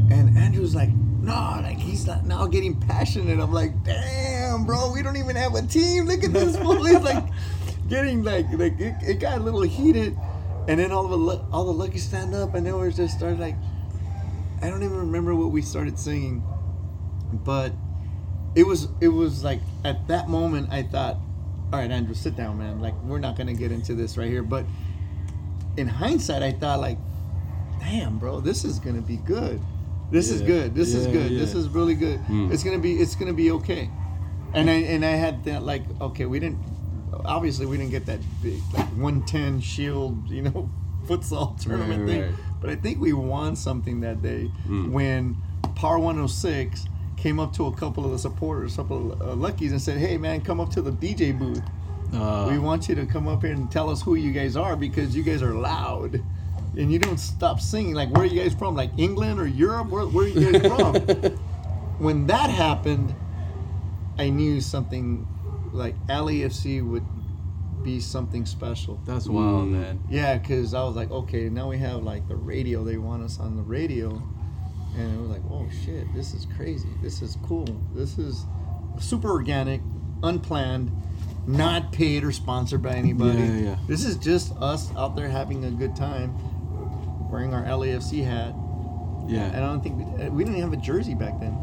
and 0.09 0.37
Andrew's 0.37 0.75
like, 0.75 0.89
no, 1.21 1.59
like 1.61 1.77
he's 1.77 2.05
not 2.07 2.25
now 2.25 2.45
getting 2.47 2.75
passionate. 2.79 3.39
I'm 3.39 3.51
like, 3.53 3.83
damn, 3.83 4.65
bro, 4.65 4.91
we 4.91 5.01
don't 5.03 5.17
even 5.17 5.35
have 5.35 5.55
a 5.55 5.61
team. 5.61 6.05
Look 6.05 6.23
at 6.23 6.33
this 6.33 6.57
fool. 6.57 6.83
He's 6.83 6.99
like 7.01 7.23
getting 7.89 8.23
like 8.23 8.47
like 8.53 8.79
it, 8.79 8.95
it 9.01 9.19
got 9.19 9.37
a 9.37 9.41
little 9.41 9.61
heated, 9.61 10.17
and 10.67 10.79
then 10.79 10.91
all 10.91 11.05
of 11.05 11.11
a 11.11 11.45
all 11.51 11.65
the 11.65 11.73
lucky 11.73 11.97
stand 11.99 12.33
up, 12.35 12.55
and 12.55 12.65
then 12.65 12.77
we 12.79 12.91
just 12.91 13.17
started 13.17 13.39
like, 13.39 13.55
I 14.62 14.70
don't 14.70 14.84
even 14.84 14.97
remember 14.97 15.34
what 15.36 15.51
we 15.51 15.62
started 15.62 15.97
singing, 15.97 16.43
but 17.34 17.74
it 18.55 18.64
was 18.64 18.88
it 18.99 19.07
was 19.07 19.43
like 19.43 19.59
at 19.84 20.07
that 20.07 20.30
moment 20.30 20.70
I 20.72 20.84
thought, 20.84 21.16
all 21.74 21.80
right, 21.80 21.89
Andrew, 21.89 22.14
sit 22.14 22.36
down, 22.36 22.57
man. 22.57 22.80
Like 22.82 22.95
we're 23.03 23.20
not 23.20 23.38
gonna 23.38 23.53
get 23.53 23.72
into 23.72 23.95
this 23.95 24.18
right 24.18 24.30
here. 24.30 24.43
But 24.43 24.66
in 25.78 25.88
hindsight, 25.88 26.43
I 26.43 26.51
thought 26.51 26.80
like, 26.80 26.97
damn, 27.80 28.20
bro, 28.20 28.39
this 28.41 28.64
is 28.66 28.78
gonna 28.80 29.01
be 29.01 29.18
good. 29.18 29.59
This 30.12 30.30
is 30.30 30.41
good. 30.41 30.76
This 30.76 30.93
is 30.93 31.07
Yeah, 31.07 31.14
good. 31.14 31.32
This 31.39 31.53
is 31.55 31.70
really 31.70 31.95
good. 31.95 32.20
Hmm. 32.22 32.51
It's 32.51 32.64
gonna 32.64 32.80
be 32.80 32.95
it's 32.99 33.16
gonna 33.16 33.34
be 33.34 33.51
okay. 33.51 33.89
And 34.53 34.70
I 34.70 34.74
and 34.74 35.05
I 35.05 35.12
had 35.12 35.43
that 35.45 35.64
like 35.64 35.84
okay, 36.01 36.26
we 36.26 36.39
didn't 36.39 36.59
obviously 37.26 37.66
we 37.66 37.78
didn't 37.78 37.91
get 37.91 38.05
that 38.07 38.20
big 38.43 38.59
like 38.74 38.86
110 38.89 39.62
shield, 39.62 40.30
you 40.30 40.41
know, 40.43 40.70
futsal 41.05 41.57
tournament 41.59 42.01
Right, 42.01 42.09
thing. 42.09 42.22
right. 42.22 42.39
But 42.62 42.70
I 42.70 42.76
think 42.76 43.01
we 43.01 43.12
won 43.12 43.55
something 43.55 43.99
that 44.01 44.22
day 44.22 44.45
when 44.91 45.36
Power 45.76 45.97
106 45.97 46.86
came 47.18 47.39
up 47.39 47.53
to 47.53 47.66
a 47.66 47.76
couple 47.76 48.05
of 48.05 48.12
the 48.12 48.20
supporters, 48.20 48.74
a 48.74 48.78
couple 48.78 49.12
of 49.14 49.22
uh, 49.22 49.34
luckies, 49.34 49.72
and 49.72 49.82
said, 49.82 49.97
"Hey, 49.97 50.18
man, 50.18 50.41
come 50.41 50.59
up 50.59 50.70
to 50.72 50.82
the 50.82 50.91
DJ 50.91 51.38
booth. 51.38 51.62
Uh, 52.14 52.47
we 52.49 52.59
want 52.59 52.88
you 52.89 52.95
to 52.95 53.05
come 53.05 53.28
up 53.28 53.41
here 53.41 53.53
and 53.53 53.72
tell 53.72 53.89
us 53.89 54.01
who 54.01 54.16
you 54.16 54.32
guys 54.32 54.55
are 54.55 54.76
because 54.76 55.16
you 55.16 55.24
guys 55.24 55.41
are 55.41 55.53
loud." 55.53 56.22
And 56.78 56.89
you 56.89 56.99
don't 56.99 57.20
stop 57.20 57.59
singing. 57.59 57.95
Like, 57.95 58.12
where 58.12 58.24
are 58.24 58.26
you 58.26 58.41
guys 58.41 58.53
from? 58.53 58.76
Like 58.76 58.91
England 58.97 59.41
or 59.41 59.47
Europe? 59.47 59.89
Where, 59.89 60.05
where 60.05 60.26
are 60.26 60.30
you 60.30 60.51
guys 60.53 60.68
from? 60.68 60.95
when 61.99 62.28
that 62.28 62.49
happened, 62.49 63.14
I 64.18 64.30
knew 64.30 64.62
something 64.62 65.28
like 65.74 65.95
LAFC 66.07 66.88
would 66.88 67.03
be 67.84 67.99
something 67.99 68.45
special. 68.45 68.99
that's 69.05 69.27
wild, 69.27 69.67
Mm. 69.67 69.71
man. 69.71 69.99
Yeah, 70.09 70.38
because 70.38 70.73
I 70.73 70.84
was 70.84 70.95
like, 70.95 71.11
okay, 71.11 71.49
now 71.49 71.69
we 71.69 71.77
have 71.79 72.03
like 72.03 72.27
the 72.27 72.36
radio. 72.36 72.84
They 72.84 72.97
want 72.97 73.23
us 73.23 73.39
on 73.39 73.55
the 73.55 73.63
radio. 73.63 74.21
And 74.97 75.15
it 75.15 75.21
was 75.21 75.29
like, 75.29 75.41
oh 75.49 75.67
shit, 75.86 76.05
this 76.13 76.34
is 76.34 76.45
crazy. 76.57 76.89
This 77.01 77.21
is 77.21 77.38
cool. 77.47 77.65
This 77.95 78.17
is 78.17 78.45
super 78.99 79.29
organic, 79.32 79.82
unplanned, 80.21 80.91
not 81.47 81.91
paid 81.93 82.23
or 82.23 82.32
sponsored 82.32 82.82
by 82.82 82.91
anybody. 82.95 83.39
Yeah, 83.39 83.45
yeah, 83.45 83.61
yeah. 83.61 83.75
This 83.88 84.03
is 84.05 84.17
just 84.17 84.53
us 84.57 84.93
out 84.97 85.15
there 85.15 85.29
having 85.29 85.63
a 85.65 85.71
good 85.71 85.95
time, 85.95 86.34
wearing 87.32 87.53
our 87.53 87.63
LAFC 87.63 88.23
hat. 88.23 88.53
Yeah. 89.27 89.45
And 89.45 89.57
I 89.63 89.67
don't 89.67 89.82
think 89.82 89.95
we, 89.97 90.29
we 90.29 90.43
didn't 90.43 90.57
even 90.57 90.69
have 90.71 90.73
a 90.73 90.84
jersey 90.84 91.13
back 91.15 91.39
then. 91.39 91.57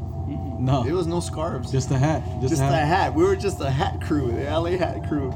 No. 0.59 0.83
There 0.85 0.95
was 0.95 1.07
no 1.07 1.21
scarves. 1.21 1.71
just 1.71 1.91
a 1.91 1.99
hat. 1.99 2.23
Just, 2.41 2.51
just 2.55 2.63
a 2.63 2.67
a 2.67 2.71
hat. 2.71 2.87
hat. 2.87 3.15
We 3.15 3.25
were 3.25 3.37
just 3.37 3.61
a 3.61 3.71
hat 3.71 4.01
crew, 4.01 4.33
the 4.33 4.45
LA 4.45 4.71
hat 4.77 5.07
crew. 5.09 5.33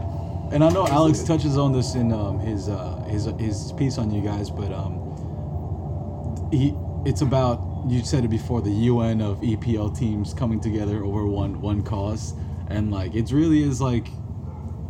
And 0.53 0.63
I 0.63 0.69
know 0.69 0.87
Alex 0.87 1.23
touches 1.23 1.57
on 1.57 1.73
this 1.73 1.95
in 1.95 2.13
um, 2.13 2.39
his 2.39 2.69
uh, 2.69 3.03
his 3.09 3.25
his 3.39 3.73
piece 3.73 3.97
on 3.97 4.11
you 4.11 4.21
guys, 4.21 4.51
but 4.51 4.71
um, 4.71 6.49
he 6.53 6.75
it's 7.07 7.23
about 7.23 7.63
you 7.89 8.05
said 8.05 8.23
it 8.27 8.29
before 8.29 8.61
the 8.61 8.71
UN 8.71 9.23
of 9.23 9.41
EPL 9.41 9.97
teams 9.99 10.35
coming 10.35 10.61
together 10.61 11.03
over 11.03 11.27
one 11.27 11.59
one 11.63 11.83
cause, 11.83 12.35
and 12.69 12.91
like 12.91 13.15
it 13.15 13.33
really 13.33 13.63
is 13.63 13.81
like, 13.81 14.09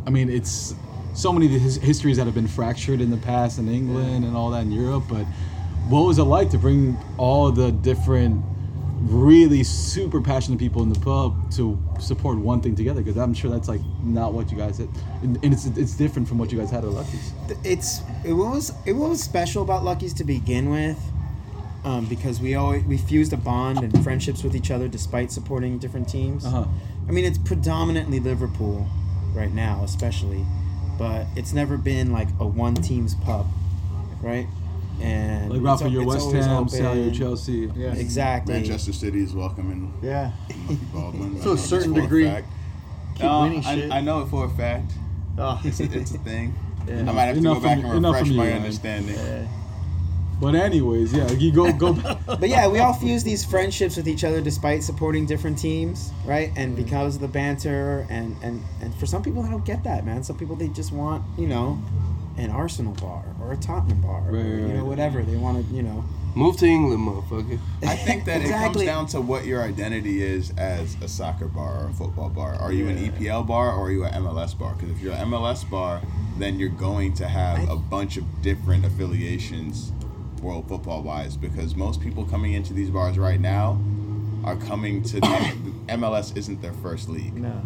I 0.05 0.09
mean 0.09 0.29
it's 0.29 0.75
so 1.13 1.31
many 1.31 1.47
his, 1.47 1.77
histories 1.77 2.17
that 2.17 2.25
have 2.25 2.35
been 2.35 2.45
fractured 2.45 2.99
in 2.99 3.09
the 3.09 3.17
past 3.17 3.57
in 3.57 3.69
England 3.69 4.25
and 4.25 4.35
all 4.35 4.49
that 4.49 4.63
in 4.63 4.71
Europe, 4.73 5.05
but 5.07 5.23
what 5.87 6.01
was 6.01 6.17
it 6.17 6.23
like 6.23 6.49
to 6.49 6.57
bring 6.57 6.97
all 7.17 7.49
the 7.53 7.71
different 7.71 8.43
really 9.05 9.63
super 9.63 10.21
passionate 10.21 10.59
people 10.59 10.81
in 10.81 10.89
the 10.89 10.99
pub 10.99 11.51
to 11.51 11.77
support 11.99 12.37
one 12.37 12.61
thing 12.61 12.75
together 12.75 13.01
because 13.01 13.17
I'm 13.17 13.33
sure 13.33 13.51
that's 13.51 13.67
like 13.67 13.81
not 14.03 14.33
what 14.33 14.51
you 14.51 14.57
guys 14.57 14.77
had, 14.77 14.89
and 15.21 15.37
and 15.43 15.53
it's 15.53 15.65
it's 15.65 15.95
different 15.95 16.27
from 16.27 16.37
what 16.37 16.51
you 16.51 16.59
guys 16.59 16.71
had 16.71 16.83
at 16.83 16.89
Lucky's. 16.89 17.33
it's 17.63 18.01
it 18.23 18.33
was 18.33 18.73
it 18.85 18.93
was 18.93 19.21
special 19.21 19.63
about 19.63 19.83
Lucky's 19.83 20.13
to 20.15 20.23
begin 20.23 20.69
with, 20.69 20.99
um, 21.83 22.05
because 22.05 22.39
we 22.39 22.55
always 22.55 22.83
we 22.85 22.97
fused 22.97 23.33
a 23.33 23.37
bond 23.37 23.79
and 23.79 24.03
friendships 24.03 24.43
with 24.43 24.55
each 24.55 24.71
other 24.71 24.87
despite 24.87 25.31
supporting 25.31 25.77
different 25.77 26.07
teams. 26.07 26.45
Uh-huh. 26.45 26.65
I 27.07 27.11
mean, 27.11 27.25
it's 27.25 27.37
predominantly 27.37 28.19
Liverpool 28.19 28.87
right 29.33 29.53
now, 29.53 29.83
especially, 29.83 30.45
but 30.97 31.25
it's 31.35 31.53
never 31.53 31.77
been 31.77 32.11
like 32.11 32.29
a 32.39 32.45
one 32.45 32.75
team's 32.75 33.15
pub, 33.15 33.47
right? 34.21 34.47
And 35.01 35.49
Like 35.49 35.57
it's 35.57 35.65
Rafa, 35.65 35.89
your 35.89 36.05
West 36.05 36.31
Ham, 36.31 36.49
open. 36.57 36.69
Sal, 36.69 36.95
your 36.95 37.11
Chelsea. 37.13 37.71
Yeah. 37.75 37.93
Exactly. 37.93 38.53
Manchester 38.53 38.93
City 38.93 39.23
is 39.23 39.33
welcoming 39.33 39.93
Yeah. 40.01 40.31
Lucky 40.67 40.79
Baldwin. 40.93 41.39
To 41.41 41.51
a 41.53 41.57
certain 41.57 41.93
degree. 41.93 42.25
fact. 42.25 42.47
Keep 43.15 43.23
No, 43.23 43.41
winning 43.41 43.61
shit. 43.61 43.91
I, 43.91 43.97
I 43.97 44.01
know 44.01 44.21
it 44.21 44.27
for 44.27 44.45
a 44.45 44.49
fact. 44.49 44.91
Oh. 45.37 45.59
It's 45.63 45.79
a, 45.79 45.83
it's 45.85 46.11
a 46.13 46.17
thing. 46.19 46.55
Yeah. 46.85 46.99
I 46.99 47.03
might 47.03 47.21
have 47.23 47.35
to 47.35 47.39
Enough 47.39 47.59
go 47.59 47.63
back 47.63 47.79
from- 47.81 47.91
and 47.91 48.05
refresh 48.05 48.27
from 48.27 48.35
my 48.35 48.43
you, 48.43 48.49
man. 48.49 48.61
understanding. 48.61 49.15
Yeah. 49.15 49.47
But 50.41 50.55
anyways, 50.55 51.13
yeah, 51.13 51.31
you 51.31 51.53
go 51.53 51.71
go. 51.71 51.93
But 52.25 52.49
yeah, 52.49 52.67
we 52.67 52.79
all 52.79 52.91
fuse 52.93 53.23
these 53.23 53.45
friendships 53.45 53.95
with 53.95 54.05
each 54.09 54.25
other 54.25 54.41
despite 54.41 54.83
supporting 54.83 55.25
different 55.25 55.57
teams, 55.57 56.11
right? 56.25 56.51
And 56.57 56.75
because 56.75 57.15
of 57.15 57.21
the 57.21 57.29
banter, 57.29 58.05
and 58.09 58.35
and 58.43 58.61
and 58.81 58.93
for 58.95 59.05
some 59.05 59.23
people, 59.23 59.43
I 59.43 59.49
don't 59.49 59.63
get 59.63 59.85
that, 59.85 60.05
man. 60.05 60.23
Some 60.25 60.37
people 60.37 60.57
they 60.57 60.67
just 60.67 60.91
want, 60.91 61.23
you 61.37 61.47
know, 61.47 61.81
an 62.37 62.49
Arsenal 62.49 62.93
bar 62.93 63.23
or 63.39 63.53
a 63.53 63.57
Tottenham 63.57 64.01
bar, 64.01 64.29
or, 64.29 64.35
you 64.37 64.43
right, 64.43 64.73
know, 64.73 64.75
right. 64.79 64.83
whatever 64.85 65.21
they 65.21 65.35
want 65.35 65.67
to, 65.67 65.75
you 65.75 65.83
know. 65.83 66.03
Move 66.35 66.57
to 66.57 66.65
England, 66.65 67.07
motherfucker. 67.07 67.59
I 67.83 67.95
think 67.95 68.25
that 68.25 68.41
Exactly. 68.41 68.85
it 68.85 68.87
comes 68.89 69.13
down 69.13 69.21
to 69.21 69.21
what 69.21 69.45
your 69.45 69.61
identity 69.61 70.23
is 70.23 70.51
as 70.57 70.97
a 71.01 71.07
soccer 71.07 71.47
bar 71.47 71.83
or 71.83 71.89
a 71.89 71.93
football 71.93 72.29
bar. 72.29 72.55
Are 72.55 72.73
you 72.73 72.87
an 72.87 72.97
EPL 72.97 73.45
bar 73.45 73.71
or 73.71 73.85
are 73.87 73.91
you 73.91 74.03
an 74.03 74.13
MLS 74.13 74.57
bar? 74.57 74.73
Because 74.73 74.89
if 74.89 74.99
you're 74.99 75.13
an 75.13 75.27
MLS 75.27 75.69
bar, 75.69 76.01
then 76.39 76.57
you're 76.57 76.69
going 76.69 77.13
to 77.15 77.27
have 77.27 77.69
a 77.69 77.75
bunch 77.75 78.17
of 78.17 78.23
different 78.41 78.83
affiliations, 78.83 79.91
world 80.41 80.67
football 80.67 81.03
wise. 81.03 81.37
Because 81.37 81.75
most 81.75 82.01
people 82.01 82.25
coming 82.25 82.53
into 82.53 82.73
these 82.73 82.89
bars 82.89 83.19
right 83.19 83.39
now 83.39 83.79
are 84.43 84.55
coming 84.55 85.03
to 85.03 85.19
the 85.19 85.27
MLS 85.89 86.35
isn't 86.35 86.63
their 86.63 86.73
first 86.73 87.09
league. 87.09 87.35
No. 87.35 87.61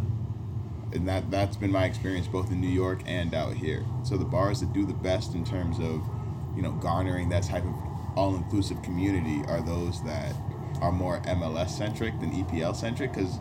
And 0.93 1.07
that 1.07 1.29
that's 1.29 1.57
been 1.57 1.71
my 1.71 1.85
experience 1.85 2.27
both 2.27 2.51
in 2.51 2.61
New 2.61 2.69
York 2.69 3.01
and 3.05 3.33
out 3.33 3.53
here. 3.53 3.85
So 4.03 4.17
the 4.17 4.25
bars 4.25 4.59
that 4.61 4.73
do 4.73 4.85
the 4.85 4.93
best 4.93 5.35
in 5.35 5.43
terms 5.43 5.79
of, 5.79 6.01
you 6.55 6.61
know, 6.61 6.71
garnering 6.73 7.29
that 7.29 7.43
type 7.43 7.65
of 7.65 7.73
all-inclusive 8.15 8.81
community 8.81 9.43
are 9.47 9.61
those 9.61 10.03
that 10.03 10.33
are 10.81 10.91
more 10.91 11.19
MLS 11.21 11.69
centric 11.69 12.19
than 12.19 12.31
EPL 12.31 12.75
centric. 12.75 13.13
Because 13.13 13.39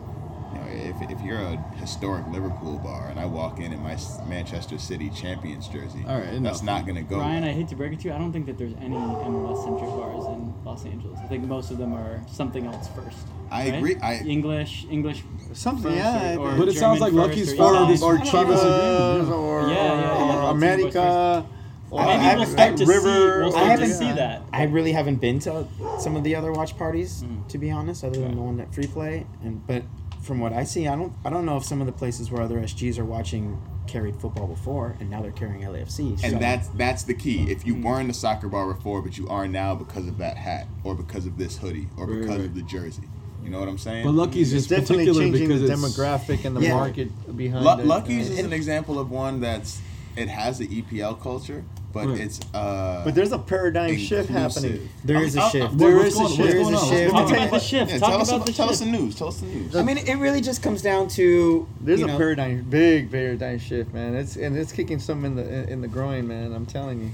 you 0.65 0.83
know, 0.83 0.95
if, 1.01 1.11
if 1.11 1.21
you're 1.21 1.39
a 1.39 1.57
historic 1.77 2.25
Liverpool 2.27 2.77
bar 2.79 3.09
and 3.09 3.19
I 3.19 3.25
walk 3.25 3.59
in 3.59 3.73
in 3.73 3.81
my 3.81 3.97
Manchester 4.27 4.77
City 4.77 5.09
Champions 5.09 5.67
jersey, 5.67 6.03
All 6.07 6.15
right, 6.19 6.25
that's 6.25 6.61
enough. 6.61 6.63
not 6.63 6.85
gonna 6.87 7.03
go. 7.03 7.17
Ryan, 7.19 7.41
well. 7.43 7.49
I 7.51 7.53
hate 7.53 7.67
to 7.69 7.75
break 7.75 7.93
it 7.93 7.99
to 8.01 8.07
you, 8.09 8.13
I 8.13 8.17
don't 8.17 8.31
think 8.33 8.45
that 8.47 8.57
there's 8.57 8.73
any 8.81 8.95
MLS 8.95 9.63
centric 9.63 9.89
bars 9.89 10.25
in 10.27 10.53
Los 10.63 10.77
Los 10.83 10.85
Angeles. 10.85 11.19
I 11.21 11.27
think 11.27 11.43
most 11.45 11.71
of 11.71 11.77
them 11.77 11.93
are 11.93 12.21
something 12.27 12.65
else 12.65 12.87
first. 12.89 13.17
I 13.49 13.69
right? 13.69 13.73
agree. 13.75 13.95
I- 13.97 14.19
English, 14.25 14.85
English. 14.89 15.23
Something, 15.53 15.83
first 15.91 15.95
yeah. 15.97 16.35
or, 16.35 16.51
or 16.53 16.57
But 16.57 16.67
it 16.67 16.75
sounds 16.77 16.99
like 16.99 17.13
first 17.13 17.27
Lucky's 17.29 17.53
or 17.53 17.57
father 17.57 17.79
English. 17.93 18.01
or, 18.01 18.13
or 18.13 18.17
This- 18.19 18.33
I 18.33 18.43
don't 18.43 18.47
Chivas 18.51 19.29
or, 19.31 19.61
Yeah, 19.69 19.75
yeah, 19.75 20.01
yeah. 20.01 20.43
or 20.45 20.51
America. 20.51 21.45
Or 21.89 22.01
I 22.01 22.05
mean, 22.17 22.19
I- 22.19 22.35
we'll 22.35 22.45
start 22.45 22.71
to 22.77 22.85
see. 22.85 22.93
River. 22.93 23.39
We'll 23.39 23.47
I 23.47 23.49
start 23.51 23.63
to 23.63 23.69
haven't- 23.71 23.89
see 23.93 24.11
that. 24.11 24.41
I 24.51 24.63
really 24.63 24.91
haven't 24.91 25.21
been 25.21 25.39
to 25.39 25.65
some 25.99 26.17
of 26.17 26.23
the 26.25 26.35
other 26.35 26.51
watch 26.51 26.77
parties, 26.77 27.23
Mm. 27.23 27.47
to 27.47 27.57
be 27.57 27.71
honest, 27.71 28.03
other 28.03 28.19
than 28.19 28.35
the 28.35 28.41
one 28.41 28.59
at 28.59 28.73
Free 28.75 28.87
Play. 28.87 29.25
And 29.41 29.65
but 29.65 29.83
from 30.27 30.39
what 30.39 30.53
I 30.53 30.65
see, 30.65 30.87
I 30.87 30.95
don't 30.95 31.13
I 31.25 31.29
don't 31.29 31.45
know 31.45 31.57
if 31.57 31.63
some 31.63 31.79
of 31.81 31.87
the 31.87 31.93
places 31.93 32.29
where 32.29 32.41
other 32.43 32.59
SGs 32.59 32.99
are 32.99 33.05
watching 33.05 33.59
carried 33.87 34.17
football 34.19 34.47
before, 34.47 34.97
and 34.99 35.09
now 35.09 35.21
they're 35.21 35.31
carrying 35.31 35.61
LAFC. 35.61 36.21
And 36.23 36.39
that's 36.41 36.67
that's 36.69 37.03
the 37.03 37.13
key. 37.13 37.49
If 37.49 37.63
Mm. 37.63 37.65
you 37.67 37.75
weren't 37.81 38.09
a 38.11 38.13
soccer 38.13 38.49
bar 38.49 38.71
before, 38.73 39.01
but 39.01 39.17
you 39.17 39.27
are 39.29 39.47
now 39.47 39.73
because 39.73 40.07
of 40.07 40.17
that 40.17 40.37
hat, 40.37 40.67
or 40.83 40.93
because 40.93 41.25
of 41.25 41.37
this 41.37 41.57
hoodie, 41.57 41.87
or 41.97 42.05
because 42.05 42.27
right. 42.29 42.41
of 42.41 42.53
the 42.53 42.61
jersey. 42.63 43.03
You 43.43 43.49
know 43.49 43.59
what 43.61 43.69
I'm 43.69 43.77
saying? 43.77 44.03
But 44.03 44.11
Lucky's 44.13 44.51
It's 44.53 44.69
is 44.69 44.79
particular 44.79 45.13
changing 45.21 45.47
because 45.47 45.61
the 45.61 45.71
it's 45.71 45.81
demographic 45.81 46.43
and 46.43 46.57
the 46.57 46.61
Yeah. 46.61 46.73
market 46.75 47.37
behind 47.37 47.63
Lu- 47.63 47.71
it. 47.79 47.85
Lucky's 47.85 48.29
is 48.29 48.39
an 48.39 48.51
example 48.51 48.99
of 48.99 49.09
one 49.09 49.39
that's 49.39 49.79
it 50.17 50.27
has 50.27 50.57
the 50.57 50.67
EPL 50.67 51.13
culture, 51.15 51.63
but 51.93 52.07
Right. 52.07 52.19
it's 52.19 52.39
uh. 52.53 53.01
But 53.03 53.15
there's 53.15 53.31
a 53.31 53.39
paradigm 53.39 53.97
shift 53.97 54.29
happening. 54.29 54.89
there 55.03 55.21
is 55.23 55.35
a 55.35 55.41
I'm- 55.41 55.51
shift. 55.51 55.65
I'm- 55.65 55.77
what's 55.77 56.15
a 56.15 56.19
going 56.19 56.25
on? 56.25 56.31
shift. 56.31 56.37
What's 56.37 56.37
There 56.37 56.57
is 56.57 56.63
going 56.63 56.73
a 56.75 56.77
shift. 56.77 56.91
What's 56.91 57.11
Talk 57.11 57.29
going 57.29 57.41
on? 57.41 57.47
about 57.47 57.59
the 57.59 57.65
shift. 57.65 57.91
Yeah, 57.91 57.97
Talk 57.99 58.09
tell 58.11 58.21
us 58.21 58.29
about 58.31 58.45
the 58.45 58.53
tell 58.53 58.69
us 58.69 58.79
shift. 58.79 58.91
the 58.91 58.97
news. 58.97 59.15
Tell 59.15 59.27
us 59.29 59.37
the 59.39 59.45
news. 59.47 59.75
I 59.75 59.83
mean, 59.83 59.97
it 59.97 60.15
really 60.15 60.41
just 60.41 60.61
comes 60.61 60.81
down 60.81 61.07
to 61.09 61.67
There's 61.81 61.99
you 61.99 62.05
a 62.05 62.09
know, 62.09 62.17
paradigm, 62.17 62.65
big 62.69 63.09
paradigm 63.11 63.59
shift, 63.59 63.93
man. 63.93 64.15
It's 64.15 64.35
and 64.35 64.55
it's 64.57 64.71
kicking 64.71 64.99
some 64.99 65.25
in 65.25 65.35
the 65.35 65.43
in, 65.63 65.69
in 65.69 65.81
the 65.81 65.87
groin, 65.87 66.27
man. 66.27 66.53
I'm 66.53 66.65
telling 66.65 67.01
you, 67.01 67.09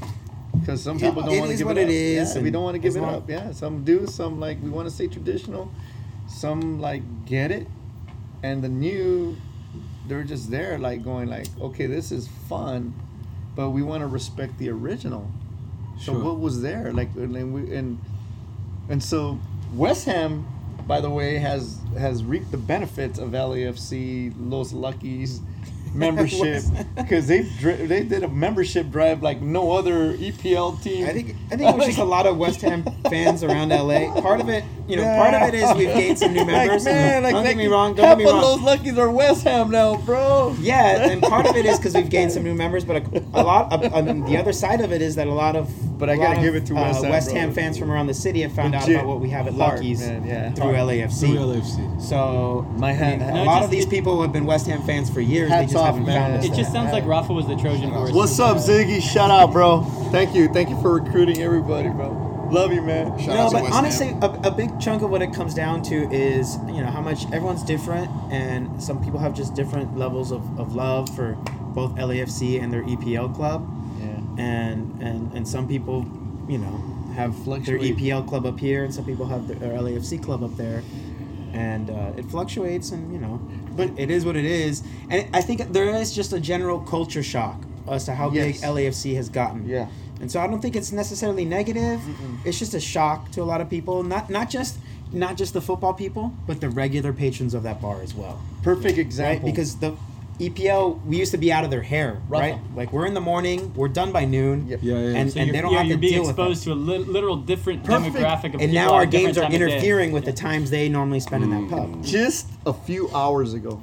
because 0.59 0.81
some 0.81 0.97
Yeah, 0.97 1.09
people 1.09 1.23
don't 1.23 1.39
want 1.39 1.51
to 1.51 1.57
give 1.57 1.67
what 1.67 1.77
it 1.77 1.89
it 1.89 2.17
up. 2.19 2.27
is, 2.27 2.35
Yeah, 2.35 2.41
we 2.41 2.51
don't 2.51 2.63
want 2.63 2.75
to 2.75 2.79
give 2.79 2.95
it 2.95 3.03
up. 3.03 3.29
Yeah, 3.29 3.51
some 3.51 3.83
do, 3.83 4.05
some 4.07 4.39
like 4.39 4.57
we 4.63 4.69
want 4.69 4.87
to 4.87 4.93
stay 4.93 5.07
traditional, 5.07 5.69
some 6.27 6.79
like 6.81 7.03
get 7.25 7.51
it, 7.51 7.67
and 8.43 8.63
the 8.63 8.69
new, 8.69 9.35
they're 10.07 10.23
just 10.23 10.51
there, 10.51 10.77
like 10.77 11.03
going 11.03 11.29
like, 11.29 11.47
okay, 11.61 11.85
this 11.85 12.11
is 12.11 12.27
fun, 12.49 12.93
but 13.55 13.69
we 13.69 13.81
want 13.83 14.01
to 14.01 14.07
respect 14.07 14.57
the 14.57 14.69
original. 14.69 15.31
So 15.99 16.13
Sure. 16.13 16.23
what 16.23 16.39
was 16.39 16.61
there, 16.61 16.91
like, 16.93 17.09
and 17.15 17.53
we 17.53 17.75
and 17.75 17.99
and 18.89 19.01
so 19.03 19.39
West 19.73 20.05
Ham, 20.05 20.45
by 20.87 20.99
the 21.01 21.09
way, 21.09 21.37
has 21.37 21.79
has 21.97 22.23
reaped 22.23 22.51
the 22.51 22.57
benefits 22.57 23.19
of 23.19 23.29
LAFC 23.31 24.33
Los 24.37 24.73
Luckies 24.73 25.41
membership 26.03 26.63
because 26.95 27.27
they 27.27 27.41
they 27.41 28.03
did 28.03 28.23
a 28.23 28.27
membership 28.27 28.89
drive 28.89 29.21
like 29.21 29.41
no 29.41 29.71
other 29.71 30.17
EPL 30.17 30.81
team. 30.81 31.05
I 31.05 31.13
think 31.13 31.35
I 31.51 31.55
think 31.55 31.69
it 31.69 31.77
was 31.77 31.85
just 31.85 31.99
a 31.99 32.03
lot 32.03 32.25
of 32.25 32.37
West 32.37 32.61
Ham 32.61 32.83
fans 33.09 33.43
around 33.43 33.69
LA. 33.69 34.11
Part 34.21 34.41
of 34.41 34.49
it, 34.49 34.63
you 34.87 34.95
know, 34.95 35.03
part 35.03 35.33
of 35.33 35.41
it 35.41 35.53
is 35.53 35.73
we've 35.75 35.93
gained 35.93 36.19
some 36.19 36.33
new 36.33 36.45
members. 36.45 36.85
Like, 36.85 36.93
man, 36.93 37.23
like 37.23 37.33
don't 37.33 37.43
get 37.43 37.57
me 37.57 37.67
wrong. 37.67 37.95
Don't 37.95 38.05
get 38.05 38.17
me 38.17 38.23
of 38.25 38.31
wrong. 38.31 38.41
those 38.41 38.61
Luckies 38.61 38.97
are 38.97 39.11
West 39.11 39.43
Ham 39.43 39.69
now, 39.69 39.97
bro. 39.97 40.55
Yeah, 40.59 41.09
and 41.09 41.21
part 41.21 41.45
of 41.45 41.55
it 41.55 41.65
is 41.65 41.77
because 41.77 41.93
we've 41.93 42.09
gained 42.09 42.31
some 42.31 42.43
new 42.43 42.55
members, 42.55 42.83
but 42.85 42.97
a, 42.97 43.19
a 43.33 43.43
lot. 43.43 43.71
Of, 43.71 43.93
um, 43.93 44.25
the 44.25 44.37
other 44.37 44.53
side 44.53 44.81
of 44.81 44.91
it 44.91 45.01
is 45.01 45.15
that 45.15 45.27
a 45.27 45.33
lot 45.33 45.55
of 45.55 45.69
But 46.03 46.09
I 46.09 46.17
gotta 46.17 46.35
lot 46.35 46.43
give 46.43 46.55
it 46.55 46.65
to 46.65 46.75
uh, 46.75 46.81
West 46.81 47.01
Ham, 47.01 47.11
West. 47.11 47.31
Ham 47.31 47.53
fans 47.53 47.77
from 47.77 47.89
around 47.89 48.07
the 48.07 48.13
city 48.13 48.41
have 48.41 48.51
found 48.51 48.75
out 48.75 48.89
about 48.89 49.05
what 49.05 49.21
we 49.21 49.29
have 49.29 49.47
at 49.47 49.53
heart, 49.53 49.75
Lucky's 49.75 50.01
man, 50.01 50.25
yeah. 50.27 50.51
through 50.51 50.73
LAFC. 50.73 51.19
Through 51.21 51.37
LAFC. 51.37 52.01
So 52.01 52.67
My 52.75 52.89
I 52.89 52.91
hat- 52.91 53.19
mean, 53.19 53.29
a 53.29 53.43
lot 53.45 53.59
just- 53.59 53.65
of 53.67 53.71
these 53.71 53.85
it- 53.85 53.89
people 53.89 54.21
have 54.21 54.33
been 54.33 54.45
West 54.45 54.67
Ham 54.67 54.81
fans 54.81 55.09
for 55.09 55.21
years. 55.21 55.47
Hats 55.49 55.61
they 55.61 55.65
just 55.67 55.77
off, 55.77 55.85
haven't 55.85 56.05
man. 56.05 56.19
found 56.31 56.33
us. 56.39 56.43
It 56.43 56.49
just 56.49 56.59
yet. 56.59 56.71
sounds 56.73 56.91
like 56.91 57.05
Rafa 57.05 57.31
was 57.31 57.47
the 57.47 57.55
Trojan 57.55 57.89
horse. 57.89 58.11
What's 58.11 58.37
up, 58.37 58.57
Ziggy? 58.57 59.01
Shout 59.01 59.31
out, 59.31 59.53
bro. 59.53 59.83
Thank 60.11 60.35
you, 60.35 60.49
thank 60.49 60.67
you 60.67 60.75
for 60.81 60.93
recruiting 60.93 61.41
everybody, 61.41 61.87
bro. 61.87 62.47
Love 62.51 62.73
you, 62.73 62.81
man. 62.81 63.17
Shout 63.17 63.27
no, 63.29 63.33
out 63.43 63.49
to 63.51 63.55
but 63.55 63.63
West 63.63 63.73
honestly, 63.75 64.07
Ham. 64.07 64.23
a, 64.23 64.49
a 64.49 64.51
big 64.51 64.77
chunk 64.81 65.03
of 65.03 65.09
what 65.09 65.21
it 65.21 65.31
comes 65.33 65.53
down 65.53 65.81
to 65.83 65.95
is 66.13 66.57
you 66.67 66.81
know 66.83 66.87
how 66.91 66.99
much 66.99 67.23
everyone's 67.27 67.63
different, 67.63 68.09
and 68.29 68.83
some 68.83 69.01
people 69.01 69.19
have 69.19 69.33
just 69.33 69.53
different 69.55 69.97
levels 69.97 70.31
of, 70.33 70.59
of 70.59 70.75
love 70.75 71.07
for 71.15 71.35
both 71.73 71.95
LAFC 71.95 72.61
and 72.61 72.71
their 72.73 72.83
EPL 72.83 73.33
club, 73.33 73.65
Yeah. 73.65 73.82
And 74.37 75.01
and 75.01 75.31
and 75.33 75.47
some 75.47 75.67
people, 75.67 76.05
you 76.47 76.57
know, 76.57 76.81
have 77.15 77.33
their 77.45 77.77
EPL 77.79 78.27
club 78.27 78.45
up 78.45 78.59
here, 78.59 78.83
and 78.83 78.93
some 78.93 79.05
people 79.05 79.25
have 79.27 79.47
their, 79.47 79.57
their 79.57 79.73
LAFC 79.79 80.21
club 80.23 80.43
up 80.43 80.55
there, 80.57 80.83
and 81.53 81.89
uh, 81.89 82.11
it 82.17 82.25
fluctuates, 82.25 82.91
and 82.91 83.13
you 83.13 83.19
know, 83.19 83.39
but 83.75 83.89
it 83.97 84.09
is 84.09 84.25
what 84.25 84.35
it 84.35 84.45
is, 84.45 84.83
and 85.09 85.27
I 85.35 85.41
think 85.41 85.71
there 85.71 85.89
is 85.95 86.13
just 86.13 86.33
a 86.33 86.39
general 86.39 86.79
culture 86.79 87.23
shock 87.23 87.61
as 87.87 88.05
to 88.05 88.15
how 88.15 88.29
big 88.29 88.55
LAFC 88.55 89.15
has 89.15 89.29
gotten. 89.29 89.67
Yeah. 89.67 89.87
And 90.21 90.31
so 90.31 90.39
I 90.39 90.47
don't 90.47 90.61
think 90.61 90.75
it's 90.77 90.93
necessarily 90.93 91.43
negative. 91.43 91.99
It's 92.45 92.57
just 92.57 92.73
a 92.73 92.79
shock 92.79 93.29
to 93.31 93.41
a 93.41 93.43
lot 93.43 93.59
of 93.59 93.69
people, 93.69 94.03
not 94.03 94.29
not 94.29 94.49
just 94.49 94.77
not 95.11 95.35
just 95.37 95.53
the 95.53 95.59
football 95.61 95.93
people, 95.93 96.31
but 96.47 96.61
the 96.61 96.69
regular 96.69 97.11
patrons 97.13 97.53
of 97.53 97.63
that 97.63 97.81
bar 97.81 98.01
as 98.01 98.13
well. 98.13 98.41
Perfect 98.63 98.95
Right? 98.97 98.99
example. 98.99 99.49
Because 99.49 99.75
the 99.77 99.93
EPL, 100.39 101.03
we 101.05 101.17
used 101.17 101.31
to 101.31 101.37
be 101.37 101.51
out 101.51 101.63
of 101.63 101.69
their 101.71 101.81
hair, 101.83 102.21
right? 102.27 102.59
Like 102.75 102.91
we're 102.91 103.05
in 103.05 103.13
the 103.13 103.21
morning, 103.21 103.73
we're 103.75 103.87
done 103.87 104.11
by 104.11 104.25
noon, 104.25 104.67
Yep. 104.67 104.79
Yeah, 104.81 104.93
yeah. 104.95 104.99
and, 105.17 105.31
So 105.31 105.39
and 105.39 105.47
you're, 105.47 105.53
they 105.55 105.61
don't 105.61 105.71
yeah, 105.71 105.77
have 105.79 105.87
you're 105.87 105.97
to 105.97 106.01
being 106.01 106.13
deal 106.13 106.21
with 106.23 106.29
exposed 106.31 106.63
to 106.63 106.71
a 106.71 106.75
li- 106.75 106.97
literal 106.97 107.35
different 107.37 107.83
Perfect. 107.83 108.15
demographic 108.15 108.55
of 108.55 108.61
And 108.61 108.73
now 108.73 108.93
our 108.93 109.05
games 109.05 109.37
are 109.37 109.41
time 109.41 109.53
of 109.53 109.59
day. 109.59 109.65
interfering 109.65 110.11
with 110.11 110.23
Yeah. 110.25 110.31
the 110.31 110.37
times 110.37 110.69
they 110.71 110.89
normally 110.89 111.19
spend 111.19 111.43
in 111.43 111.49
that 111.51 111.69
pub. 111.69 112.03
Just 112.03 112.49
a 112.65 112.73
few 112.73 113.09
hours 113.13 113.53
ago, 113.53 113.81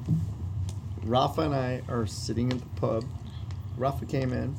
Rafa 1.05 1.43
and 1.43 1.55
I 1.55 1.82
are 1.89 2.06
sitting 2.06 2.51
in 2.51 2.59
the 2.59 2.66
pub. 2.77 3.05
Rafa 3.77 4.05
came 4.06 4.32
in, 4.32 4.55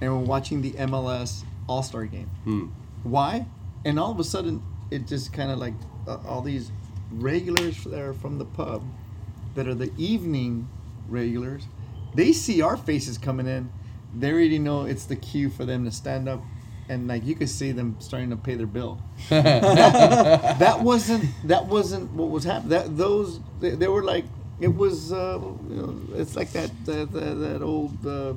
and 0.00 0.12
we're 0.12 0.24
watching 0.24 0.62
the 0.62 0.70
MLS 0.72 1.42
All 1.68 1.82
Star 1.82 2.04
game. 2.06 2.30
Hmm. 2.44 2.66
Why? 3.02 3.46
And 3.84 3.98
all 3.98 4.12
of 4.12 4.18
a 4.20 4.24
sudden, 4.24 4.62
it 4.90 5.06
just 5.06 5.32
kind 5.32 5.50
of 5.50 5.58
like 5.58 5.74
uh, 6.06 6.18
all 6.26 6.40
these 6.42 6.70
regulars 7.10 7.82
that 7.84 7.98
are 8.00 8.14
from 8.14 8.38
the 8.38 8.44
pub, 8.44 8.82
that 9.56 9.66
are 9.68 9.74
the 9.74 9.90
evening 9.98 10.68
regulars, 11.08 11.66
they 12.14 12.32
see 12.32 12.62
our 12.62 12.76
faces 12.76 13.18
coming 13.18 13.46
in. 13.46 13.70
They 14.14 14.30
already 14.32 14.58
know 14.58 14.84
it's 14.84 15.04
the 15.06 15.16
cue 15.16 15.48
for 15.50 15.64
them 15.64 15.84
to 15.84 15.90
stand 15.90 16.28
up, 16.28 16.42
and 16.88 17.08
like 17.08 17.24
you 17.24 17.34
could 17.34 17.48
see 17.48 17.72
them 17.72 17.96
starting 17.98 18.30
to 18.30 18.36
pay 18.36 18.54
their 18.54 18.66
bill. 18.66 19.00
that 19.30 20.80
wasn't 20.80 21.24
that 21.44 21.66
wasn't 21.66 22.12
what 22.12 22.30
was 22.30 22.44
happening. 22.44 22.70
That 22.70 22.96
those 22.96 23.40
they, 23.60 23.70
they 23.70 23.88
were 23.88 24.02
like 24.04 24.24
it 24.60 24.74
was 24.74 25.12
uh, 25.12 25.38
you 25.70 25.76
know, 25.76 26.20
it's 26.20 26.36
like 26.36 26.50
that 26.52 26.70
that 26.86 27.12
that, 27.12 27.34
that 27.34 27.62
old 27.62 28.06
uh, 28.06 28.34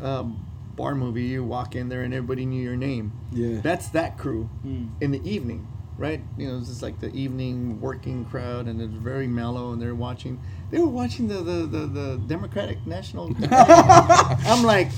um, 0.00 0.44
bar 0.76 0.94
movie. 0.94 1.24
You 1.24 1.44
walk 1.44 1.74
in 1.74 1.88
there 1.88 2.02
and 2.02 2.14
everybody 2.14 2.46
knew 2.46 2.62
your 2.62 2.76
name. 2.76 3.12
Yeah. 3.32 3.60
That's 3.60 3.88
that 3.88 4.18
crew 4.18 4.44
Hmm. 4.62 4.86
in 5.00 5.10
the 5.10 5.28
evening, 5.28 5.66
right? 5.98 6.20
You 6.38 6.48
know, 6.48 6.58
it's 6.58 6.68
just 6.68 6.82
like 6.82 7.00
the 7.00 7.12
evening 7.14 7.80
working 7.80 8.24
crowd, 8.26 8.66
and 8.66 8.80
it's 8.80 8.92
very 8.94 9.26
mellow, 9.26 9.72
and 9.72 9.80
they're 9.82 9.94
watching. 9.94 10.40
They 10.70 10.78
were 10.78 10.86
watching 10.86 11.28
the 11.28 11.36
the, 11.36 11.66
the, 11.66 11.86
the 11.86 12.20
Democratic 12.26 12.84
National. 12.86 13.32
I'm 13.50 14.64
like, 14.64 14.90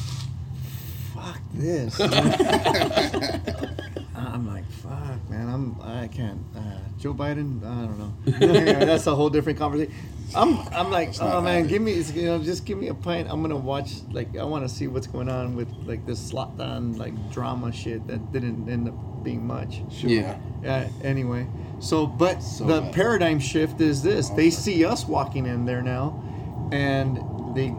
fuck 1.15 1.41
this. 1.55 2.01
I'm 4.17 4.47
like, 4.47 4.69
fuck, 4.71 5.31
man. 5.31 5.49
I'm 5.49 5.77
I 5.83 6.09
can't. 6.09 6.41
Uh, 6.57 6.79
Joe 6.99 7.15
Biden. 7.15 7.63
I 7.65 7.87
don't 7.87 7.99
know. 7.99 8.13
Anyway, 8.49 8.85
that's 8.85 9.07
a 9.07 9.15
whole 9.15 9.31
different 9.31 9.59
conversation. 9.59 9.93
I'm 10.35 10.59
I'm 10.69 10.91
like, 10.91 11.19
not 11.19 11.35
oh 11.35 11.41
man, 11.41 11.67
give 11.67 11.81
me 11.83 11.95
you 11.95 12.27
know 12.27 12.43
just 12.43 12.65
give 12.65 12.79
me 12.79 12.89
a 12.89 12.95
pint. 12.95 13.29
I'm 13.31 13.41
gonna 13.43 13.57
watch 13.57 13.93
like 14.11 14.37
I 14.37 14.45
want 14.45 14.69
to 14.69 14.75
see 14.75 14.87
what's 14.87 15.07
going 15.07 15.29
on 15.29 15.55
with 15.57 15.69
like 15.87 16.05
this 16.07 16.19
slot 16.19 16.57
down 16.59 16.97
like 16.99 17.15
drama 17.33 17.73
shit 17.73 18.07
that 18.07 18.33
didn't 18.33 18.69
end 18.69 18.89
up 18.89 18.95
being 19.23 19.47
much. 19.47 19.83
Yeah. 20.03 20.39
Uh, 20.67 20.89
anyway, 21.03 21.47
so 21.81 22.07
but 22.07 22.43
So 22.43 22.65
the 22.65 22.81
bad. 22.83 22.95
paradigm 22.95 23.39
shift 23.41 23.81
is 23.81 24.03
this: 24.03 24.29
they 24.31 24.51
see 24.51 24.85
us 24.85 25.07
walking 25.07 25.47
in 25.47 25.65
there 25.65 25.83
now, 25.83 26.23
and 26.73 27.19
they 27.55 27.75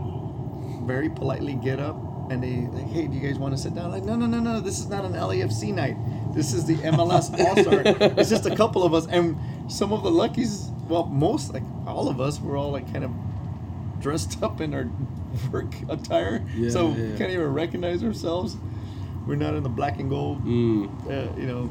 very 0.86 1.10
politely 1.10 1.54
get 1.54 1.80
up 1.80 1.96
and 2.32 2.44
they 2.44 2.58
like, 2.78 2.88
hey, 2.92 3.08
do 3.08 3.16
you 3.16 3.22
guys 3.28 3.40
want 3.40 3.56
to 3.56 3.58
sit 3.62 3.74
down? 3.74 3.90
Like, 3.92 4.04
no, 4.04 4.16
no, 4.16 4.26
no, 4.28 4.40
no, 4.40 4.60
this 4.60 4.80
is 4.80 4.88
not 4.88 5.04
an 5.04 5.14
LAFC 5.14 5.74
night. 5.74 5.96
This 6.34 6.54
is 6.54 6.66
the 6.66 6.76
MLS 6.76 7.32
All 7.40 7.56
Star. 7.58 7.82
it's 8.20 8.30
just 8.30 8.46
a 8.46 8.56
couple 8.56 8.84
of 8.84 8.94
us, 8.94 9.08
and 9.08 9.36
some 9.72 9.92
of 9.94 10.04
the 10.04 10.12
luckies. 10.12 10.70
Well, 10.88 11.06
most 11.06 11.54
like 11.54 11.64
all 11.88 12.08
of 12.10 12.20
us 12.22 12.40
were 12.40 12.56
all 12.58 12.72
like 12.72 12.92
kind 12.92 13.04
of 13.04 13.12
dressed 14.00 14.42
up 14.44 14.62
in 14.62 14.74
our 14.74 14.88
work 15.52 15.74
attire, 15.90 16.44
Yeah, 16.56 16.70
so 16.70 16.90
yeah. 16.90 17.18
can't 17.18 17.32
even 17.32 17.52
recognize 17.54 18.04
ourselves. 18.04 18.58
We're 19.28 19.36
not 19.36 19.54
in 19.56 19.62
the 19.64 19.70
black 19.70 20.00
and 20.00 20.10
gold, 20.10 20.44
Mm. 20.46 20.88
uh, 21.08 21.40
you 21.40 21.46
know. 21.48 21.70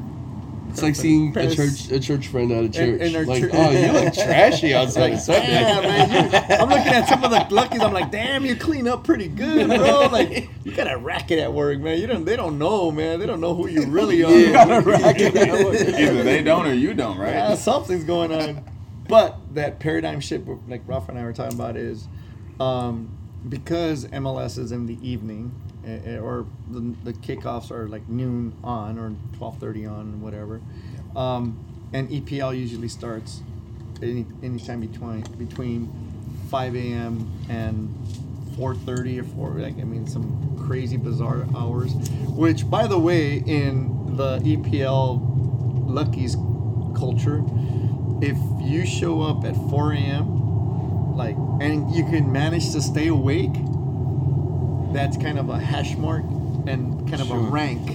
It's 0.69 0.81
like 0.81 0.95
seeing 0.95 1.35
a 1.37 1.53
church 1.53 1.91
a 1.91 1.99
church 1.99 2.27
friend 2.27 2.51
at 2.51 2.63
a 2.63 2.69
church. 2.69 3.01
and 3.01 3.15
our 3.15 3.25
like, 3.25 3.41
chur- 3.41 3.49
oh, 3.53 3.71
you 3.71 3.91
look 3.91 4.13
trashy 4.13 4.73
outside 4.73 5.13
of 5.13 5.19
Sunday. 5.19 5.51
Yeah, 5.51 5.81
man. 5.81 6.31
You, 6.31 6.55
I'm 6.57 6.69
looking 6.69 6.93
at 6.93 7.07
some 7.09 7.23
of 7.23 7.31
the 7.31 7.53
luckies. 7.53 7.81
I'm 7.81 7.93
like, 7.93 8.11
damn, 8.11 8.45
you 8.45 8.55
clean 8.55 8.87
up 8.87 9.03
pretty 9.03 9.27
good, 9.27 9.67
bro. 9.67 10.07
Like, 10.09 10.49
you 10.63 10.71
got 10.73 10.91
a 10.91 10.97
racket 10.97 11.39
at 11.39 11.53
work, 11.53 11.79
man. 11.79 11.99
You 11.99 12.07
don't. 12.07 12.25
They 12.25 12.35
don't 12.35 12.57
know, 12.57 12.91
man. 12.91 13.19
They 13.19 13.25
don't 13.25 13.41
know 13.41 13.53
who 13.53 13.67
you 13.67 13.85
really 13.85 14.23
are. 14.25 14.31
You 14.31 14.51
got 14.51 14.71
a 14.71 14.81
racket 14.81 15.35
at 15.35 15.65
work. 15.65 15.75
Either 15.75 16.23
they 16.23 16.41
don't 16.41 16.65
or 16.65 16.73
you 16.73 16.93
don't, 16.93 17.17
right? 17.17 17.33
Yeah, 17.33 17.55
something's 17.55 18.03
going 18.03 18.31
on. 18.31 18.63
But 19.07 19.37
that 19.55 19.79
paradigm 19.79 20.19
shift, 20.19 20.47
like 20.67 20.81
Rafa 20.85 21.11
and 21.11 21.19
I 21.19 21.23
were 21.23 21.33
talking 21.33 21.57
about, 21.57 21.77
is 21.77 22.07
um, 22.59 23.17
because 23.47 24.05
MLS 24.07 24.57
is 24.57 24.71
in 24.71 24.85
the 24.85 24.97
evening 25.07 25.51
or 26.21 26.45
the, 26.69 26.95
the 27.03 27.13
kickoffs 27.13 27.71
are 27.71 27.87
like 27.87 28.07
noon 28.09 28.53
on 28.63 28.97
or 28.97 29.13
twelve 29.37 29.57
thirty 29.59 29.85
on, 29.85 30.21
whatever. 30.21 30.61
Um, 31.15 31.65
and 31.93 32.09
EPL 32.09 32.57
usually 32.57 32.87
starts 32.87 33.41
any 34.01 34.25
anytime 34.43 34.81
between 34.81 35.21
between 35.37 35.91
five 36.49 36.75
a.m. 36.75 37.31
and 37.49 37.93
four 38.55 38.75
thirty 38.75 39.19
or 39.19 39.23
four. 39.23 39.51
Like 39.51 39.77
I 39.79 39.83
mean, 39.83 40.07
some 40.07 40.57
crazy 40.67 40.97
bizarre 40.97 41.45
hours. 41.55 41.93
Which, 42.27 42.69
by 42.69 42.87
the 42.87 42.99
way, 42.99 43.37
in 43.37 44.15
the 44.15 44.39
EPL 44.39 45.19
Lucky's 45.87 46.35
culture, 46.97 47.43
if 48.21 48.37
you 48.61 48.85
show 48.85 49.21
up 49.21 49.45
at 49.45 49.55
four 49.69 49.93
a.m. 49.93 51.15
like 51.15 51.35
and 51.61 51.93
you 51.93 52.03
can 52.05 52.31
manage 52.31 52.71
to 52.71 52.81
stay 52.81 53.07
awake, 53.07 53.53
that's 54.93 55.17
kind 55.17 55.39
of 55.39 55.49
a 55.49 55.59
hash 55.59 55.95
mark 55.95 56.23
and 56.67 57.09
kind 57.09 57.21
of 57.21 57.31
a 57.31 57.37
rank. 57.37 57.89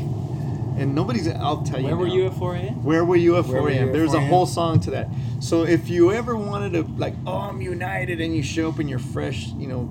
And 0.76 0.94
nobody's. 0.94 1.28
I'll 1.28 1.62
tell 1.62 1.78
you. 1.80 1.86
Where 1.86 1.96
were 1.96 2.06
you 2.06 2.26
at 2.26 2.34
4 2.34 2.56
a.m.? 2.56 2.82
Where 2.82 3.04
were 3.04 3.16
you 3.16 3.36
at 3.36 3.44
4 3.46 3.68
a.m.? 3.68 3.92
There's 3.92 4.14
a 4.14 4.20
whole 4.20 4.46
song 4.46 4.80
to 4.80 4.90
that. 4.90 5.08
So 5.38 5.62
if 5.64 5.88
you 5.88 6.12
ever 6.12 6.36
wanted 6.36 6.72
to, 6.72 6.82
like, 6.94 7.14
oh, 7.26 7.36
I'm 7.36 7.60
United, 7.60 8.20
and 8.20 8.34
you 8.34 8.42
show 8.42 8.70
up 8.70 8.78
and 8.80 8.90
you're 8.90 8.98
fresh, 8.98 9.48
you 9.56 9.68
know, 9.68 9.88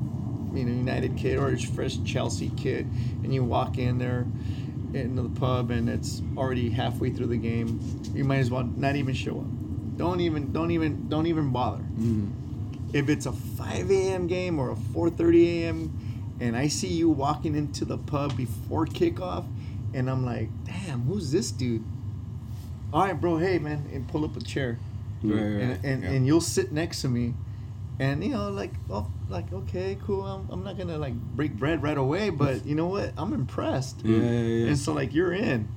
you 0.53 0.65
know, 0.65 0.71
United 0.71 1.15
kid 1.15 1.37
or 1.37 1.49
a 1.49 1.57
fresh 1.57 2.03
Chelsea 2.03 2.51
kid, 2.57 2.85
and 3.23 3.33
you 3.33 3.43
walk 3.43 3.77
in 3.77 3.97
there 3.97 4.27
into 4.93 5.23
the 5.23 5.39
pub 5.39 5.71
and 5.71 5.89
it's 5.89 6.21
already 6.37 6.69
halfway 6.69 7.09
through 7.09 7.27
the 7.27 7.37
game, 7.37 7.79
you 8.13 8.23
might 8.23 8.37
as 8.37 8.51
well 8.51 8.63
not 8.63 8.95
even 8.95 9.13
show 9.13 9.39
up. 9.39 9.97
Don't 9.97 10.19
even, 10.19 10.51
don't 10.51 10.71
even, 10.71 11.07
don't 11.09 11.27
even 11.27 11.51
bother. 11.51 11.83
If 12.93 13.09
it's 13.09 13.25
a 13.25 13.31
5 13.31 13.89
a.m. 13.89 14.27
game 14.27 14.59
or 14.59 14.71
a 14.71 14.75
4:30 14.75 15.45
a.m. 15.63 16.12
and 16.43 16.57
I 16.57 16.67
see 16.67 16.87
you 16.89 17.09
walking 17.09 17.55
into 17.55 17.85
the 17.85 17.97
pub 17.97 18.35
before 18.35 18.85
kickoff, 18.85 19.45
and 19.93 20.09
I'm 20.09 20.25
like, 20.25 20.49
damn, 20.65 21.03
who's 21.03 21.31
this 21.31 21.51
dude? 21.51 21.83
All 22.91 23.03
right, 23.05 23.19
bro. 23.19 23.37
Hey, 23.37 23.59
man, 23.59 23.89
and 23.93 24.07
pull 24.07 24.25
up 24.25 24.35
a 24.35 24.41
chair, 24.41 24.77
Right, 25.23 25.33
right. 25.35 25.41
and 25.41 25.85
and, 25.85 26.03
Yeah. 26.03 26.09
and 26.11 26.27
you'll 26.27 26.41
sit 26.41 26.71
next 26.71 27.01
to 27.03 27.07
me, 27.07 27.33
and 27.99 28.23
you 28.23 28.31
know, 28.31 28.49
like, 28.49 28.73
oh, 28.89 29.07
like, 29.29 29.51
okay, 29.53 29.97
cool. 30.05 30.23
I'm, 30.25 30.47
I'm 30.51 30.63
not 30.63 30.77
gonna 30.77 30.97
like 30.97 31.13
break 31.15 31.53
bread 31.53 31.81
right 31.81 31.97
away, 31.97 32.29
but 32.29 32.65
you 32.65 32.75
know 32.75 32.87
what? 32.87 33.13
I'm 33.17 33.33
impressed. 33.33 34.01
Yeah, 34.03 34.17
yeah, 34.17 34.41
yeah. 34.41 34.67
And 34.67 34.77
so, 34.77 34.93
like, 34.93 35.13
you're 35.13 35.33
in. 35.33 35.67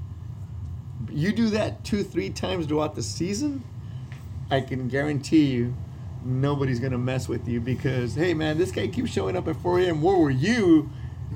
You 1.12 1.32
do 1.32 1.50
that 1.50 1.84
two, 1.84 2.02
three 2.02 2.30
times 2.30 2.66
throughout 2.66 2.94
the 2.96 3.02
season, 3.02 3.62
I 4.50 4.60
can 4.62 4.88
guarantee 4.88 5.46
you, 5.46 5.74
nobody's 6.26 6.80
gonna 6.80 6.98
mess 6.98 7.28
with 7.28 7.48
you 7.48 7.60
because, 7.60 8.14
hey, 8.14 8.34
man, 8.34 8.58
this 8.58 8.70
guy 8.70 8.86
keeps 8.88 9.10
showing 9.10 9.36
up 9.36 9.48
at 9.48 9.56
4 9.56 9.80
a.m. 9.80 10.02
Where 10.02 10.16
were 10.16 10.30
you, 10.30 10.90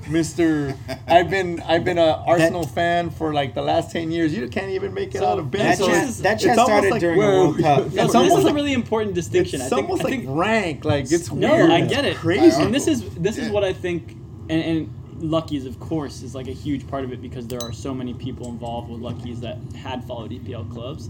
Mister? 0.09 0.75
I've 1.07 1.29
been, 1.29 1.59
I've 1.61 1.83
been 1.83 1.97
a 1.97 2.23
Arsenal 2.27 2.65
fan 2.65 3.09
for 3.09 3.33
like 3.33 3.53
the 3.53 3.61
last 3.61 3.91
10 3.91 4.11
years. 4.11 4.33
You 4.33 4.47
can't 4.49 4.69
even 4.71 4.93
make 4.93 5.15
it 5.15 5.19
So 5.19 5.27
out 5.27 5.39
of 5.39 5.49
bed. 5.51 5.61
That 5.61 5.77
So 5.77 5.87
chat, 5.87 6.07
that 6.23 6.43
it's 6.43 6.53
started 6.53 6.91
like 6.91 6.99
during 7.01 7.19
the 7.19 7.25
World 7.25 7.59
Cup. 7.59 7.79
No, 7.79 7.85
It's 7.85 7.95
this 7.95 8.15
almost 8.15 8.39
is 8.39 8.45
a 8.45 8.53
really 8.53 8.73
important 8.73 9.15
distinction. 9.15 9.61
It's 9.61 9.71
I 9.71 9.75
think, 9.77 9.89
almost 9.89 10.05
I 10.05 10.09
think 10.09 10.27
like 10.27 10.37
rank. 10.37 10.85
Like 10.85 11.11
it's 11.11 11.31
No, 11.31 11.55
weird. 11.55 11.71
I 11.71 11.81
get 11.81 12.05
it. 12.05 12.17
Crazy. 12.17 12.61
And 12.61 12.73
this 12.73 12.87
is 12.87 13.09
this 13.15 13.37
is 13.37 13.49
what 13.49 13.63
I 13.63 13.73
think, 13.73 14.11
and, 14.49 14.61
and 14.63 14.93
Lucky's, 15.21 15.65
of 15.65 15.79
course, 15.79 16.21
is 16.23 16.33
like 16.33 16.47
a 16.47 16.53
huge 16.53 16.87
part 16.87 17.03
of 17.03 17.13
it 17.13 17.21
because 17.21 17.47
there 17.47 17.61
are 17.61 17.71
so 17.71 17.93
many 17.93 18.13
people 18.13 18.47
involved 18.47 18.89
with 18.89 19.01
Lucky's 19.01 19.39
that 19.41 19.57
had 19.75 20.03
followed 20.05 20.31
EPL 20.31 20.71
clubs. 20.71 21.09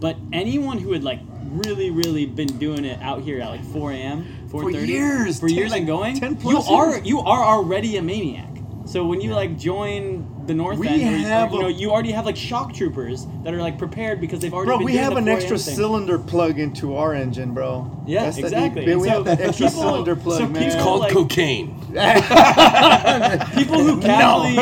But 0.00 0.16
anyone 0.32 0.78
who 0.78 0.92
had 0.92 1.02
like 1.04 1.20
really, 1.50 1.90
really 1.90 2.26
been 2.26 2.58
doing 2.58 2.84
it 2.84 3.00
out 3.02 3.22
here 3.22 3.40
at 3.40 3.48
like 3.48 3.64
4 3.64 3.92
a.m., 3.92 4.24
4:30 4.48 4.86
years, 4.86 5.40
for 5.40 5.48
10 5.48 5.56
years 5.56 5.70
like 5.70 5.78
and 5.80 5.86
going, 5.86 6.20
10 6.20 6.30
you 6.32 6.36
plus 6.36 6.68
are 6.68 6.98
you 7.00 7.20
are 7.20 7.44
already 7.44 7.96
a 7.96 8.02
maniac. 8.02 8.46
So 8.86 9.04
when 9.04 9.20
you 9.20 9.34
like 9.34 9.58
join 9.58 10.34
the 10.46 10.54
North 10.54 10.78
We 10.78 10.88
End, 10.88 11.24
or, 11.26 11.28
have 11.28 11.52
or, 11.52 11.56
you 11.56 11.62
know, 11.62 11.68
you 11.68 11.90
already 11.90 12.10
have 12.12 12.24
like 12.24 12.36
shock 12.36 12.72
troopers 12.72 13.26
that 13.44 13.52
are 13.52 13.60
like 13.60 13.76
prepared 13.76 14.18
because 14.18 14.40
they've 14.40 14.54
already 14.54 14.68
Bro, 14.68 14.78
been 14.78 14.86
we 14.86 14.92
doing 14.92 15.04
have 15.04 15.12
the 15.12 15.18
an 15.18 15.28
extra 15.28 15.58
thing. 15.58 15.74
cylinder 15.74 16.18
plug 16.18 16.58
into 16.58 16.96
our 16.96 17.12
engine, 17.14 17.52
bro. 17.52 17.90
Yeah, 18.06 18.22
That's 18.24 18.36
the- 18.36 18.42
exactly. 18.44 18.86
we 18.86 18.92
And 18.92 19.06
have 19.10 19.24
that 19.26 19.40
extra 19.42 19.66
people- 19.66 19.82
cylinder 19.82 20.16
plug, 20.16 20.38
so 20.38 20.48
man. 20.48 20.64
people 20.70 20.82
Called 20.82 21.00
like- 21.00 21.12
cocaine. 21.12 21.74
people 23.54 23.78
who 23.84 24.00
casually 24.00 24.56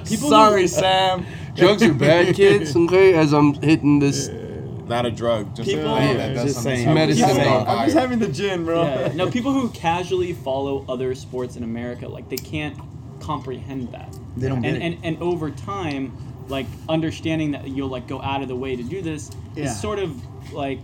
people 0.04 0.28
Sorry, 0.30 0.62
who, 0.62 0.68
Sam. 0.68 1.24
Drugs 1.54 1.82
are 1.84 1.94
bad, 1.94 2.34
kids. 2.34 2.74
Okay, 2.74 3.14
as 3.14 3.32
I'm 3.32 3.54
hitting 3.54 4.00
this. 4.00 4.28
Not 4.88 5.06
a 5.06 5.10
drug. 5.10 5.54
Just 5.56 5.68
People- 5.70 5.94
a 5.94 6.00
Yeah, 6.00 6.12
that 6.14 6.34
does 6.34 6.44
Just 6.52 6.62
saying. 6.62 6.86
to 6.88 6.94
Medicine. 6.94 7.28
set 7.28 7.46
it 7.46 7.46
on 7.46 7.66
I'm 7.66 7.86
just 7.86 7.96
having 7.96 8.18
the 8.18 8.28
gin, 8.28 8.64
bro. 8.64 8.82
yeah, 8.84 9.12
no 9.14 9.30
people 9.30 9.52
who 9.52 9.68
casually 9.70 10.32
follow 10.32 10.84
other 10.88 11.14
sports 11.14 11.56
in 11.56 11.62
America 11.62 12.08
like 12.08 12.28
they 12.28 12.36
can't 12.36 12.76
comprehend 13.20 13.92
that. 13.92 14.14
They 14.36 14.48
don't 14.48 14.56
and, 14.56 14.64
get 14.64 14.74
it. 14.76 14.82
and 14.82 14.98
and 15.04 15.22
over 15.22 15.50
time, 15.50 16.12
like 16.48 16.66
understanding 16.88 17.52
that 17.52 17.68
you'll 17.68 17.88
like 17.88 18.06
go 18.06 18.20
out 18.20 18.42
of 18.42 18.48
the 18.48 18.56
way 18.56 18.76
to 18.76 18.82
do 18.82 19.00
this 19.00 19.30
Yeah. 19.56 19.64
is 19.64 19.80
sort 19.80 19.98
of 19.98 20.12
like 20.52 20.78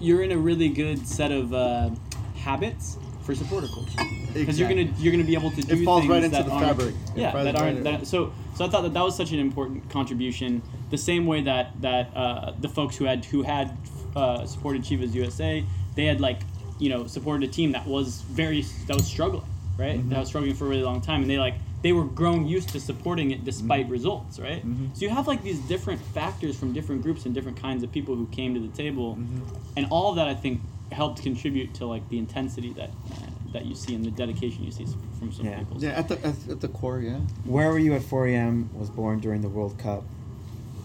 you're 0.00 0.22
in 0.22 0.32
a 0.32 0.38
really 0.38 0.68
good 0.68 1.06
set 1.06 1.32
of 1.32 1.52
uh, 1.52 1.90
habits 2.36 2.98
for 3.22 3.34
supporter 3.34 3.66
culture 3.68 3.92
because 4.34 4.58
you're 4.58 4.68
gonna 4.68 4.88
you're 4.98 5.12
gonna 5.12 5.24
be 5.24 5.34
able 5.34 5.50
to 5.50 5.60
do 5.62 5.84
falls 5.84 6.00
things 6.02 6.10
right 6.10 6.24
into 6.24 6.36
that 6.36 6.46
the 6.46 6.52
aren't- 6.52 6.66
fabric. 6.68 6.94
Yeah, 7.16 7.42
that 7.44 7.56
aren't 7.56 7.78
in. 7.78 7.84
that, 7.84 8.06
so 8.06 8.32
so 8.58 8.64
I 8.64 8.68
thought 8.68 8.82
that 8.82 8.92
that 8.94 9.02
was 9.04 9.16
such 9.16 9.30
an 9.32 9.38
important 9.38 9.88
contribution. 9.88 10.62
The 10.90 10.98
same 10.98 11.24
way 11.26 11.42
that 11.42 11.80
that 11.80 12.10
uh, 12.16 12.52
the 12.60 12.68
folks 12.68 12.96
who 12.96 13.04
had 13.04 13.24
who 13.24 13.42
had 13.42 13.76
uh, 14.16 14.44
supported 14.46 14.82
Chivas 14.82 15.14
USA, 15.14 15.64
they 15.94 16.06
had 16.06 16.20
like 16.20 16.40
you 16.80 16.88
know 16.90 17.06
supported 17.06 17.48
a 17.48 17.52
team 17.52 17.72
that 17.72 17.86
was 17.86 18.22
very 18.22 18.62
that 18.88 18.96
was 18.96 19.06
struggling, 19.06 19.44
right? 19.78 19.98
Mm-hmm. 19.98 20.08
That 20.10 20.18
was 20.20 20.28
struggling 20.28 20.54
for 20.54 20.66
a 20.66 20.68
really 20.68 20.82
long 20.82 21.00
time, 21.00 21.22
and 21.22 21.30
they 21.30 21.38
like 21.38 21.54
they 21.82 21.92
were 21.92 22.04
grown 22.04 22.46
used 22.48 22.70
to 22.70 22.80
supporting 22.80 23.30
it 23.30 23.44
despite 23.44 23.84
Mm-hmm. 23.84 23.92
results, 23.92 24.40
right? 24.40 24.62
So 24.94 25.02
you 25.04 25.10
have 25.10 25.28
like 25.28 25.42
these 25.44 25.60
different 25.60 26.00
factors 26.00 26.58
from 26.58 26.72
different 26.72 27.02
groups 27.02 27.24
and 27.26 27.32
different 27.32 27.56
kinds 27.62 27.84
of 27.84 27.92
people 27.92 28.16
who 28.16 28.26
came 28.26 28.52
to 28.54 28.60
the 28.60 28.72
table, 28.76 29.14
Mm-hmm. 29.14 29.76
and 29.76 29.86
all 29.90 30.10
of 30.10 30.16
that 30.16 30.26
I 30.28 30.34
think 30.34 30.60
helped 30.90 31.22
contribute 31.22 31.74
to 31.74 31.86
like 31.86 32.08
the 32.08 32.18
intensity 32.18 32.72
that 32.72 32.90
uh, 33.12 33.26
that 33.52 33.64
you 33.66 33.74
see 33.74 33.94
and 33.94 34.04
the 34.04 34.10
dedication 34.10 34.64
you 34.64 34.70
see 34.70 34.86
from 35.18 35.32
some 35.32 35.46
Yeah. 35.46 35.58
people. 35.60 35.76
Yeah, 35.82 35.90
at 35.90 36.08
the 36.08 36.18
at, 36.26 36.34
at 36.50 36.60
the 36.60 36.68
core, 36.68 37.00
yeah. 37.00 37.16
Where 37.44 37.70
Were 37.70 37.78
You 37.78 37.94
at 37.94 38.02
4 38.02 38.26
a.m. 38.28 38.70
was 38.74 38.90
born 38.90 39.20
during 39.20 39.40
the 39.42 39.48
World 39.48 39.78
Cup. 39.78 40.04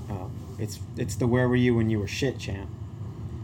Um, 0.10 0.32
it's 0.60 0.80
it's 0.98 1.16
the 1.16 1.28
Where 1.28 1.48
Were 1.50 1.56
You 1.56 1.76
When 1.76 1.90
You 1.90 2.00
Were 2.00 2.08
Shit 2.08 2.40
champ. 2.40 2.70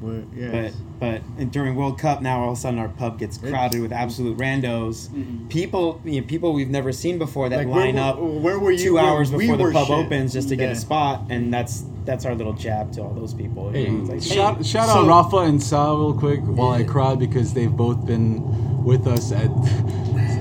We're. 0.02 0.24
But 0.52 0.74
but 1.00 1.22
and 1.38 1.52
during 1.52 1.76
World 1.76 2.00
Cup 2.00 2.22
now 2.22 2.42
all 2.42 2.52
of 2.52 2.58
a 2.58 2.62
sudden 2.62 2.80
our 2.80 2.88
pub 2.90 3.20
gets 3.20 3.38
crowded 3.38 3.82
with 3.82 3.92
absolute 3.92 4.38
randos. 4.38 5.10
Mm-hmm. 5.10 5.48
People 5.50 6.02
you 6.06 6.22
know, 6.22 6.28
people 6.28 6.54
we've 6.54 6.70
never 6.70 6.92
seen 6.92 7.18
before 7.18 7.50
that 7.50 7.58
Like, 7.60 7.68
line 7.68 7.96
were- 7.96 8.02
up 8.02 8.20
where 8.20 8.60
were 8.60 8.72
you 8.72 8.78
two 8.78 8.94
when 8.96 9.06
hours 9.06 9.32
we 9.32 9.48
before 9.48 9.58
the 9.68 9.74
pub 9.74 9.88
shit? 9.88 10.06
opens 10.06 10.34
just 10.34 10.50
to 10.50 10.56
get 10.56 10.72
a 10.72 10.76
spot 10.76 11.24
and 11.30 11.54
that's 11.54 11.84
that's 12.06 12.26
our 12.26 12.34
little 12.34 12.54
jab 12.54 12.92
to 12.94 13.02
all 13.02 13.14
those 13.14 13.34
people. 13.34 13.70
Hey, 13.72 13.88
know, 13.90 14.00
it's 14.02 14.10
like, 14.10 14.22
shout, 14.38 14.66
shout 14.66 14.88
so- 14.90 15.00
out 15.02 15.08
Rafa 15.08 15.38
and 15.38 15.62
Sal 15.62 15.98
real 15.98 16.14
quick 16.18 16.40
while 16.42 16.72
I 16.72 16.84
cry 16.84 17.16
because 17.16 17.54
they've 17.54 17.72
both 17.72 18.06
been 18.06 18.84
with 18.84 19.06
us 19.06 19.32
at 19.32 19.50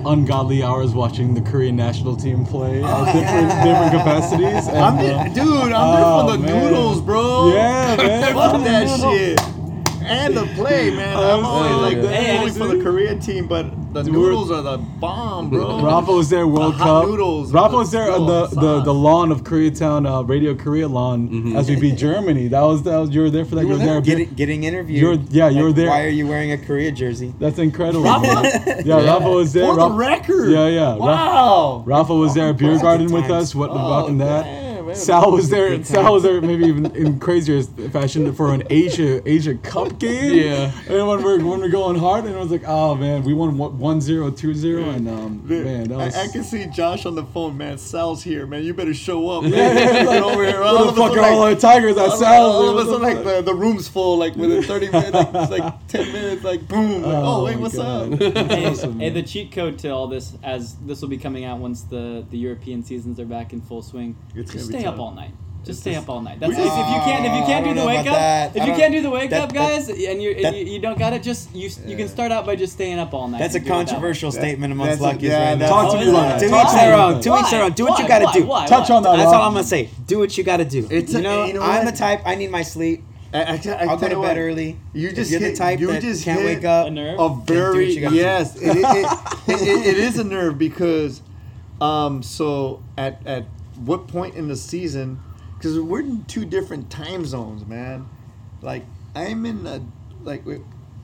ungodly 0.09 0.63
hours 0.63 0.95
watching 0.95 1.35
the 1.35 1.41
Korean 1.41 1.77
national 1.77 2.17
team 2.17 2.45
play 2.45 2.83
at 2.83 3.05
different, 3.13 3.49
different 3.65 3.93
capacities. 3.93 4.69
And, 4.69 4.79
I'm 4.79 4.99
uh, 4.99 5.25
dude, 5.29 5.73
I'm 5.73 5.75
oh, 5.75 6.27
there 6.27 6.37
for 6.37 6.39
the 6.39 6.47
man. 6.47 6.65
noodles, 6.65 7.01
bro. 7.03 7.53
Yeah, 7.55 7.97
man. 7.99 8.35
Fuck 8.35 8.65
that 8.65 9.01
shit. 9.01 9.58
And 10.09 10.37
the 10.37 10.47
play, 10.55 10.91
man. 10.95 11.17
I'm 11.17 11.45
always 11.45 11.95
like, 11.95 11.97
yeah. 11.97 12.03
not 12.03 12.13
Hey, 12.13 12.39
only 12.39 12.51
it's- 12.51 12.59
for 12.59 12.69
the 12.69 12.83
Korea 12.83 13.15
team, 13.19 13.47
but 13.47 13.67
the 13.95 14.03
Dude, 14.03 14.13
noodles 14.13 14.51
are 14.51 14.63
the 14.63 14.77
bomb, 14.79 15.49
bro. 15.51 15.81
Rafa 15.83 16.13
was 16.13 16.29
there 16.29 16.47
World 16.47 16.75
hot 16.75 17.03
Cup. 17.03 17.09
noodles 17.09 17.53
Rafa 17.53 17.75
was 17.77 17.91
there 17.91 18.13
on 18.13 18.27
the, 18.27 18.47
the, 18.49 18.81
the 18.83 18.93
lawn 18.95 19.33
of 19.33 19.45
Koreatown, 19.45 20.07
uh, 20.07 20.23
Radio 20.25 20.55
Korea 20.55 20.87
lawn 20.89 21.57
as 21.57 21.69
we 21.71 21.77
beat 21.81 21.97
Germany. 21.97 22.49
That 22.49 22.61
was 22.63 22.83
that 22.83 22.97
was 22.99 23.11
you 23.11 23.23
were 23.23 23.31
there 23.31 23.45
for 23.47 23.55
that. 23.55 23.63
you 23.63 23.69
were 23.69 23.77
there 23.77 23.87
there. 23.87 24.01
getting, 24.03 24.29
getting 24.35 24.65
interviewed. 24.65 25.01
You're- 25.01 25.25
yeah, 25.31 25.49
you 25.49 25.65
were 25.65 25.73
there. 25.73 25.89
Why 25.89 26.05
are 26.05 26.09
you 26.11 26.27
wearing 26.27 26.53
a 26.53 26.59
Korea 26.59 26.93
jersey? 26.93 27.33
That's 27.39 27.59
incredible. 27.59 28.03
man. 28.03 28.23
yeah, 28.85 29.05
Rafa 29.05 29.31
was 29.31 29.53
there. 29.55 29.67
For 29.67 29.77
the 29.77 29.91
record. 29.91 30.51
Yeah, 30.51 30.69
yeah. 30.69 30.95
Wow. 30.95 31.83
Rafa 31.87 32.15
was 32.15 32.35
there 32.35 32.51
at 32.51 32.57
Beer 32.59 32.79
Garden 32.79 33.11
with 33.11 33.31
us. 33.31 33.55
What 33.55 33.71
Oh, 33.71 33.75
welcome 33.91 34.19
that. 34.19 34.45
Damn, 34.89 34.97
man. 34.99 35.05
Sal 35.07 35.33
was 35.33 35.51
there. 35.51 35.85
Sal 35.85 36.13
was 36.15 36.23
there, 36.23 36.41
maybe 36.41 36.65
even 36.67 36.87
in 36.97 37.19
crazier 37.21 37.63
fashion 37.91 38.33
for 38.35 38.53
an 38.53 38.63
Asia 38.71 39.23
Asia 39.29 39.55
Cup 39.57 39.99
game. 39.99 40.35
Yeah. 40.35 40.73
And 40.89 41.07
when 41.07 41.23
we're 41.23 41.39
when 41.45 41.61
we're 41.61 41.69
going 41.69 41.97
hard, 41.99 42.25
and 42.25 42.35
it 42.35 42.39
was 42.39 42.51
like, 42.51 42.65
oh 42.67 42.95
man, 42.95 43.23
we 43.25 43.35
won 43.35 43.57
1-0, 43.57 44.31
2-0, 44.33 44.95
and 44.97 45.09
um, 45.09 45.39
Dude, 45.47 45.65
man, 45.65 45.89
that 45.89 45.97
was. 45.97 46.17
I, 46.17 46.25
I 46.25 46.29
can 46.29 46.45
see 46.45 46.67
Josh 46.67 47.07
on 47.07 47.15
the 47.15 47.25
phone, 47.25 47.57
man. 47.57 47.79
Sal's 47.79 48.23
here, 48.23 48.47
man. 48.47 48.63
You 48.65 48.75
better 48.75 48.95
show 48.95 49.29
up. 49.31 49.45
yeah, 49.45 49.51
man. 49.51 49.77
yeah, 49.77 50.05
Get 50.05 50.23
over 50.23 50.45
here. 50.45 50.63
All 50.63 50.77
Where 50.77 50.85
the 50.87 50.93
fuck 50.93 51.09
sudden, 51.11 51.25
are 51.25 51.31
all 51.31 51.39
like- 51.41 51.57
the 51.57 51.61
Tigers 51.61 51.97
at 51.97 51.99
all, 51.99 52.13
of- 52.13 52.19
Sal's? 52.19 52.55
all 52.55 52.79
of 52.79 52.87
a 52.87 52.91
sudden, 52.91 53.03
like 53.03 53.25
the, 53.25 53.43
the 53.43 53.55
room's 53.55 53.89
full, 53.89 54.17
like 54.19 54.35
within 54.37 54.63
30 54.63 54.89
minutes, 54.93 55.13
like, 55.15 55.51
like 55.51 55.87
10 55.89 56.13
minutes, 56.13 56.45
like 56.45 56.67
boom, 56.69 57.03
like, 57.03 57.15
oh, 57.15 57.39
Oh, 57.39 57.45
wait, 57.45 57.57
what's 57.59 57.77
God. 57.77 58.13
up? 58.15 58.19
hey, 58.51 58.67
awesome, 58.67 58.99
hey, 58.99 59.07
man. 59.11 59.15
the 59.15 59.23
cheat 59.23 59.53
code 59.53 59.79
to 59.81 59.89
all 59.91 60.07
this, 60.09 60.33
as 60.43 60.75
this 60.87 61.01
will 61.03 61.09
be 61.09 61.19
coming 61.19 61.45
out 61.45 61.59
once 61.59 61.83
the, 61.83 62.25
the 62.31 62.39
European 62.39 62.83
seasons 62.83 63.21
are 63.21 63.25
back 63.27 63.53
in 63.53 63.61
full 63.61 63.83
swing, 63.83 64.17
It's 64.35 64.53
just 64.53 64.71
gonna 64.71 64.78
be 64.78 64.78
stay 64.81 64.87
up 64.89 64.99
all 64.99 65.13
night. 65.13 65.31
Just 65.65 65.81
stay 65.81 65.95
up 65.97 66.09
all 66.09 66.23
night. 66.23 66.41
That's 66.41 66.51
We 66.57 66.63
it. 66.63 66.67
If 66.67 66.67
you 66.67 66.73
can't, 66.73 67.27
if 67.27 67.33
you 67.33 67.43
Uh, 67.43 67.47
can't 67.47 67.65
do 67.67 67.75
the 67.75 67.85
wake 67.87 67.99
up 67.99 68.05
that. 68.15 68.57
if 68.57 68.65
you 68.67 68.73
can't 68.73 68.93
do 68.93 69.03
the 69.03 69.11
wake 69.11 69.31
that- 69.31 69.43
up, 69.43 69.53
guys, 69.53 69.89
and 69.91 70.23
you're 70.23 70.35
and 70.35 70.57
you, 70.57 70.65
you 70.65 70.79
don't 70.79 70.99
got 70.99 71.13
it, 71.13 71.23
just 71.23 71.55
you 71.55 71.69
you 71.87 71.95
can 71.97 72.09
start 72.09 72.33
out 72.33 72.47
by 72.47 72.57
just 72.57 72.73
staying 72.73 72.99
up 72.99 73.13
all 73.13 73.29
night. 73.29 73.39
That's 73.39 73.55
a 73.55 73.59
and 73.59 73.67
that 73.67 73.71
way. 73.71 73.77
controversial 73.85 74.33
statement 74.33 74.73
that's 74.75 74.83
amongst 74.97 75.01
a- 75.01 75.03
luckies 75.03 75.23
yeah, 75.31 75.51
right 75.51 75.59
that's- 75.59 75.71
now. 75.71 75.83
Talk 75.83 75.93
to 75.93 75.99
me, 75.99 76.07
is 76.07 76.13
Lana. 76.15 76.37
it? 76.37 76.39
To 76.39 76.45
each 76.47 76.51
Talk 76.53 76.73
their 76.73 76.91
to 76.97 77.03
own. 77.03 77.21
To 77.21 77.39
each 77.39 77.51
their 77.51 77.63
own. 77.65 77.73
Do 77.73 77.85
what 77.85 77.99
you 77.99 78.09
gotta 78.09 78.25
do. 78.33 78.41
Touch 78.67 78.89
Why? 78.89 78.97
on 78.97 79.03
that. 79.03 79.17
That's 79.17 79.33
all 79.33 79.43
I'm 79.43 79.53
gonna 79.53 79.65
say. 79.65 79.91
Do 80.07 80.19
what 80.21 80.39
you 80.39 80.45
gotta 80.45 80.65
do. 80.65 80.87
It's 80.91 81.13
you 81.13 81.19
a- 81.19 81.23
know, 81.23 81.43
I'm 81.43 81.85
what? 81.85 81.93
the 81.93 81.93
type. 81.99 82.23
I 82.25 82.35
need 82.37 82.51
my 82.51 82.63
sleep. 82.63 83.05
I, 83.35 83.39
I, 83.43 83.43
I, 83.43 83.85
I'll 83.85 83.97
go 83.99 84.07
you 84.07 84.13
to 84.15 84.19
what, 84.21 84.29
bed 84.29 84.39
early. 84.39 84.79
You 84.95 85.13
just 85.13 85.31
you're 85.31 85.41
the 85.41 85.55
type 85.55 85.81
you 85.81 85.89
that 85.89 86.01
just 86.01 86.25
can't 86.25 86.43
wake 86.47 86.65
up. 86.65 86.87
A 86.87 86.91
nerve? 86.91 87.21
a 87.21 87.29
very 87.45 87.93
you 87.93 88.01
gotta 88.01 88.15
do. 88.15 88.21
yes 88.23 88.57
it, 88.57 88.75
it, 88.75 88.79
it, 88.79 89.61
it, 89.69 89.87
it 89.87 89.97
is 89.99 90.17
a 90.19 90.25
nerve 90.25 90.57
because 90.57 91.21
um 91.79 92.23
so 92.23 92.83
at 92.97 93.21
at 93.27 93.45
what 93.85 94.09
point 94.09 94.35
in 94.35 94.49
the 94.49 94.57
season 94.57 95.21
because 95.55 95.79
we're 95.79 96.01
in 96.01 96.25
two 96.25 96.45
different 96.45 96.91
time 96.91 97.25
zones 97.25 97.67
man. 97.67 98.09
Like 98.63 98.85
i'm 99.15 99.47
in 99.47 99.67
a 99.67 99.81
like 100.23 100.45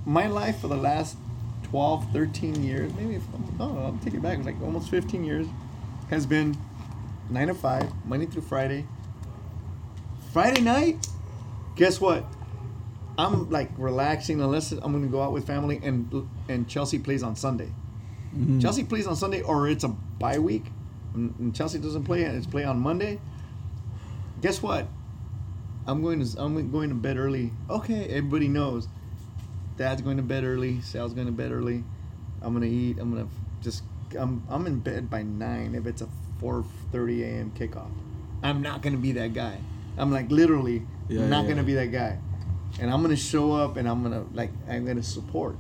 my 0.05 0.27
life 0.27 0.61
for 0.61 0.69
the 0.69 0.77
last 0.77 1.17
12 1.65 2.13
13 2.13 2.63
years 2.63 2.93
maybe 2.95 3.17
if, 3.17 3.23
no 3.59 3.71
i'm 3.79 3.99
taking 4.01 4.19
it 4.19 4.23
back 4.23 4.45
like 4.45 4.61
almost 4.61 4.91
15 4.91 5.25
years 5.25 5.47
has 6.11 6.27
been 6.27 6.57
9 7.31 7.49
to 7.49 7.55
5 7.55 8.07
monday 8.07 8.27
through 8.27 8.43
friday. 8.43 8.87
Friday 10.33 10.61
night 10.61 11.07
guess 11.77 12.01
what? 12.01 12.25
I'm 13.17 13.51
like 13.51 13.71
relaxing 13.79 14.41
unless 14.41 14.73
I'm 14.73 14.93
gonna 14.93 15.07
go 15.07 15.23
out 15.23 15.33
with 15.33 15.47
family 15.47 15.81
and 15.83 16.29
and 16.49 16.69
Chelsea 16.69 16.99
plays 16.99 17.23
on 17.23 17.37
Sunday. 17.37 17.71
Mm-hmm. 18.37 18.59
Chelsea 18.59 18.85
plays 18.85 19.07
on 19.07 19.17
Sunday 19.17 19.43
or 19.43 19.69
it's 19.69 19.85
a 19.85 19.89
bye 19.89 20.39
week 20.39 20.65
and, 21.15 21.55
Chelsea 21.55 21.79
doesn't 21.79 22.05
play 22.05 22.23
it's 22.23 22.47
play 22.47 22.65
on 22.65 22.79
Monday. 22.79 23.21
Guess 24.41 24.63
what? 24.63 24.87
I'm 25.87 26.03
going 26.03 26.25
to 26.25 26.41
I'm 26.41 26.71
going 26.71 26.89
to 26.89 26.95
bed 26.95 27.17
early. 27.17 27.53
Okay, 27.71 28.05
everybody 28.07 28.49
knows. 28.49 28.89
Dad's 29.77 30.03
going 30.03 30.17
to 30.17 30.23
bed 30.23 30.45
early. 30.45 30.81
Sal's 30.81 31.15
going 31.15 31.27
to 31.27 31.33
bed 31.33 31.53
early. 31.53 31.85
I'm 32.43 32.53
gonna 32.53 32.67
eat. 32.67 32.99
I'm 32.99 33.11
gonna 33.11 33.29
just 33.63 33.85
I'm 34.19 34.43
I'm 34.51 34.67
in 34.67 34.81
bed 34.81 35.09
by 35.09 35.23
nine 35.23 35.75
if 35.75 35.87
it's 35.87 36.03
a 36.03 36.09
4:30 36.43 37.23
a.m. 37.23 37.53
kickoff. 37.57 37.91
I'm 38.43 38.61
not 38.61 38.83
gonna 38.83 38.99
be 38.99 39.13
that 39.13 39.33
guy. 39.33 39.59
I'm 39.97 40.13
like 40.13 40.31
literally 40.31 40.87
Yeah, 41.09 41.27
not 41.27 41.45
yeah. 41.45 41.51
gonna 41.51 41.63
be 41.63 41.75
that 41.75 41.91
guy 41.91 42.19
and 42.81 42.91
I'm 42.91 43.03
gonna 43.03 43.17
show 43.17 43.53
up 43.53 43.77
and 43.77 43.89
I'm 43.89 44.03
gonna 44.03 44.25
like 44.33 44.51
I'm 44.69 44.85
gonna 44.85 45.03
support. 45.03 45.57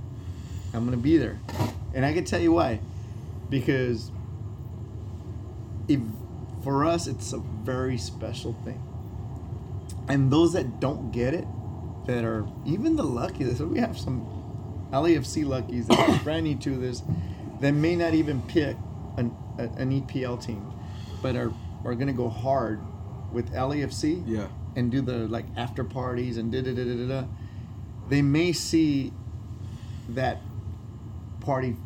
I'm 0.72 0.84
gonna 0.84 0.96
be 0.96 1.16
there, 1.16 1.38
and 1.94 2.04
I 2.04 2.12
can 2.12 2.24
tell 2.24 2.40
you 2.40 2.52
why, 2.52 2.80
because 3.48 4.10
if 5.88 6.00
for 6.62 6.84
us 6.84 7.06
it's 7.06 7.32
a 7.32 7.38
very 7.38 7.98
special 7.98 8.54
thing, 8.64 8.80
and 10.08 10.30
those 10.32 10.52
that 10.54 10.80
don't 10.80 11.10
get 11.10 11.34
it, 11.34 11.46
that 12.06 12.24
are 12.24 12.46
even 12.64 12.96
the 12.96 13.02
luckiest, 13.02 13.60
we 13.60 13.78
have 13.80 13.98
some 13.98 14.26
LAFC 14.92 15.46
luckies 15.46 15.86
that 15.88 15.98
are 16.08 16.18
brand 16.24 16.44
new 16.44 16.56
to 16.56 16.70
this, 16.76 17.02
that 17.60 17.72
may 17.72 17.96
not 17.96 18.14
even 18.14 18.42
pick 18.42 18.76
an 19.16 19.34
a, 19.58 19.62
an 19.80 20.00
EPL 20.02 20.42
team, 20.44 20.64
but 21.22 21.36
are 21.36 21.52
are 21.84 21.94
gonna 21.94 22.12
go 22.12 22.28
hard 22.28 22.80
with 23.32 23.52
LAFC 23.52 24.22
Yeah. 24.26 24.46
and 24.76 24.90
do 24.90 25.00
the 25.00 25.26
like 25.28 25.44
after 25.56 25.84
parties 25.84 26.36
and 26.38 26.50
da 26.52 26.62
da 26.62 26.72
da 26.74 26.84
da. 26.84 27.06
da, 27.22 27.26
They 28.08 28.22
may 28.22 28.52
see 28.52 29.12
that 30.10 30.40
party 31.40 31.76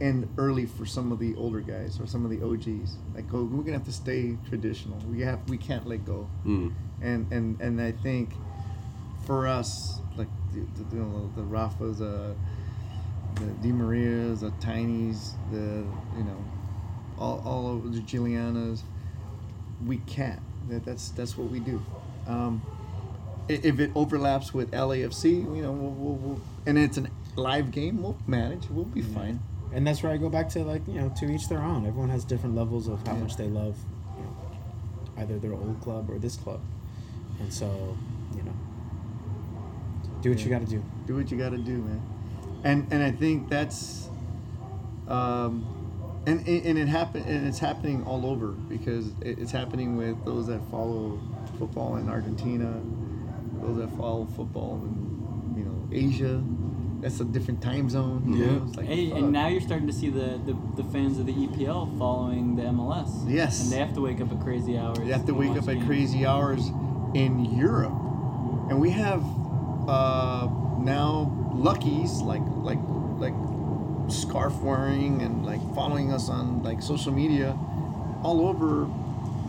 end 0.00 0.28
early 0.38 0.66
for 0.66 0.86
some 0.86 1.12
of 1.12 1.18
the 1.18 1.34
older 1.36 1.60
guys 1.60 2.00
or 2.00 2.06
some 2.06 2.24
of 2.24 2.30
the 2.30 2.44
OGs. 2.44 2.96
Like, 3.14 3.24
oh, 3.32 3.44
we're 3.44 3.62
gonna 3.62 3.78
have 3.78 3.86
to 3.86 3.92
stay 3.92 4.36
traditional. 4.48 4.98
We 5.10 5.20
have 5.22 5.48
we 5.48 5.56
can't 5.56 5.86
let 5.86 6.04
go. 6.04 6.28
Mm. 6.46 6.72
And 7.02 7.32
and 7.32 7.60
and 7.60 7.80
I 7.80 7.92
think 7.92 8.30
for 9.26 9.46
us, 9.46 10.00
like 10.16 10.28
the, 10.52 10.60
the, 10.82 10.96
you 10.96 11.02
know, 11.02 11.30
the 11.36 11.42
Rafas, 11.42 12.00
uh, 12.00 12.34
the 13.34 13.46
Di 13.62 13.72
Marias, 13.72 14.40
the 14.40 14.50
Tinies, 14.52 15.32
the 15.50 15.84
you 16.16 16.24
know, 16.24 16.44
all 17.18 17.42
all 17.44 17.76
of 17.76 17.92
the 17.94 18.00
Julianas, 18.00 18.82
we 19.84 19.98
can't. 19.98 20.40
That, 20.68 20.84
that's 20.84 21.10
that's 21.10 21.36
what 21.36 21.50
we 21.50 21.60
do. 21.60 21.82
Um, 22.26 22.62
if 23.48 23.78
it 23.78 23.90
overlaps 23.94 24.54
with 24.54 24.70
LAFC, 24.70 25.24
you 25.54 25.62
know, 25.62 25.72
we'll, 25.72 25.90
we'll, 25.90 26.14
we'll 26.14 26.40
and 26.64 26.78
it's 26.78 26.96
a 26.96 27.06
live 27.36 27.70
game, 27.70 28.02
we'll 28.02 28.16
manage. 28.26 28.68
We'll 28.70 28.84
be 28.86 29.02
fine. 29.02 29.40
And 29.74 29.84
that's 29.86 30.02
where 30.02 30.12
I 30.12 30.16
go 30.16 30.28
back 30.28 30.48
to 30.50 30.60
like 30.64 30.82
you 30.86 30.94
know 31.00 31.08
to 31.18 31.26
each 31.30 31.48
their 31.48 31.60
own. 31.60 31.84
Everyone 31.86 32.08
has 32.10 32.24
different 32.24 32.54
levels 32.54 32.86
of 32.88 33.04
how 33.06 33.14
Yeah. 33.14 33.22
much 33.22 33.36
they 33.36 33.48
love, 33.48 33.76
you 34.16 34.22
know, 34.22 34.36
either 35.22 35.38
their 35.38 35.52
old 35.52 35.80
club 35.80 36.08
or 36.08 36.18
this 36.18 36.36
club, 36.36 36.60
and 37.40 37.52
so 37.52 37.96
you 38.36 38.42
know, 38.44 38.52
do 40.22 40.30
what 40.30 40.44
you 40.44 40.50
got 40.50 40.60
to 40.60 40.66
do. 40.66 40.82
do 41.06 41.16
what 41.16 41.30
you 41.30 41.36
got 41.36 41.50
to 41.50 41.58
do, 41.58 41.78
man. 41.78 42.02
And 42.62 42.86
and 42.92 43.02
I 43.02 43.10
think 43.10 43.48
that's, 43.50 44.08
um, 45.08 45.66
and 46.26 46.46
and 46.46 46.64
and 46.66 46.78
it 46.78 46.88
happen 46.88 47.22
and 47.24 47.46
it's 47.46 47.58
happening 47.58 48.04
all 48.04 48.24
over 48.24 48.48
because 48.48 49.10
it's 49.20 49.50
happening 49.52 49.96
with 49.96 50.24
those 50.24 50.46
that 50.46 50.60
follow 50.70 51.20
football 51.58 51.96
in 51.96 52.08
Argentina, 52.08 52.80
those 53.60 53.76
that 53.78 53.90
follow 53.98 54.24
football 54.36 54.80
in 54.84 55.58
you 55.58 55.64
know 55.64 55.88
Asia. 55.92 56.42
That's 57.04 57.20
a 57.20 57.24
different 57.26 57.60
time 57.60 57.90
zone. 57.90 58.24
You 58.32 58.34
Yeah. 58.44 58.46
know? 58.52 58.62
It's 58.66 58.76
like, 58.78 58.86
Hey, 58.86 59.10
fuck. 59.10 59.18
and 59.18 59.30
now 59.30 59.46
you're 59.48 59.60
starting 59.60 59.86
to 59.88 59.92
see 59.92 60.08
the, 60.08 60.40
the, 60.46 60.56
the 60.76 60.84
fans 60.84 61.18
of 61.18 61.26
the 61.26 61.34
EPL 61.34 61.98
following 61.98 62.56
the 62.56 62.62
MLS. 62.62 63.10
Yes. 63.28 63.62
And 63.62 63.70
they 63.70 63.76
have 63.76 63.92
to 63.92 64.00
wake 64.00 64.22
up 64.22 64.32
at 64.32 64.40
crazy 64.40 64.78
hours. 64.78 64.96
They 64.96 65.12
have 65.12 65.26
to 65.26 65.34
wake 65.34 65.50
watch 65.50 65.58
up 65.58 65.68
at 65.68 65.84
crazy 65.84 66.24
hours 66.24 66.66
in 67.12 67.44
Europe, 67.58 67.92
and 68.70 68.80
we 68.80 68.88
have 68.90 69.22
uh, 69.86 70.48
now 70.78 71.30
luckies 71.54 72.22
like 72.22 72.40
like 72.62 72.78
like 73.18 73.34
scarf 74.10 74.56
wearing 74.62 75.20
and 75.20 75.44
like 75.44 75.60
following 75.74 76.10
us 76.10 76.30
on 76.30 76.62
like 76.62 76.80
social 76.82 77.12
media 77.12 77.56
all 78.22 78.48
over 78.48 78.88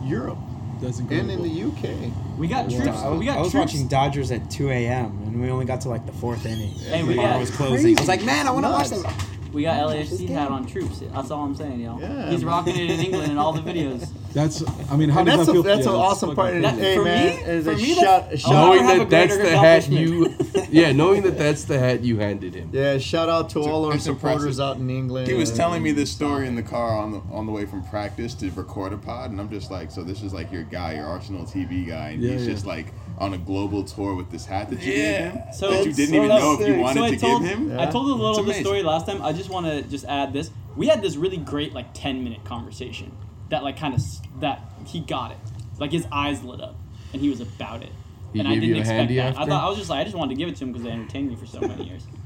Europe 0.04 0.38
That's 0.82 0.98
incredible. 1.00 1.30
and 1.32 1.46
in 1.46 1.54
the 1.54 1.62
UK. 1.72 2.12
We 2.38 2.48
got 2.48 2.70
Yeah. 2.70 2.82
troops. 2.84 2.98
I 2.98 3.08
was, 3.08 3.18
we 3.18 3.24
got 3.24 3.38
I 3.38 3.40
was 3.40 3.50
troops. 3.50 3.72
watching 3.72 3.88
Dodgers 3.88 4.30
at 4.30 4.48
2 4.50 4.68
a.m. 4.70 5.25
and 5.36 5.44
we 5.44 5.50
only 5.50 5.66
got 5.66 5.82
to 5.82 5.90
like 5.90 6.06
the 6.06 6.12
fourth 6.12 6.46
inning. 6.46 6.70
Hey, 6.70 7.02
the 7.02 7.08
we 7.08 7.16
bar 7.16 7.28
got- 7.32 7.40
was 7.40 7.50
closing. 7.50 7.94
I 7.96 8.00
was 8.00 8.08
like, 8.08 8.24
man, 8.24 8.46
I 8.46 8.50
want 8.50 8.64
to 8.64 8.70
watch 8.70 8.90
Nuts. 8.90 9.02
that. 9.02 9.26
We 9.52 9.62
got 9.62 9.90
This 9.90 10.10
LAFC 10.10 10.28
hat 10.30 10.50
on 10.50 10.66
troops. 10.66 11.00
That's 11.12 11.30
all 11.30 11.44
I'm 11.44 11.54
saying, 11.54 11.80
y'all. 11.80 12.00
Yeah, 12.00 12.30
He's 12.30 12.40
man. 12.42 12.48
rocking 12.54 12.74
it 12.76 12.90
in 12.90 13.00
England 13.00 13.32
in 13.32 13.36
all 13.38 13.52
the 13.52 13.60
videos. 13.70 14.08
That's. 14.36 14.62
I 14.90 14.96
mean, 14.98 15.08
how 15.08 15.20
And 15.20 15.28
does 15.30 15.36
that's 15.38 15.46
that 15.46 15.50
a, 15.50 15.54
feel? 15.54 15.62
that's 15.62 15.86
yeah, 15.86 15.92
an 15.94 15.98
it's 15.98 16.04
awesome 16.08 16.34
part. 16.36 16.52
cool. 16.52 16.60
That- 16.60 16.74
hey 16.74 16.96
for 16.96 17.04
man, 17.04 17.36
me- 17.36 17.42
is 17.42 17.64
for 17.64 17.70
a 17.72 17.76
me, 17.76 17.94
shout, 17.94 18.22
that's- 18.24 18.40
shout 18.42 18.52
knowing 18.52 18.86
that 18.86 19.08
that's 19.08 19.36
the 19.38 19.56
hat 19.56 19.88
you, 19.88 20.36
yeah, 20.70 20.92
knowing 20.92 21.22
that 21.22 21.38
that's 21.38 21.64
the 21.64 21.78
hat 21.78 22.02
you 22.04 22.18
handed 22.18 22.54
him. 22.54 22.68
yeah, 22.70 22.98
shout 22.98 23.30
out 23.30 23.48
to 23.50 23.60
It's- 23.60 23.72
all 23.72 23.86
our 23.86 23.98
supporters 23.98 24.42
impressive. 24.58 24.60
out 24.60 24.76
in 24.76 24.90
England. 24.90 25.26
He 25.28 25.32
was 25.32 25.50
telling 25.56 25.82
me 25.82 25.92
this 25.92 26.10
story 26.12 26.46
in 26.46 26.54
the 26.54 26.62
car 26.62 26.98
on 26.98 27.12
the 27.12 27.22
on 27.32 27.46
the 27.46 27.52
way 27.52 27.64
from 27.64 27.82
practice 27.84 28.34
to 28.34 28.50
record 28.50 28.92
a 28.92 28.98
pod, 28.98 29.30
and 29.30 29.40
I'm 29.40 29.48
just 29.48 29.70
like, 29.70 29.90
so 29.90 30.02
this 30.04 30.22
is 30.22 30.34
like 30.34 30.52
your 30.52 30.64
guy, 30.64 30.96
your 30.96 31.06
Arsenal 31.06 31.46
TV 31.46 31.86
guy, 31.88 32.10
and 32.10 32.22
Yeah, 32.22 32.32
he's 32.32 32.46
yeah. 32.46 32.52
just 32.52 32.66
like 32.66 32.92
on 33.18 33.32
a 33.32 33.38
global 33.38 33.84
tour 33.84 34.14
with 34.14 34.30
this 34.30 34.44
hat 34.44 34.68
that 34.68 34.82
you 34.82 34.92
Yeah. 34.92 35.22
gave 35.22 35.32
him 35.32 35.42
So- 35.54 35.70
that 35.70 35.86
you 35.86 35.92
didn't 35.94 36.10
so 36.10 36.16
even 36.16 36.28
know 36.28 36.52
if 36.60 36.68
you 36.68 36.74
wanted 36.78 36.98
so 37.00 37.04
I 37.06 37.10
to 37.12 37.16
told, 37.16 37.42
give 37.42 37.50
him. 37.58 37.80
I 37.80 37.86
told 37.86 38.06
a 38.10 38.12
little 38.12 38.38
of 38.38 38.44
the 38.44 38.52
story 38.52 38.82
last 38.82 39.06
time. 39.06 39.22
I 39.22 39.32
just 39.32 39.48
want 39.48 39.64
to 39.64 39.80
just 39.80 40.04
add 40.04 40.34
this. 40.34 40.50
We 40.76 40.88
had 40.88 41.00
this 41.00 41.16
really 41.16 41.38
great 41.38 41.72
like 41.72 41.94
10 41.94 42.22
minute 42.22 42.44
conversation 42.44 43.12
that 43.50 43.62
like 43.62 43.78
kind 43.78 43.94
of 43.94 44.02
that 44.40 44.60
he 44.86 45.00
got 45.00 45.32
it. 45.32 45.38
Like 45.78 45.92
his 45.92 46.06
eyes 46.10 46.42
lit 46.42 46.60
up 46.60 46.76
and 47.12 47.20
he 47.22 47.28
was 47.28 47.40
about 47.40 47.82
it. 47.82 47.90
He 48.32 48.40
and 48.40 48.48
I 48.48 48.54
didn't 48.54 48.68
you 48.70 48.74
a 48.76 48.78
expect 48.78 48.98
handy 48.98 49.16
that. 49.16 49.38
I 49.38 49.46
thought 49.46 49.64
I 49.64 49.68
was 49.68 49.78
just 49.78 49.90
like 49.90 50.00
I 50.00 50.04
just 50.04 50.16
wanted 50.16 50.34
to 50.34 50.38
give 50.38 50.48
it 50.48 50.56
to 50.56 50.64
him 50.64 50.72
because 50.72 50.84
they 50.84 50.90
entertained 50.90 51.28
me 51.28 51.36
for 51.36 51.46
so 51.46 51.60
many 51.60 51.84
years. 51.84 52.06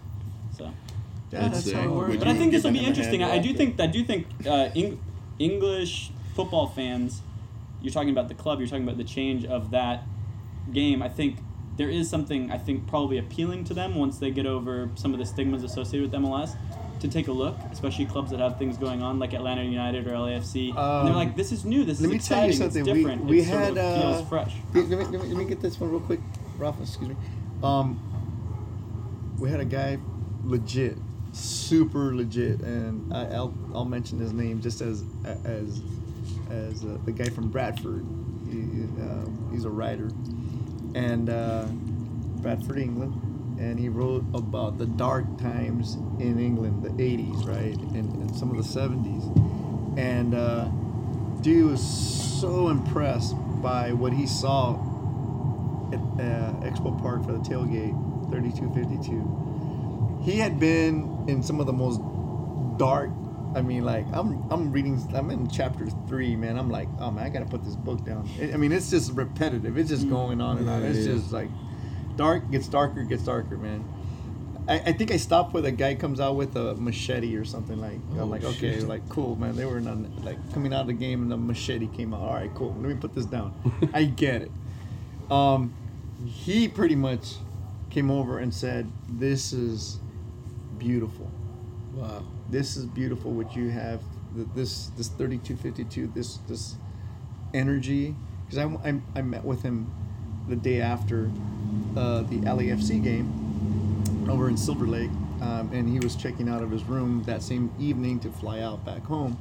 So, 0.57 0.65
yeah, 0.65 1.41
That's 1.43 1.53
that's 1.55 1.65
sick. 1.65 1.75
how 1.77 1.85
it 1.85 1.91
works. 1.91 2.17
But 2.17 2.29
I 2.29 2.35
think 2.35 2.53
this 2.53 2.65
will 2.65 2.73
be 2.73 2.85
interesting. 2.85 3.23
I, 3.23 3.35
I 3.35 3.39
do 3.39 3.51
after? 3.51 3.59
think 3.59 3.81
I 3.81 3.87
do 3.87 4.05
think 4.05 4.27
uh, 4.47 4.69
Eng- 4.77 5.01
English 5.39 6.11
football 6.35 6.67
fans. 6.67 7.23
You're 7.81 7.93
talking 7.95 8.11
about 8.11 8.29
the 8.29 8.35
club. 8.35 8.59
You're 8.59 8.69
talking 8.69 8.83
about 8.83 8.99
the 8.99 9.05
change 9.05 9.47
of 9.47 9.71
that 9.71 10.03
game. 10.73 11.03
I 11.03 11.09
think 11.09 11.39
there 11.79 11.89
is 11.89 12.11
something 12.11 12.51
I 12.51 12.59
think 12.59 12.87
probably 12.89 13.17
appealing 13.17 13.65
to 13.65 13.75
them 13.75 13.95
once 13.95 14.19
they 14.19 14.31
get 14.31 14.45
over 14.45 14.91
some 14.97 15.15
of 15.15 15.19
the 15.19 15.25
stigmas 15.25 15.63
associated 15.63 16.11
with 16.11 16.21
MLS. 16.21 16.57
To 17.01 17.09
take 17.09 17.29
a 17.29 17.33
look, 17.33 17.57
especially 17.73 18.05
clubs 18.05 18.31
that 18.31 18.41
have 18.41 18.59
things 18.59 18.77
going 18.77 19.03
on 19.03 19.19
like 19.19 19.33
Atlanta 19.33 19.63
United 19.65 20.07
or 20.07 20.11
LAFC, 20.13 20.69
and 20.69 20.77
they're 20.77 20.85
Um, 20.85 21.15
like, 21.15 21.35
"This 21.35 21.51
is 21.51 21.65
new. 21.65 21.83
This 21.83 21.99
let 22.01 22.07
is 22.09 22.13
me 22.13 22.19
tell 22.19 22.39
you 22.45 22.51
exciting. 22.51 22.59
something. 22.75 22.87
It's 22.87 22.99
different. 22.99 23.25
we 23.25 23.41
it 23.41 23.47
sort 23.49 23.61
had, 23.63 23.79
of 23.79 24.03
feels 24.03 24.17
uh, 24.21 24.25
fresh." 24.27 24.55
Let 24.75 24.89
me, 24.89 24.97
let, 24.97 25.11
me, 25.11 25.19
let 25.19 25.37
me 25.37 25.45
get 25.47 25.61
this 25.63 25.81
one 25.81 25.91
real 25.91 26.01
quick, 26.01 26.21
Rafa. 26.59 26.83
Excuse 26.83 27.09
me. 27.11 27.17
Um, 27.63 27.99
we 29.39 29.49
had 29.49 29.61
a 29.61 29.65
guy, 29.65 29.97
legit, 30.45 30.99
super 31.33 32.15
legit, 32.15 32.61
and 32.61 33.13
I, 33.15 33.27
I'll 33.35 33.55
I'll 33.75 33.85
mention 33.87 34.19
his 34.19 34.33
name 34.35 34.61
just 34.61 34.83
as 34.83 35.03
as 35.45 35.81
as 36.51 36.85
uh, 36.85 36.99
the 37.07 37.13
guy 37.13 37.31
from 37.31 37.49
Bradford. 37.51 38.05
He, 38.51 38.61
uh, 39.03 39.25
he's 39.53 39.65
a 39.65 39.71
writer, 39.71 40.11
and 40.95 41.31
uh, 41.31 41.65
Bradford, 42.43 42.79
England, 42.79 43.15
and 43.61 43.79
he 43.79 43.89
wrote 43.89 44.25
about 44.35 44.79
the 44.79 44.87
dark 44.87 45.27
times 45.39 45.95
in 46.19 46.39
England, 46.41 46.83
the 46.83 46.91
'80s, 46.91 47.47
right, 47.47 47.77
and, 47.95 48.15
and 48.15 48.35
some 48.37 48.51
of 48.51 48.57
the 48.57 48.63
'70s, 48.81 49.97
and. 49.99 50.35
Uh, 50.35 50.69
dude 51.43 51.71
was 51.71 51.81
so 52.41 52.69
impressed 52.69 53.35
by 53.63 53.93
what 53.93 54.13
he 54.13 54.27
saw 54.27 54.75
at 55.91 55.99
uh, 55.99 56.53
Expo 56.69 57.01
Park 57.01 57.25
for 57.25 57.33
the 57.33 57.39
tailgate, 57.39 57.95
3252. 58.31 60.23
He 60.23 60.39
had 60.39 60.61
been 60.61 61.25
in 61.29 61.43
some 61.43 61.61
of 61.61 61.67
the 61.67 61.73
most 61.73 62.01
dark. 62.79 63.11
I 63.55 63.63
mean, 63.63 63.85
like 63.87 64.05
I'm 64.13 64.45
I'm 64.51 64.71
reading. 64.71 65.03
I'm 65.15 65.31
in 65.31 65.49
chapter 65.49 65.87
three, 66.07 66.37
man. 66.37 66.59
I'm 66.59 66.69
like, 66.71 66.89
oh 67.01 67.11
man, 67.11 67.25
I 67.25 67.31
gotta 67.31 67.47
put 67.47 67.65
this 67.65 67.75
book 67.75 68.05
down. 68.05 68.29
I 68.41 68.53
I 68.53 68.57
mean, 68.59 68.71
it's 68.71 68.91
just 68.91 69.13
repetitive. 69.13 69.79
It's 69.79 69.89
just 69.89 70.09
going 70.11 70.41
on 70.43 70.59
and 70.59 70.69
on. 70.69 70.83
It's 70.85 70.99
Yeah. 71.07 71.15
just 71.15 71.33
like 71.33 71.49
dark 72.17 72.51
gets 72.51 72.69
darker, 72.69 73.03
gets 73.05 73.25
darker, 73.25 73.57
man. 73.57 73.85
I, 74.69 74.79
I 74.79 74.93
think 74.93 75.11
I 75.11 75.17
stopped 75.17 75.53
where 75.53 75.63
the 75.63 75.73
guy 75.73 75.97
comes 75.97 76.21
out 76.21 76.37
with 76.37 76.57
a 76.57 76.75
machete 76.77 77.37
or 77.37 77.45
something 77.45 77.81
like. 77.81 77.99
Oh, 78.15 78.21
I'm 78.21 78.31
like, 78.31 78.45
okay, 78.45 78.81
like 78.81 79.07
cool, 79.09 79.37
man. 79.37 79.57
They 79.57 79.65
were 79.65 79.79
a, 79.79 79.95
like 80.23 80.39
coming 80.53 80.73
out 80.73 80.83
of 80.83 80.87
the 80.87 80.93
game 80.93 81.23
and 81.23 81.31
the 81.31 81.37
machete 81.37 81.89
came 81.89 82.15
out. 82.15 82.21
All 82.21 82.35
right, 82.35 82.51
cool. 82.55 82.75
Let 82.81 82.89
me 82.89 82.95
put 82.95 83.15
this 83.15 83.27
down. 83.27 83.53
I 83.93 84.05
get 84.05 84.43
it. 84.43 84.51
Um, 85.31 85.75
he 86.25 86.69
pretty 86.69 86.95
much 86.95 87.35
came 87.91 88.11
over 88.11 88.39
and 88.39 88.55
said, 88.55 88.91
"This 89.09 89.53
is 89.53 89.99
beautiful. 90.79 91.29
Wow. 91.95 92.23
This 92.49 92.77
is 92.77 92.87
beautiful. 92.87 93.33
What 93.33 93.57
you 93.57 93.71
have, 93.71 94.03
this 94.55 94.89
this 94.97 95.09
3252, 95.09 96.13
this 96.15 96.37
this 96.49 96.77
energy." 97.55 98.15
Because 98.47 98.59
I, 98.59 98.89
I 98.89 99.01
I 99.17 99.23
met 99.23 99.45
with 99.45 99.63
him 99.63 99.93
the 100.51 100.57
day 100.57 100.81
after 100.81 101.31
uh, 101.97 102.23
the 102.23 102.41
LAFC 102.41 103.03
game 103.03 104.29
over 104.29 104.49
in 104.49 104.57
Silver 104.57 104.87
Lake, 104.87 105.11
um, 105.41 105.71
and 105.73 105.89
he 105.89 105.99
was 106.01 106.17
checking 106.17 106.49
out 106.49 106.63
of 106.63 106.71
his 106.71 106.83
room 106.85 107.23
that 107.25 107.43
same 107.43 107.73
evening 107.79 108.21
to 108.21 108.31
fly 108.31 108.61
out 108.61 108.85
back 108.85 109.03
home, 109.05 109.39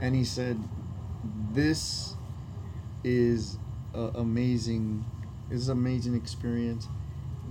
and 0.00 0.14
he 0.14 0.24
said, 0.24 0.58
"This 1.52 2.14
is 3.04 3.58
a 3.94 4.10
amazing. 4.16 5.04
This 5.48 5.60
is 5.60 5.68
an 5.68 5.78
amazing 5.78 6.16
experience. 6.16 6.88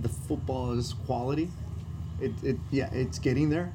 The 0.02 0.08
football 0.08 0.72
is 0.72 0.92
quality. 1.06 1.50
It, 2.20 2.32
it 2.42 2.56
yeah, 2.70 2.90
it's 2.92 3.18
getting 3.18 3.48
there, 3.48 3.72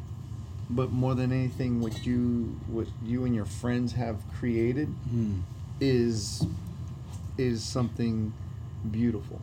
but 0.70 0.92
more 0.92 1.16
than 1.16 1.32
anything, 1.32 1.82
what 1.82 2.06
you 2.06 2.60
what 2.68 2.88
you 3.04 3.26
and 3.26 3.34
your 3.34 3.46
friends 3.46 3.94
have 3.94 4.18
created 4.38 4.94
is 5.80 6.46
is 7.38 7.64
something 7.64 8.34
beautiful." 8.90 9.42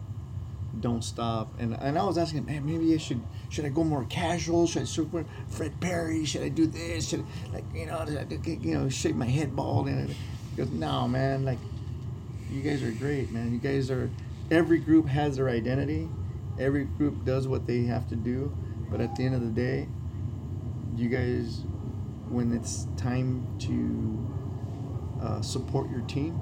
don't 0.80 1.02
stop. 1.02 1.48
And 1.58 1.74
and 1.74 1.98
I 1.98 2.04
was 2.04 2.18
asking, 2.18 2.46
man, 2.46 2.64
maybe 2.64 2.94
I 2.94 2.98
should 2.98 3.20
should 3.48 3.64
I 3.64 3.68
go 3.68 3.84
more 3.84 4.04
casual? 4.04 4.66
Should 4.66 4.82
I 4.82 4.84
super 4.84 5.24
Fred 5.48 5.80
Perry? 5.80 6.24
Should 6.24 6.42
I 6.42 6.48
do 6.48 6.66
this? 6.66 7.08
Should 7.08 7.20
I, 7.20 7.54
like 7.54 7.64
you 7.74 7.86
know 7.86 8.04
you 8.44 8.74
know 8.74 8.88
shave 8.88 9.16
my 9.16 9.26
head 9.26 9.54
bald? 9.54 9.88
And 9.88 10.08
he 10.08 10.16
goes, 10.56 10.70
no, 10.70 11.08
man, 11.08 11.44
like 11.44 11.58
you 12.50 12.62
guys 12.62 12.82
are 12.82 12.90
great, 12.92 13.30
man. 13.30 13.52
You 13.52 13.58
guys 13.58 13.90
are. 13.90 14.10
Every 14.50 14.78
group 14.78 15.06
has 15.08 15.36
their 15.36 15.48
identity. 15.48 16.08
Every 16.58 16.84
group 16.84 17.24
does 17.24 17.46
what 17.46 17.66
they 17.66 17.82
have 17.84 18.08
to 18.08 18.16
do. 18.16 18.56
But 18.90 19.00
at 19.00 19.14
the 19.16 19.24
end 19.24 19.34
of 19.34 19.42
the 19.42 19.48
day, 19.48 19.86
you 20.96 21.10
guys, 21.10 21.60
when 22.30 22.52
it's 22.52 22.86
time 22.96 23.46
to 23.60 25.24
uh, 25.24 25.42
support 25.42 25.90
your 25.90 26.00
team, 26.02 26.40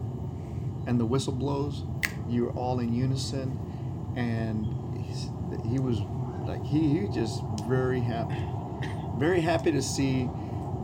and 0.87 1.01
the 1.01 1.05
whistle 1.05 1.33
blows, 1.33 1.83
you're 2.29 2.51
all 2.53 2.81
in 2.81 2.93
unison, 2.93 3.59
and 4.17 4.67
he's, 5.05 5.29
he 5.71 5.79
was 5.79 6.01
like 6.47 6.65
he, 6.65 6.89
he 6.89 7.01
was 7.07 7.15
just 7.15 7.43
very 7.69 8.01
happy, 8.01 8.37
very 9.19 9.41
happy 9.41 9.73
to 9.73 9.83
see 9.83 10.29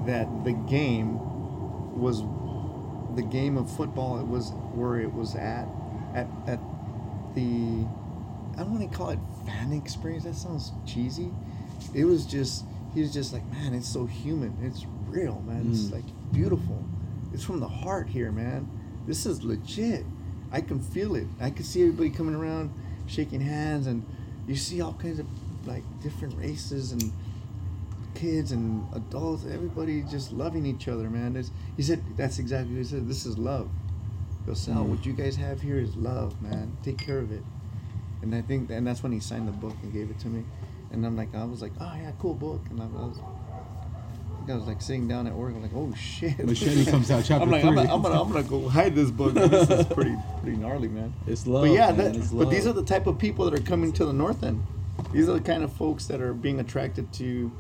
that 0.07 0.27
the 0.45 0.53
game 0.53 1.19
was 1.99 2.23
the 3.15 3.23
game 3.23 3.57
of 3.57 3.71
football. 3.71 4.19
It 4.19 4.27
was 4.27 4.51
where 4.75 5.01
it 5.01 5.13
was 5.13 5.35
at, 5.35 5.67
at 6.15 6.27
at 6.47 6.61
the 7.35 7.87
I 8.55 8.59
don't 8.59 8.79
want 8.79 8.91
to 8.91 8.97
call 8.97 9.11
it 9.11 9.19
fan 9.47 9.73
experience. 9.73 10.25
That 10.25 10.35
sounds 10.35 10.73
cheesy. 10.87 11.31
It 11.95 12.05
was 12.05 12.27
just 12.27 12.65
he 12.95 13.01
was 13.01 13.13
just 13.13 13.33
like 13.33 13.45
man, 13.53 13.75
it's 13.75 13.89
so 13.89 14.07
human. 14.07 14.57
It's 14.63 14.85
real, 15.07 15.43
man. 15.47 15.69
It's 15.71 15.85
mm. 15.85 15.93
like 15.93 16.05
beautiful. 16.33 16.85
It's 17.33 17.45
from 17.45 17.61
the 17.61 17.69
heart 17.69 18.09
here, 18.09 18.31
man. 18.31 18.69
This 19.07 19.27
is 19.27 19.43
legit. 19.43 20.05
I 20.53 20.61
can 20.61 20.81
feel 20.81 21.17
it. 21.17 21.27
I 21.41 21.51
can 21.51 21.65
see 21.65 21.81
everybody 21.83 22.11
coming 22.11 22.35
around, 22.35 22.73
shaking 23.07 23.41
hands, 23.41 23.87
and 23.87 24.05
you 24.47 24.55
see 24.55 24.81
all 24.83 24.93
kinds 24.93 25.19
of 25.19 25.27
like 25.67 25.83
different 26.03 26.39
races 26.39 26.93
and 26.93 27.13
kids 28.15 28.53
and 28.53 28.87
adults. 28.95 29.45
Everybody 29.51 30.03
just 30.03 30.31
loving 30.33 30.67
each 30.67 30.89
other, 30.89 31.09
man. 31.09 31.37
It's, 31.37 31.51
he 31.77 31.83
said 31.83 32.03
that's 32.17 32.39
exactly 32.39 32.75
what 32.75 32.79
he 32.79 32.85
said. 32.85 33.09
This 33.09 33.25
is 33.25 33.39
love. 33.39 33.71
He 34.41 34.47
goes, 34.47 34.61
Sal, 34.61 34.85
what 34.85 35.07
you 35.07 35.15
guys 35.15 35.37
have 35.37 35.61
here 35.63 35.79
is 35.79 35.97
love, 35.97 36.41
man. 36.43 36.77
Take 36.83 36.99
care 36.99 37.19
of 37.19 37.33
it. 37.33 37.43
And 38.21 38.35
I 38.35 38.43
think, 38.43 38.71
and 38.71 38.87
that's 38.87 39.03
when 39.03 39.13
he 39.13 39.21
signed 39.21 39.49
the 39.49 39.53
book 39.53 39.75
and 39.83 39.93
gave 39.93 40.11
it 40.11 40.19
to 40.21 40.29
me. 40.29 40.45
And 40.91 41.07
I'm 41.07 41.17
like, 41.17 41.35
I 41.35 41.45
was 41.45 41.63
like, 41.63 41.73
oh 41.81 41.95
yeah, 41.97 42.13
cool 42.19 42.35
book. 42.35 42.61
And 42.71 42.83
I 42.83 42.87
was, 42.87 43.19
I 44.51 44.55
was 44.55 44.67
like 44.67 44.81
sitting 44.81 45.09
down 45.09 45.27
at 45.27 45.35
work. 45.35 45.55
I'm 45.55 45.63
like, 45.63 45.73
oh 45.75 45.93
shit. 45.95 46.45
Machete 46.45 46.85
comes 46.91 47.11
out 47.11 47.25
chapter 47.27 47.45
I'm 47.45 47.51
like, 47.51 47.65
I'm 47.65 47.75
gonna, 47.75 47.93
I'm 47.93 48.03
gonna, 48.03 48.21
I'm 48.21 48.33
gonna 48.33 48.43
go 48.45 48.69
hide 48.69 48.95
this 48.95 49.11
book. 49.11 49.35
This 49.35 49.71
is 49.71 49.87
pretty, 49.95 50.17
pretty 50.41 50.57
gnarly, 50.57 50.89
man. 50.89 51.15
It's 51.27 51.47
love. 51.47 51.63
But 51.63 51.73
yeah, 51.73 51.89
man. 51.93 51.97
that, 51.97 52.17
it's 52.17 52.29
but 52.29 52.51
these 52.51 52.67
are 52.67 52.73
the 52.73 52.85
type 52.85 53.07
of 53.07 53.19
people 53.19 53.49
that 53.49 53.59
are 53.59 53.63
coming 53.63 53.93
to 53.95 54.05
the 54.05 54.13
north 54.13 54.43
end. 54.43 54.65
These 55.13 55.29
are 55.29 55.35
the 55.35 55.41
kind 55.41 55.63
of 55.63 55.73
folks 55.73 56.07
that 56.07 56.21
are 56.21 56.35
being 56.35 56.61
attracted 56.61 57.13
to 57.15 57.53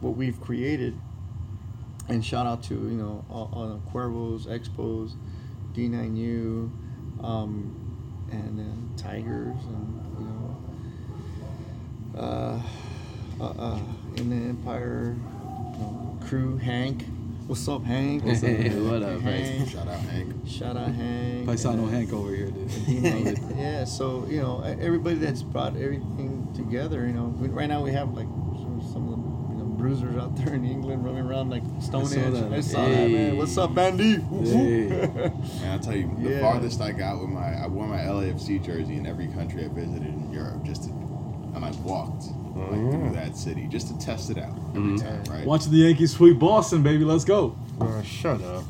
what 0.00 0.16
we've 0.16 0.40
created. 0.40 0.98
And 2.08 2.24
shout 2.24 2.46
out 2.46 2.62
to 2.64 2.74
you 2.74 2.96
know 2.96 3.24
all, 3.30 3.50
all 3.52 3.68
the 3.68 3.90
Cuervos, 3.90 4.46
Expos, 4.46 5.12
D9U, 5.74 6.70
um, 7.22 8.28
and 8.32 8.58
then 8.58 8.90
Tigers, 8.96 9.56
and 9.64 10.02
you 10.18 10.24
know, 12.16 12.20
uh, 12.20 12.62
uh, 13.40 13.44
uh, 13.44 13.80
in 14.16 14.30
the 14.30 14.48
Empire 14.48 15.16
you 15.74 15.78
know, 15.78 16.09
crew, 16.20 16.56
Hank. 16.58 17.04
What's 17.46 17.66
up, 17.68 17.82
Hank? 17.84 18.24
What's 18.24 18.44
up, 18.44 18.50
What 18.50 19.02
up, 19.02 19.20
Hank? 19.22 19.68
Shout 19.68 19.88
out 19.88 19.98
Hank. 20.00 20.34
Shout 20.46 20.76
out 20.76 20.92
Hank. 20.92 21.46
Paisano 21.48 21.82
and, 21.84 21.90
Hank 21.90 22.12
over 22.12 22.34
here, 22.34 22.50
dude. 22.50 22.70
You 22.88 23.00
know 23.00 23.34
yeah, 23.56 23.84
so 23.84 24.26
you 24.28 24.40
know 24.40 24.62
everybody 24.62 25.16
that's 25.16 25.42
brought 25.42 25.76
everything 25.76 26.52
together. 26.54 27.06
You 27.06 27.12
know, 27.12 27.24
we, 27.38 27.48
right 27.48 27.68
now 27.68 27.82
we 27.82 27.90
have 27.92 28.14
like 28.14 28.26
some, 28.26 28.80
some 28.92 29.08
of 29.12 29.16
the 29.18 29.54
you 29.54 29.58
know, 29.58 29.64
bruisers 29.64 30.16
out 30.16 30.36
there 30.36 30.54
in 30.54 30.64
England 30.64 31.04
running 31.04 31.24
around 31.26 31.50
like 31.50 31.62
Stone 31.80 32.06
saw 32.06 32.20
Edge. 32.20 32.32
that. 32.34 32.52
I 32.52 32.60
saw 32.60 32.86
that 32.88 33.10
man. 33.10 33.36
What's 33.36 33.58
up, 33.58 33.74
Bandy? 33.74 34.14
Hey. 34.20 34.88
Man, 34.88 35.70
I'll 35.72 35.78
tell 35.80 35.96
you, 35.96 36.14
the 36.20 36.30
Yeah. 36.30 36.40
farthest 36.40 36.80
I 36.80 36.92
got 36.92 37.20
with 37.20 37.30
my, 37.30 37.54
I 37.64 37.66
wore 37.66 37.86
my 37.88 37.98
LAFC 37.98 38.64
jersey 38.64 38.96
in 38.96 39.06
every 39.06 39.26
country 39.26 39.64
I 39.64 39.68
visited 39.68 40.06
in 40.06 40.30
Europe 40.32 40.62
just 40.62 40.84
to, 40.84 40.90
and 41.54 41.64
I 41.64 41.70
walked 41.82 42.24
like 42.54 42.90
through 42.90 43.10
that 43.14 43.36
city 43.36 43.66
just 43.70 43.88
to 43.88 43.98
test 44.04 44.30
it 44.30 44.38
out 44.38 44.54
every 44.74 44.98
time, 44.98 45.22
right? 45.24 45.46
Watching 45.46 45.72
the 45.72 45.78
Yankees 45.78 46.12
sweep 46.12 46.38
Boston, 46.38 46.82
baby. 46.82 47.04
Let's 47.04 47.24
go. 47.24 47.56
Uh, 47.80 48.02
shut 48.02 48.40
up. 48.42 48.64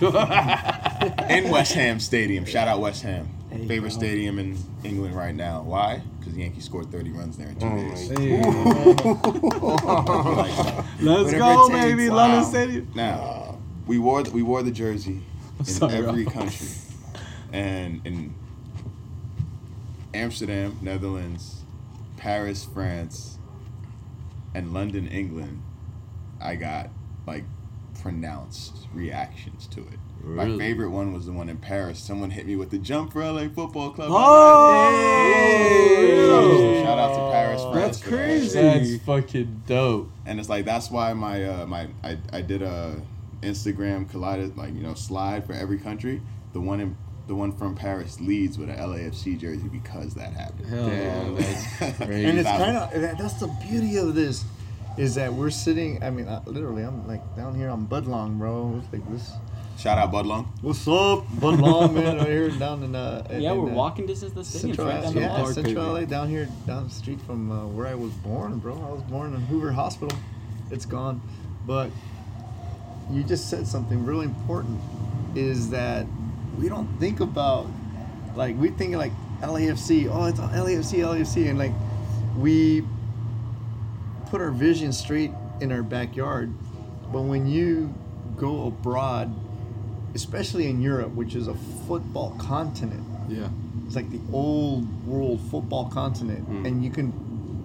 in 1.30 1.50
West 1.50 1.72
Ham 1.74 1.98
Stadium. 2.00 2.44
Shout 2.44 2.66
out 2.68 2.80
West 2.80 3.02
Ham. 3.02 3.28
Hey, 3.50 3.66
Favorite 3.68 3.90
bro. 3.90 3.98
stadium 3.98 4.38
in 4.38 4.56
England 4.82 5.14
right 5.16 5.34
now. 5.34 5.62
Why? 5.62 6.00
Because 6.18 6.34
the 6.34 6.40
Yankees 6.42 6.64
scored 6.64 6.90
30 6.90 7.10
runs 7.12 7.36
there 7.36 7.48
in 7.48 7.56
two 7.56 7.66
Oh 7.66 7.76
days. 7.76 8.08
Hey. 8.08 8.42
Like, 8.42 9.04
Let's 11.00 11.32
Whatever 11.32 11.38
go, 11.38 11.68
baby. 11.70 12.08
Wow. 12.08 12.16
London 12.16 12.44
Stadium. 12.44 12.88
Now, 12.94 13.58
we 13.86 13.98
wore 13.98 14.22
the, 14.22 14.30
we 14.30 14.42
wore 14.42 14.62
the 14.62 14.70
jersey 14.70 15.20
in 15.58 15.64
sorry, 15.64 15.94
every 15.94 16.24
Ralph. 16.24 16.34
country, 16.34 16.68
and 17.52 18.00
in 18.06 18.34
Amsterdam, 20.12 20.78
Netherlands, 20.80 21.63
Paris, 22.24 22.64
France, 22.64 23.38
and 24.54 24.72
London, 24.72 25.06
England, 25.08 25.62
I 26.40 26.54
got 26.54 26.88
like 27.26 27.44
pronounced 28.00 28.88
reactions 28.94 29.66
to 29.66 29.80
it. 29.80 29.98
My 30.22 30.56
favorite 30.56 30.88
one 30.88 31.12
was 31.12 31.26
the 31.26 31.32
one 31.32 31.50
in 31.50 31.58
Paris. 31.58 31.98
Someone 31.98 32.30
hit 32.30 32.46
me 32.46 32.56
with 32.56 32.70
the 32.70 32.78
jump 32.78 33.12
for 33.12 33.22
LA 33.22 33.48
Football 33.48 33.90
Club. 33.90 34.08
Oh! 34.10 34.22
Shout 36.82 36.98
out 36.98 37.14
to 37.14 37.30
Paris, 37.30 37.60
France. 37.60 37.74
That's 37.74 37.98
for 37.98 38.08
that. 38.08 38.16
crazy. 38.16 38.58
That's 38.58 38.96
fucking 39.04 39.64
dope. 39.66 40.10
and 40.24 40.40
it's 40.40 40.48
like 40.48 40.64
that's 40.64 40.90
why 40.90 41.12
my 41.12 41.44
uh 41.44 41.66
my 41.66 41.88
I, 42.02 42.16
I 42.32 42.40
did 42.40 42.62
a 42.62 43.02
Instagram 43.42 44.08
collided 44.08 44.56
like 44.56 44.72
you 44.72 44.80
know 44.80 44.94
slide 44.94 45.44
for 45.44 45.52
every 45.52 45.76
country. 45.76 46.22
The 46.54 46.60
one 46.62 46.80
in 46.80 46.96
the 47.26 47.34
one 47.34 47.52
from 47.52 47.74
Paris 47.74 48.20
leads 48.20 48.58
with 48.58 48.68
an 48.68 48.76
LAFC 48.76 49.38
jersey 49.38 49.68
because 49.68 50.14
that 50.14 50.32
happened. 50.32 50.68
Hell 50.68 50.88
Damn, 50.88 51.34
no. 51.34 51.40
that's 51.40 51.96
crazy. 51.96 52.24
And 52.24 52.38
it's 52.38 52.48
kind 52.48 52.76
of 52.76 53.18
that's 53.18 53.34
the 53.34 53.48
beauty 53.68 53.96
of 53.96 54.14
this, 54.14 54.44
is 54.98 55.14
that 55.14 55.32
we're 55.32 55.50
sitting. 55.50 56.02
I 56.02 56.10
mean, 56.10 56.28
uh, 56.28 56.42
literally, 56.46 56.82
I'm 56.82 57.06
like 57.06 57.22
down 57.36 57.54
here 57.54 57.68
on 57.70 57.86
Budlong, 57.86 58.38
bro. 58.38 58.80
It's 58.82 58.92
like 58.92 59.10
this. 59.10 59.30
Shout 59.78 59.98
out 59.98 60.12
Budlong. 60.12 60.46
What's 60.60 60.86
up, 60.86 61.26
Budlong, 61.40 61.94
man? 61.94 62.18
Right 62.18 62.26
here 62.28 62.48
down 62.50 62.82
in 62.84 62.94
uh. 62.94 63.26
Yeah, 63.30 63.52
in, 63.52 63.62
we're 63.62 63.70
uh, 63.70 63.74
walking 63.74 64.06
distance 64.06 64.32
to 64.32 64.38
the 64.38 64.44
stadium. 64.44 64.76
Central, 64.76 64.86
Right 64.88 65.02
down 65.02 65.16
yeah, 65.16 65.28
block. 65.28 65.38
park, 65.40 65.54
Central. 65.54 65.92
LA, 65.94 66.00
down 66.04 66.28
here, 66.28 66.48
down 66.66 66.84
the 66.84 66.90
street 66.94 67.20
from 67.22 67.50
uh, 67.50 67.66
where 67.68 67.86
I 67.86 67.94
was 67.94 68.12
born, 68.12 68.58
bro. 68.58 68.74
I 68.74 68.92
was 68.92 69.02
born 69.02 69.34
in 69.34 69.40
Hoover 69.42 69.72
Hospital. 69.72 70.16
It's 70.70 70.86
gone, 70.86 71.20
but 71.66 71.90
you 73.10 73.22
just 73.24 73.50
said 73.50 73.66
something 73.66 74.04
really 74.04 74.26
important. 74.26 74.80
Is 75.34 75.70
that 75.70 76.06
we 76.58 76.68
don't 76.68 76.88
think 76.98 77.20
about 77.20 77.66
like 78.36 78.56
we 78.58 78.70
think 78.70 78.96
like 78.96 79.12
LAFC. 79.40 80.08
Oh, 80.10 80.24
it's 80.24 80.40
LAFC, 80.40 81.00
LAFC, 81.00 81.48
and 81.48 81.58
like 81.58 81.72
we 82.36 82.84
put 84.30 84.40
our 84.40 84.50
vision 84.50 84.92
straight 84.92 85.30
in 85.60 85.70
our 85.72 85.82
backyard. 85.82 86.52
But 87.12 87.22
when 87.22 87.46
you 87.46 87.94
go 88.36 88.66
abroad, 88.66 89.32
especially 90.14 90.68
in 90.68 90.80
Europe, 90.80 91.12
which 91.12 91.34
is 91.34 91.46
a 91.46 91.54
football 91.86 92.34
continent, 92.38 93.04
Yeah. 93.28 93.48
it's 93.86 93.94
like 93.94 94.10
the 94.10 94.20
old 94.32 95.06
world 95.06 95.40
football 95.50 95.88
continent, 95.88 96.40
hmm. 96.40 96.66
and 96.66 96.84
you 96.84 96.90
can 96.90 97.12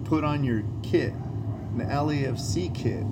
put 0.04 0.22
on 0.24 0.44
your 0.44 0.62
kit, 0.82 1.12
an 1.78 1.80
LAFC 1.88 2.72
kit. 2.74 3.04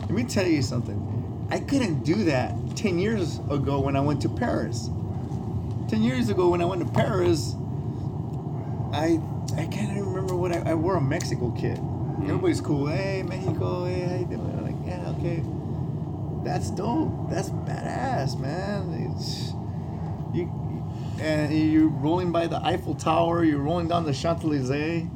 Let 0.00 0.10
me 0.10 0.24
tell 0.24 0.46
you 0.46 0.62
something. 0.62 1.46
I 1.50 1.58
couldn't 1.58 2.04
do 2.04 2.24
that 2.24 2.54
10 2.76 2.98
years 2.98 3.38
ago 3.50 3.80
when 3.80 3.96
I 3.96 4.00
went 4.00 4.22
to 4.22 4.28
Paris. 4.28 4.88
10 5.88 6.02
years 6.02 6.28
ago 6.28 6.48
when 6.50 6.62
I 6.62 6.64
went 6.64 6.86
to 6.86 6.92
Paris, 6.92 7.54
I 8.92 9.20
I 9.56 9.66
can't 9.66 9.90
even 9.90 10.06
remember 10.06 10.34
what 10.34 10.52
I, 10.52 10.70
I 10.70 10.74
wore 10.74 10.96
a 10.96 11.00
Mexico 11.00 11.50
kit. 11.50 11.78
Mm. 11.78 12.24
Everybody's 12.24 12.60
cool. 12.60 12.86
Hey, 12.86 13.22
Mexico. 13.22 13.84
Hey, 13.84 14.00
how 14.02 14.14
you 14.16 14.24
doing? 14.26 14.40
I'm 14.40 14.64
like, 14.64 14.86
yeah, 14.86 15.14
okay. 15.18 15.42
That's 16.44 16.70
dope. 16.70 17.30
That's 17.30 17.50
badass, 17.50 18.38
man. 18.38 19.14
It's 19.14 19.52
you, 20.32 20.50
and 21.20 21.52
you're 21.52 21.88
rolling 21.88 22.32
by 22.32 22.46
the 22.46 22.64
Eiffel 22.64 22.94
Tower. 22.94 23.44
You're 23.44 23.60
rolling 23.60 23.88
down 23.88 24.04
the 24.04 24.12
Champs 24.12 24.44
Elysees. 24.44 25.06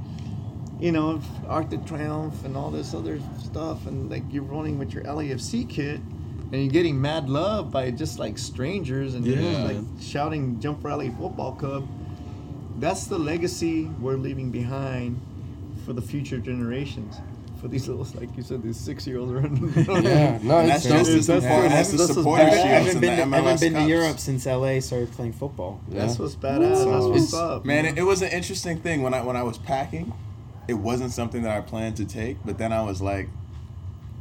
You 0.78 0.92
know, 0.92 1.22
Arc 1.48 1.70
de 1.70 1.78
Triomphe 1.78 2.44
and 2.44 2.56
all 2.56 2.70
this 2.70 2.92
other 2.92 3.18
stuff, 3.38 3.86
and 3.86 4.10
like 4.10 4.22
you're 4.30 4.42
rolling 4.42 4.78
with 4.78 4.92
your 4.92 5.04
LAFC 5.04 5.68
kit, 5.68 6.00
and 6.52 6.62
you're 6.62 6.72
getting 6.72 7.00
mad 7.00 7.28
love 7.28 7.70
by 7.70 7.90
just 7.90 8.18
like 8.18 8.38
strangers, 8.38 9.14
and 9.14 9.26
you're 9.26 9.36
just 9.36 9.60
like 9.60 9.76
shouting 10.00 10.60
"Jump 10.60 10.84
Rally 10.84 11.10
Football 11.10 11.52
Club." 11.52 11.88
That's 12.78 13.06
the 13.06 13.18
legacy 13.18 13.86
we're 14.00 14.16
leaving 14.16 14.50
behind 14.50 15.20
for 15.84 15.92
the 15.92 16.02
future 16.02 16.38
generations. 16.38 17.16
For 17.60 17.68
these 17.68 17.88
little, 17.88 18.06
like 18.20 18.36
you 18.36 18.42
said, 18.42 18.62
these 18.62 18.76
six-year-olds 18.76 19.32
running. 19.32 19.72
Yeah, 20.04 20.38
no, 20.42 20.58
it's 20.58 20.84
that's 20.84 20.84
just 20.84 21.10
as 21.10 21.26
that's 21.26 21.44
important 21.44 21.72
as 21.72 21.90
the 21.90 21.96
that's 21.96 22.08
what's 22.10 22.14
supporter 22.14 22.44
badass. 22.44 22.52
I 22.52 22.66
haven't 22.66 23.00
been, 23.00 23.16
the 23.16 23.22
to, 23.22 23.28
MLS 23.28 23.34
haven't 23.34 23.60
been 23.60 23.72
to 23.74 23.88
Europe 23.88 24.18
since 24.18 24.44
LA 24.44 24.80
started 24.80 25.10
playing 25.12 25.32
football. 25.32 25.80
That's 25.88 26.18
what's 26.18 26.36
badass. 26.36 26.84
That's 26.84 27.06
what's 27.06 27.34
up. 27.34 27.64
Man, 27.64 27.86
it, 27.86 27.98
it 27.98 28.02
was 28.02 28.20
an 28.20 28.30
interesting 28.30 28.78
thing 28.78 29.02
when 29.02 29.14
I 29.14 29.22
when 29.22 29.36
I 29.36 29.42
was 29.42 29.56
packing. 29.56 30.12
It 30.68 30.74
wasn't 30.74 31.12
something 31.12 31.42
that 31.42 31.56
I 31.56 31.62
planned 31.62 31.96
to 31.96 32.04
take, 32.04 32.36
but 32.44 32.58
then 32.58 32.72
I 32.72 32.82
was 32.82 33.00
like, 33.00 33.28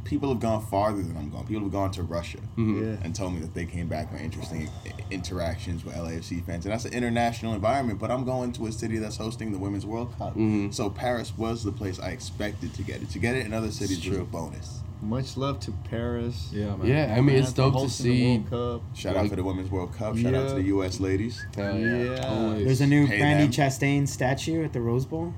people 0.06 0.28
have 0.30 0.40
gone 0.40 0.64
farther 0.66 1.02
than 1.02 1.16
I'm 1.16 1.30
going. 1.30 1.46
People 1.46 1.64
have 1.64 1.72
gone 1.72 1.90
to 1.92 2.02
Russia 2.02 2.38
mm-hmm. 2.38 2.84
Yeah. 2.84 2.96
and 3.02 3.14
told 3.14 3.34
me 3.34 3.40
that 3.40 3.54
they 3.54 3.66
came 3.66 3.88
back 3.88 4.12
with 4.12 4.20
interesting 4.20 4.68
interactions 5.10 5.84
with 5.84 5.94
LAFC 5.94 6.44
fans, 6.44 6.64
and 6.64 6.72
that's 6.72 6.84
an 6.84 6.94
international 6.94 7.54
environment. 7.54 7.98
But 7.98 8.10
I'm 8.10 8.24
going 8.24 8.52
to 8.52 8.66
a 8.66 8.72
city 8.72 8.98
that's 8.98 9.16
hosting 9.16 9.52
the 9.52 9.58
Women's 9.58 9.86
World 9.86 10.16
Cup, 10.18 10.32
mm-hmm. 10.32 10.70
so 10.70 10.88
Paris 10.90 11.36
was 11.36 11.64
the 11.64 11.72
place 11.72 11.98
I 12.00 12.10
expected 12.10 12.74
to 12.74 12.82
get 12.82 13.02
it. 13.02 13.10
To 13.10 13.18
get 13.18 13.36
it 13.36 13.46
in 13.46 13.52
other 13.52 13.70
cities 13.70 14.06
was 14.08 14.18
a 14.18 14.24
bonus. 14.24 14.80
Much 15.02 15.36
love 15.36 15.60
to 15.60 15.72
Paris. 15.90 16.48
Yeah, 16.52 16.74
man. 16.76 16.86
Yeah, 16.86 17.14
I 17.16 17.20
mean 17.20 17.36
it's 17.36 17.52
dope 17.52 17.74
to 17.74 17.80
hosting 17.80 18.06
the 18.06 18.18
see. 18.18 18.38
World 18.38 18.80
Cup. 18.82 18.96
Shout 18.96 19.16
out 19.16 19.22
Like- 19.22 19.30
to 19.30 19.36
the 19.36 19.44
Women's 19.44 19.70
World 19.70 19.92
Cup. 19.94 20.16
Shout 20.16 20.34
out 20.34 20.48
to 20.48 20.54
the 20.54 20.62
U.S. 20.62 21.00
ladies. 21.00 21.44
Hell 21.54 21.78
yeah. 21.78 21.96
Yeah. 21.96 22.54
There's 22.64 22.80
a 22.80 22.86
new 22.86 23.06
Pay 23.06 23.20
Brandi 23.20 23.38
them. 23.42 23.50
Chastain 23.50 24.08
statue 24.08 24.64
at 24.64 24.72
the 24.72 24.80
Rose 24.80 25.04
Bowl. 25.04 25.34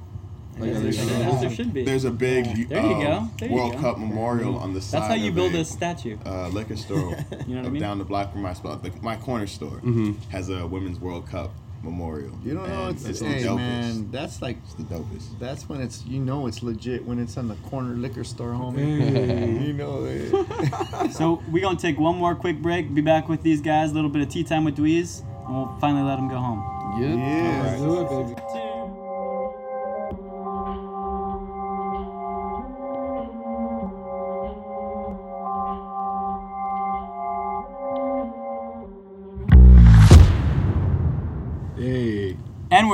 Like, 0.60 0.70
As 0.70 0.82
there 0.82 0.92
there 0.92 0.92
should- 0.92 1.40
there 1.40 1.50
should 1.50 1.72
be. 1.74 1.84
There's 1.84 2.04
a 2.04 2.10
big 2.10 2.68
There 2.68 2.82
you 2.82 2.92
um, 2.94 3.02
go. 3.02 3.28
There 3.38 3.48
you 3.48 3.54
World 3.54 3.72
go. 3.74 3.78
Cup 3.80 3.98
memorial 3.98 4.56
on 4.58 4.74
the 4.74 4.80
side. 4.80 5.00
That's 5.02 5.08
how 5.08 5.14
you 5.14 5.28
of 5.30 5.34
build 5.34 5.54
a 5.54 5.60
a 5.60 5.64
statue. 5.64 6.16
uh, 6.26 6.48
liquor 6.48 6.76
store 6.84 6.98
You 7.46 7.54
know 7.54 7.62
what 7.62 7.64
I 7.64 7.66
up 7.66 7.72
mean? 7.72 7.82
down 7.82 7.98
the 7.98 8.04
block 8.04 8.32
from 8.32 8.42
my 8.42 8.52
spot. 8.54 8.82
The, 8.82 8.92
my 9.02 9.16
corner 9.16 9.46
store 9.46 9.78
Mm-hmm. 9.78 10.12
has 10.30 10.48
a 10.50 10.66
Women's 10.66 10.98
World 10.98 11.28
Cup 11.28 11.50
memorial. 11.84 12.36
You 12.44 12.54
don't 12.54 12.68
know 12.68 12.86
and 12.88 12.96
it's, 12.96 13.04
it's 13.06 13.20
the 13.20 13.26
dopest. 13.26 13.56
man, 13.56 14.10
that's 14.10 14.42
like 14.42 14.56
It's 14.64 14.74
the 14.74 14.82
dopest. 14.82 15.38
that's 15.38 15.68
when 15.68 15.80
it's 15.80 16.04
you 16.06 16.18
know 16.18 16.48
it's 16.48 16.60
legit 16.64 17.04
when 17.04 17.20
it's 17.20 17.36
on 17.36 17.46
the 17.46 17.54
corner 17.70 17.94
liquor 17.94 18.24
store, 18.24 18.50
homie. 18.50 19.62
you 19.66 19.72
know 19.74 20.04
it. 20.04 21.12
So 21.12 21.40
we're 21.50 21.62
gonna 21.62 21.78
take 21.78 21.98
one 21.98 22.16
more 22.16 22.34
quick 22.34 22.60
break. 22.60 22.92
Be 22.92 23.00
back 23.00 23.28
with 23.28 23.42
these 23.42 23.60
guys. 23.60 23.92
A 23.92 23.94
little 23.94 24.10
bit 24.10 24.22
of 24.22 24.28
tea 24.28 24.42
time 24.42 24.64
with 24.64 24.76
Dweez, 24.76 25.22
and 25.46 25.54
we'll 25.56 25.76
finally 25.80 26.02
let 26.02 26.16
them 26.16 26.28
go 26.28 26.36
home. 26.36 27.00
Yep. 27.00 27.16
Yeah. 27.16 27.62
Let's 27.64 27.80
do 27.80 28.00
it, 28.00 28.44
baby. 28.44 28.67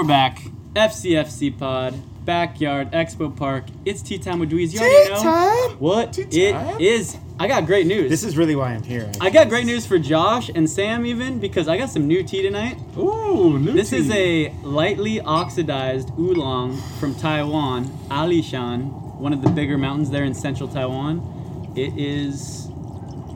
We're 0.04 0.08
back. 0.08 0.42
FCFC 0.74 1.58
Pod, 1.58 1.94
Backyard, 2.26 2.90
Expo 2.90 3.34
Park. 3.34 3.64
It's 3.86 4.02
tea 4.02 4.18
time 4.18 4.38
with 4.38 4.50
Dweez. 4.50 4.74
You 4.74 4.80
already 4.80 5.24
know 5.24 5.76
what 5.78 6.18
it 6.18 6.34
is. 6.78 7.16
I 7.40 7.48
got 7.48 7.64
great 7.64 7.86
news. 7.86 8.10
This 8.10 8.22
is 8.22 8.36
really 8.36 8.54
why 8.54 8.74
I'm 8.74 8.82
here. 8.82 9.10
I 9.18 9.30
got 9.30 9.48
great 9.48 9.64
news 9.64 9.86
for 9.86 9.98
Josh 9.98 10.50
and 10.54 10.68
Sam 10.68 11.06
even 11.06 11.40
because 11.40 11.68
I 11.68 11.78
got 11.78 11.88
some 11.88 12.06
new 12.06 12.22
tea 12.22 12.42
tonight. 12.42 12.76
Ooh, 12.98 13.58
new 13.58 13.72
This 13.72 13.94
is 13.94 14.10
a 14.10 14.50
lightly 14.62 15.22
oxidized 15.22 16.10
oolong 16.18 16.76
from 17.00 17.14
Taiwan, 17.14 17.86
Alishan, 18.10 19.16
one 19.16 19.32
of 19.32 19.40
the 19.40 19.48
bigger 19.48 19.78
mountains 19.78 20.10
there 20.10 20.24
in 20.24 20.34
central 20.34 20.68
Taiwan. 20.68 21.72
It 21.76 21.96
is 21.96 22.68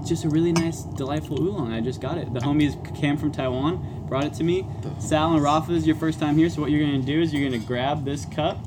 just 0.05 0.25
a 0.25 0.29
really 0.29 0.53
nice, 0.53 0.83
delightful 0.83 1.41
oolong. 1.41 1.73
I 1.73 1.81
just 1.81 2.03
got 2.03 2.19
it. 2.19 2.33
The 2.35 2.41
homies 2.41 2.95
came 2.95 3.17
from 3.17 3.33
Taiwan, 3.33 3.98
brought 4.09 4.25
it 4.25 4.35
to 4.35 4.45
me. 4.45 4.67
Sal 4.99 5.35
and 5.35 5.43
Rafa 5.43 5.73
is 5.73 5.87
your 5.87 5.97
first 5.97 6.19
time 6.19 6.37
here, 6.37 6.49
so 6.49 6.61
what 6.61 6.71
you're 6.71 6.85
gonna 6.85 7.03
do 7.03 7.21
is 7.21 7.33
you're 7.33 7.49
gonna 7.49 7.63
grab 7.63 8.05
this 8.05 8.25
cup 8.25 8.59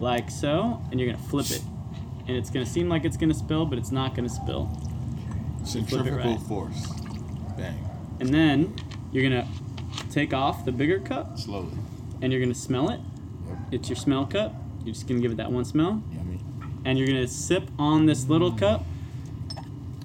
like 0.00 0.30
so, 0.30 0.82
and 0.90 1.00
you're 1.00 1.10
gonna 1.10 1.22
flip 1.24 1.50
it. 1.50 1.62
And 2.28 2.36
it's 2.36 2.50
gonna 2.50 2.66
seem 2.66 2.88
like 2.88 3.04
it's 3.04 3.16
gonna 3.16 3.34
spill, 3.34 3.66
but 3.66 3.78
it's 3.78 3.90
not 3.90 4.14
gonna 4.14 4.28
spill. 4.28 4.70
Centrifugal 5.64 6.18
right. 6.18 6.40
force. 6.42 6.88
Bang. 7.56 7.78
And 8.20 8.32
then 8.32 8.74
you're 9.12 9.22
gonna 9.22 9.48
take 10.10 10.32
off 10.34 10.64
the 10.64 10.72
bigger 10.72 10.98
cup 10.98 11.38
Slowly. 11.38 11.72
and 12.22 12.32
you're 12.32 12.40
gonna 12.40 12.54
smell 12.54 12.90
it. 12.90 13.00
It's 13.70 13.88
your 13.88 13.96
smell 13.96 14.26
cup. 14.26 14.54
You're 14.84 14.94
just 14.94 15.08
gonna 15.08 15.20
give 15.20 15.32
it 15.32 15.36
that 15.36 15.50
one 15.50 15.64
smell, 15.64 16.02
Yummy. 16.12 16.38
and 16.84 16.98
you're 16.98 17.08
gonna 17.08 17.26
sip 17.26 17.70
on 17.78 18.06
this 18.06 18.28
little 18.28 18.52
cup. 18.52 18.84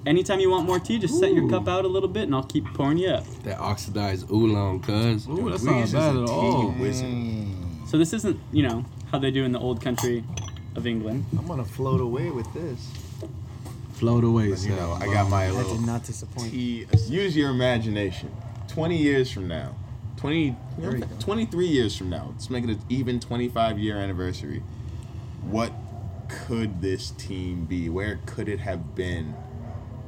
Anytime 0.04 0.40
you 0.40 0.50
want 0.50 0.66
more 0.66 0.80
tea, 0.80 0.98
just 0.98 1.18
set 1.20 1.32
your 1.32 1.48
cup 1.48 1.68
out 1.68 1.84
a 1.84 1.88
little 1.88 2.08
bit, 2.08 2.24
and 2.24 2.34
I'll 2.34 2.42
keep 2.42 2.64
pouring 2.74 2.98
you 2.98 3.10
up. 3.10 3.24
That 3.44 3.58
oxidized 3.58 4.30
oolong, 4.30 4.80
cuz. 4.80 5.28
Ooh, 5.28 5.48
that's 5.50 5.62
not 5.62 5.92
bad 5.92 6.16
at 6.16 6.28
all. 6.28 6.74
Wizard. 6.78 7.08
So 7.86 7.98
this 7.98 8.12
isn't, 8.12 8.40
you 8.52 8.62
know, 8.66 8.84
how 9.12 9.18
they 9.18 9.30
do 9.30 9.44
in 9.44 9.52
the 9.52 9.60
old 9.60 9.80
country 9.80 10.24
of 10.74 10.86
England. 10.86 11.24
I'm 11.38 11.46
gonna 11.46 11.64
float 11.64 12.00
away 12.00 12.30
with 12.30 12.52
this. 12.52 12.88
Float 13.92 14.24
away, 14.24 14.48
You 14.48 14.70
know, 14.70 14.92
I 15.00 15.06
got 15.06 15.30
my 15.30 15.46
That 15.46 15.54
little 15.54 15.76
did 15.76 15.86
not 15.86 16.02
disappoint. 16.02 16.50
tea. 16.50 16.86
Use 17.08 17.36
your 17.36 17.50
imagination. 17.50 18.30
20 18.66 18.96
years 18.96 19.30
from 19.30 19.46
now, 19.46 19.74
20, 20.16 20.44
you 20.44 20.50
know, 20.50 20.56
There 20.78 20.96
you 20.96 21.04
go. 21.04 21.08
23 21.20 21.66
years 21.68 21.94
from 21.94 22.10
now, 22.10 22.28
let's 22.32 22.50
make 22.50 22.64
it 22.64 22.70
an 22.70 22.80
even 22.88 23.20
25 23.20 23.78
year 23.78 23.98
anniversary. 23.98 24.62
What 25.48 25.72
could 26.28 26.80
this 26.80 27.10
team 27.10 27.66
be? 27.66 27.88
Where 27.88 28.18
could 28.26 28.48
it 28.48 28.60
have 28.60 28.96
been? 28.96 29.34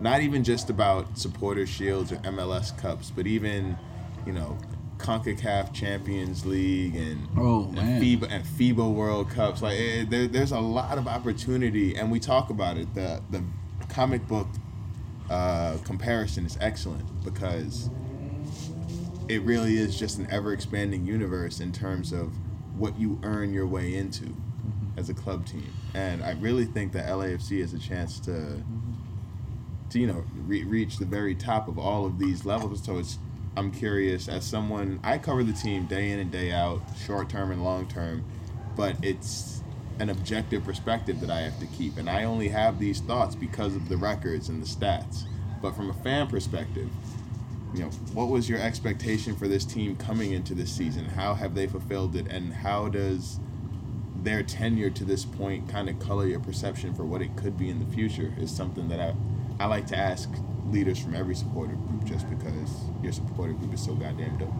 Not 0.00 0.20
even 0.22 0.44
just 0.44 0.70
about 0.70 1.16
supporter 1.18 1.66
shields 1.66 2.12
or 2.12 2.16
MLS 2.16 2.76
cups, 2.76 3.10
but 3.14 3.26
even, 3.26 3.78
you 4.26 4.32
know, 4.32 4.58
CONCACAF 4.98 5.72
Champions 5.72 6.44
League 6.46 6.96
and, 6.96 7.28
Oh, 7.36 7.66
and. 7.76 8.02
FIFA 8.02 8.28
and 8.30 8.44
FIFA 8.44 8.92
World 8.92 9.30
Cups. 9.30 9.62
Like 9.62 9.78
eh, 9.78 10.04
there, 10.08 10.26
there's 10.26 10.52
a 10.52 10.60
lot 10.60 10.98
of 10.98 11.06
opportunity, 11.06 11.96
and 11.96 12.10
we 12.10 12.18
talk 12.20 12.50
about 12.50 12.76
it. 12.76 12.92
The 12.94 13.22
the 13.30 13.42
comic 13.88 14.26
book 14.26 14.48
uh, 15.30 15.76
comparison 15.84 16.46
is 16.46 16.56
excellent 16.60 17.24
because 17.24 17.88
it 19.28 19.42
really 19.42 19.76
is 19.78 19.98
just 19.98 20.18
an 20.18 20.26
ever 20.30 20.52
expanding 20.52 21.06
universe 21.06 21.60
in 21.60 21.72
terms 21.72 22.12
of 22.12 22.32
what 22.76 22.98
you 22.98 23.18
earn 23.22 23.52
your 23.52 23.66
way 23.66 23.94
into 23.94 24.34
as 24.96 25.08
a 25.08 25.14
club 25.14 25.46
team. 25.46 25.72
And 25.94 26.22
I 26.22 26.32
really 26.32 26.66
think 26.66 26.92
that 26.92 27.06
LAFC 27.08 27.60
has 27.60 27.72
a 27.72 27.78
chance 27.78 28.20
to, 28.20 28.62
to 29.94 30.00
you 30.00 30.06
know, 30.08 30.24
re- 30.46 30.64
reach 30.64 30.98
the 30.98 31.04
very 31.04 31.34
top 31.34 31.68
of 31.68 31.78
all 31.78 32.04
of 32.04 32.18
these 32.18 32.44
levels. 32.44 32.82
So 32.84 32.98
it's, 32.98 33.18
I'm 33.56 33.70
curious 33.70 34.28
as 34.28 34.44
someone, 34.44 35.00
I 35.02 35.18
cover 35.18 35.42
the 35.42 35.52
team 35.52 35.86
day 35.86 36.10
in 36.10 36.18
and 36.18 36.30
day 36.30 36.52
out, 36.52 36.82
short 37.06 37.30
term 37.30 37.50
and 37.50 37.64
long 37.64 37.86
term, 37.86 38.24
but 38.76 38.96
it's 39.02 39.62
an 40.00 40.10
objective 40.10 40.64
perspective 40.64 41.20
that 41.20 41.30
I 41.30 41.40
have 41.40 41.58
to 41.60 41.66
keep. 41.66 41.96
And 41.96 42.10
I 42.10 42.24
only 42.24 42.48
have 42.48 42.80
these 42.80 43.00
thoughts 43.00 43.36
because 43.36 43.76
of 43.76 43.88
the 43.88 43.96
records 43.96 44.48
and 44.48 44.60
the 44.60 44.66
stats. 44.66 45.22
But 45.62 45.76
from 45.76 45.88
a 45.88 45.94
fan 45.94 46.26
perspective, 46.26 46.90
you 47.72 47.80
know, 47.80 47.90
what 48.12 48.28
was 48.28 48.48
your 48.48 48.58
expectation 48.58 49.36
for 49.36 49.46
this 49.46 49.64
team 49.64 49.94
coming 49.96 50.32
into 50.32 50.54
this 50.54 50.72
season? 50.72 51.04
How 51.04 51.34
have 51.34 51.54
they 51.54 51.68
fulfilled 51.68 52.16
it? 52.16 52.26
And 52.26 52.52
how 52.52 52.88
does 52.88 53.38
their 54.22 54.42
tenure 54.42 54.90
to 54.90 55.04
this 55.04 55.24
point 55.24 55.68
kind 55.68 55.88
of 55.88 56.00
color 56.00 56.26
your 56.26 56.40
perception 56.40 56.94
for 56.94 57.04
what 57.04 57.22
it 57.22 57.36
could 57.36 57.56
be 57.56 57.70
in 57.70 57.78
the 57.78 57.94
future? 57.94 58.34
Is 58.38 58.54
something 58.54 58.88
that 58.88 59.00
I, 59.00 59.14
I 59.58 59.66
like 59.66 59.86
to 59.88 59.96
ask 59.96 60.28
leaders 60.70 60.98
from 60.98 61.14
every 61.14 61.34
supporter 61.34 61.74
group 61.74 62.04
just 62.04 62.28
because 62.28 62.54
your 63.02 63.12
supporter 63.12 63.52
group 63.52 63.72
is 63.74 63.84
so 63.84 63.94
goddamn 63.94 64.36
dope. 64.38 64.52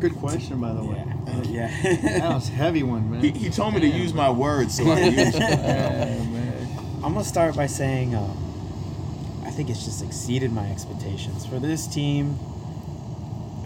Good 0.00 0.14
question, 0.16 0.60
by 0.60 0.72
the 0.72 0.82
way. 0.82 1.04
Yeah. 1.44 1.68
That 1.82 2.02
yeah. 2.02 2.34
was 2.34 2.48
a 2.48 2.52
heavy 2.52 2.82
one, 2.82 3.10
man. 3.10 3.20
He, 3.20 3.30
he 3.30 3.50
told 3.50 3.74
me 3.74 3.80
to 3.80 3.86
use 3.86 4.12
my 4.12 4.30
words, 4.30 4.76
so 4.76 4.90
I 4.90 4.98
used 5.00 5.36
it. 5.36 5.40
Yeah, 5.40 6.24
man. 6.24 6.68
I'm 7.04 7.14
gonna 7.14 7.24
start 7.24 7.56
by 7.56 7.66
saying 7.66 8.14
um, 8.14 9.42
I 9.46 9.50
think 9.50 9.70
it's 9.70 9.84
just 9.84 10.04
exceeded 10.04 10.52
my 10.52 10.70
expectations 10.70 11.46
for 11.46 11.58
this 11.58 11.86
team. 11.86 12.38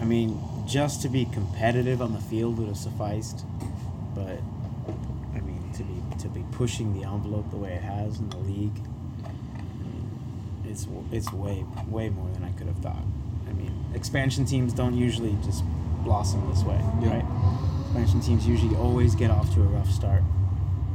I 0.01 0.05
mean, 0.05 0.39
just 0.67 1.01
to 1.03 1.09
be 1.09 1.25
competitive 1.25 2.01
on 2.01 2.13
the 2.13 2.19
field 2.19 2.57
would 2.59 2.67
have 2.67 2.77
sufficed, 2.77 3.45
but 4.13 4.39
I 5.35 5.39
mean 5.39 5.71
to 5.73 5.83
be 5.83 6.01
to 6.19 6.27
be 6.29 6.43
pushing 6.51 6.99
the 6.99 7.07
envelope 7.07 7.49
the 7.51 7.57
way 7.57 7.73
it 7.73 7.81
has 7.81 8.19
in 8.19 8.29
the 8.29 8.37
league, 8.37 8.77
I 8.77 8.81
mean, 8.81 8.96
it's 10.77 10.87
it's 11.11 11.33
way 11.33 11.65
way 11.87 12.09
more 12.09 12.29
than 12.33 12.43
I 12.43 12.51
could 12.51 12.67
have 12.67 12.77
thought. 12.77 13.03
I 13.49 13.53
mean, 13.53 13.73
expansion 13.95 14.45
teams 14.45 14.73
don't 14.73 14.95
usually 14.95 15.35
just 15.43 15.63
blossom 16.03 16.47
this 16.49 16.63
way, 16.63 16.79
Yeah. 17.01 17.15
right? 17.21 17.25
Expansion 17.85 18.19
teams 18.21 18.47
usually 18.47 18.75
always 18.75 19.15
get 19.15 19.31
off 19.31 19.51
to 19.55 19.61
a 19.61 19.65
rough 19.65 19.89
start, 19.89 20.21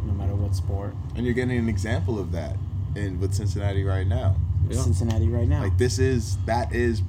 no 0.06 0.12
matter 0.12 0.34
what 0.34 0.54
sport. 0.54 0.94
And 1.16 1.24
you're 1.24 1.34
getting 1.34 1.58
an 1.58 1.68
example 1.68 2.18
of 2.18 2.32
that 2.32 2.56
in 2.94 3.18
with 3.20 3.34
Cincinnati 3.34 3.82
right 3.84 4.06
now. 4.06 4.36
Yeah. 4.68 4.80
Cincinnati 4.80 5.28
right 5.28 5.48
now. 5.48 5.62
Like 5.62 5.78
this 5.78 5.98
is 5.98 6.36
that 6.46 6.72
is 6.72 7.02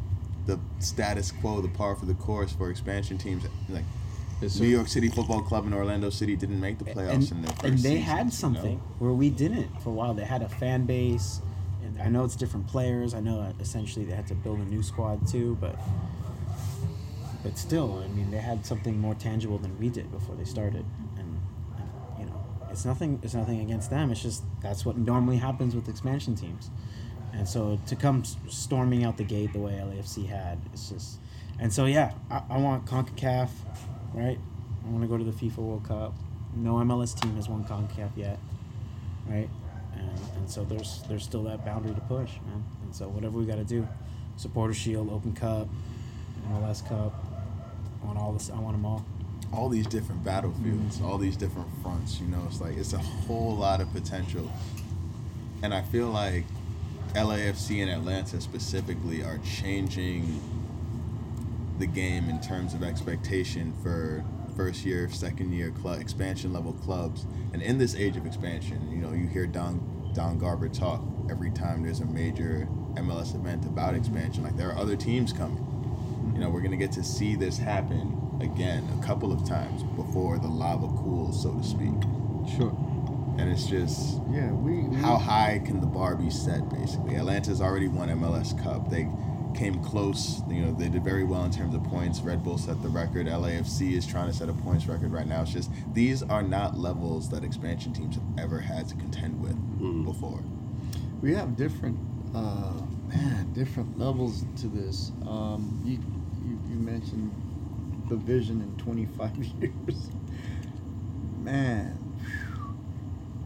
the 0.48 0.60
status 0.80 1.32
quo, 1.32 1.62
the 1.62 1.68
par 1.70 1.95
for 1.95 2.06
the 2.06 2.16
course 2.16 2.52
for 2.54 2.70
expansion 2.70 3.18
teams. 3.18 3.44
Like 3.70 3.84
Yes, 4.41 4.60
New 4.60 4.66
sir. 4.68 4.72
York 4.76 4.88
City 4.90 5.08
Football 5.08 5.41
Club 5.44 5.64
and 5.66 5.74
Orlando 5.74 6.10
City 6.10 6.36
didn't 6.36 6.60
make 6.60 6.78
the 6.78 6.84
playoffs 6.86 7.32
in 7.32 7.38
and, 7.38 7.45
their 7.45 7.54
first 7.54 7.64
and 7.64 7.78
they 7.78 7.90
seasons, 8.00 8.06
had 8.06 8.18
you 8.18 8.24
know? 8.26 8.30
something 8.32 8.82
where 9.00 9.14
we 9.14 9.30
didn't 9.30 9.82
for 9.82 9.90
a 9.90 9.94
while. 9.94 10.14
They 10.14 10.26
had 10.26 10.41
a 10.41 10.50
fan 10.50 10.86
base, 10.86 11.40
and 11.40 11.53
I 12.02 12.10
know 12.10 12.24
it's 12.24 12.36
different 12.36 12.68
players. 12.68 13.14
I 13.14 13.20
know 13.20 13.53
essentially 13.60 14.06
they 14.06 14.14
had 14.14 14.28
to 14.28 14.36
build 14.36 14.60
a 14.60 14.65
new 14.65 14.84
squad 14.84 15.28
too, 15.28 15.57
but 15.60 15.76
but 17.44 17.57
still, 17.57 18.02
I 18.03 18.07
mean, 18.07 18.32
they 18.32 18.38
had 18.38 18.65
something 18.65 18.99
more 18.99 19.15
tangible 19.15 19.57
than 19.57 19.78
we 19.78 19.90
did 19.90 20.10
before 20.11 20.36
they 20.36 20.45
started, 20.45 20.86
and, 21.18 21.41
and 21.78 21.90
you 22.18 22.26
know, 22.26 22.41
it's 22.72 22.86
nothing. 22.86 23.20
It's 23.22 23.34
nothing 23.34 23.60
against 23.60 23.90
them. 23.90 24.11
It's 24.11 24.22
just 24.22 24.44
that's 24.61 24.86
what 24.86 24.98
normally 24.98 25.38
happens 25.38 25.76
with 25.76 25.90
expansion 25.90 26.36
teams, 26.36 26.70
and 27.34 27.48
so 27.48 27.80
to 27.88 27.95
come 27.95 28.24
storming 28.48 29.03
out 29.03 29.18
the 29.18 29.26
gate 29.26 29.52
the 29.52 29.60
way 29.60 29.74
LAFC 29.74 30.26
had, 30.28 30.57
it's 30.72 30.90
just, 30.90 31.20
and 31.60 31.72
so 31.72 31.86
yeah, 31.86 32.14
I, 32.32 32.44
I 32.49 32.57
want 32.57 32.86
Concacaf, 32.86 33.49
right? 34.14 34.40
I 34.86 34.90
want 34.90 35.02
to 35.02 35.07
go 35.07 35.18
to 35.18 35.24
the 35.24 35.32
FIFA 35.32 35.57
World 35.57 35.84
Cup. 35.86 36.14
No 36.56 36.76
MLS 36.76 37.20
team 37.20 37.36
has 37.36 37.49
won 37.49 37.65
Concacaf 37.65 38.11
yet, 38.15 38.40
right? 39.28 39.49
And, 40.15 40.38
and 40.38 40.49
so 40.49 40.64
there's 40.64 41.02
there's 41.07 41.23
still 41.23 41.44
that 41.44 41.65
boundary 41.65 41.94
to 41.95 42.02
push, 42.02 42.31
man. 42.45 42.64
And 42.84 42.95
so 42.95 43.07
whatever 43.07 43.38
we 43.38 43.45
got 43.45 43.56
to 43.57 43.64
do, 43.64 43.88
Supporter 44.38 44.73
Shield, 44.73 45.11
Open 45.11 45.34
Cup, 45.34 45.68
MLS 46.52 46.88
Cup, 46.88 47.14
want 48.03 48.18
all 48.18 48.34
this. 48.34 48.49
I 48.49 48.60
want 48.60 48.76
them 48.76 48.85
all. 48.85 49.06
all 49.53 49.69
these 49.69 49.88
different 49.88 50.23
battlefields, 50.23 51.02
all 51.02 51.18
these 51.18 51.38
different 51.38 51.68
fronts. 51.81 52.19
You 52.19 52.27
know, 52.27 52.44
it's 52.48 52.61
like 52.61 52.77
it's 52.77 52.94
a 52.94 52.98
whole 52.98 53.56
lot 53.56 53.81
of 53.81 53.91
potential, 53.94 54.52
and 55.61 55.73
I 55.73 55.81
feel 55.81 56.07
like 56.07 56.45
LAFC 57.14 57.81
and 57.81 57.91
Atlanta 57.91 58.41
specifically 58.41 59.23
are 59.23 59.40
changing 59.40 60.41
the 61.80 61.85
game 61.85 62.30
in 62.30 62.40
terms 62.41 62.73
of 62.73 62.84
expectation 62.84 63.73
for 63.84 64.23
first 64.56 64.85
year, 64.85 65.10
second 65.10 65.52
year 65.53 65.72
club 65.72 65.99
expansion 65.99 66.53
level 66.53 66.73
clubs. 66.73 67.26
And 67.53 67.61
in 67.61 67.77
this 67.77 67.95
age 67.95 68.18
of 68.18 68.26
expansion, 68.26 68.90
you 68.91 68.98
know, 68.98 69.11
you 69.11 69.27
hear 69.27 69.45
Don 69.48 69.80
Don 70.14 70.38
Garber 70.38 70.69
talk 70.69 71.02
every 71.30 71.52
time 71.52 71.84
there's 71.84 71.99
a 71.99 72.06
major 72.06 72.68
MLS 72.95 73.35
event 73.35 73.65
about 73.65 73.95
expansion. 73.95 74.44
Like 74.44 74.57
there 74.57 74.69
are 74.69 74.77
other 74.77 74.95
teams 74.95 75.34
coming. 75.34 75.69
You 76.34 76.40
know, 76.40 76.49
we're 76.49 76.61
gonna 76.61 76.77
get 76.77 76.91
to 76.94 77.03
see 77.03 77.35
this 77.35 77.57
happen 77.57 78.19
again 78.41 78.88
a 78.99 79.06
couple 79.06 79.31
of 79.31 79.48
times 79.48 79.84
before 79.95 80.38
the 80.40 80.48
lava 80.48 80.88
cools, 80.88 81.41
so 81.41 81.53
to 81.53 81.64
speak. 81.64 81.94
Sure. 82.57 82.76
And 83.38 83.49
it's 83.49 83.65
just 83.65 84.22
Yeah, 84.30 84.52
we. 84.52 84.84
we 84.84 84.95
how 84.98 85.18
high 85.18 85.61
can 85.65 85.81
the 85.81 85.88
bar 85.88 86.15
be 86.15 86.30
set 86.30 86.69
basically 86.69 87.15
atlanta's 87.15 87.61
already 87.61 87.88
won 87.88 88.10
mls 88.10 88.61
cup 88.64 88.90
they 88.90 89.10
came 89.56 89.84
close 89.84 90.41
you 90.49 90.61
know 90.61 90.72
they 90.73 90.90
did 90.90 91.03
very 91.03 91.23
well 91.23 91.44
in 91.44 91.52
terms 91.52 91.73
of 91.76 91.84
points 91.84 92.19
red 92.22 92.44
bull 92.44 92.57
set 92.57 92.81
the 92.81 92.90
record 92.90 93.27
lafc 93.27 93.91
is 93.91 94.06
trying 94.06 94.27
to 94.27 94.34
set 94.34 94.49
a 94.49 94.53
points 94.53 94.88
record 94.88 95.11
right 95.11 95.27
now 95.27 95.41
it's 95.41 95.52
just 95.52 95.69
these 95.94 96.23
are 96.23 96.41
not 96.41 96.77
levels 96.77 97.30
that 97.30 97.44
expansion 97.44 97.94
teams 97.94 98.15
have 98.15 98.23
ever 98.38 98.60
had 98.60 98.88
to 98.88 98.95
contend 98.95 99.41
with 99.41 99.53
hmm. 99.53 99.93
Before. 100.14 100.40
We 101.22 101.34
have 101.34 101.56
different 101.57 101.98
uh, 102.35 102.73
man 103.10 103.52
different 103.53 103.98
levels 103.98 104.44
to 104.57 104.68
this. 104.68 105.11
Um, 105.27 105.81
you, 105.85 105.99
you 106.48 106.60
you 106.69 106.76
mentioned 106.80 107.31
the 108.10 108.15
vision 108.15 108.61
in 108.61 108.84
25 108.84 109.38
years. 109.61 110.10
Man 111.41 111.98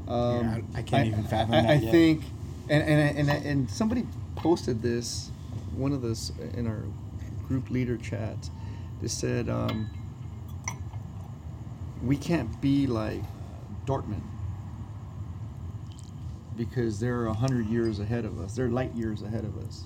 um, 0.07 0.37
Yeah, 0.39 0.57
I- 0.75 0.79
I 0.79 0.81
can't 0.83 1.07
even 1.07 1.23
fathom 1.23 1.51
I, 1.51 1.59
that 1.59 1.69
I 1.69 1.77
yet. 1.79 1.91
think 1.91 2.23
and 2.69 2.83
and, 2.83 3.29
and 3.29 3.45
and 3.45 3.69
somebody 3.69 4.05
posted 4.35 4.81
this 4.81 5.31
one 5.75 5.93
of 5.93 6.01
this 6.01 6.31
in 6.55 6.67
our 6.67 6.83
group 7.47 7.69
leader 7.69 7.97
chat. 7.97 8.49
They 9.01 9.07
said 9.07 9.47
um, 9.49 9.89
we 12.03 12.17
can't 12.17 12.59
be 12.61 12.87
like 12.87 13.21
Dortmund 13.85 14.21
because 16.57 16.99
they're 16.99 17.27
a 17.27 17.33
hundred 17.33 17.67
years 17.67 17.99
ahead 17.99 18.25
of 18.25 18.39
us. 18.39 18.55
They're 18.55 18.69
light 18.69 18.93
years 18.95 19.21
ahead 19.21 19.45
of 19.45 19.57
us. 19.65 19.83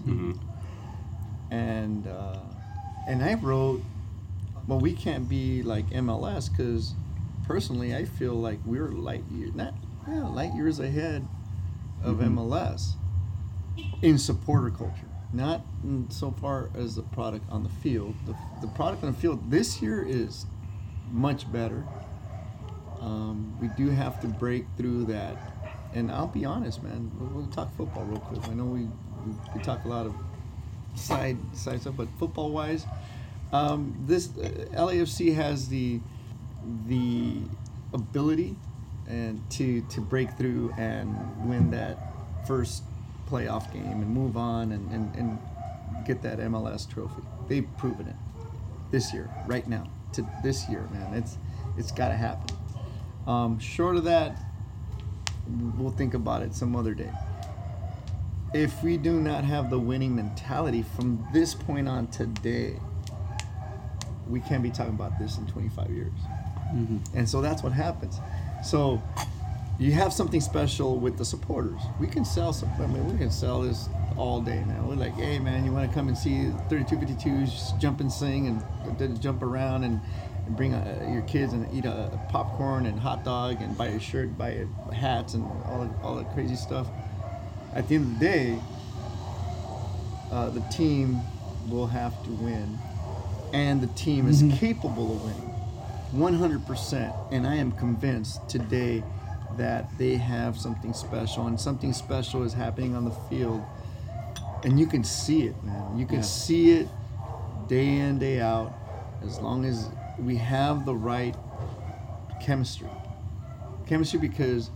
And 1.51 2.07
uh, 2.07 2.39
and 3.07 3.23
I 3.23 3.33
wrote, 3.35 3.83
well, 4.67 4.79
we 4.79 4.93
can't 4.93 5.27
be 5.27 5.63
like 5.63 5.89
MLS 5.89 6.49
because 6.49 6.93
personally, 7.45 7.95
I 7.95 8.05
feel 8.05 8.33
like 8.33 8.59
we're 8.65 8.87
light 8.89 9.23
years, 9.31 9.53
not 9.53 9.73
yeah, 10.07 10.27
light 10.27 10.53
years 10.55 10.79
ahead 10.79 11.27
of 12.03 12.17
MLS 12.17 12.93
in 14.01 14.17
supporter 14.17 14.69
culture. 14.69 15.07
Not 15.33 15.61
in 15.83 16.09
so 16.09 16.31
far 16.31 16.69
as 16.75 16.95
the 16.95 17.03
product 17.03 17.49
on 17.49 17.63
the 17.63 17.69
field. 17.69 18.15
The, 18.25 18.35
the 18.61 18.67
product 18.67 19.03
on 19.03 19.13
the 19.13 19.17
field 19.17 19.49
this 19.49 19.81
year 19.81 20.03
is 20.05 20.45
much 21.09 21.49
better. 21.51 21.85
Um, 22.99 23.57
we 23.61 23.69
do 23.77 23.89
have 23.89 24.19
to 24.21 24.27
break 24.27 24.65
through 24.77 25.05
that. 25.05 25.50
And 25.93 26.11
I'll 26.11 26.27
be 26.27 26.45
honest, 26.45 26.81
man. 26.83 27.11
We'll, 27.19 27.29
we'll 27.29 27.47
talk 27.47 27.75
football 27.75 28.03
real 28.05 28.19
quick. 28.19 28.47
I 28.47 28.53
know 28.53 28.65
we, 28.65 28.81
we, 29.25 29.33
we 29.55 29.61
talk 29.61 29.83
a 29.85 29.87
lot 29.87 30.05
of 30.05 30.15
side 30.95 31.37
side 31.53 31.81
stuff, 31.81 31.95
but 31.97 32.07
football 32.17 32.51
wise, 32.51 32.85
um, 33.51 33.95
this 34.05 34.29
uh, 34.37 34.49
LAFC 34.73 35.33
has 35.35 35.67
the 35.67 35.99
the 36.87 37.37
ability 37.93 38.55
and 39.07 39.41
to 39.51 39.81
to 39.89 40.01
break 40.01 40.31
through 40.37 40.73
and 40.77 41.15
win 41.47 41.71
that 41.71 41.97
first 42.47 42.83
playoff 43.29 43.71
game 43.71 43.85
and 43.85 44.07
move 44.07 44.35
on 44.35 44.73
and, 44.73 44.91
and, 44.91 45.15
and 45.15 45.39
get 46.05 46.21
that 46.21 46.39
MLS 46.39 46.89
trophy. 46.89 47.21
They've 47.47 47.67
proven 47.77 48.07
it 48.07 48.15
this 48.91 49.13
year, 49.13 49.29
right 49.47 49.67
now, 49.67 49.89
to 50.13 50.27
this 50.43 50.67
year, 50.69 50.87
man. 50.91 51.13
It's 51.13 51.37
it's 51.77 51.91
got 51.91 52.09
to 52.09 52.15
happen. 52.15 52.55
Um, 53.27 53.59
short 53.59 53.95
of 53.95 54.03
that, 54.05 54.37
we'll 55.77 55.91
think 55.91 56.13
about 56.13 56.41
it 56.41 56.53
some 56.53 56.75
other 56.75 56.93
day. 56.93 57.11
If 58.53 58.83
we 58.83 58.97
do 58.97 59.19
not 59.19 59.43
have 59.43 59.69
the 59.69 59.79
winning 59.79 60.15
mentality 60.15 60.83
from 60.95 61.25
this 61.33 61.53
point 61.53 61.87
on 61.87 62.07
today, 62.07 62.77
we 64.27 64.39
can't 64.41 64.63
be 64.63 64.71
talking 64.71 64.93
about 64.93 65.17
this 65.19 65.37
in 65.37 65.47
25 65.47 65.89
years. 65.91 66.11
Mm-hmm. 66.73 67.17
And 67.17 67.27
so 67.27 67.41
that's 67.41 67.63
what 67.63 67.71
happens. 67.71 68.19
So 68.63 69.01
you 69.79 69.91
have 69.93 70.13
something 70.13 70.41
special 70.41 70.97
with 70.97 71.17
the 71.17 71.25
supporters. 71.25 71.81
We 71.99 72.07
can 72.07 72.23
sell 72.23 72.53
some. 72.53 72.69
I 72.79 72.87
mean, 72.87 73.11
we 73.11 73.17
can 73.17 73.31
sell 73.31 73.61
this 73.61 73.89
all 74.17 74.41
day, 74.41 74.63
man. 74.65 74.87
We're 74.87 74.95
like, 74.95 75.15
hey, 75.15 75.39
man, 75.39 75.65
you 75.65 75.71
want 75.71 75.89
to 75.89 75.93
come 75.93 76.07
and 76.07 76.17
see 76.17 76.51
3252s 76.69 77.79
jump 77.79 77.99
and 77.99 78.11
sing 78.11 78.47
and 78.47 79.21
jump 79.21 79.41
around 79.41 79.83
and 79.83 79.99
bring 80.55 80.73
uh, 80.73 81.09
your 81.11 81.21
kids 81.23 81.53
and 81.53 81.67
eat 81.73 81.85
a, 81.85 82.19
popcorn 82.29 82.85
and 82.85 82.99
hot 82.99 83.23
dog 83.23 83.61
and 83.61 83.77
buy 83.77 83.87
a 83.87 83.99
shirt, 83.99 84.37
buy 84.37 84.65
a, 84.89 84.93
hats 84.93 85.33
and 85.33 85.43
all 85.65 85.85
the, 85.85 86.03
all 86.03 86.15
the 86.15 86.23
crazy 86.25 86.55
stuff. 86.55 86.87
At 87.73 87.87
the 87.87 87.95
end 87.95 88.05
of 88.13 88.19
the 88.19 88.25
day, 88.25 88.59
uh, 90.31 90.49
the 90.49 90.61
team 90.71 91.19
will 91.69 91.87
have 91.87 92.21
to 92.23 92.29
win, 92.31 92.77
and 93.53 93.81
the 93.81 93.87
team 93.87 94.27
is 94.27 94.43
capable 94.59 95.13
of 95.15 95.23
winning. 95.23 95.51
100%. 96.13 97.13
And 97.31 97.47
I 97.47 97.55
am 97.55 97.71
convinced 97.71 98.47
today 98.49 99.03
that 99.57 99.97
they 99.97 100.15
have 100.15 100.57
something 100.57 100.93
special, 100.93 101.47
and 101.47 101.59
something 101.59 101.93
special 101.93 102.43
is 102.43 102.53
happening 102.53 102.95
on 102.95 103.05
the 103.05 103.11
field. 103.29 103.63
And 104.63 104.79
you 104.79 104.85
can 104.87 105.03
see 105.03 105.43
it, 105.43 105.61
man. 105.63 105.97
You 105.97 106.05
can 106.05 106.17
Yeah. 106.17 106.21
see 106.23 106.71
it 106.71 106.87
day 107.67 107.97
in, 107.99 108.19
day 108.19 108.39
out, 108.41 108.73
as 109.23 109.39
long 109.39 109.65
as 109.65 109.89
we 110.21 110.35
have 110.37 110.85
the 110.85 110.95
right 110.95 111.35
chemistry. 112.41 112.89
Chemistry 113.87 114.19
because 114.19 114.69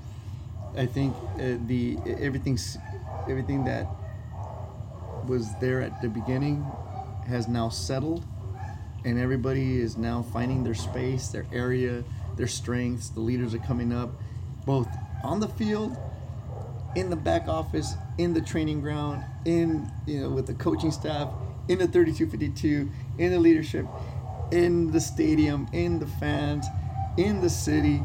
I 0.78 0.86
think 0.86 1.16
uh, 1.36 1.58
the 1.68 1.98
everything's 2.20 2.78
everything 3.30 3.64
that 3.66 3.88
was 5.26 5.56
there 5.60 5.82
at 5.82 6.02
the 6.02 6.10
beginning 6.10 6.66
has 7.28 7.48
now 7.48 7.70
settled 7.70 8.24
and 9.06 9.20
everybody 9.20 9.80
is 9.80 9.98
now 9.98 10.22
finding 10.22 10.64
their 10.64 10.74
space, 10.74 11.28
their 11.30 11.46
area, 11.54 12.04
their 12.36 12.48
strengths. 12.48 13.10
The 13.10 13.20
leaders 13.20 13.54
are 13.54 13.60
coming 13.60 13.94
up, 13.94 14.10
both 14.66 14.88
on 15.24 15.40
the 15.40 15.48
field, 15.48 15.96
in 16.96 17.10
the 17.10 17.16
back 17.16 17.48
office, 17.48 17.94
in 18.18 18.34
the 18.34 18.42
training 18.42 18.82
ground, 18.82 19.24
in 19.46 19.92
you 20.08 20.22
know 20.22 20.30
with 20.30 20.48
the 20.48 20.56
coaching 20.56 20.92
staff, 20.92 21.30
in 21.68 21.78
the 21.78 21.88
3252, 21.88 22.90
in 23.18 23.32
the 23.32 23.40
leadership, 23.40 23.86
in 24.52 24.92
the 24.92 25.00
stadium, 25.00 25.68
in 25.74 26.00
the 26.00 26.08
fans, 26.08 26.66
in 27.18 27.42
the 27.42 27.50
city. 27.50 28.02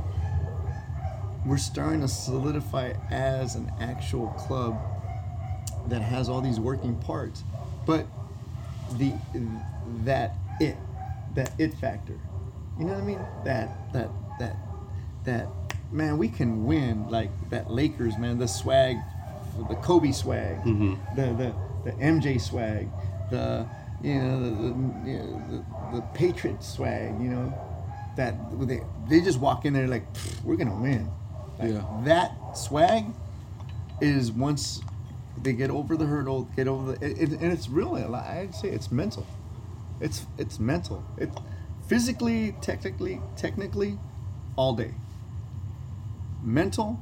We're 1.46 1.58
starting 1.58 2.02
to 2.02 2.08
solidify 2.08 2.92
as 3.10 3.54
an 3.54 3.72
actual 3.80 4.28
club 4.28 4.78
that 5.88 6.02
has 6.02 6.28
all 6.28 6.40
these 6.40 6.60
working 6.60 6.96
parts, 6.96 7.44
but 7.86 8.06
the 8.98 9.14
that 10.04 10.34
it 10.60 10.76
that 11.34 11.52
it 11.58 11.74
factor. 11.74 12.18
You 12.78 12.84
know 12.84 12.92
what 12.92 13.02
I 13.02 13.06
mean? 13.06 13.20
That 13.44 13.92
that 13.92 14.10
that 14.38 14.56
that 15.24 15.48
man, 15.90 16.18
we 16.18 16.28
can 16.28 16.64
win 16.64 17.08
like 17.08 17.30
that 17.50 17.70
Lakers 17.70 18.16
man, 18.18 18.38
the 18.38 18.46
swag, 18.46 18.96
the 19.68 19.74
Kobe 19.76 20.12
swag, 20.12 20.62
mm-hmm. 20.64 20.94
the 21.16 21.32
the 21.34 21.54
the 21.84 21.92
MJ 21.96 22.40
swag, 22.40 22.88
the 23.30 23.66
you 24.02 24.14
know 24.20 24.42
the 24.42 24.50
the, 24.50 25.10
you 25.10 25.18
know, 25.18 25.64
the, 25.92 25.96
the 25.96 26.02
Patriot 26.14 26.62
swag. 26.62 27.20
You 27.20 27.28
know 27.30 27.54
that 28.16 28.34
they 28.66 28.80
they 29.08 29.20
just 29.20 29.38
walk 29.40 29.64
in 29.64 29.72
there 29.72 29.86
like 29.88 30.04
we're 30.44 30.56
gonna 30.56 30.80
win. 30.80 31.08
Like, 31.58 31.72
Yeah. 31.72 31.84
That 32.04 32.56
swag 32.56 33.04
is 34.00 34.32
once 34.32 34.80
they 35.42 35.52
get 35.52 35.70
over 35.70 35.96
the 35.96 36.06
hurdle, 36.06 36.48
get 36.56 36.68
over 36.68 36.92
the, 36.92 37.06
it, 37.06 37.32
it- 37.32 37.40
and 37.40 37.52
it's 37.52 37.68
really, 37.68 38.02
I'd 38.02 38.54
say 38.54 38.68
it's 38.68 38.90
mental. 38.90 39.26
It's 40.00 40.26
it's 40.38 40.58
mental. 40.58 41.04
It 41.18 41.30
physically, 41.86 42.54
technically, 42.62 43.20
technically, 43.36 43.98
all 44.56 44.74
day. 44.74 44.94
Mental, 46.42 46.98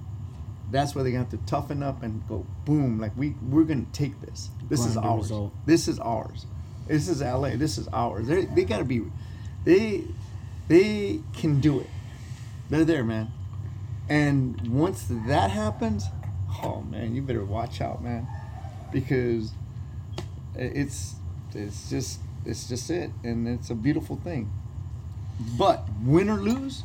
that's 0.73 0.95
where 0.97 1.05
they 1.05 1.13
have 1.13 1.29
to 1.31 1.37
toughen 1.39 1.83
up 1.83 2.03
and 2.03 2.27
go 2.29 2.45
boom. 2.65 2.99
Like 2.99 3.17
we 3.17 3.35
we're 3.49 3.63
gonna 3.65 3.87
take 3.93 4.21
this. 4.21 4.51
This 4.69 4.81
is 4.85 4.95
Grind 4.95 5.07
the 5.07 5.11
ours. 5.13 5.23
result. 5.23 5.53
This 5.67 5.87
is 5.89 5.99
ours. 6.01 6.47
This 6.89 7.09
is 7.09 7.21
LA. 7.21 7.51
This 7.57 7.79
is 7.79 7.87
ours. 7.89 8.27
They 8.27 8.47
they 8.47 8.65
gotta 8.65 8.85
be, 8.85 9.03
they 9.65 10.05
they 10.69 11.21
can 11.35 11.61
do 11.61 11.81
it. 11.81 11.91
They're 12.71 12.85
there, 12.85 13.05
man. 13.05 13.31
And 14.09 14.61
once 14.69 15.07
that 15.27 15.51
happens, 15.51 16.07
oh 16.65 16.81
man, 16.83 17.15
you 17.15 17.23
better 17.23 17.45
watch 17.45 17.81
out, 17.81 18.03
man, 18.03 18.27
because 18.91 19.53
it's 20.55 21.17
it's 21.55 21.91
just 21.91 22.21
it's 22.45 22.69
just 22.69 22.91
it, 22.91 23.11
and 23.23 23.47
it's 23.47 23.69
a 23.69 23.75
beautiful 23.75 24.17
thing. 24.17 24.51
But 25.59 25.87
win 26.03 26.31
or 26.31 26.39
lose, 26.39 26.83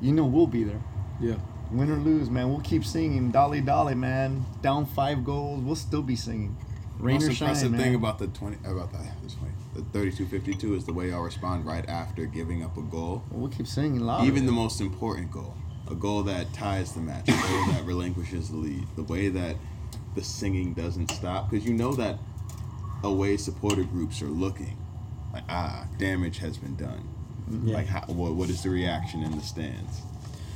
you 0.00 0.12
know 0.12 0.24
we'll 0.24 0.46
be 0.46 0.64
there. 0.64 0.82
Yeah. 1.20 1.36
Win 1.70 1.90
or 1.90 1.96
lose, 1.96 2.28
man, 2.28 2.50
we'll 2.50 2.60
keep 2.60 2.84
singing 2.84 3.30
"Dolly 3.30 3.62
Dolly," 3.62 3.94
man. 3.94 4.44
Down 4.60 4.84
five 4.84 5.24
goals, 5.24 5.62
we'll 5.62 5.74
still 5.74 6.02
be 6.02 6.16
singing. 6.16 6.56
Rain 7.02 7.16
most 7.16 7.28
or 7.28 7.32
shine, 7.32 7.48
impressive 7.48 7.72
man. 7.72 7.80
thing 7.80 7.94
about 7.96 8.18
the 8.18 8.28
twenty 8.28 8.56
about 8.64 8.92
the 8.92 8.98
the, 8.98 9.34
20, 9.34 9.52
the 9.74 9.82
thirty-two 9.92 10.26
fifty-two 10.26 10.74
is 10.74 10.84
the 10.86 10.92
way 10.92 11.10
y'all 11.10 11.22
respond 11.22 11.66
right 11.66 11.86
after 11.88 12.26
giving 12.26 12.62
up 12.64 12.76
a 12.76 12.82
goal. 12.82 13.24
we'll 13.30 13.50
keep 13.50 13.66
singing 13.66 14.00
loud. 14.00 14.24
Even 14.24 14.46
the 14.46 14.52
most 14.52 14.80
important 14.80 15.30
goal, 15.30 15.54
a 15.90 15.94
goal 15.94 16.22
that 16.22 16.52
ties 16.52 16.92
the 16.92 17.00
match, 17.00 17.28
a 17.28 17.32
goal 17.32 17.66
that 17.72 17.82
relinquishes 17.84 18.50
the 18.50 18.56
lead, 18.56 18.86
the 18.96 19.02
way 19.02 19.28
that 19.28 19.56
the 20.14 20.22
singing 20.22 20.74
doesn't 20.74 21.10
stop, 21.10 21.50
because 21.50 21.66
you 21.66 21.74
know 21.74 21.92
that 21.94 22.18
away 23.02 23.36
supporter 23.36 23.82
groups 23.82 24.22
are 24.22 24.26
looking, 24.26 24.76
like 25.32 25.42
ah, 25.48 25.86
damage 25.98 26.38
has 26.38 26.56
been 26.56 26.76
done. 26.76 27.08
Yeah. 27.64 27.74
Like 27.74 27.86
how, 27.86 28.02
what, 28.06 28.34
what 28.34 28.48
is 28.48 28.62
the 28.62 28.70
reaction 28.70 29.22
in 29.22 29.32
the 29.32 29.42
stands? 29.42 30.02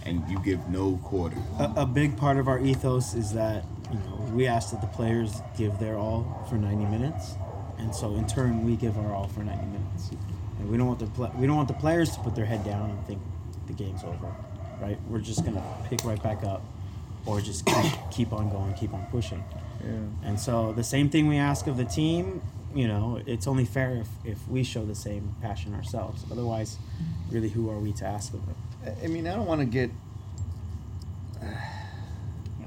And 0.04 0.22
you 0.30 0.38
give 0.44 0.68
no 0.68 0.98
quarter. 1.02 1.36
a, 1.58 1.72
a 1.78 1.86
big 1.86 2.16
part 2.16 2.36
of 2.36 2.46
our 2.46 2.60
ethos 2.60 3.14
is 3.14 3.32
that 3.32 3.64
you 3.90 3.98
know 3.98 4.16
we 4.32 4.46
ask 4.46 4.70
that 4.72 4.80
the 4.80 4.86
players 4.88 5.40
give 5.56 5.78
their 5.78 5.96
all 5.96 6.44
for 6.48 6.56
90 6.56 6.84
minutes, 6.86 7.34
and 7.78 7.94
so 7.94 8.14
in 8.16 8.26
turn 8.26 8.64
we 8.64 8.76
give 8.76 8.96
our 8.98 9.14
all 9.14 9.28
for 9.28 9.40
90 9.40 9.64
minutes. 9.66 10.10
And 10.58 10.70
we 10.70 10.76
don't 10.78 10.86
want 10.86 10.98
the 11.00 11.06
pla 11.06 11.30
we 11.36 11.46
don't 11.46 11.56
want 11.56 11.68
the 11.68 11.74
players 11.74 12.10
to 12.16 12.20
put 12.20 12.34
their 12.34 12.46
head 12.46 12.64
down 12.64 12.90
and 12.90 13.06
think 13.06 13.20
the 13.66 13.72
game's 13.74 14.02
over, 14.04 14.34
right? 14.80 14.98
We're 15.08 15.20
just 15.20 15.44
gonna 15.44 15.62
pick 15.84 16.04
right 16.04 16.22
back 16.22 16.42
up, 16.44 16.62
or 17.26 17.40
just 17.40 17.66
keep, 17.66 17.92
keep 18.10 18.32
on 18.32 18.48
going, 18.50 18.72
keep 18.74 18.92
on 18.94 19.04
pushing. 19.10 19.44
Yeah. 19.84 20.28
And 20.28 20.40
so 20.40 20.72
the 20.72 20.84
same 20.84 21.10
thing 21.10 21.26
we 21.28 21.36
ask 21.36 21.66
of 21.66 21.76
the 21.76 21.84
team, 21.84 22.40
you 22.74 22.88
know, 22.88 23.20
it's 23.26 23.46
only 23.46 23.64
fair 23.66 23.96
if, 23.96 24.08
if 24.24 24.48
we 24.48 24.62
show 24.64 24.84
the 24.84 24.94
same 24.94 25.34
passion 25.42 25.74
ourselves. 25.74 26.24
Otherwise, 26.32 26.78
really, 27.30 27.48
who 27.50 27.70
are 27.70 27.78
we 27.78 27.92
to 27.94 28.06
ask 28.06 28.32
of 28.34 28.44
them? 28.46 28.56
I- 28.84 29.04
I 29.04 29.06
mean, 29.08 29.26
I 29.26 29.34
don't 29.34 29.46
want 29.46 29.60
to 29.60 29.66
get 29.66 29.90
I 31.42 31.44
think 31.44 31.60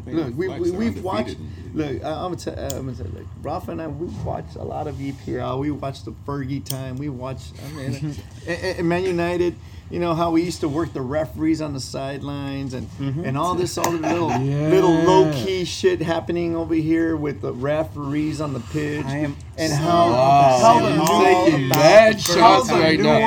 Look, 0.05 0.37
we, 0.37 0.47
we, 0.49 0.71
we've 0.71 1.03
watched. 1.03 1.37
Look, 1.73 2.03
I- 2.03 2.09
I'm 2.09 2.33
gonna 2.33 2.35
tell. 2.37 2.57
I'm 2.59 2.85
gonna 2.85 2.95
tell. 2.97 3.07
Like 3.13 3.27
Rafa 3.41 3.71
and 3.71 3.81
I, 3.81 3.87
we've 3.87 4.25
watched 4.25 4.55
a 4.55 4.63
lot 4.63 4.87
of 4.87 4.95
EPL. 4.95 5.59
We 5.59 5.71
watched 5.71 6.05
the 6.05 6.11
Fergie 6.25 6.63
time. 6.63 6.97
We 6.97 7.09
watched. 7.09 7.53
I 7.65 7.71
mean, 7.73 8.15
and, 8.47 8.77
and 8.79 8.89
Man 8.89 9.03
United. 9.03 9.55
You 9.91 9.97
know 9.99 10.13
how 10.13 10.29
we 10.29 10.43
used 10.43 10.59
to 10.59 10.69
work 10.69 10.93
the 10.93 11.01
referees 11.01 11.61
on 11.61 11.73
the 11.73 11.79
sidelines 11.79 12.75
and 12.75 12.87
and 12.99 13.35
all 13.35 13.55
this 13.55 13.75
all 13.75 13.89
the 13.89 13.97
little 13.97 14.27
little 14.39 14.93
low 14.93 15.31
key 15.33 15.65
shit 15.65 15.99
happening 15.99 16.55
over 16.55 16.75
here 16.75 17.15
with 17.15 17.41
the 17.41 17.51
referees 17.51 18.39
on 18.39 18.53
the 18.53 18.59
pitch. 18.59 19.03
I 19.03 19.17
am 19.17 19.35
and 19.57 19.71
so 19.71 19.77
how 19.79 20.09
Wow, 20.11 20.59
how 20.61 20.79
the 20.89 21.01
all 21.01 21.23
taking 21.23 21.69
the 21.69 21.75
how 21.75 22.11
shots 22.17 22.67
the 22.67 22.75
right 22.75 22.99
now. 22.99 23.19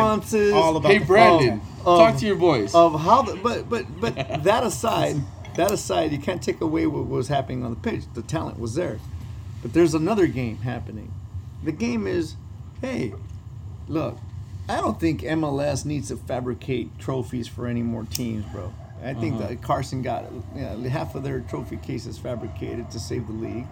All 0.54 0.76
about 0.76 0.92
Hey 0.92 0.98
Brandon, 1.00 1.60
of- 1.84 1.98
talk 1.98 2.16
to 2.18 2.26
your 2.26 2.36
boys. 2.36 2.72
of 2.76 3.00
how 3.00 3.22
the 3.22 3.34
but 3.42 3.68
but 3.68 3.84
but 4.00 4.14
that 4.44 4.62
aside 4.62 5.16
that 5.54 5.70
aside 5.70 6.12
you 6.12 6.18
can't 6.18 6.42
take 6.42 6.60
away 6.60 6.86
what 6.86 7.06
was 7.06 7.28
happening 7.28 7.64
on 7.64 7.70
the 7.70 7.76
pitch 7.76 8.04
the 8.14 8.22
talent 8.22 8.58
was 8.58 8.74
there 8.74 8.98
but 9.62 9.72
there's 9.72 9.94
another 9.94 10.26
game 10.26 10.58
happening 10.58 11.12
the 11.62 11.72
game 11.72 12.06
is 12.06 12.36
hey 12.80 13.12
look 13.88 14.18
i 14.68 14.76
don't 14.76 15.00
think 15.00 15.22
mls 15.22 15.84
needs 15.84 16.08
to 16.08 16.16
fabricate 16.16 16.98
trophies 16.98 17.48
for 17.48 17.66
any 17.66 17.82
more 17.82 18.04
teams 18.04 18.44
bro 18.52 18.72
i 19.02 19.14
think 19.14 19.36
mm-hmm. 19.36 19.48
that 19.48 19.62
carson 19.62 20.02
got 20.02 20.24
you 20.54 20.62
know, 20.62 20.88
half 20.88 21.14
of 21.14 21.22
their 21.22 21.40
trophy 21.40 21.76
cases 21.76 22.18
fabricated 22.18 22.90
to 22.90 22.98
save 22.98 23.26
the 23.26 23.32
league 23.32 23.66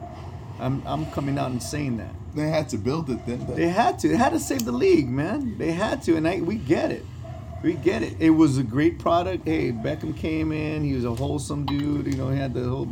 i'm, 0.58 0.82
I'm 0.86 1.06
coming 1.12 1.38
out 1.38 1.50
and 1.50 1.62
saying 1.62 1.96
that 1.98 2.14
They 2.34 2.48
had 2.48 2.68
to 2.70 2.78
build 2.78 3.10
it 3.10 3.26
then. 3.26 3.44
they 3.54 3.68
had 3.68 3.98
to. 4.00 4.08
They 4.08 4.16
had 4.16 4.32
to 4.32 4.38
save 4.38 4.64
the 4.64 4.72
league, 4.72 5.08
man. 5.08 5.58
They 5.58 5.72
had 5.72 6.02
to, 6.04 6.16
and 6.16 6.28
I, 6.28 6.40
we 6.40 6.56
get 6.56 6.90
it. 6.92 7.04
We 7.62 7.74
get 7.74 8.02
it. 8.02 8.16
It 8.18 8.30
was 8.30 8.56
a 8.56 8.62
great 8.62 8.98
product. 8.98 9.46
Hey, 9.46 9.70
Beckham 9.70 10.16
came 10.16 10.50
in. 10.50 10.82
He 10.82 10.94
was 10.94 11.04
a 11.04 11.14
wholesome 11.14 11.66
dude. 11.66 12.06
You 12.06 12.14
know, 12.14 12.30
he 12.30 12.38
had 12.38 12.54
the 12.54 12.64
whole, 12.64 12.88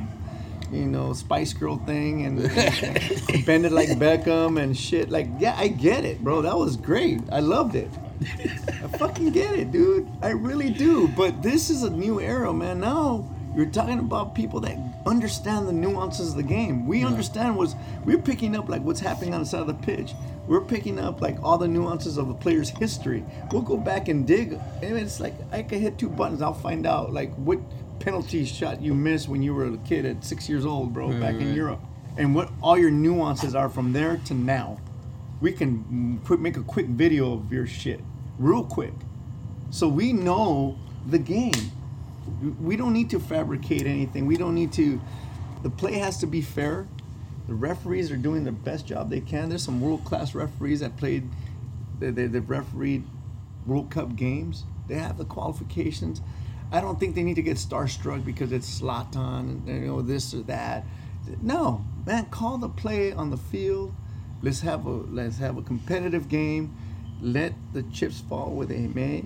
you 0.71 0.85
know, 0.85 1.15
Spice 1.15 1.55
Girl 1.55 1.79
thing 1.79 2.27
and, 2.27 2.39
and 2.41 3.47
bend 3.47 3.65
it 3.65 3.73
like 3.73 3.89
Beckham 3.91 4.61
and 4.63 4.77
shit. 4.77 5.09
Like, 5.09 5.29
yeah, 5.39 5.57
I 5.57 5.69
get 5.69 6.05
it, 6.05 6.23
bro. 6.23 6.43
That 6.43 6.57
was 6.57 6.77
great. 6.77 7.21
I 7.33 7.41
loved 7.41 7.77
it. 7.77 7.91
I 8.21 8.89
fucking 8.99 9.31
get 9.31 9.59
it, 9.59 9.73
dude. 9.73 10.07
I 10.23 10.31
really 10.31 10.71
do. 10.71 11.09
But 11.09 11.43
this 11.43 11.71
is 11.71 11.83
a 11.83 11.91
new 11.91 12.21
era, 12.21 12.53
man. 12.53 12.81
Now 12.81 13.25
you're 13.59 13.67
talking 13.67 13.99
about 13.99 14.37
people 14.37 14.61
that 14.61 14.79
understand 15.05 15.67
the 15.67 15.73
nuances 15.73 16.31
of 16.31 16.37
the 16.37 16.45
game. 16.45 16.87
We 16.87 17.05
understand 17.05 17.57
what's 17.57 17.75
we're 18.05 18.17
picking 18.17 18.55
up 18.55 18.69
like 18.69 18.83
what's 18.83 19.01
happening 19.01 19.35
on 19.35 19.41
the 19.41 19.47
side 19.47 19.63
of 19.63 19.67
the 19.67 19.75
pitch. 19.75 20.15
We're 20.47 20.61
picking 20.61 21.01
up 21.01 21.21
like 21.21 21.43
all 21.43 21.59
the 21.59 21.67
nuances 21.67 22.19
of 22.19 22.31
a 22.31 22.35
player's 22.35 22.71
history. 22.71 23.25
We'll 23.51 23.63
go 23.63 23.77
back 23.77 24.07
and 24.07 24.25
dig. 24.25 24.53
And 24.81 24.97
it's 24.97 25.19
like 25.19 25.35
I 25.51 25.65
can 25.65 25.81
hit 25.81 25.99
two 25.99 26.09
buttons. 26.09 26.41
I'll 26.41 26.55
find 26.55 26.87
out 26.87 27.13
like 27.13 27.35
what 27.35 27.59
penalty 27.99 28.45
shot 28.45 28.81
you 28.81 28.95
missed 28.95 29.29
when 29.29 29.43
you 29.43 29.53
were 29.53 29.65
a 29.65 29.77
kid 29.79 30.07
at 30.07 30.25
six 30.25 30.49
years 30.49 30.65
old, 30.65 30.95
bro, 30.95 31.11
back 31.19 31.35
in 31.35 31.53
Europe, 31.53 31.81
and 32.17 32.37
what 32.37 32.53
all 32.63 32.79
your 32.79 32.93
nuances 32.93 33.57
are 33.57 33.69
from 33.69 33.93
there 33.93 34.19
to 34.27 34.35
now. 34.35 34.79
We 35.41 35.51
can 35.51 36.21
quick 36.25 36.39
make 36.39 36.57
a 36.57 36.63
quick 36.63 36.87
video 36.87 37.33
of 37.33 37.53
your 37.53 37.67
shit, 37.67 38.01
real 38.39 38.63
quick, 38.63 38.95
so 39.71 39.89
we 39.89 40.13
know 40.13 40.79
the 41.07 41.19
game. 41.19 41.73
We 42.61 42.77
don't 42.77 42.93
need 42.93 43.11
to 43.11 43.21
fabricate 43.21 43.87
anything. 43.87 44.27
We 44.27 44.37
don't 44.37 44.55
need 44.55 44.73
to. 44.75 45.01
The 45.63 45.71
play 45.71 45.95
has 45.95 46.19
to 46.19 46.27
be 46.27 46.41
fair. 46.41 46.87
The 47.49 47.55
referees 47.55 48.11
are 48.13 48.17
doing 48.17 48.45
the 48.45 48.53
best 48.53 48.87
job 48.87 49.11
they 49.11 49.21
can. 49.21 49.49
There's 49.49 49.65
some 49.65 49.81
world 49.81 50.05
class 50.05 50.35
referees 50.35 50.81
that 50.81 50.97
played, 50.97 51.29
they, 51.99 52.11
they, 52.11 52.27
they've 52.27 52.49
refereed 52.49 53.05
World 53.67 53.91
Cup 53.91 54.17
games. 54.17 54.65
They 54.87 54.97
have 54.97 55.19
the 55.19 55.25
qualifications. 55.25 56.21
I 56.71 56.81
don't 56.81 57.01
think 57.01 57.15
they 57.15 57.23
need 57.23 57.37
to 57.37 57.43
get 57.43 57.57
starstruck 57.57 58.25
because 58.25 58.53
it's 58.53 58.81
Zlatan 58.81 59.67
and 59.67 59.69
you 59.69 59.87
know 59.87 60.03
this 60.03 60.35
or 60.35 60.43
that. 60.43 60.85
No, 61.43 61.85
man, 62.07 62.27
call 62.27 62.59
the 62.59 62.69
play 62.69 63.13
on 63.13 63.31
the 63.31 63.37
field. 63.37 63.95
Let's 64.43 64.61
have 64.61 64.87
a 64.87 64.91
let's 64.91 65.39
have 65.39 65.57
a 65.57 65.63
competitive 65.63 66.29
game. 66.29 66.77
Let 67.21 67.55
the 67.73 67.83
chips 67.85 68.21
fall 68.21 68.51
where 68.51 68.67
they 68.67 68.87
may, 68.87 69.25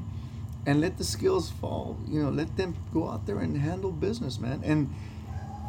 and 0.66 0.80
let 0.80 0.98
the 0.98 1.04
skills 1.04 1.50
fall. 1.50 1.96
You 2.08 2.22
know, 2.22 2.30
let 2.30 2.56
them 2.56 2.74
go 2.92 3.08
out 3.08 3.26
there 3.26 3.38
and 3.40 3.56
handle 3.58 3.90
business, 3.90 4.38
man. 4.38 4.62
And 4.64 4.94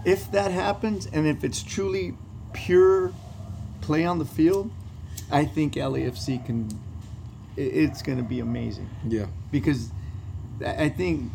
if 0.06 0.32
that 0.32 0.52
happens, 0.52 1.08
and 1.08 1.26
if 1.28 1.44
it's 1.44 1.64
truly 1.64 2.16
pure 2.54 3.14
play 3.82 4.06
on 4.06 4.20
the 4.20 4.26
field, 4.26 4.70
I 5.32 5.46
think 5.46 5.74
LAFC 5.76 6.46
can 6.46 6.70
it's 7.56 8.02
going 8.02 8.18
to 8.18 8.24
be 8.24 8.40
amazing 8.40 8.90
Yeah. 9.08 9.28
because 9.52 9.92
I 10.66 10.86
I 10.86 10.90
think 10.90 11.30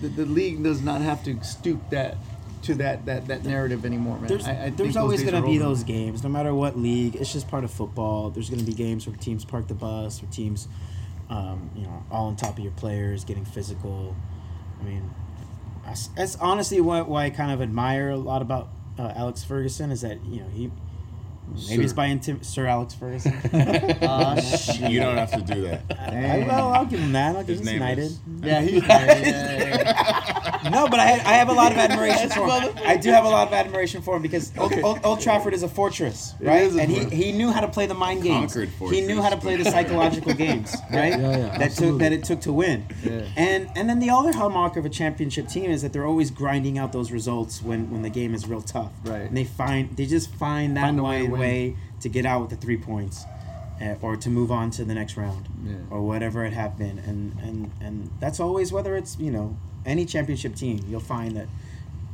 the, 0.00 0.08
the 0.08 0.24
league 0.26 0.62
does 0.62 0.80
not 0.80 1.00
have 1.00 1.24
to 1.24 1.42
stoop 1.42 1.80
that 1.90 2.16
to 2.62 2.74
that 2.76 3.04
that, 3.06 3.26
that 3.28 3.44
narrative 3.44 3.84
anymore, 3.84 4.18
man. 4.18 4.28
There's, 4.28 4.46
I, 4.46 4.66
I 4.66 4.70
there's 4.70 4.94
those 4.94 4.96
always 4.96 5.22
going 5.22 5.34
to 5.34 5.42
be 5.42 5.56
over. 5.58 5.68
those 5.70 5.82
games, 5.84 6.22
no 6.22 6.28
matter 6.28 6.54
what 6.54 6.78
league. 6.78 7.16
It's 7.16 7.32
just 7.32 7.48
part 7.48 7.64
of 7.64 7.70
football. 7.72 8.30
There's 8.30 8.48
going 8.48 8.60
to 8.60 8.66
be 8.66 8.74
games 8.74 9.06
where 9.06 9.16
teams 9.16 9.44
park 9.44 9.66
the 9.68 9.74
bus, 9.74 10.22
where 10.22 10.30
teams, 10.30 10.68
um, 11.30 11.70
you 11.76 11.82
know, 11.82 12.04
all 12.10 12.26
on 12.26 12.36
top 12.36 12.58
of 12.58 12.60
your 12.60 12.72
players, 12.72 13.24
getting 13.24 13.44
physical. 13.44 14.16
I 14.80 14.84
mean, 14.84 15.10
that's, 15.84 16.08
that's 16.08 16.36
honestly 16.36 16.80
what 16.80 17.08
why 17.08 17.26
I 17.26 17.30
kind 17.30 17.50
of 17.50 17.60
admire 17.60 18.10
a 18.10 18.16
lot 18.16 18.42
about 18.42 18.68
uh, 18.98 19.12
Alex 19.14 19.44
Ferguson 19.44 19.90
is 19.90 20.00
that 20.02 20.24
you 20.24 20.40
know 20.40 20.48
he. 20.48 20.70
Maybe 21.68 21.84
it's 21.84 21.92
by 21.92 22.08
intim- 22.08 22.44
Sir 22.44 22.66
Alex 22.66 22.94
Ferguson. 22.94 23.32
uh, 23.52 24.40
You 24.88 25.00
don't 25.00 25.16
have 25.16 25.32
to 25.32 25.40
do 25.54 25.62
that. 25.62 25.82
I, 25.98 26.44
well, 26.46 26.72
I'll 26.72 26.86
give 26.86 27.00
him 27.00 27.12
that. 27.12 27.36
I'll 27.36 27.42
give 27.44 27.58
His 27.58 27.60
him 27.60 27.66
name 27.66 27.74
United. 27.74 28.02
is- 28.02 28.20
Yeah. 28.42 30.14
No, 30.70 30.88
but 30.88 30.98
I, 31.00 31.12
I 31.12 31.34
have 31.34 31.48
a 31.48 31.52
lot 31.52 31.70
of 31.72 31.78
admiration 31.78 32.28
for 32.30 32.50
him. 32.50 32.74
I 32.84 32.96
do 32.96 33.10
have 33.10 33.24
a 33.24 33.28
lot 33.28 33.46
of 33.46 33.54
admiration 33.54 34.02
for 34.02 34.16
him 34.16 34.22
because 34.22 34.52
Old, 34.58 34.72
Old, 34.82 35.00
Old 35.04 35.20
Trafford 35.20 35.54
is 35.54 35.62
a 35.62 35.68
fortress, 35.68 36.34
right? 36.40 36.62
is 36.62 36.76
a 36.76 36.80
and 36.82 36.90
he, 36.90 37.00
fortress. 37.00 37.14
he 37.22 37.32
knew 37.32 37.50
how 37.52 37.60
to 37.60 37.68
play 37.68 37.86
the 37.86 37.94
mind 37.94 38.22
games. 38.24 38.52
Conquered 38.54 38.92
He 38.92 39.00
knew 39.00 39.22
how 39.22 39.30
to 39.30 39.36
play 39.36 39.56
the 39.56 39.64
psychological 39.70 40.34
games, 40.44 40.74
right? 40.92 41.12
Yeah, 41.12 41.18
yeah, 41.18 41.36
that 41.36 41.52
took 41.52 41.62
absolutely. 41.62 41.98
that 42.00 42.12
it 42.12 42.24
took 42.24 42.40
to 42.42 42.52
win. 42.52 42.86
Yeah. 43.04 43.22
And 43.36 43.70
and 43.76 43.88
then 43.88 44.00
the 44.00 44.10
other 44.10 44.32
hallmark 44.32 44.76
of 44.76 44.84
a 44.84 44.88
championship 44.90 45.46
team 45.48 45.70
is 45.70 45.80
that 45.82 45.92
they're 45.92 46.04
always 46.06 46.30
grinding 46.30 46.76
out 46.76 46.92
those 46.92 47.12
results 47.12 47.62
when, 47.62 47.90
when 47.90 48.02
the 48.02 48.10
game 48.10 48.34
is 48.34 48.46
real 48.48 48.60
tough. 48.62 48.90
Right. 49.04 49.22
And 49.22 49.36
they 49.36 49.44
find 49.44 49.96
they 49.96 50.06
just 50.06 50.34
find 50.34 50.76
that 50.76 50.82
Find 50.82 50.98
a 50.98 51.02
way 51.04 51.08
way, 51.22 51.26
to 51.26 51.32
win. 51.32 51.37
Way 51.38 51.76
to 52.00 52.08
get 52.08 52.26
out 52.26 52.40
with 52.42 52.50
the 52.50 52.56
three 52.56 52.76
points. 52.76 53.24
Uh, 53.80 53.94
or 54.02 54.16
to 54.16 54.28
move 54.28 54.50
on 54.50 54.70
to 54.72 54.84
the 54.84 54.92
next 54.92 55.16
round, 55.16 55.48
Yeah. 55.64 55.76
or 55.88 56.00
whatever 56.02 56.44
it 56.44 56.52
have 56.52 56.76
been, 56.76 56.98
and, 56.98 57.38
and 57.40 57.70
and 57.80 58.10
that's 58.18 58.40
always 58.40 58.72
whether 58.72 58.96
it's 58.96 59.16
you 59.20 59.30
know 59.30 59.56
any 59.86 60.04
championship 60.04 60.56
team, 60.56 60.80
you'll 60.88 60.98
find 60.98 61.36
that 61.36 61.46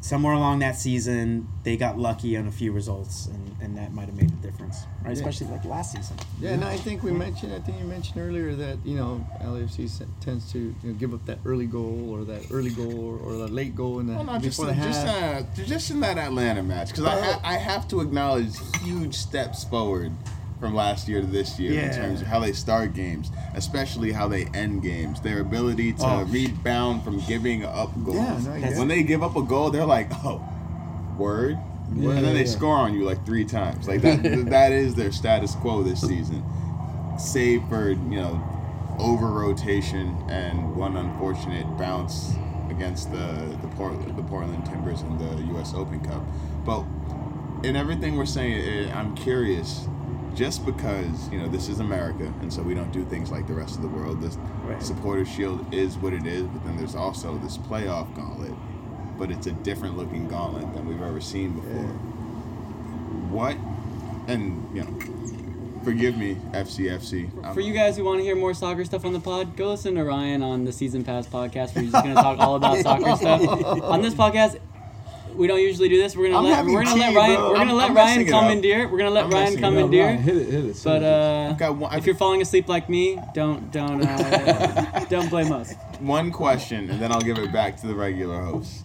somewhere 0.04 0.34
along 0.34 0.58
that 0.58 0.76
season 0.76 1.48
they 1.62 1.78
got 1.78 1.98
lucky 1.98 2.36
on 2.36 2.46
a 2.46 2.52
few 2.52 2.70
results, 2.72 3.26
and, 3.28 3.56
and 3.62 3.78
that 3.78 3.94
might 3.94 4.04
have 4.04 4.14
made 4.14 4.30
a 4.30 4.42
difference, 4.46 4.84
right? 5.02 5.12
Especially 5.12 5.46
like 5.46 5.64
last 5.64 5.92
season. 5.92 6.14
Yeah, 6.38 6.50
and 6.50 6.62
I 6.62 6.76
think 6.76 7.02
we 7.02 7.10
mentioned. 7.10 7.54
I 7.54 7.60
think 7.60 7.78
you 7.78 7.86
mentioned 7.86 8.20
earlier 8.20 8.54
that 8.54 8.76
you 8.84 8.96
know 8.98 9.26
LAFC 9.40 10.06
tends 10.20 10.52
to 10.52 10.58
you 10.58 10.74
know, 10.82 10.92
give 10.92 11.14
up 11.14 11.24
that 11.24 11.38
early 11.46 11.64
goal 11.64 12.10
or 12.10 12.24
that 12.24 12.42
early 12.52 12.68
goal 12.70 13.00
or, 13.02 13.16
or 13.16 13.36
the 13.38 13.48
late 13.48 13.74
goal 13.74 13.98
in 14.00 14.06
the 14.06 14.14
Well, 14.14 14.24
no, 14.24 14.34
just, 14.34 14.58
before 14.58 14.66
the 14.66 14.74
just, 14.74 15.06
half. 15.06 15.42
uh, 15.42 15.64
just 15.64 15.90
in 15.90 16.00
that 16.00 16.18
Atlanta 16.18 16.62
match, 16.62 16.88
because 16.88 17.06
I, 17.06 17.18
ha- 17.24 17.40
I 17.42 17.54
have 17.54 17.88
to 17.88 18.02
acknowledge 18.02 18.52
huge 18.82 19.14
steps 19.14 19.64
forward 19.64 20.12
from 20.60 20.74
last 20.74 21.08
year 21.08 21.20
to 21.20 21.26
this 21.26 21.58
year 21.58 21.80
in 21.80 21.92
terms 21.94 22.20
of 22.20 22.26
how 22.26 22.38
they 22.40 22.52
start 22.52 22.94
games, 22.94 23.30
especially 23.54 24.12
how 24.12 24.28
they 24.28 24.44
end 24.54 24.82
games. 24.82 25.20
Their 25.20 25.40
ability 25.40 25.92
to 25.94 26.04
Oh. 26.06 26.24
rebound 26.24 27.02
from 27.02 27.18
giving 27.20 27.64
up 27.64 27.90
goals. 28.04 28.16
Yeah, 28.46 28.70
no. 28.70 28.78
When 28.78 28.88
they 28.88 29.02
give 29.02 29.22
up 29.22 29.36
a 29.36 29.42
goal, 29.42 29.70
they're 29.70 29.84
like, 29.84 30.10
oh, 30.24 30.40
word. 31.18 31.58
and 31.90 32.02
then 32.02 32.34
they 32.34 32.40
yeah. 32.40 32.46
score 32.46 32.76
on 32.76 32.94
you 32.94 33.04
like 33.04 33.24
three 33.26 33.44
times. 33.44 33.86
Like 33.88 34.00
that, 34.02 34.22
that 34.50 34.72
is 34.72 34.94
their 34.94 35.12
status 35.12 35.54
quo 35.56 35.82
this 35.82 36.00
season. 36.00 36.42
Save 37.18 37.62
for 37.68 37.90
you 37.90 37.96
know 38.20 38.42
over 38.98 39.26
rotation 39.28 40.16
and 40.28 40.74
one 40.76 40.96
unfortunate 40.96 41.66
bounce 41.76 42.34
against 42.70 43.10
the 43.12 43.56
the, 43.60 43.68
Port, 43.76 43.94
the 44.16 44.22
Portland 44.22 44.64
Timbers 44.66 45.02
in 45.02 45.18
the 45.18 45.42
U.S. 45.54 45.74
Open 45.74 46.00
Cup. 46.00 46.22
But 46.64 46.84
in 47.66 47.76
everything 47.76 48.16
we're 48.16 48.26
saying, 48.26 48.88
eh, 48.88 48.92
I'm 48.94 49.14
curious. 49.14 49.86
Just 50.34 50.66
because 50.66 51.28
you 51.30 51.38
know 51.38 51.46
this 51.48 51.68
is 51.68 51.78
America, 51.80 52.32
and 52.40 52.52
so 52.52 52.60
we 52.62 52.74
don't 52.74 52.90
do 52.92 53.04
things 53.04 53.30
like 53.30 53.46
the 53.46 53.52
rest 53.54 53.76
of 53.76 53.82
the 53.82 53.88
world. 53.88 54.20
This 54.20 54.36
Right. 54.64 54.82
supporter 54.82 55.24
shield 55.24 55.64
is 55.72 55.96
what 55.98 56.12
it 56.12 56.26
is, 56.26 56.42
but 56.44 56.64
then 56.64 56.76
there's 56.76 56.94
also 56.96 57.38
this 57.38 57.56
playoff 57.58 58.12
gauntlet. 58.16 58.52
But 59.18 59.30
it's 59.30 59.46
a 59.46 59.52
different 59.52 59.96
looking 59.96 60.26
gauntlet 60.26 60.74
than 60.74 60.88
we've 60.88 61.02
ever 61.02 61.20
seen 61.20 61.52
before. 61.52 61.84
What, 63.30 63.56
and 64.26 64.66
you 64.74 64.82
know, 64.82 65.82
forgive 65.84 66.16
me, 66.16 66.36
FCFC. 66.52 67.30
For 67.54 67.60
you 67.60 67.72
guys 67.72 67.96
who 67.96 68.02
want 68.04 68.18
to 68.18 68.24
hear 68.24 68.34
more 68.34 68.54
soccer 68.54 68.84
stuff 68.84 69.04
on 69.04 69.12
the 69.12 69.20
pod, 69.20 69.56
go 69.56 69.70
listen 69.70 69.94
to 69.96 70.04
Ryan 70.04 70.42
on 70.42 70.64
the 70.64 70.72
Season 70.72 71.04
Pass 71.04 71.26
podcast 71.28 71.74
where 71.74 71.82
he's 71.84 71.92
just 71.92 72.04
going 72.04 72.16
to 72.16 72.22
talk 72.22 72.38
all 72.40 72.56
about 72.56 72.78
soccer 72.82 73.14
stuff. 73.16 73.42
On 73.84 74.02
this 74.02 74.14
podcast, 74.14 74.58
we 75.34 75.46
don't 75.46 75.60
usually 75.60 75.88
do 75.88 75.96
this. 75.98 76.16
We're 76.16 76.30
gonna 76.30 76.38
I'm 76.38 76.44
let 76.44 76.64
we're 76.66 76.84
gonna 76.84 77.00
let 77.00 77.14
Ryan 77.14 77.34
bro. 77.36 77.48
we're 77.50 77.54
gonna 77.56 77.70
I'm- 77.70 77.76
let 77.76 77.90
I'm 77.90 77.96
Ryan 77.96 78.08
messing 78.18 78.28
it 78.28 78.32
up. 78.34 78.40
commandeer. 78.42 78.88
We're 78.88 78.98
gonna 78.98 79.10
let 79.10 79.24
I'm 79.24 79.30
Ryan 79.30 79.44
messing 79.44 79.58
it 79.58 79.64
up. 79.64 79.70
commandeer. 79.72 80.04
Ryan, 80.06 80.18
hit 80.22 80.36
it, 80.36 80.48
hit 80.50 80.64
it. 80.64 80.80
But 80.84 81.02
uh, 81.02 81.72
one- 81.72 81.94
if 81.98 82.06
you're 82.06 82.14
falling 82.14 82.42
asleep 82.42 82.68
like 82.68 82.88
me, 82.88 83.18
don't 83.34 83.70
don't 83.72 84.02
uh, 84.04 85.04
don't 85.10 85.28
blame 85.30 85.52
us. 85.52 85.72
one 86.00 86.30
question, 86.30 86.88
and 86.90 87.00
then 87.00 87.12
I'll 87.12 87.20
give 87.20 87.38
it 87.38 87.52
back 87.52 87.76
to 87.80 87.86
the 87.86 87.94
regular 87.94 88.40
host. 88.42 88.84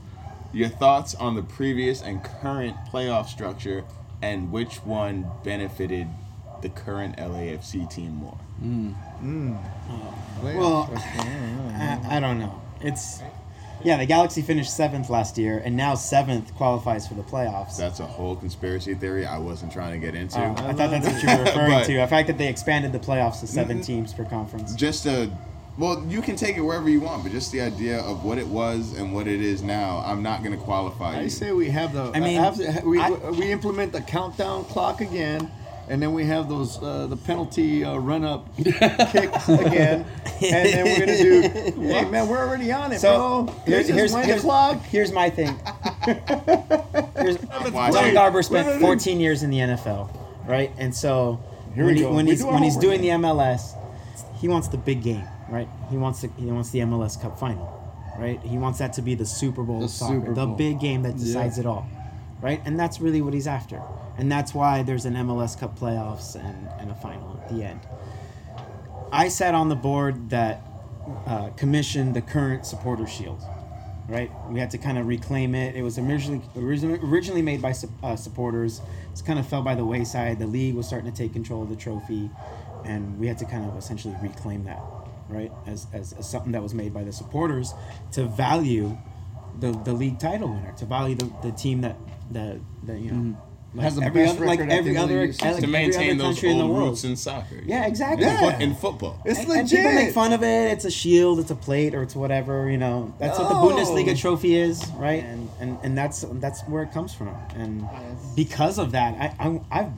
Your 0.51 0.69
thoughts 0.69 1.13
on 1.15 1.35
the 1.35 1.43
previous 1.43 2.01
and 2.01 2.23
current 2.23 2.75
playoff 2.91 3.27
structure, 3.27 3.83
and 4.21 4.51
which 4.51 4.77
one 4.77 5.27
benefited 5.43 6.07
the 6.63 6.69
current 6.69 7.17
LAFC 7.17 7.89
team 7.89 8.15
more? 8.15 8.37
Well, 10.43 10.89
I, 10.95 11.99
I 12.11 12.19
don't 12.19 12.39
know. 12.39 12.61
It's 12.81 13.21
yeah, 13.83 13.97
the 13.97 14.05
Galaxy 14.05 14.41
finished 14.41 14.75
seventh 14.75 15.09
last 15.09 15.37
year, 15.37 15.61
and 15.63 15.75
now 15.75 15.95
seventh 15.95 16.53
qualifies 16.55 17.07
for 17.07 17.13
the 17.13 17.23
playoffs. 17.23 17.77
That's 17.77 17.99
a 17.99 18.05
whole 18.05 18.35
conspiracy 18.35 18.93
theory 18.93 19.25
I 19.25 19.37
wasn't 19.37 19.71
trying 19.71 19.99
to 19.99 20.05
get 20.05 20.15
into. 20.15 20.39
Oh, 20.39 20.51
I 20.67 20.73
thought 20.73 20.91
that's 20.91 21.07
what 21.07 21.23
you 21.23 21.29
were 21.29 21.43
referring 21.43 21.71
But- 21.71 21.85
to. 21.85 21.97
The 21.97 22.07
fact 22.07 22.27
that 22.27 22.37
they 22.37 22.47
expanded 22.47 22.91
the 22.91 22.99
playoffs 22.99 23.39
to 23.41 23.47
7 23.47 23.77
mm-hmm. 23.77 23.83
teams 23.83 24.13
per 24.13 24.25
conference. 24.25 24.73
just 24.75 25.05
a 25.05 25.29
well 25.77 26.03
you 26.09 26.21
can 26.21 26.35
take 26.35 26.57
it 26.57 26.61
wherever 26.61 26.89
you 26.89 26.99
want 26.99 27.23
but 27.23 27.31
just 27.31 27.51
the 27.51 27.61
idea 27.61 27.99
of 27.99 28.23
what 28.25 28.37
it 28.37 28.47
was 28.47 28.97
and 28.97 29.13
what 29.13 29.27
it 29.27 29.39
is 29.39 29.61
now 29.61 30.03
i'm 30.05 30.21
not 30.21 30.43
going 30.43 30.51
to 30.57 30.61
qualify 30.63 31.15
I 31.17 31.21
you 31.21 31.29
say 31.29 31.51
we 31.53 31.69
have 31.69 31.93
the. 31.93 32.11
I 32.13 32.19
mean, 32.19 32.39
have 32.39 32.55
to- 32.57 32.81
we 32.85 32.99
I- 32.99 33.09
we 33.31 33.51
implement 33.51 33.91
the 33.93 34.01
countdown 34.01 34.65
clock 34.65 34.99
again, 35.01 35.49
and 35.89 36.01
then 36.01 36.13
we 36.13 36.23
have 36.25 36.47
those 36.47 36.81
uh, 36.81 37.07
the 37.07 37.17
penalty 37.17 37.83
uh, 37.83 37.97
run 37.97 38.23
up 38.23 38.55
kicks 38.63 39.49
again, 39.49 40.05
and 40.41 40.65
then 40.67 40.85
we're 40.85 40.99
gonna 40.99 41.17
do. 41.17 41.41
Hey 41.89 42.05
man, 42.09 42.27
we're 42.27 42.37
already 42.37 42.71
on 42.71 42.91
it, 42.91 42.99
So 42.99 43.43
bro. 43.43 43.53
here's, 43.65 43.87
Let's 43.87 43.89
here's, 43.89 44.13
wind 44.13 44.25
here's, 44.27 44.41
the 44.41 44.47
clock. 44.47 44.81
here's 44.83 45.11
my 45.11 45.29
thing. 45.29 45.59
here's, 47.17 47.37
Watch 47.71 48.13
Garber 48.13 48.41
spent 48.43 48.67
Wait, 48.67 48.73
wait, 48.73 48.81
wait. 48.81 48.87
14 48.87 49.19
years 49.19 49.43
in 49.43 49.49
the 49.49 49.57
NFL, 49.57 50.15
right? 50.47 50.71
And 50.77 50.95
so 50.95 51.39
Here 51.73 51.85
when, 51.85 51.95
he, 51.95 52.05
when 52.05 52.27
he's 52.27 52.41
do 52.41 52.47
when 52.47 52.63
he's 52.63 52.75
homework 52.75 52.99
doing 52.99 53.01
the. 53.01 53.07
MLS, 53.09 53.75
he 54.39 54.47
wants 54.47 54.67
the 54.67 54.77
big 54.77 55.01
game, 55.01 55.23
right? 55.49 55.67
He 55.89 55.97
wants 55.97 56.21
the 56.21 56.29
he 56.37 56.45
wants 56.45 56.69
the 56.69 56.79
MLS 56.79 57.19
Cup 57.19 57.39
final, 57.39 57.67
right? 58.19 58.39
He 58.43 58.57
wants 58.57 58.79
that 58.79 58.93
to 58.93 59.01
be 59.01 59.15
the 59.15 59.25
Super 59.25 59.63
Bowl 59.63 59.79
The 59.79 59.85
of 59.85 59.91
soccer, 59.91 60.19
Super 60.19 60.33
the 60.35 60.45
big 60.45 60.79
game 60.79 61.03
that 61.03 61.17
decides 61.17 61.57
it 61.57 61.65
all, 61.65 61.87
right? 62.41 62.61
And 62.65 62.79
that's 62.79 62.99
really 62.99 63.21
what 63.21 63.33
he's 63.33 63.47
after, 63.47 63.81
and 64.17 64.31
that's 64.31 64.53
why 64.53 64.83
there's 64.83 65.05
an 65.05 65.15
MLS 65.15 65.59
Cup 65.59 65.77
playoffs 65.77 66.35
and, 66.35 66.69
and 66.79 66.91
a 66.91 66.95
final 66.95 67.39
at 67.41 67.49
the 67.49 67.63
end. 67.63 67.81
I 69.11 69.27
sat 69.27 69.55
on 69.55 69.69
the 69.69 69.75
board 69.75 70.29
that 70.29 70.61
uh, 71.25 71.49
commissioned 71.57 72.15
the 72.15 72.21
current 72.21 72.65
supporter 72.65 73.07
shield. 73.07 73.41
Right, 74.07 74.31
we 74.49 74.59
had 74.59 74.71
to 74.71 74.79
kind 74.79 74.97
of 74.97 75.05
reclaim 75.05 75.53
it. 75.53 75.75
It 75.75 75.83
was 75.83 75.99
originally 75.99 76.41
originally, 76.57 77.43
made 77.43 77.61
by 77.61 77.75
uh, 78.01 78.15
supporters. 78.15 78.81
It's 79.11 79.21
kind 79.21 79.37
of 79.37 79.47
fell 79.47 79.61
by 79.61 79.75
the 79.75 79.85
wayside. 79.85 80.39
The 80.39 80.47
league 80.47 80.73
was 80.73 80.87
starting 80.87 81.11
to 81.11 81.15
take 81.15 81.31
control 81.31 81.61
of 81.61 81.69
the 81.69 81.75
trophy, 81.75 82.31
and 82.85 83.19
we 83.19 83.27
had 83.27 83.37
to 83.37 83.45
kind 83.45 83.69
of 83.69 83.77
essentially 83.77 84.15
reclaim 84.19 84.63
that, 84.63 84.81
right, 85.27 85.51
as, 85.67 85.85
as, 85.93 86.13
as 86.13 86.27
something 86.27 86.53
that 86.53 86.63
was 86.63 86.73
made 86.73 86.91
by 86.91 87.03
the 87.03 87.11
supporters 87.13 87.75
to 88.13 88.25
value 88.25 88.97
the, 89.59 89.71
the 89.83 89.93
league 89.93 90.19
title 90.19 90.49
winner, 90.49 90.73
to 90.77 90.85
value 90.85 91.15
the, 91.15 91.31
the 91.41 91.51
team 91.51 91.81
that 91.81 91.95
that, 92.31 92.59
that 92.83 92.99
you 92.99 93.11
know 93.11 93.17
mm-hmm. 93.17 93.77
like 93.77 93.83
Has 93.83 93.95
the 93.95 94.03
every 94.03 94.23
best 94.23 94.37
other, 94.37 94.45
like 94.45 94.59
record 94.59 94.71
at 94.71 94.77
every 94.77 94.97
other, 94.97 95.27
like 95.27 95.37
to 95.37 95.45
every 95.45 95.67
maintain 95.67 96.11
other 96.11 96.17
those 96.17 96.35
country 96.35 96.51
in 96.51 96.57
the 96.57 96.63
old 96.63 96.73
world. 96.75 96.89
roots 96.89 97.03
in 97.03 97.15
soccer. 97.15 97.61
Yeah, 97.65 97.87
exactly. 97.87 98.25
Yeah. 98.25 98.59
In 98.59 98.75
football. 98.75 99.21
It's 99.25 99.39
And, 99.39 99.49
legit. 99.49 99.61
and 99.61 99.69
people 99.69 99.91
make 99.93 100.13
fun 100.13 100.33
of 100.33 100.43
it. 100.43 100.71
It's 100.71 100.85
a 100.85 100.91
shield. 100.91 101.39
It's 101.39 101.51
a 101.51 101.55
plate, 101.55 101.95
or 101.95 102.03
it's 102.03 102.15
whatever. 102.15 102.69
You 102.69 102.77
know, 102.77 103.13
that's 103.19 103.39
what 103.39 103.49
the 103.49 103.55
Bundesliga 103.55 104.17
trophy 104.19 104.55
is, 104.55 104.85
right? 104.91 105.23
And 105.23 105.49
and, 105.59 105.77
and 105.83 105.97
that's 105.97 106.21
that's 106.33 106.61
where 106.63 106.83
it 106.83 106.91
comes 106.91 107.13
from. 107.13 107.35
And 107.55 107.87
because 108.35 108.77
of 108.77 108.91
that, 108.91 109.15
I 109.39 109.61
I, 109.71 109.81
I 109.81 109.91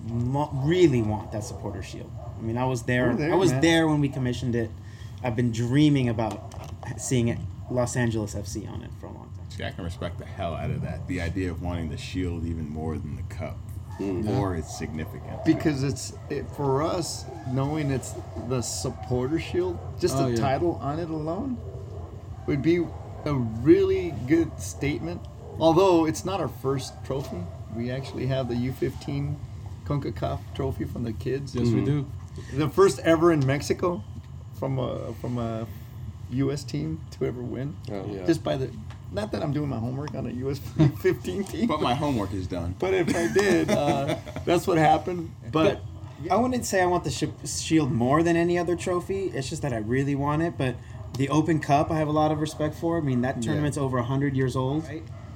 really 0.53 1.01
want 1.01 1.31
that 1.31 1.43
supporter 1.43 1.83
shield. 1.83 2.11
I 2.37 2.41
mean, 2.43 2.57
I 2.57 2.65
was 2.65 2.83
there. 2.83 3.13
There, 3.13 3.31
I 3.31 3.35
was 3.35 3.51
man. 3.51 3.61
there 3.61 3.87
when 3.87 4.01
we 4.01 4.09
commissioned 4.09 4.55
it. 4.55 4.71
I've 5.23 5.35
been 5.35 5.51
dreaming 5.51 6.09
about 6.09 6.53
seeing 6.97 7.27
it, 7.27 7.37
Los 7.69 7.95
Angeles 7.95 8.33
FC 8.35 8.71
on 8.71 8.81
it 8.81 8.89
for 8.99 9.05
a 9.05 9.11
long 9.11 9.25
time. 9.25 9.30
See, 9.51 9.65
I 9.65 9.71
can 9.71 9.83
respect 9.83 10.17
the 10.17 10.25
hell 10.25 10.55
out 10.55 10.69
of 10.71 10.81
that 10.83 11.05
the 11.07 11.19
idea 11.19 11.51
of 11.51 11.61
wanting 11.61 11.89
the 11.89 11.97
shield 11.97 12.45
even 12.45 12.69
more 12.69 12.97
than 12.97 13.17
the 13.17 13.23
cup 13.23 13.57
mm-hmm. 13.99 14.25
for 14.25 14.55
its 14.55 14.77
significance 14.77 15.41
because 15.45 15.83
it's 15.83 16.13
it, 16.29 16.49
for 16.51 16.81
us 16.81 17.25
knowing 17.49 17.91
it's 17.91 18.13
the 18.47 18.61
supporter 18.61 19.39
shield 19.39 19.77
just 19.99 20.15
Oh, 20.15 20.25
the 20.25 20.31
yeah. 20.31 20.37
title 20.37 20.79
on 20.81 20.99
it 20.99 21.09
alone 21.09 21.57
would 22.47 22.61
be 22.61 22.85
a 23.25 23.33
really 23.33 24.13
good 24.25 24.57
statement 24.57 25.21
although 25.59 26.05
it's 26.05 26.23
not 26.23 26.39
our 26.39 26.47
first 26.47 26.93
trophy 27.03 27.43
we 27.75 27.91
actually 27.91 28.27
have 28.27 28.47
the 28.47 28.55
u15 28.55 29.35
concacaf 29.85 30.39
trophy 30.55 30.85
from 30.85 31.03
the 31.03 31.13
kids 31.13 31.53
Yes, 31.53 31.67
we 31.67 31.81
mm. 31.81 31.85
do. 31.85 32.07
the 32.53 32.69
first 32.69 32.99
ever 32.99 33.33
in 33.33 33.45
mexico 33.45 34.01
from 34.57 34.79
a 34.79 35.13
from 35.15 35.37
a 35.37 35.67
U.S. 36.33 36.63
team 36.63 37.01
to 37.11 37.25
ever 37.25 37.41
win. 37.41 37.75
Oh, 37.91 38.05
yeah. 38.09 38.25
Just 38.25 38.43
by 38.43 38.57
the, 38.57 38.69
not 39.11 39.31
that 39.33 39.43
I'm 39.43 39.51
doing 39.51 39.69
my 39.69 39.77
homework 39.77 40.13
on 40.15 40.25
a 40.27 40.31
U.S. 40.31 40.59
15 41.01 41.43
team, 41.43 41.67
But 41.67 41.81
my 41.81 41.93
homework 41.93 42.33
is 42.33 42.47
done. 42.47 42.75
but 42.79 42.93
if 42.93 43.15
I 43.15 43.27
did, 43.33 43.69
uh, 43.69 44.15
that's 44.45 44.65
what 44.67 44.77
happened. 44.77 45.31
But 45.51 45.81
I 46.29 46.35
wouldn't 46.35 46.65
say 46.65 46.81
I 46.81 46.85
want 46.85 47.03
the 47.03 47.11
sh- 47.11 47.25
shield 47.49 47.91
more 47.91 48.23
than 48.23 48.35
any 48.35 48.57
other 48.57 48.75
trophy. 48.75 49.25
It's 49.33 49.49
just 49.49 49.61
that 49.63 49.73
I 49.73 49.77
really 49.77 50.15
want 50.15 50.41
it. 50.43 50.57
But 50.57 50.75
the 51.17 51.29
Open 51.29 51.59
Cup, 51.59 51.91
I 51.91 51.97
have 51.97 52.07
a 52.07 52.11
lot 52.13 52.31
of 52.31 52.39
respect 52.39 52.75
for. 52.75 52.97
I 52.97 53.01
mean, 53.01 53.21
that 53.21 53.41
tournament's 53.41 53.77
over 53.77 54.01
hundred 54.01 54.35
years 54.35 54.55
old. 54.55 54.85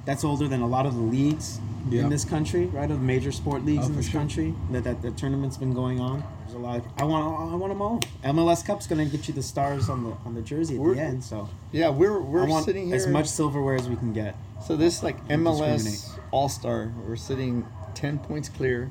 That's 0.06 0.24
older 0.24 0.48
than 0.48 0.62
a 0.62 0.66
lot 0.66 0.86
of 0.86 0.94
the 0.94 1.00
leagues 1.02 1.60
in 1.90 2.08
this 2.08 2.24
country, 2.24 2.66
right? 2.66 2.90
Of 2.90 3.00
major 3.02 3.30
sport 3.32 3.64
leagues 3.64 3.84
Oh, 3.84 3.88
in 3.88 3.96
this 3.96 4.08
sure. 4.08 4.20
country. 4.20 4.54
That, 4.70 4.84
that 4.84 5.02
the 5.02 5.10
tournament's 5.12 5.56
been 5.56 5.74
going 5.74 6.00
on. 6.00 6.22
There's 6.44 6.54
a 6.54 6.58
lot. 6.58 6.78
Of, 6.78 6.84
I 6.96 7.04
want. 7.04 7.52
I 7.52 7.56
want 7.56 7.70
them 7.72 7.82
all. 7.82 8.00
MLS 8.24 8.64
Cup's 8.64 8.86
gonna 8.86 9.04
get 9.04 9.26
you 9.28 9.34
the 9.34 9.42
stars 9.42 9.88
on 9.88 10.04
the 10.04 10.16
on 10.24 10.34
the 10.34 10.42
jersey 10.42 10.76
at 10.76 10.80
We're- 10.80 10.94
the 10.96 11.02
end. 11.02 11.24
So 11.24 11.48
yeah, 11.72 11.88
we're 11.90 12.20
we're 12.20 12.44
I 12.44 12.48
want 12.48 12.64
sitting 12.64 12.86
here. 12.86 12.96
as 12.96 13.06
much 13.06 13.26
silverware 13.26 13.74
as 13.76 13.88
we 13.88 13.96
can 13.96 14.12
get. 14.12 14.36
So 14.64 14.76
this 14.76 15.02
like. 15.02 15.16
MLS 15.28 16.08
All 16.30 16.48
Star, 16.48 16.92
we're 17.06 17.16
sitting 17.16 17.66
ten 17.94 18.18
points 18.18 18.48
clear 18.48 18.90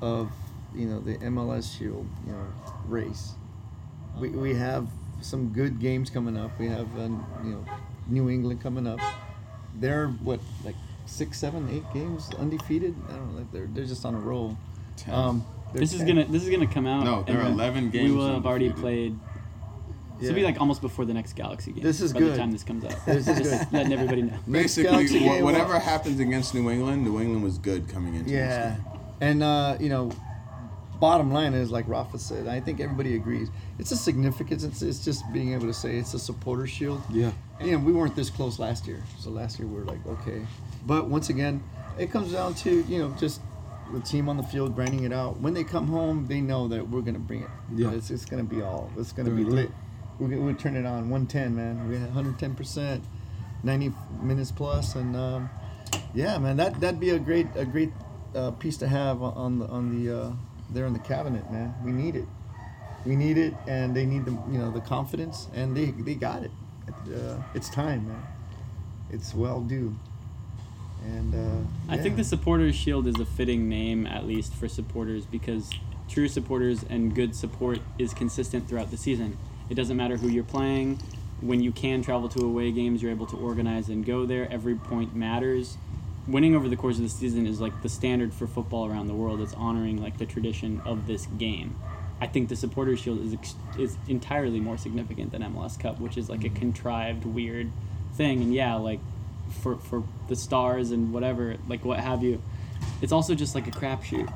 of 0.00 0.30
you 0.74 0.86
know 0.86 1.00
the 1.00 1.16
MLS 1.18 1.76
Shield 1.78 2.06
you 2.26 2.32
know 2.32 2.46
race. 2.88 3.32
We, 4.18 4.30
we 4.30 4.54
have 4.54 4.88
some 5.20 5.48
good 5.50 5.78
games 5.80 6.10
coming 6.10 6.36
up. 6.36 6.58
We 6.58 6.66
have 6.68 6.86
um, 6.98 7.24
you 7.44 7.50
know 7.50 7.64
New 8.08 8.28
England 8.28 8.60
coming 8.60 8.86
up. 8.88 9.00
They're 9.80 10.08
what 10.08 10.40
like 10.64 10.74
six, 11.06 11.38
seven, 11.38 11.68
eight 11.70 11.84
games 11.94 12.30
undefeated. 12.38 12.94
I 13.08 13.12
don't 13.12 13.36
know. 13.36 13.46
They're 13.52 13.66
they're 13.72 13.84
just 13.84 14.04
on 14.04 14.14
a 14.14 14.18
roll. 14.18 14.56
Ten. 14.96 15.14
Um, 15.14 15.44
they're 15.72 15.80
This 15.80 15.92
is 15.92 16.02
gonna 16.02 16.24
this 16.24 16.42
is 16.44 16.50
gonna 16.50 16.66
come 16.66 16.86
out. 16.86 17.04
No, 17.04 17.22
there 17.22 17.38
are 17.40 17.44
then 17.44 17.52
11 17.52 17.84
We 17.84 17.90
games 17.90 18.12
will 18.12 18.32
have 18.34 18.46
already 18.46 18.66
undefeated. 18.66 18.82
played. 18.82 19.18
This 20.18 20.28
will 20.30 20.34
be 20.36 20.44
like 20.44 20.58
almost 20.58 20.80
before 20.80 21.04
the 21.04 21.12
next 21.12 21.34
Galaxy 21.34 21.72
game. 21.72 21.82
This 21.84 22.00
is 22.00 22.14
by 22.14 22.20
good. 22.20 22.32
the 22.32 22.38
time 22.38 22.50
this 22.50 22.64
comes 22.64 22.84
out. 22.86 22.94
This 23.06 23.28
is 23.28 23.36
Just 23.38 23.70
good. 23.70 23.72
letting 23.76 23.92
everybody 23.92 24.22
know. 24.22 24.38
Basically, 24.50 25.20
wha- 25.20 25.42
whatever 25.42 25.74
what- 25.74 25.82
happens 25.82 26.20
against 26.20 26.54
New 26.54 26.70
England, 26.70 27.04
New 27.04 27.20
England 27.20 27.42
was 27.44 27.58
good 27.58 27.86
coming 27.88 28.14
into 28.14 28.24
this 28.30 28.32
Yeah, 28.32 28.76
game. 28.76 28.84
and 29.20 29.42
uh, 29.42 29.76
you 29.78 29.90
know, 29.90 30.10
bottom 31.00 31.30
line 31.30 31.52
is 31.52 31.70
like 31.70 31.86
Rafa 31.86 32.18
said. 32.18 32.48
I 32.48 32.60
think 32.60 32.80
everybody 32.80 33.14
agrees. 33.16 33.50
It's 33.78 33.90
a 33.92 33.96
significance. 33.96 34.64
It's, 34.64 34.80
it's 34.80 35.04
just 35.04 35.22
being 35.34 35.52
able 35.52 35.66
to 35.66 35.74
say 35.74 35.98
it's 35.98 36.14
a 36.14 36.18
supporter 36.18 36.66
shield. 36.66 37.02
Yeah. 37.10 37.32
You 37.60 37.72
know, 37.72 37.78
we 37.78 37.92
weren't 37.92 38.14
this 38.14 38.28
close 38.28 38.58
last 38.58 38.86
year, 38.86 39.02
so 39.18 39.30
last 39.30 39.58
year 39.58 39.66
we 39.66 39.78
were 39.78 39.84
like 39.84 40.04
okay, 40.06 40.46
but 40.86 41.08
once 41.08 41.30
again, 41.30 41.62
it 41.98 42.10
comes 42.10 42.32
down 42.32 42.54
to 42.54 42.82
you 42.82 42.98
know 42.98 43.14
just 43.18 43.40
the 43.92 44.00
team 44.00 44.28
on 44.28 44.36
the 44.36 44.42
field 44.42 44.74
grinding 44.74 45.04
it 45.04 45.12
out. 45.12 45.40
When 45.40 45.54
they 45.54 45.64
come 45.64 45.86
home, 45.86 46.26
they 46.26 46.40
know 46.40 46.68
that 46.68 46.88
we're 46.88 47.00
gonna 47.00 47.18
bring 47.18 47.42
it. 47.42 47.50
Yeah. 47.74 47.92
it's, 47.92 48.10
it's 48.10 48.24
gonna 48.24 48.44
be 48.44 48.62
all. 48.62 48.90
It's 48.98 49.12
gonna 49.12 49.30
be 49.30 49.44
lit. 49.44 49.70
We're 50.18 50.28
gonna 50.28 50.54
turn 50.54 50.76
it 50.76 50.86
on 50.86 51.10
110, 51.10 51.54
man. 51.54 51.88
We 51.88 51.94
had 51.94 52.06
110 52.06 52.54
percent, 52.54 53.04
90 53.62 53.92
minutes 54.22 54.50
plus, 54.50 54.94
and 54.94 55.16
um, 55.16 55.50
yeah, 56.14 56.38
man, 56.38 56.56
that 56.56 56.80
that'd 56.80 57.00
be 57.00 57.10
a 57.10 57.18
great 57.18 57.46
a 57.54 57.64
great 57.64 57.92
uh, 58.34 58.50
piece 58.52 58.76
to 58.78 58.88
have 58.88 59.22
on 59.22 59.60
the 59.60 59.66
on 59.66 60.04
the 60.04 60.18
uh, 60.18 60.32
there 60.70 60.86
in 60.86 60.92
the 60.92 60.98
cabinet, 60.98 61.50
man. 61.50 61.74
We 61.84 61.92
need 61.92 62.16
it. 62.16 62.26
We 63.04 63.16
need 63.16 63.38
it, 63.38 63.54
and 63.66 63.94
they 63.94 64.04
need 64.04 64.24
the 64.24 64.32
you 64.50 64.58
know 64.58 64.70
the 64.70 64.80
confidence, 64.80 65.48
and 65.54 65.76
they 65.76 65.86
they 65.86 66.14
got 66.14 66.42
it. 66.42 66.50
Uh, 67.12 67.42
it's 67.54 67.68
time, 67.70 68.08
man. 68.08 68.22
It's 69.10 69.34
well 69.34 69.60
due. 69.60 69.94
And 71.04 71.34
uh, 71.34 71.92
I 71.92 71.96
think 71.98 72.16
the 72.16 72.24
Supporters 72.24 72.74
Shield 72.74 73.06
is 73.06 73.20
a 73.20 73.24
fitting 73.24 73.68
name, 73.68 74.06
at 74.06 74.26
least 74.26 74.54
for 74.54 74.66
supporters, 74.66 75.24
because 75.24 75.70
true 76.08 76.28
supporters 76.28 76.84
and 76.88 77.14
good 77.14 77.34
support 77.34 77.80
is 77.98 78.12
consistent 78.14 78.68
throughout 78.68 78.90
the 78.90 78.96
season. 78.96 79.38
It 79.70 79.74
doesn't 79.74 79.96
matter 79.96 80.16
who 80.16 80.28
you're 80.28 80.44
playing. 80.44 81.00
When 81.40 81.62
you 81.62 81.70
can 81.70 82.02
travel 82.02 82.28
to 82.30 82.44
away 82.44 82.72
games, 82.72 83.02
you're 83.02 83.10
able 83.10 83.26
to 83.26 83.36
organize 83.36 83.88
and 83.88 84.04
go 84.04 84.24
there. 84.26 84.50
Every 84.50 84.74
point 84.74 85.14
matters. 85.14 85.76
Winning 86.26 86.56
over 86.56 86.68
the 86.68 86.76
course 86.76 86.96
of 86.96 87.02
the 87.02 87.08
season 87.08 87.46
is 87.46 87.60
like 87.60 87.82
the 87.82 87.88
standard 87.88 88.32
for 88.32 88.46
football 88.46 88.86
around 88.86 89.06
the 89.06 89.14
world. 89.14 89.40
It's 89.40 89.54
honoring 89.54 90.02
like 90.02 90.18
the 90.18 90.26
tradition 90.26 90.80
of 90.84 91.06
this 91.06 91.26
game. 91.38 91.76
I 92.20 92.26
think 92.26 92.48
the 92.48 92.56
Supporters 92.56 93.00
Shield 93.00 93.20
is 93.20 93.34
ex- 93.34 93.54
is 93.78 93.96
entirely 94.08 94.60
more 94.60 94.78
significant 94.78 95.32
than 95.32 95.42
MLS 95.42 95.78
Cup, 95.78 96.00
which 96.00 96.16
is 96.16 96.30
like 96.30 96.44
a 96.44 96.48
mm-hmm. 96.48 96.56
contrived, 96.56 97.24
weird 97.24 97.70
thing. 98.14 98.40
And 98.40 98.54
yeah, 98.54 98.74
like 98.76 99.00
for 99.62 99.76
for 99.76 100.02
the 100.28 100.36
stars 100.36 100.90
and 100.90 101.12
whatever, 101.12 101.56
like 101.68 101.84
what 101.84 102.00
have 102.00 102.22
you, 102.22 102.42
it's 103.02 103.12
also 103.12 103.34
just 103.34 103.54
like 103.54 103.66
a 103.66 103.70
crapshoot. 103.70 104.32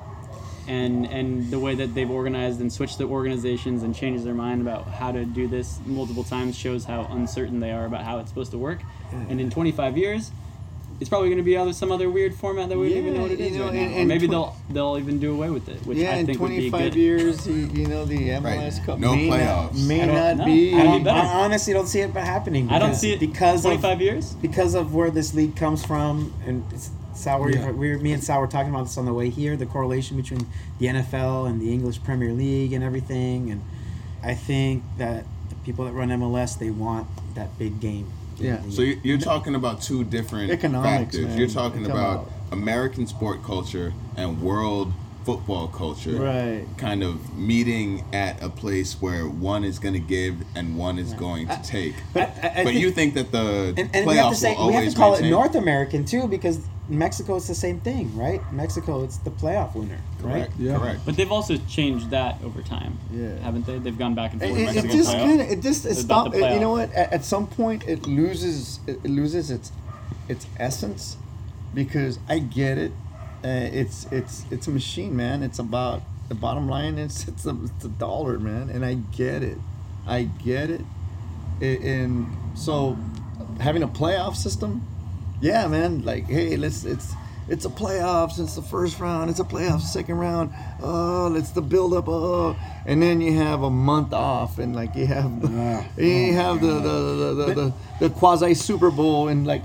And 0.68 1.06
and 1.06 1.50
the 1.50 1.58
way 1.58 1.74
that 1.74 1.94
they've 1.94 2.10
organized 2.10 2.60
and 2.60 2.70
switched 2.70 2.98
the 2.98 3.04
organizations 3.04 3.82
and 3.82 3.94
changed 3.94 4.24
their 4.24 4.34
mind 4.34 4.60
about 4.60 4.86
how 4.86 5.10
to 5.10 5.24
do 5.24 5.48
this 5.48 5.80
multiple 5.86 6.22
times 6.22 6.56
shows 6.56 6.84
how 6.84 7.08
uncertain 7.10 7.60
they 7.60 7.72
are 7.72 7.86
about 7.86 8.04
how 8.04 8.18
it's 8.18 8.28
supposed 8.28 8.50
to 8.52 8.58
work. 8.58 8.80
And 9.10 9.40
in 9.40 9.50
25 9.50 9.96
years, 9.96 10.30
it's 11.00 11.08
probably 11.08 11.28
going 11.28 11.38
to 11.38 11.42
be 11.44 11.56
other 11.56 11.72
some 11.72 11.90
other 11.90 12.10
weird 12.10 12.34
format 12.34 12.68
that 12.68 12.78
we 12.78 12.90
don't 12.90 12.98
even 12.98 13.14
know 13.14 13.22
what 13.22 13.30
it 13.30 13.40
is 13.40 13.52
you 13.52 13.58
know, 13.58 13.64
right 13.66 13.74
now. 13.74 13.80
and- 13.80 13.94
or 13.96 14.04
maybe 14.04 14.26
twen- 14.26 14.30
they'll 14.30 14.56
they'll 14.70 14.98
even 14.98 15.18
do 15.18 15.32
away 15.32 15.48
with 15.50 15.68
it, 15.68 15.84
which 15.86 15.98
yeah, 15.98 16.12
I 16.12 16.16
in 16.16 16.26
think 16.26 16.38
would 16.40 16.48
be 16.50 16.68
25 16.70 16.92
good. 16.92 16.98
years, 17.00 17.46
you, 17.46 17.54
you 17.54 17.86
know, 17.86 18.04
the 18.04 18.18
MLS 18.30 18.76
Right. 18.78 18.86
Cup 18.86 18.98
No 18.98 19.14
may 19.16 19.28
playoffs. 19.28 19.72
not, 19.72 19.74
may 19.88 19.98
don't 20.06 20.14
not 20.14 20.36
know. 20.36 20.44
be. 20.44 20.74
I 20.74 20.80
I, 20.80 20.84
don't 20.84 21.02
don't. 21.04 21.16
I 21.16 21.26
honestly 21.44 21.72
don't 21.72 21.86
see 21.88 22.00
it 22.00 22.10
happening. 22.12 22.68
I 22.70 22.78
don't 22.78 22.94
see 22.94 23.12
it 23.12 23.20
because 23.20 23.64
of 23.64 23.72
25 23.80 24.00
years. 24.02 24.34
because 24.34 24.74
of 24.74 24.94
where 24.94 25.10
this 25.10 25.32
league 25.34 25.56
comes 25.56 25.84
from 25.84 26.32
and 26.46 26.64
it's 26.72 26.90
Sal, 27.14 27.42
we 27.42 27.54
Yeah. 27.54 27.70
we 27.72 27.90
were, 27.90 27.98
me 27.98 28.12
and 28.12 28.22
Sal 28.22 28.40
were 28.40 28.46
talking 28.46 28.70
about 28.70 28.84
this 28.84 28.96
on 28.96 29.04
the 29.04 29.12
way 29.12 29.28
here, 29.30 29.56
the 29.56 29.66
correlation 29.66 30.16
between 30.16 30.46
the 30.78 30.86
NFL 30.86 31.46
and 31.48 31.60
the 31.60 31.72
English 31.72 32.02
Premier 32.02 32.32
League 32.32 32.72
and 32.72 32.82
everything. 32.84 33.50
And 33.50 33.62
I 34.22 34.34
think 34.34 34.82
that 34.98 35.24
the 35.48 35.54
people 35.56 35.84
that 35.86 35.92
run 35.92 36.08
MLS, 36.10 36.58
they 36.58 36.70
want 36.70 37.08
that 37.34 37.58
big 37.58 37.80
game. 37.80 38.06
Yeah. 38.40 38.60
So 38.70 38.82
you- 38.82 38.98
you're 39.02 39.18
talking 39.18 39.54
about 39.54 39.80
two 39.82 40.04
different 40.04 40.50
Economics, 40.50 41.14
factors. 41.16 41.26
man. 41.26 41.38
You're 41.38 41.48
talking 41.48 41.80
You're 41.80 41.88
talking 41.90 42.02
about 42.02 42.22
about- 42.22 42.32
American 42.52 43.06
sport 43.06 43.42
culture 43.44 43.92
and 44.16 44.40
world 44.42 44.92
football 45.24 45.68
culture 45.68 46.12
Right. 46.16 46.64
kind 46.76 47.02
of 47.02 47.36
meeting 47.36 48.04
at 48.12 48.42
a 48.42 48.48
place 48.48 48.94
where 49.00 49.26
one 49.26 49.64
is 49.64 49.78
going 49.78 49.94
to 49.94 50.00
give 50.00 50.36
and 50.54 50.76
one 50.76 50.98
is 50.98 51.12
going 51.14 51.48
to 51.48 51.60
take. 51.62 51.94
I- 52.14 52.20
I 52.20 52.24
but 52.24 52.64
think- 52.64 52.80
you 52.80 52.90
think 52.90 53.14
that 53.14 53.30
the 53.32 53.74
And, 53.76 53.90
and 53.94 54.06
playoffs 54.06 54.06
we 54.06 54.16
have 54.16 54.30
to 54.30 54.34
say 54.36 54.54
will 54.56 54.66
we 54.68 54.72
have 54.74 54.80
always 54.80 54.94
to 54.94 54.98
call 54.98 55.10
maintain? 55.12 55.26
it 55.28 55.30
North 55.30 55.54
American 55.54 56.04
too 56.04 56.26
because 56.28 56.60
Mexico 56.88 57.36
it's 57.36 57.46
the 57.46 57.54
same 57.54 57.78
thing, 57.80 58.16
right? 58.16 58.40
Mexico 58.52 59.04
it's 59.04 59.18
the 59.18 59.30
playoff 59.30 59.74
winner, 59.76 60.00
right? 60.20 60.32
Correct. 60.32 60.52
Yeah. 60.58 60.76
Correct. 60.78 61.00
But 61.06 61.16
they've 61.16 61.30
also 61.30 61.56
changed 61.68 62.10
that 62.10 62.38
over 62.44 62.62
time, 62.62 62.98
Yeah. 63.14 63.38
haven't 63.42 63.66
they? 63.66 63.78
They've 63.78 63.96
gone 63.96 64.14
back 64.16 64.32
and 64.32 64.40
forth. 64.40 64.52
it, 64.58 64.64
Mexican 64.64 64.90
it 64.90 64.92
just 64.92 65.12
kind 65.12 65.40
of 65.40 65.48
it 65.50 65.60
just 65.62 65.86
it 65.86 65.90
It's 65.92 66.02
about 66.02 66.32
the 66.32 66.38
it- 66.44 66.54
you 66.54 66.60
know 66.60 66.70
what? 66.70 66.92
At, 66.92 67.12
at 67.12 67.24
some 67.24 67.46
point, 67.46 67.84
it 67.86 68.06
loses 68.06 68.80
it, 68.88 68.98
it 69.04 69.10
loses 69.10 69.50
its 69.52 69.70
its 70.28 70.46
essence 70.58 71.16
because 71.74 72.18
I 72.28 72.38
get 72.40 72.76
it. 72.78 72.92
Uh, 73.42 73.68
it's 73.72 74.06
it's 74.12 74.44
it's 74.50 74.66
a 74.66 74.70
machine, 74.70 75.16
man. 75.16 75.42
It's 75.42 75.58
about 75.58 76.02
the 76.28 76.34
bottom 76.34 76.68
line. 76.68 76.98
It's 76.98 77.26
it's 77.28 77.46
a, 77.46 77.56
it's 77.64 77.84
a 77.84 77.88
dollar, 77.88 78.38
man, 78.38 78.68
and 78.70 78.84
I 78.84 78.94
get 78.94 79.42
it. 79.42 79.58
I 80.06 80.24
get 80.24 80.70
it. 80.70 80.82
And 81.60 82.26
so 82.54 82.96
having 83.60 83.82
a 83.82 83.88
playoff 83.88 84.34
system, 84.36 84.86
yeah, 85.40 85.66
man. 85.68 86.02
Like, 86.04 86.24
hey, 86.26 86.56
let's 86.56 86.84
it's 86.84 87.12
it's 87.48 87.64
a 87.64 87.68
playoffs. 87.68 88.38
It's 88.38 88.54
the 88.54 88.62
first 88.62 89.00
round. 89.00 89.28
It's 89.28 89.40
a 89.40 89.44
playoffs 89.44 89.82
second 89.82 90.16
round. 90.18 90.52
Oh, 90.82 91.34
it's 91.34 91.50
the 91.50 91.60
build 91.62 91.94
up. 91.94 92.08
Oh, 92.08 92.56
and 92.86 93.02
then 93.02 93.20
you 93.20 93.32
have 93.36 93.62
a 93.62 93.70
month 93.70 94.12
off, 94.12 94.58
and 94.58 94.74
like 94.74 94.94
you 94.94 95.06
have 95.06 95.30
Ah. 95.44 95.84
you 95.98 96.32
have 96.34 96.60
the 96.60 96.66
the 96.66 96.80
the, 96.80 97.34
the, 97.34 97.54
the, 97.54 97.72
the 98.00 98.10
quasi 98.10 98.54
Super 98.54 98.90
Bowl 98.90 99.28
and 99.28 99.46
like 99.46 99.62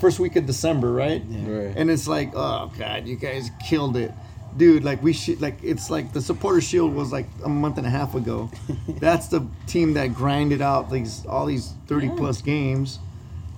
first 0.00 0.18
week 0.20 0.36
of 0.36 0.46
December, 0.46 0.92
right? 0.92 1.22
Right. 1.28 1.72
And 1.76 1.90
it's 1.90 2.06
like, 2.08 2.32
oh 2.34 2.70
god, 2.78 3.06
you 3.06 3.16
guys 3.16 3.50
killed 3.66 3.96
it. 3.96 4.12
Dude, 4.56 4.84
like 4.84 5.02
we 5.02 5.12
should 5.12 5.40
like 5.40 5.56
it's 5.64 5.90
like 5.90 6.12
the 6.12 6.20
supporter 6.20 6.60
shield 6.60 6.94
was 6.94 7.10
like 7.10 7.26
a 7.44 7.48
month 7.48 7.76
and 7.78 7.86
a 7.86 7.90
half 7.90 8.14
ago. 8.14 8.50
That's 8.88 9.26
the 9.28 9.46
team 9.66 9.94
that 9.94 10.14
grinded 10.14 10.62
out 10.62 10.90
these 10.90 11.26
all 11.26 11.46
these 11.46 11.72
thirty 11.86 12.08
plus 12.10 12.40
games. 12.40 13.00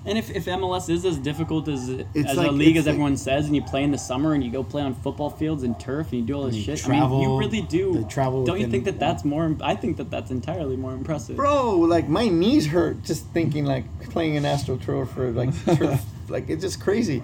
And 0.06 0.16
if, 0.16 0.30
if 0.30 0.44
MLS 0.44 0.88
is 0.88 1.04
as 1.04 1.18
difficult 1.18 1.66
as 1.66 1.88
It's 1.88 2.06
as 2.30 2.36
like- 2.36 2.46
a 2.46 2.52
league 2.52 2.76
it's 2.76 2.78
as 2.78 2.86
like- 2.86 2.92
everyone 2.92 3.16
says, 3.16 3.46
and 3.46 3.56
you 3.56 3.62
play 3.62 3.82
in 3.82 3.90
the 3.90 3.98
summer 3.98 4.34
and 4.34 4.44
you 4.44 4.52
go 4.52 4.62
play 4.62 4.80
on 4.82 4.94
football 4.94 5.30
fields 5.30 5.64
and 5.64 5.78
turf 5.80 6.12
and 6.12 6.20
you 6.20 6.24
do 6.26 6.34
all 6.34 6.44
this 6.44 6.54
you 6.54 6.62
shit, 6.62 6.86
I 6.86 6.90
mean, 6.90 7.00
travel, 7.00 7.22
you 7.22 7.38
really 7.40 7.60
do. 7.62 7.92
the 7.98 8.04
travel 8.04 8.44
Don't 8.44 8.60
you 8.60 8.68
think 8.68 8.84
that 8.84 9.00
that's 9.00 9.24
more? 9.24 9.56
I 9.60 9.74
think 9.74 9.96
that 9.96 10.08
that's 10.08 10.30
entirely 10.30 10.76
more 10.76 10.92
impressive. 10.94 11.34
Bro, 11.34 11.78
like 11.80 12.08
my 12.08 12.28
knees 12.28 12.68
hurt 12.68 13.02
just 13.02 13.26
thinking 13.32 13.64
like 13.64 13.84
playing 14.10 14.36
an 14.36 14.44
AstroTurf 14.44 15.16
or 15.16 15.32
like 15.32 15.50
turf. 15.76 16.00
Like 16.28 16.48
it's 16.48 16.62
just 16.62 16.80
crazy. 16.80 17.22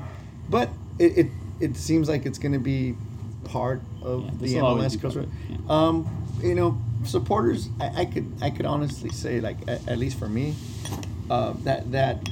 But 0.48 0.68
it, 0.98 1.18
it 1.18 1.26
it 1.60 1.76
seems 1.76 2.08
like 2.08 2.26
it's 2.26 2.38
gonna 2.38 2.58
be 2.58 2.94
part 3.44 3.80
of 4.02 4.24
Yeah, 4.24 4.30
the 4.30 4.36
this 4.38 4.54
will 4.54 4.66
always 4.66 4.84
MLS 4.86 4.92
be 4.92 4.98
culture. 4.98 5.20
of 5.20 5.24
it, 5.50 5.70
Um, 5.70 6.26
you 6.42 6.54
know, 6.54 6.78
supporters. 7.04 7.68
I, 7.80 8.02
I 8.02 8.04
could 8.04 8.32
I 8.42 8.50
could 8.50 8.66
honestly 8.66 9.10
say 9.10 9.40
like 9.40 9.56
at, 9.68 9.86
at 9.88 9.98
least 9.98 10.18
for 10.18 10.28
me, 10.28 10.54
uh, 11.30 11.54
that 11.64 11.90
that 11.92 12.28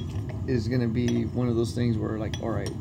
is 0.47 0.67
gonna 0.67 0.87
be 0.87 1.25
one 1.25 1.47
of 1.47 1.55
those 1.55 1.73
things 1.73 1.97
where 1.97 2.17
like 2.17 2.35
all 2.41 2.49
right, 2.49 2.71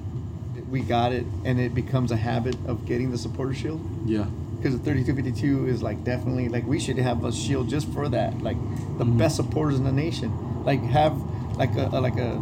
we 0.71 0.81
got 0.81 1.13
it, 1.13 1.25
and 1.45 1.59
it 1.61 1.75
becomes 1.75 2.11
a 2.11 2.17
habit 2.17 2.57
of 2.67 2.85
getting 2.87 3.11
the 3.11 3.19
supporter 3.19 3.55
shield. 3.55 3.81
Yeah. 4.07 4.27
because 4.57 4.77
the 4.77 4.85
3252 4.85 5.69
is 5.69 5.83
like 5.83 6.03
definitely 6.05 6.49
like 6.51 6.67
we 6.67 6.79
should 6.79 6.99
have 6.99 7.25
a 7.25 7.33
shield 7.33 7.69
just 7.69 7.89
for 7.93 8.09
that, 8.09 8.43
like 8.43 8.57
the 8.99 9.05
best 9.05 9.37
supporters 9.37 9.79
in 9.79 9.85
the 9.85 9.93
nation, 9.93 10.31
like 10.65 10.83
have 10.83 11.15
like 11.61 11.77
a, 11.77 12.01
like 12.01 12.17
a 12.17 12.41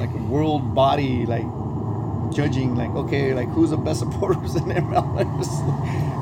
like 0.00 0.08
a 0.08 0.22
world 0.30 0.74
body 0.74 1.26
like 1.26 1.44
judging 2.34 2.74
like 2.74 2.90
okay 2.90 3.34
like 3.34 3.48
who's 3.50 3.70
the 3.70 3.76
best 3.76 4.00
supporters 4.04 4.56
in 4.56 4.64
MLS, 4.64 5.50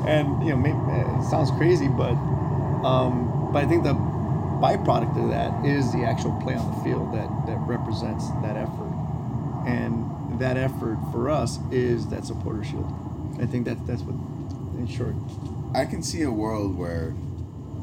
and 0.05 0.43
you 0.43 0.49
know 0.49 0.57
maybe, 0.57 0.77
it 0.77 1.29
sounds 1.29 1.49
crazy, 1.51 1.87
but 1.87 2.13
um, 2.85 3.49
but 3.53 3.63
I 3.63 3.67
think 3.67 3.83
the 3.83 3.93
byproduct 3.93 5.15
of 5.23 5.29
that 5.29 5.65
is 5.65 5.91
the 5.93 6.03
actual 6.03 6.33
play 6.41 6.55
on 6.55 6.75
the 6.75 6.83
field 6.83 7.13
that 7.13 7.29
that 7.47 7.57
represents 7.59 8.29
that 8.43 8.57
effort, 8.57 8.93
and 9.65 10.39
that 10.39 10.57
effort 10.57 10.97
for 11.13 11.29
us 11.29 11.59
is 11.71 12.07
that 12.07 12.25
supporter 12.25 12.65
shield. 12.65 12.93
I 13.41 13.45
think 13.45 13.65
that 13.65 13.87
that's 13.87 14.01
what, 14.01 14.15
in 14.77 14.87
short. 14.87 15.15
I 15.73 15.85
can 15.85 16.03
see 16.03 16.21
a 16.21 16.31
world 16.31 16.77
where 16.77 17.15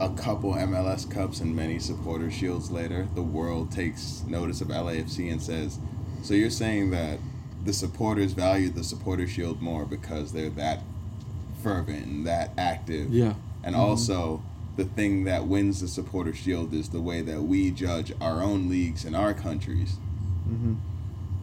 a 0.03 0.09
couple 0.11 0.53
MLS 0.55 1.09
Cups 1.09 1.41
and 1.41 1.55
many 1.55 1.79
supporter 1.79 2.29
shields 2.31 2.70
later, 2.73 3.07
the 3.15 3.23
world 3.23 3.70
takes 3.70 4.24
notice 4.27 4.61
of 4.61 4.69
LAFC 4.69 5.31
and 5.31 5.41
says, 5.41 5.79
"So 6.23 6.35
you're 6.35 6.51
saying 6.51 6.91
that 6.91 7.20
the 7.65 7.73
supporters 7.73 8.33
value 8.33 8.69
the 8.69 8.83
supporter 8.83 9.29
shield 9.29 9.62
more 9.62 9.85
because 9.85 10.33
they're 10.33 10.51
that 10.51 10.83
fervent 11.62 12.07
and 12.07 12.27
that 12.27 12.51
active, 12.59 13.12
Yeah. 13.15 13.35
and 13.62 13.77
also." 13.77 14.43
The 14.74 14.85
thing 14.87 15.24
that 15.24 15.47
wins 15.47 15.83
the 15.83 15.87
supporter 15.89 16.33
shield 16.33 16.73
is 16.73 16.89
the 16.89 17.01
way 17.03 17.20
that 17.20 17.43
we 17.43 17.70
judge 17.70 18.11
our 18.23 18.43
own 18.43 18.70
leagues 18.70 19.05
in 19.05 19.15
our 19.15 19.35
countries. 19.35 19.99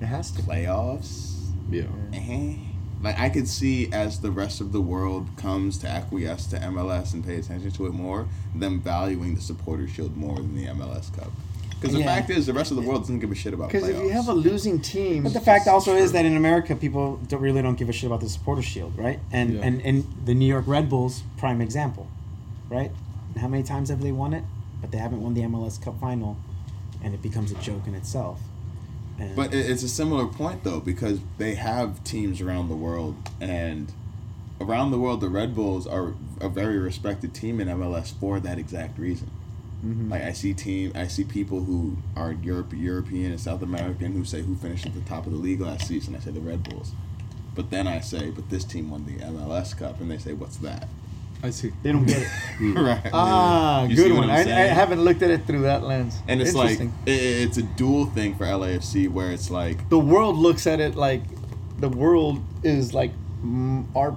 It 0.01 0.05
has 0.07 0.31
to. 0.31 0.41
Playoffs, 0.41 1.51
Yeah. 1.69 1.83
eh. 2.11 2.55
Like 3.01 3.17
I 3.19 3.29
could 3.29 3.47
see 3.47 3.91
as 3.91 4.19
the 4.19 4.31
rest 4.31 4.59
of 4.59 4.71
the 4.71 4.81
world 4.81 5.27
comes 5.37 5.77
to 5.79 5.87
acquiesce 5.87 6.47
to 6.47 6.57
MLS 6.57 7.13
and 7.13 7.25
pay 7.25 7.37
attention 7.37 7.71
to 7.71 7.85
it 7.85 7.93
more, 7.93 8.27
them 8.53 8.81
valuing 8.81 9.35
the 9.35 9.41
supporter 9.41 9.87
shield 9.87 10.17
more 10.17 10.35
than 10.35 10.55
the 10.55 10.65
MLS 10.65 11.13
Cup. 11.15 11.31
Because 11.79 11.93
the 11.93 11.99
Yeah. 12.01 12.07
fact 12.07 12.29
is, 12.29 12.45
the 12.45 12.51
rest 12.53 12.71
of 12.71 12.77
the 12.77 12.83
world 12.83 13.03
doesn't 13.03 13.19
give 13.19 13.31
a 13.31 13.35
shit 13.35 13.53
about 13.53 13.69
Because 13.71 13.87
if 13.87 13.97
you 14.01 14.09
have 14.09 14.27
a 14.27 14.33
losing 14.33 14.81
team, 14.81 15.23
But 15.23 15.31
the 15.31 15.39
fact 15.39 15.65
also 15.67 15.95
is 15.95 16.11
that 16.11 16.25
in 16.25 16.35
America, 16.35 16.75
people 16.75 17.21
don't, 17.29 17.39
really 17.39 17.61
don't 17.61 17.77
give 17.77 17.87
a 17.87 17.93
shit 17.93 18.07
about 18.07 18.19
the 18.19 18.27
supporter 18.27 18.61
shield, 18.61 18.97
right? 18.97 19.19
And 19.31 19.53
Yeah. 19.53 19.61
and 19.61 19.81
and 19.81 20.03
the 20.25 20.33
New 20.33 20.45
York 20.45 20.65
Red 20.67 20.89
Bulls, 20.89 21.23
prime 21.37 21.61
example, 21.61 22.07
right? 22.69 22.91
How 23.39 23.47
many 23.47 23.63
times 23.63 23.87
have 23.89 24.01
they 24.01 24.11
won 24.11 24.33
it? 24.33 24.43
But 24.81 24.91
they 24.91 24.97
haven't 24.97 25.21
won 25.21 25.33
the 25.35 25.41
MLS 25.43 25.77
Cup 25.77 25.97
final, 26.01 26.35
and 27.01 27.13
it 27.13 27.21
becomes 27.21 27.51
a 27.51 27.55
joke 27.55 27.87
in 27.87 27.95
itself. 27.95 28.41
And 29.19 29.35
But 29.35 29.53
it's 29.53 29.83
a 29.83 29.89
similar 29.89 30.25
point 30.25 30.63
though, 30.63 30.79
because 30.79 31.19
they 31.37 31.55
have 31.55 32.03
teams 32.03 32.41
around 32.41 32.69
the 32.69 32.75
world, 32.75 33.15
and 33.41 33.91
around 34.61 34.91
the 34.91 34.99
world, 34.99 35.21
the 35.21 35.29
Red 35.29 35.55
Bulls 35.55 35.85
are 35.87 36.13
a 36.39 36.49
very 36.49 36.77
respected 36.77 37.33
team 37.33 37.59
in 37.59 37.67
MLS 37.67 38.13
for 38.19 38.39
that 38.39 38.57
exact 38.57 38.97
reason. 38.97 39.29
Mm-hmm. 39.85 40.11
Like 40.11 40.23
I 40.23 40.33
see 40.33 40.53
team, 40.53 40.91
I 40.95 41.07
see 41.07 41.23
people 41.23 41.63
who 41.63 41.97
are 42.15 42.33
Europe, 42.33 42.73
European 42.75 43.31
and 43.31 43.39
South 43.39 43.61
American 43.61 44.11
who 44.13 44.25
say 44.25 44.41
who 44.41 44.55
finished 44.55 44.85
at 44.85 44.93
the 44.93 45.01
top 45.01 45.25
of 45.25 45.31
the 45.31 45.37
league 45.37 45.61
last 45.61 45.87
season. 45.87 46.15
I 46.15 46.19
say 46.19 46.31
the 46.31 46.41
Red 46.41 46.63
Bulls, 46.63 46.91
but 47.55 47.69
then 47.69 47.87
I 47.87 48.01
say, 48.01 48.29
but 48.29 48.49
this 48.49 48.65
team 48.65 48.91
won 48.91 49.05
the 49.05 49.23
MLS 49.23 49.77
Cup, 49.77 50.01
and 50.01 50.11
they 50.11 50.17
say, 50.17 50.33
what's 50.33 50.57
that? 50.57 50.89
I 51.41 51.51
see. 51.51 51.71
they 51.83 51.91
don't 51.91 52.05
get 52.05 52.21
it. 52.21 52.27
right. 52.75 53.09
ah, 53.13 53.85
You 53.85 53.95
good 53.95 54.11
one. 54.13 54.29
I'm 54.29 54.47
I, 54.47 54.51
I 54.51 54.65
haven't 54.67 55.01
looked 55.01 55.21
at 55.21 55.29
it 55.31 55.45
through 55.45 55.61
that 55.61 55.83
lens. 55.83 56.19
And 56.27 56.41
it's 56.41 56.53
like 56.53 56.79
it, 56.81 56.89
it's 57.07 57.57
a 57.57 57.63
dual 57.63 58.07
thing 58.07 58.35
for 58.35 58.45
LAFC 58.45 59.09
where 59.09 59.31
it's 59.31 59.49
like 59.49 59.87
the 59.89 59.99
world 59.99 60.35
looks 60.35 60.67
at 60.67 60.79
it 60.79 60.95
like 60.95 61.21
the 61.79 61.89
world 61.89 62.43
is 62.63 62.93
like 62.93 63.11
mm, 63.43 63.85
our 63.95 64.15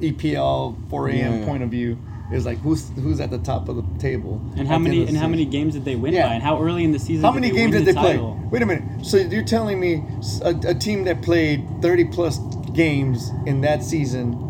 EPL 0.00 0.76
4 0.90 1.08
a.m. 1.10 1.40
Yeah. 1.40 1.46
point 1.46 1.62
of 1.62 1.70
view 1.70 1.96
is 2.32 2.44
like 2.44 2.58
who's 2.58 2.88
who's 2.96 3.20
at 3.20 3.30
the 3.30 3.38
top 3.38 3.68
of 3.68 3.76
the 3.76 3.98
table. 4.00 4.40
And 4.56 4.66
how 4.66 4.78
many 4.78 5.06
and 5.06 5.14
the 5.14 5.20
how 5.20 5.28
many 5.28 5.44
games 5.44 5.74
did 5.74 5.84
they 5.84 5.94
win 5.94 6.12
Yeah. 6.12 6.26
by? 6.26 6.34
And 6.34 6.42
how 6.42 6.60
early 6.60 6.82
in 6.82 6.90
the 6.90 6.98
season? 6.98 7.24
How 7.24 7.30
did 7.30 7.40
many 7.40 7.50
they 7.52 7.56
games 7.58 7.74
win 7.74 7.84
did 7.84 7.94
the 7.94 8.00
they 8.00 8.16
play? 8.16 8.34
Wait 8.50 8.62
a 8.62 8.66
minute. 8.66 9.04
So 9.06 9.18
you're 9.18 9.44
telling 9.44 9.78
me 9.78 10.02
a 10.42 10.74
team 10.74 11.04
that 11.04 11.22
played 11.22 11.64
30 11.82 12.06
plus 12.06 12.38
games 12.72 13.30
in 13.46 13.60
that 13.60 13.84
season 13.84 14.43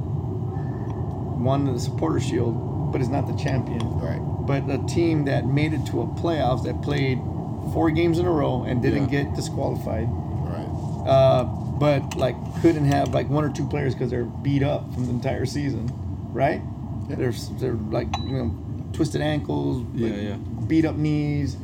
won 1.45 1.73
the 1.73 1.79
supporter 1.79 2.19
shield, 2.21 2.91
but 2.93 3.01
is 3.01 3.09
not 3.09 3.27
the 3.27 3.35
champion. 3.35 3.81
Right. 4.01 4.21
But 4.47 4.69
a 4.69 4.79
team 4.87 5.25
that 5.27 5.47
made 5.47 5.73
it 5.73 5.85
to 5.87 6.03
a 6.03 6.07
playoffs 6.07 6.65
that 6.65 6.81
played 6.83 7.19
four 7.73 7.91
games 7.91 8.19
in 8.19 8.27
a 8.27 8.31
row 8.31 8.65
and 8.65 8.83
didn't 8.83 9.11
Yeah. 9.11 9.23
get 9.25 9.35
disqualified, 9.37 10.09
right. 10.09 11.05
uh, 11.07 11.45
but 11.79 12.17
like 12.17 12.37
couldn't 12.61 12.85
have 12.87 13.15
like 13.15 13.29
one 13.29 13.45
or 13.45 13.51
two 13.51 13.67
players 13.67 13.95
because 13.95 14.11
they're 14.11 14.25
beat 14.25 14.63
up 14.63 14.93
from 14.95 15.05
the 15.07 15.11
entire 15.11 15.47
season, 15.47 15.91
right? 16.33 16.61
Yeah. 17.09 17.17
They're 17.17 17.33
they're 17.59 17.75
like 17.91 18.09
you 18.19 18.33
know 18.37 18.55
twisted 18.93 19.21
ankles, 19.21 19.85
Yeah, 19.95 20.09
like, 20.11 20.23
yeah. 20.23 20.37
beat 20.67 20.85
up 20.85 20.97
knees. 20.97 21.57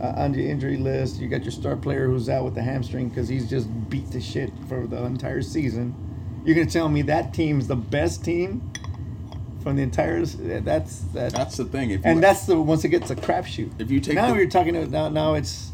Uh, 0.00 0.12
on 0.16 0.34
your 0.34 0.46
injury 0.46 0.76
list, 0.76 1.18
you 1.18 1.26
got 1.26 1.42
your 1.42 1.50
star 1.50 1.74
player 1.74 2.06
who's 2.06 2.28
out 2.28 2.44
with 2.44 2.54
the 2.54 2.60
hamstring 2.62 3.08
because 3.08 3.28
he's 3.28 3.48
just 3.48 3.66
beat 3.88 4.10
the 4.10 4.20
shit 4.20 4.52
for 4.68 4.86
the 4.86 5.02
entire 5.04 5.40
season. 5.40 5.94
You're 6.44 6.54
gonna 6.54 6.66
tell 6.68 6.90
me 6.90 7.00
that 7.02 7.32
team's 7.32 7.66
the 7.66 7.76
best 7.76 8.22
team 8.22 8.60
from 9.66 9.74
the 9.74 9.82
entire? 9.82 10.24
That's 10.24 10.98
that. 11.12 11.32
That's 11.32 11.56
the 11.56 11.64
thing. 11.64 11.90
If 11.90 12.04
you, 12.04 12.10
and 12.12 12.22
that's 12.22 12.46
the 12.46 12.60
once 12.60 12.84
it 12.84 12.90
gets 12.90 13.10
a 13.10 13.16
crapshoot. 13.16 13.72
If 13.80 13.90
you 13.90 13.98
take 13.98 14.14
now 14.14 14.28
the- 14.30 14.36
you're 14.36 14.48
talking 14.48 14.76
about 14.76 14.90
now 14.92 15.08
now 15.08 15.34
it's 15.34 15.72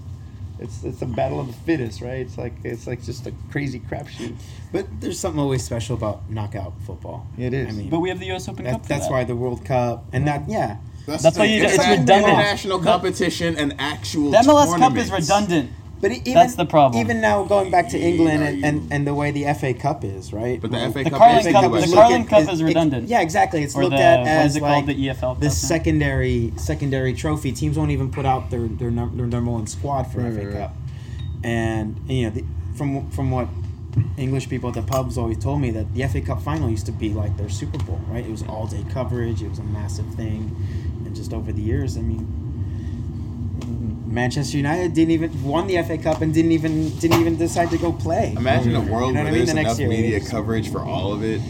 it's 0.59 0.83
it's 0.83 1.03
a 1.03 1.07
battle 1.07 1.41
of 1.41 1.49
the 1.49 1.53
fittest, 1.53 2.01
right? 2.01 2.21
It's 2.21 2.39
like 2.39 2.55
it's 2.65 2.87
like 2.87 3.03
just 3.03 3.27
a 3.27 3.35
crazy 3.51 3.81
crapshoot. 3.81 4.35
but 4.73 4.87
there's 4.99 5.19
something 5.19 5.39
always 5.39 5.63
special 5.63 5.95
about 5.95 6.31
knockout 6.31 6.73
football. 6.87 7.27
It 7.37 7.53
is. 7.53 7.69
I 7.69 7.73
mean, 7.73 7.91
But 7.91 8.01
we 8.01 8.09
have 8.09 8.19
the 8.19 8.25
U.S. 8.29 8.49
Open 8.49 8.65
that, 8.65 8.73
Cup. 8.73 8.83
For 8.85 8.89
that's 8.89 9.09
that. 9.09 9.13
why 9.13 9.25
the 9.25 9.37
World 9.37 9.63
Cup 9.63 10.07
and 10.15 10.27
that 10.27 10.49
yeah. 10.49 10.79
that's, 11.07 11.23
that's 11.25 11.37
the 11.37 11.41
why 11.43 11.47
thing. 11.49 11.59
you- 11.59 11.65
it's, 11.65 11.75
it's 11.75 11.85
that 11.85 11.91
redundant. 12.01 12.33
international 12.33 12.79
competition 12.79 13.59
and 13.59 13.75
actual. 13.79 14.31
the 14.31 14.39
MLS 14.39 14.79
Cup 14.79 14.97
is 14.97 15.11
redundant. 15.13 15.71
But 16.03 16.11
even, 16.11 16.35
That's 16.35 16.57
the 16.57 16.67
problem. 16.67 17.01
Even 17.01 17.21
now, 17.21 17.45
going 17.45 17.71
back 17.71 17.89
to 17.91 17.99
England 17.99 18.43
and, 18.43 18.65
and, 18.65 18.93
and 18.93 19.07
the 19.07 19.15
way 19.15 19.31
the 19.31 19.45
FA 19.55 19.73
Cup 19.73 20.03
is, 20.03 20.33
right? 20.33 20.61
But 20.61 20.73
the 20.73 20.77
Well, 20.79 20.91
FA 20.93 21.05
The 21.05 21.11
Cup 21.11 21.19
Carling 21.21 21.47
is 21.47 21.53
Cup- 21.53 21.63
the 21.63 21.69
the 21.69 21.77
US. 21.77 21.87
looked 21.87 21.95
Carling 22.03 22.25
Cup 22.27 22.41
it's- 22.41 22.55
is 22.55 22.61
it's- 22.61 22.69
redundant. 22.75 23.09
yeah, 23.09 23.21
exactly. 23.21 23.63
It's 23.63 23.77
Or 23.77 23.85
looked 23.85 23.97
the- 23.97 24.03
at 24.03 24.27
as 24.27 24.57
it 24.57 24.63
like 24.63 24.87
the 24.87 24.95
EFL 24.95 25.35
the 25.35 25.35
Cup 25.35 25.43
now? 25.45 25.49
secondary 25.51 26.53
secondary 26.57 27.15
trophy. 27.15 27.53
Teams 27.53 27.79
won't 27.79 27.93
even 27.93 28.11
put 28.11 28.27
out 28.27 28.51
their 28.51 28.67
their, 28.67 28.91
num- 28.91 29.17
their 29.17 29.27
number 29.29 29.53
one 29.53 29.69
squad 29.69 30.09
for 30.09 30.19
Right, 30.23 30.33
FA 30.33 30.39
right, 30.39 30.47
right. 30.49 30.57
Cup. 30.57 30.75
And 31.45 31.97
you 32.09 32.25
know, 32.25 32.31
the, 32.31 32.45
from 32.75 33.09
from 33.11 33.31
what 33.31 33.47
English 34.17 34.49
people 34.49 34.71
at 34.71 34.75
the 34.75 34.83
pubs 34.83 35.17
always 35.17 35.39
told 35.39 35.61
me 35.61 35.71
that 35.71 35.95
the 35.95 36.03
FA 36.09 36.21
Cup 36.21 36.43
final 36.43 36.69
used 36.69 36.87
to 36.87 36.93
be 36.93 37.11
like 37.11 37.37
their 37.37 37.49
Super 37.49 37.79
Bowl, 37.85 38.01
right? 38.09 38.25
It 38.27 38.31
was 38.31 38.43
all 38.43 38.67
day 38.67 38.85
coverage. 38.93 39.41
It 39.41 39.51
was 39.51 39.61
a 39.61 39.65
massive 39.65 40.07
thing, 40.17 40.51
and 41.05 41.15
just 41.15 41.33
over 41.33 41.53
the 41.53 41.63
years, 41.63 41.97
I 41.97 42.01
mean. 42.01 42.27
Manchester 44.13 44.57
United 44.59 44.93
didn't 44.95 45.13
even 45.13 45.43
won 45.43 45.67
the 45.67 45.83
FA 45.83 45.97
Cup 45.97 46.21
and 46.21 46.35
didn't 46.35 46.53
even 46.53 46.91
didn't 46.99 47.21
even 47.21 47.37
decide 47.37 47.71
to 47.71 47.79
go 47.79 47.93
play. 47.93 48.35
Imagine 48.37 48.77
a 48.77 48.81
world 48.81 48.91
You 48.91 48.91
know 48.91 49.03
where 49.05 49.13
what 49.13 49.19
I 49.19 49.23
mean? 49.25 49.33
there's 49.33 49.53
The 49.55 49.61
enough 49.61 49.79
year, 49.79 49.89
media 49.89 50.17
it's- 50.17 50.31
coverage 50.31 50.71
for 50.71 50.81
all 50.81 51.13
of 51.13 51.23
it. 51.25 51.41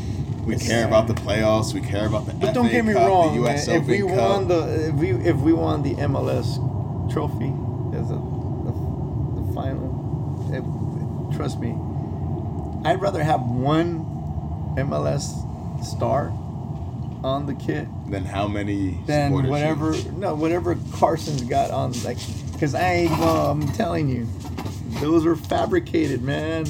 We 0.46 0.56
care 0.56 0.86
about 0.86 1.06
the 1.06 1.14
playoffs. 1.14 1.72
We 1.72 1.80
care 1.80 2.06
about 2.06 2.26
the 2.26 2.32
But 2.34 2.48
FA 2.48 2.52
don't 2.54 2.68
get 2.70 2.84
me 2.84 2.92
Cup, 2.94 3.06
wrong, 3.08 3.34
the 3.36 3.40
man. 3.42 3.54
US 3.56 3.68
If 3.68 3.74
Open 3.82 3.86
we 3.90 3.98
Cup. 4.00 4.16
won 4.30 4.48
the 4.48 4.88
if 4.88 4.94
we 4.94 5.10
if 5.10 5.36
we 5.36 5.52
won 5.52 5.82
the 5.82 5.94
MLS 5.94 6.58
trophy 7.12 7.52
as 7.96 8.10
a 8.10 8.14
the, 8.14 8.72
the 9.40 9.52
final, 9.54 10.48
it, 10.52 11.36
trust 11.36 11.58
me, 11.60 11.70
I'd 12.84 13.00
rather 13.00 13.22
have 13.22 13.40
one 13.42 14.04
MLS 14.78 15.34
star 15.84 16.32
on 17.24 17.46
the 17.46 17.54
kit 17.54 17.86
than 18.08 18.24
how 18.24 18.48
many 18.48 18.98
than 19.06 19.30
whatever 19.32 19.94
shields? 19.94 20.10
no 20.18 20.34
whatever 20.34 20.76
Carson's 20.92 21.42
got 21.42 21.70
on 21.70 21.92
like 22.02 22.18
because 22.62 22.76
I 22.76 22.92
ain't 22.92 23.10
well, 23.18 23.50
I'm 23.50 23.66
telling 23.72 24.08
you 24.08 24.24
those 25.00 25.24
were 25.24 25.34
fabricated 25.34 26.22
man 26.22 26.64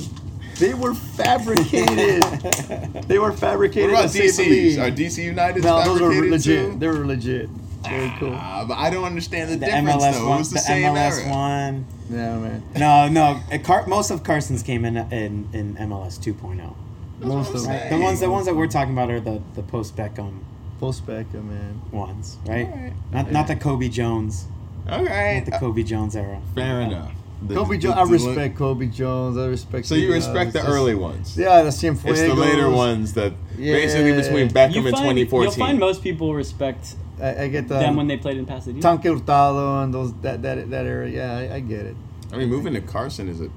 they 0.58 0.72
were 0.72 0.94
fabricated 0.94 2.22
they 3.08 3.18
were 3.18 3.28
What 3.28 3.38
fabricated 3.38 3.90
about 3.90 4.08
to 4.08 4.12
the 4.18 4.24
DC's? 4.24 4.38
least. 4.38 4.78
Are 4.78 4.90
DC 4.90 5.22
United 5.22 5.62
no 5.62 5.84
those 5.84 6.00
are 6.00 6.30
legit 6.30 6.72
too? 6.72 6.78
they 6.78 6.86
were 6.88 7.04
legit 7.04 7.50
very 7.86 8.10
cool 8.18 8.32
Ah, 8.34 8.64
but 8.66 8.78
I 8.78 8.88
don't 8.88 9.04
understand 9.04 9.50
the, 9.50 9.56
the 9.56 9.66
difference 9.66 10.02
MLS 10.02 10.12
though. 10.14 10.28
one, 10.28 10.36
it 10.36 10.38
was 10.38 10.48
the, 10.48 10.54
the 10.54 10.60
same 10.60 10.94
MLS 10.94 11.20
era. 11.24 11.30
one. 11.30 11.86
yeah 12.08 12.38
man 12.38 12.62
No, 12.76 13.08
no. 13.10 13.40
uh, 13.52 13.58
Car- 13.58 13.86
most 13.86 14.10
of 14.10 14.22
Carson's 14.24 14.62
came 14.62 14.86
in 14.86 14.96
in, 14.96 15.46
in 15.52 15.74
MLS 15.76 16.18
2.0. 16.18 16.74
most 17.20 17.54
of 17.54 17.66
Right? 17.66 17.90
them 17.90 17.98
The 17.98 18.02
ones 18.06 18.20
the 18.20 18.30
ones 18.30 18.46
that 18.46 18.54
we're 18.56 18.66
talking 18.66 18.94
about 18.94 19.10
are 19.10 19.20
the 19.20 19.42
the 19.54 19.62
post 19.62 19.94
Beckham 19.94 20.38
full 20.80 20.94
spectrum 20.94 21.48
man 21.50 21.82
ones, 21.92 22.38
right? 22.46 22.66
Alright. 22.66 22.92
Not 23.12 23.30
not 23.30 23.46
the 23.46 23.56
Cobi 23.56 23.90
Jones, 23.90 24.46
All 24.88 25.04
right, 25.04 25.36
not 25.36 25.44
the 25.46 25.52
Cobi 25.52 25.84
Jones 25.84 26.16
era. 26.16 26.40
fair 26.54 26.80
enough. 26.82 27.12
The- 27.46 27.54
Cobi 27.54 27.78
Jones 27.78 27.96
I 27.96 28.02
respect 28.04 28.56
Cobi 28.56 28.86
Jones 28.86 29.36
I 29.36 29.46
respect 29.46 29.86
So 29.86 29.96
you 29.96 30.10
uh, 30.10 30.14
respect 30.14 30.52
the 30.52 30.60
it's- 30.60 30.72
early 30.72 30.94
ones. 30.94 31.36
yeah 31.36 31.62
the 31.62 31.70
Cienfuegos 31.70 32.10
It's 32.10 32.20
the 32.20 32.34
later 32.34 32.70
ones 32.70 33.14
that 33.14 33.32
basically 33.56 34.12
between 34.12 34.48
Beckham 34.48 34.74
You 34.74 34.86
and 34.86 34.96
find, 34.96 35.16
2014. 35.18 35.42
you'll 35.42 35.50
find 35.66 35.78
most 35.80 36.02
people 36.04 36.34
respect 36.34 36.94
I, 37.20 37.42
I 37.44 37.48
get 37.48 37.66
the 37.66 37.78
them 37.80 37.96
when 37.96 38.06
they 38.06 38.16
played 38.16 38.36
in 38.36 38.46
Pasadena. 38.46 38.80
Tanque 38.80 39.02
Hurtado 39.04 39.82
and 39.82 39.92
those 39.92 40.12
that 40.20 40.42
that 40.42 40.70
that 40.70 40.86
era 40.86 41.08
yeah 41.10 41.36
I, 41.36 41.56
I 41.56 41.60
get 41.60 41.84
it 41.86 41.96
I 42.32 42.36
mean, 42.36 42.48
moving 42.48 42.74
to 42.74 42.80
Carson 42.80 43.28
is 43.28 43.40
a 43.40 43.50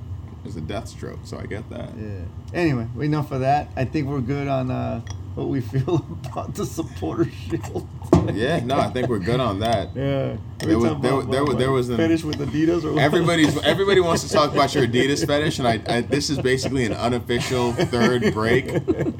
is 0.45 0.55
a 0.57 0.61
death 0.61 0.87
stroke, 0.87 1.19
so 1.23 1.39
I 1.39 1.45
get 1.45 1.67
that. 1.69 1.91
Yeah. 1.97 2.19
Anyway, 2.53 2.87
enough 2.99 3.31
of 3.31 3.39
that. 3.39 3.69
I 3.75 3.85
think 3.85 4.07
we're 4.07 4.19
good 4.19 4.47
on 4.47 4.69
uh, 4.69 5.01
what 5.35 5.47
we 5.49 5.61
feel 5.61 6.05
about 6.31 6.53
the 6.55 6.65
supporter 6.65 7.25
shield. 7.29 7.87
Yeah, 8.33 8.59
no, 8.65 8.77
I 8.79 8.89
think 8.89 9.07
we're 9.09 9.19
good 9.19 9.39
on 9.39 9.59
that. 9.59 9.89
Yeah. 9.95 10.37
There 10.59 10.79
was- 10.79 11.01
there- 11.01 11.21
there 11.23 11.43
was- 11.45 11.55
there 11.57 11.71
was 11.71 11.89
an- 11.89 11.97
fetish 11.97 12.23
with 12.23 12.37
Adidas 12.37 12.83
or 12.85 12.93
what? 12.93 13.03
Everybody's 13.03 13.57
everybody 13.63 13.99
wants 13.99 14.23
to 14.23 14.29
talk 14.33 14.51
about 14.53 14.73
your 14.73 14.87
Adidas 14.87 15.25
fetish, 15.27 15.59
and 15.59 15.67
I, 15.67 15.79
I 15.87 16.01
this 16.01 16.29
is 16.29 16.39
basically 16.39 16.85
an 16.85 16.93
unofficial 16.93 17.73
third 17.73 18.33
break. 18.33 18.71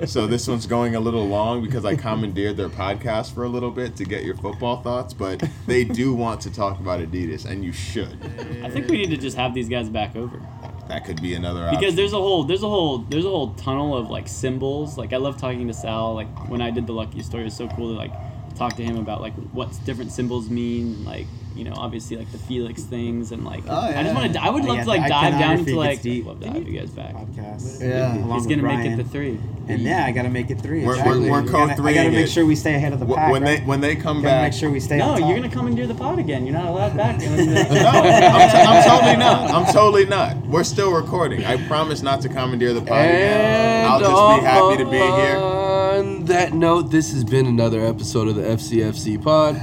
So 0.05 0.25
this 0.27 0.47
one's 0.47 0.65
going 0.65 0.95
a 0.95 0.99
little 0.99 1.27
long 1.27 1.61
because 1.61 1.85
I 1.85 1.95
commandeered 1.95 2.57
their 2.57 2.69
podcast 2.69 3.33
for 3.33 3.43
a 3.43 3.49
little 3.49 3.69
bit 3.71 3.95
to 3.97 4.05
get 4.05 4.23
your 4.23 4.35
football 4.37 4.77
thoughts, 4.81 5.13
but 5.13 5.43
they 5.67 5.83
do 5.83 6.13
want 6.15 6.41
to 6.41 6.51
talk 6.53 6.79
about 6.79 6.99
Adidas, 6.99 7.45
and 7.45 7.63
you 7.63 7.71
should. 7.73 8.17
I 8.63 8.69
think 8.69 8.87
we 8.89 8.97
need 8.97 9.09
to 9.11 9.17
just 9.17 9.35
have 9.37 9.53
these 9.53 9.69
guys 9.69 9.89
back 9.89 10.15
over 10.15 10.41
That 10.87 11.03
could 11.03 11.21
be 11.21 11.33
another 11.33 11.67
because 11.71 11.95
there's 11.95 12.13
a 12.13 12.17
whole 12.17 12.43
there's 12.43 12.61
a 12.61 12.69
whole 12.69 12.99
there's 12.99 13.25
a 13.25 13.29
whole 13.29 13.53
tunnel 13.55 13.97
of 13.97 14.09
like 14.09 14.27
symbols. 14.27 14.97
Like 14.97 15.13
I 15.13 15.17
love 15.17 15.37
talking 15.37 15.67
to 15.67 15.73
Sal. 15.73 16.13
Like 16.13 16.49
when 16.49 16.61
I 16.61 16.69
did 16.69 16.85
the 16.85 16.93
Lucky 16.93 17.23
story, 17.23 17.41
it 17.41 17.45
was 17.45 17.55
so 17.55 17.67
cool 17.69 17.91
to 17.91 17.97
like 17.97 18.13
talk 18.55 18.75
to 18.75 18.83
him 18.83 18.97
about 18.97 19.21
like 19.21 19.33
what 19.51 19.77
different 19.85 20.11
symbols 20.11 20.49
mean. 20.49 21.03
Like 21.03 21.27
you 21.55 21.63
know, 21.63 21.73
obviously 21.75 22.17
like 22.17 22.31
the 22.31 22.37
Felix 22.37 22.83
things 22.83 23.31
and 23.31 23.45
like 23.45 23.63
Oh, 23.67 23.75
I 23.75 24.03
just 24.03 24.13
want 24.13 24.33
to. 24.33 24.43
I 24.43 24.49
would 24.49 24.65
love 24.65 24.77
Yeah, 24.77 24.83
to 24.83 24.89
like 24.89 25.01
dive 25.07 25.31
down 25.31 25.41
iconography 25.41 25.71
into 25.71 25.79
like. 25.79 26.01
deep. 26.01 26.25
Love 26.25 26.41
to 26.41 26.47
have 26.49 26.67
you 26.67 26.77
guys 26.79 26.89
back. 26.89 27.13
Podcast. 27.15 27.81
Yeah. 27.81 28.17
Along 28.17 28.37
He's 28.39 28.45
gonna 28.47 28.63
make 28.63 28.85
it 28.85 28.97
to 28.97 29.03
three. 29.05 29.39
And 29.67 29.81
yeah, 29.81 30.05
I 30.05 30.11
gotta 30.11 30.29
make 30.29 30.51
it 30.51 30.61
three. 30.61 30.83
We're- 30.85 30.99
exactly. 30.99 31.21
we're- 31.21 31.31
we're 31.31 31.39
I 31.39 31.45
gotta- 31.45 31.57
I 31.71 31.75
co-threeing 31.75 31.95
gotta 31.95 32.11
make 32.11 32.27
sure 32.27 32.45
we 32.45 32.55
stay 32.55 32.75
ahead 32.75 32.93
of 32.93 32.99
the 32.99 33.05
Wh- 33.07 33.15
pack. 33.15 33.31
when 33.31 33.43
they 33.43 33.55
right? 33.55 33.65
when 33.65 33.81
they 33.81 33.95
come 33.95 34.17
gotta 34.17 34.27
back, 34.35 34.43
make 34.51 34.53
sure 34.59 34.69
we 34.69 34.79
stay. 34.79 34.97
No, 34.97 35.11
on 35.11 35.19
top. 35.19 35.29
you're 35.29 35.37
gonna 35.39 35.49
commandeer 35.49 35.87
the 35.87 35.95
pod 35.95 36.19
again. 36.19 36.45
You're 36.45 36.53
not 36.55 36.65
allowed 36.67 36.95
back. 36.95 37.19
No, 37.25 37.25
I'm, 37.31 38.49
t- 38.49 38.57
I'm 38.57 38.83
totally 38.83 39.15
not. 39.17 39.51
I'm 39.51 39.73
totally 39.73 40.05
not. 40.05 40.37
We're 40.47 40.63
still 40.63 40.91
recording. 40.93 41.45
I 41.45 41.57
promise 41.67 42.01
not 42.01 42.21
to 42.21 42.29
commandeer 42.29 42.73
the 42.73 42.81
pod. 42.81 42.97
And 43.05 43.87
I'll 43.87 43.99
just 43.99 44.41
be 44.41 44.45
happy 44.45 44.77
to 44.83 44.89
be 44.89 44.97
here. 44.97 45.37
On 45.37 46.25
that 46.25 46.53
note, 46.53 46.91
this 46.91 47.11
has 47.13 47.23
been 47.23 47.45
another 47.47 47.85
episode 47.85 48.27
of 48.27 48.35
the 48.35 48.43
FCFC 48.43 49.17
Pod. 49.21 49.59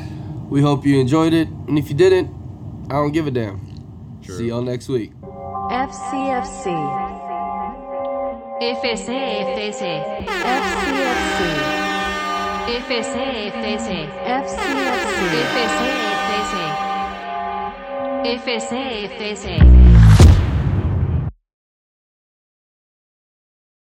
We 0.52 0.60
hope 0.60 0.84
you 0.84 1.00
enjoyed 1.00 1.32
it, 1.32 1.48
and 1.48 1.78
if 1.78 1.88
you 1.88 1.94
didn't, 1.94 2.28
I 2.90 2.96
don't 2.96 3.12
give 3.12 3.26
a 3.26 3.30
damn. 3.30 3.58
True. 4.22 4.36
See 4.36 4.48
y'all 4.48 4.60
next 4.60 4.86
week. 4.86 5.14
FCFC. 5.22 6.68
FCFC. 8.60 9.08
FCFC. 9.08 9.48
FCFC. 13.48 14.12
FCFC. 14.28 14.68
FCFC. 18.36 19.08
FCFC. 19.08 19.91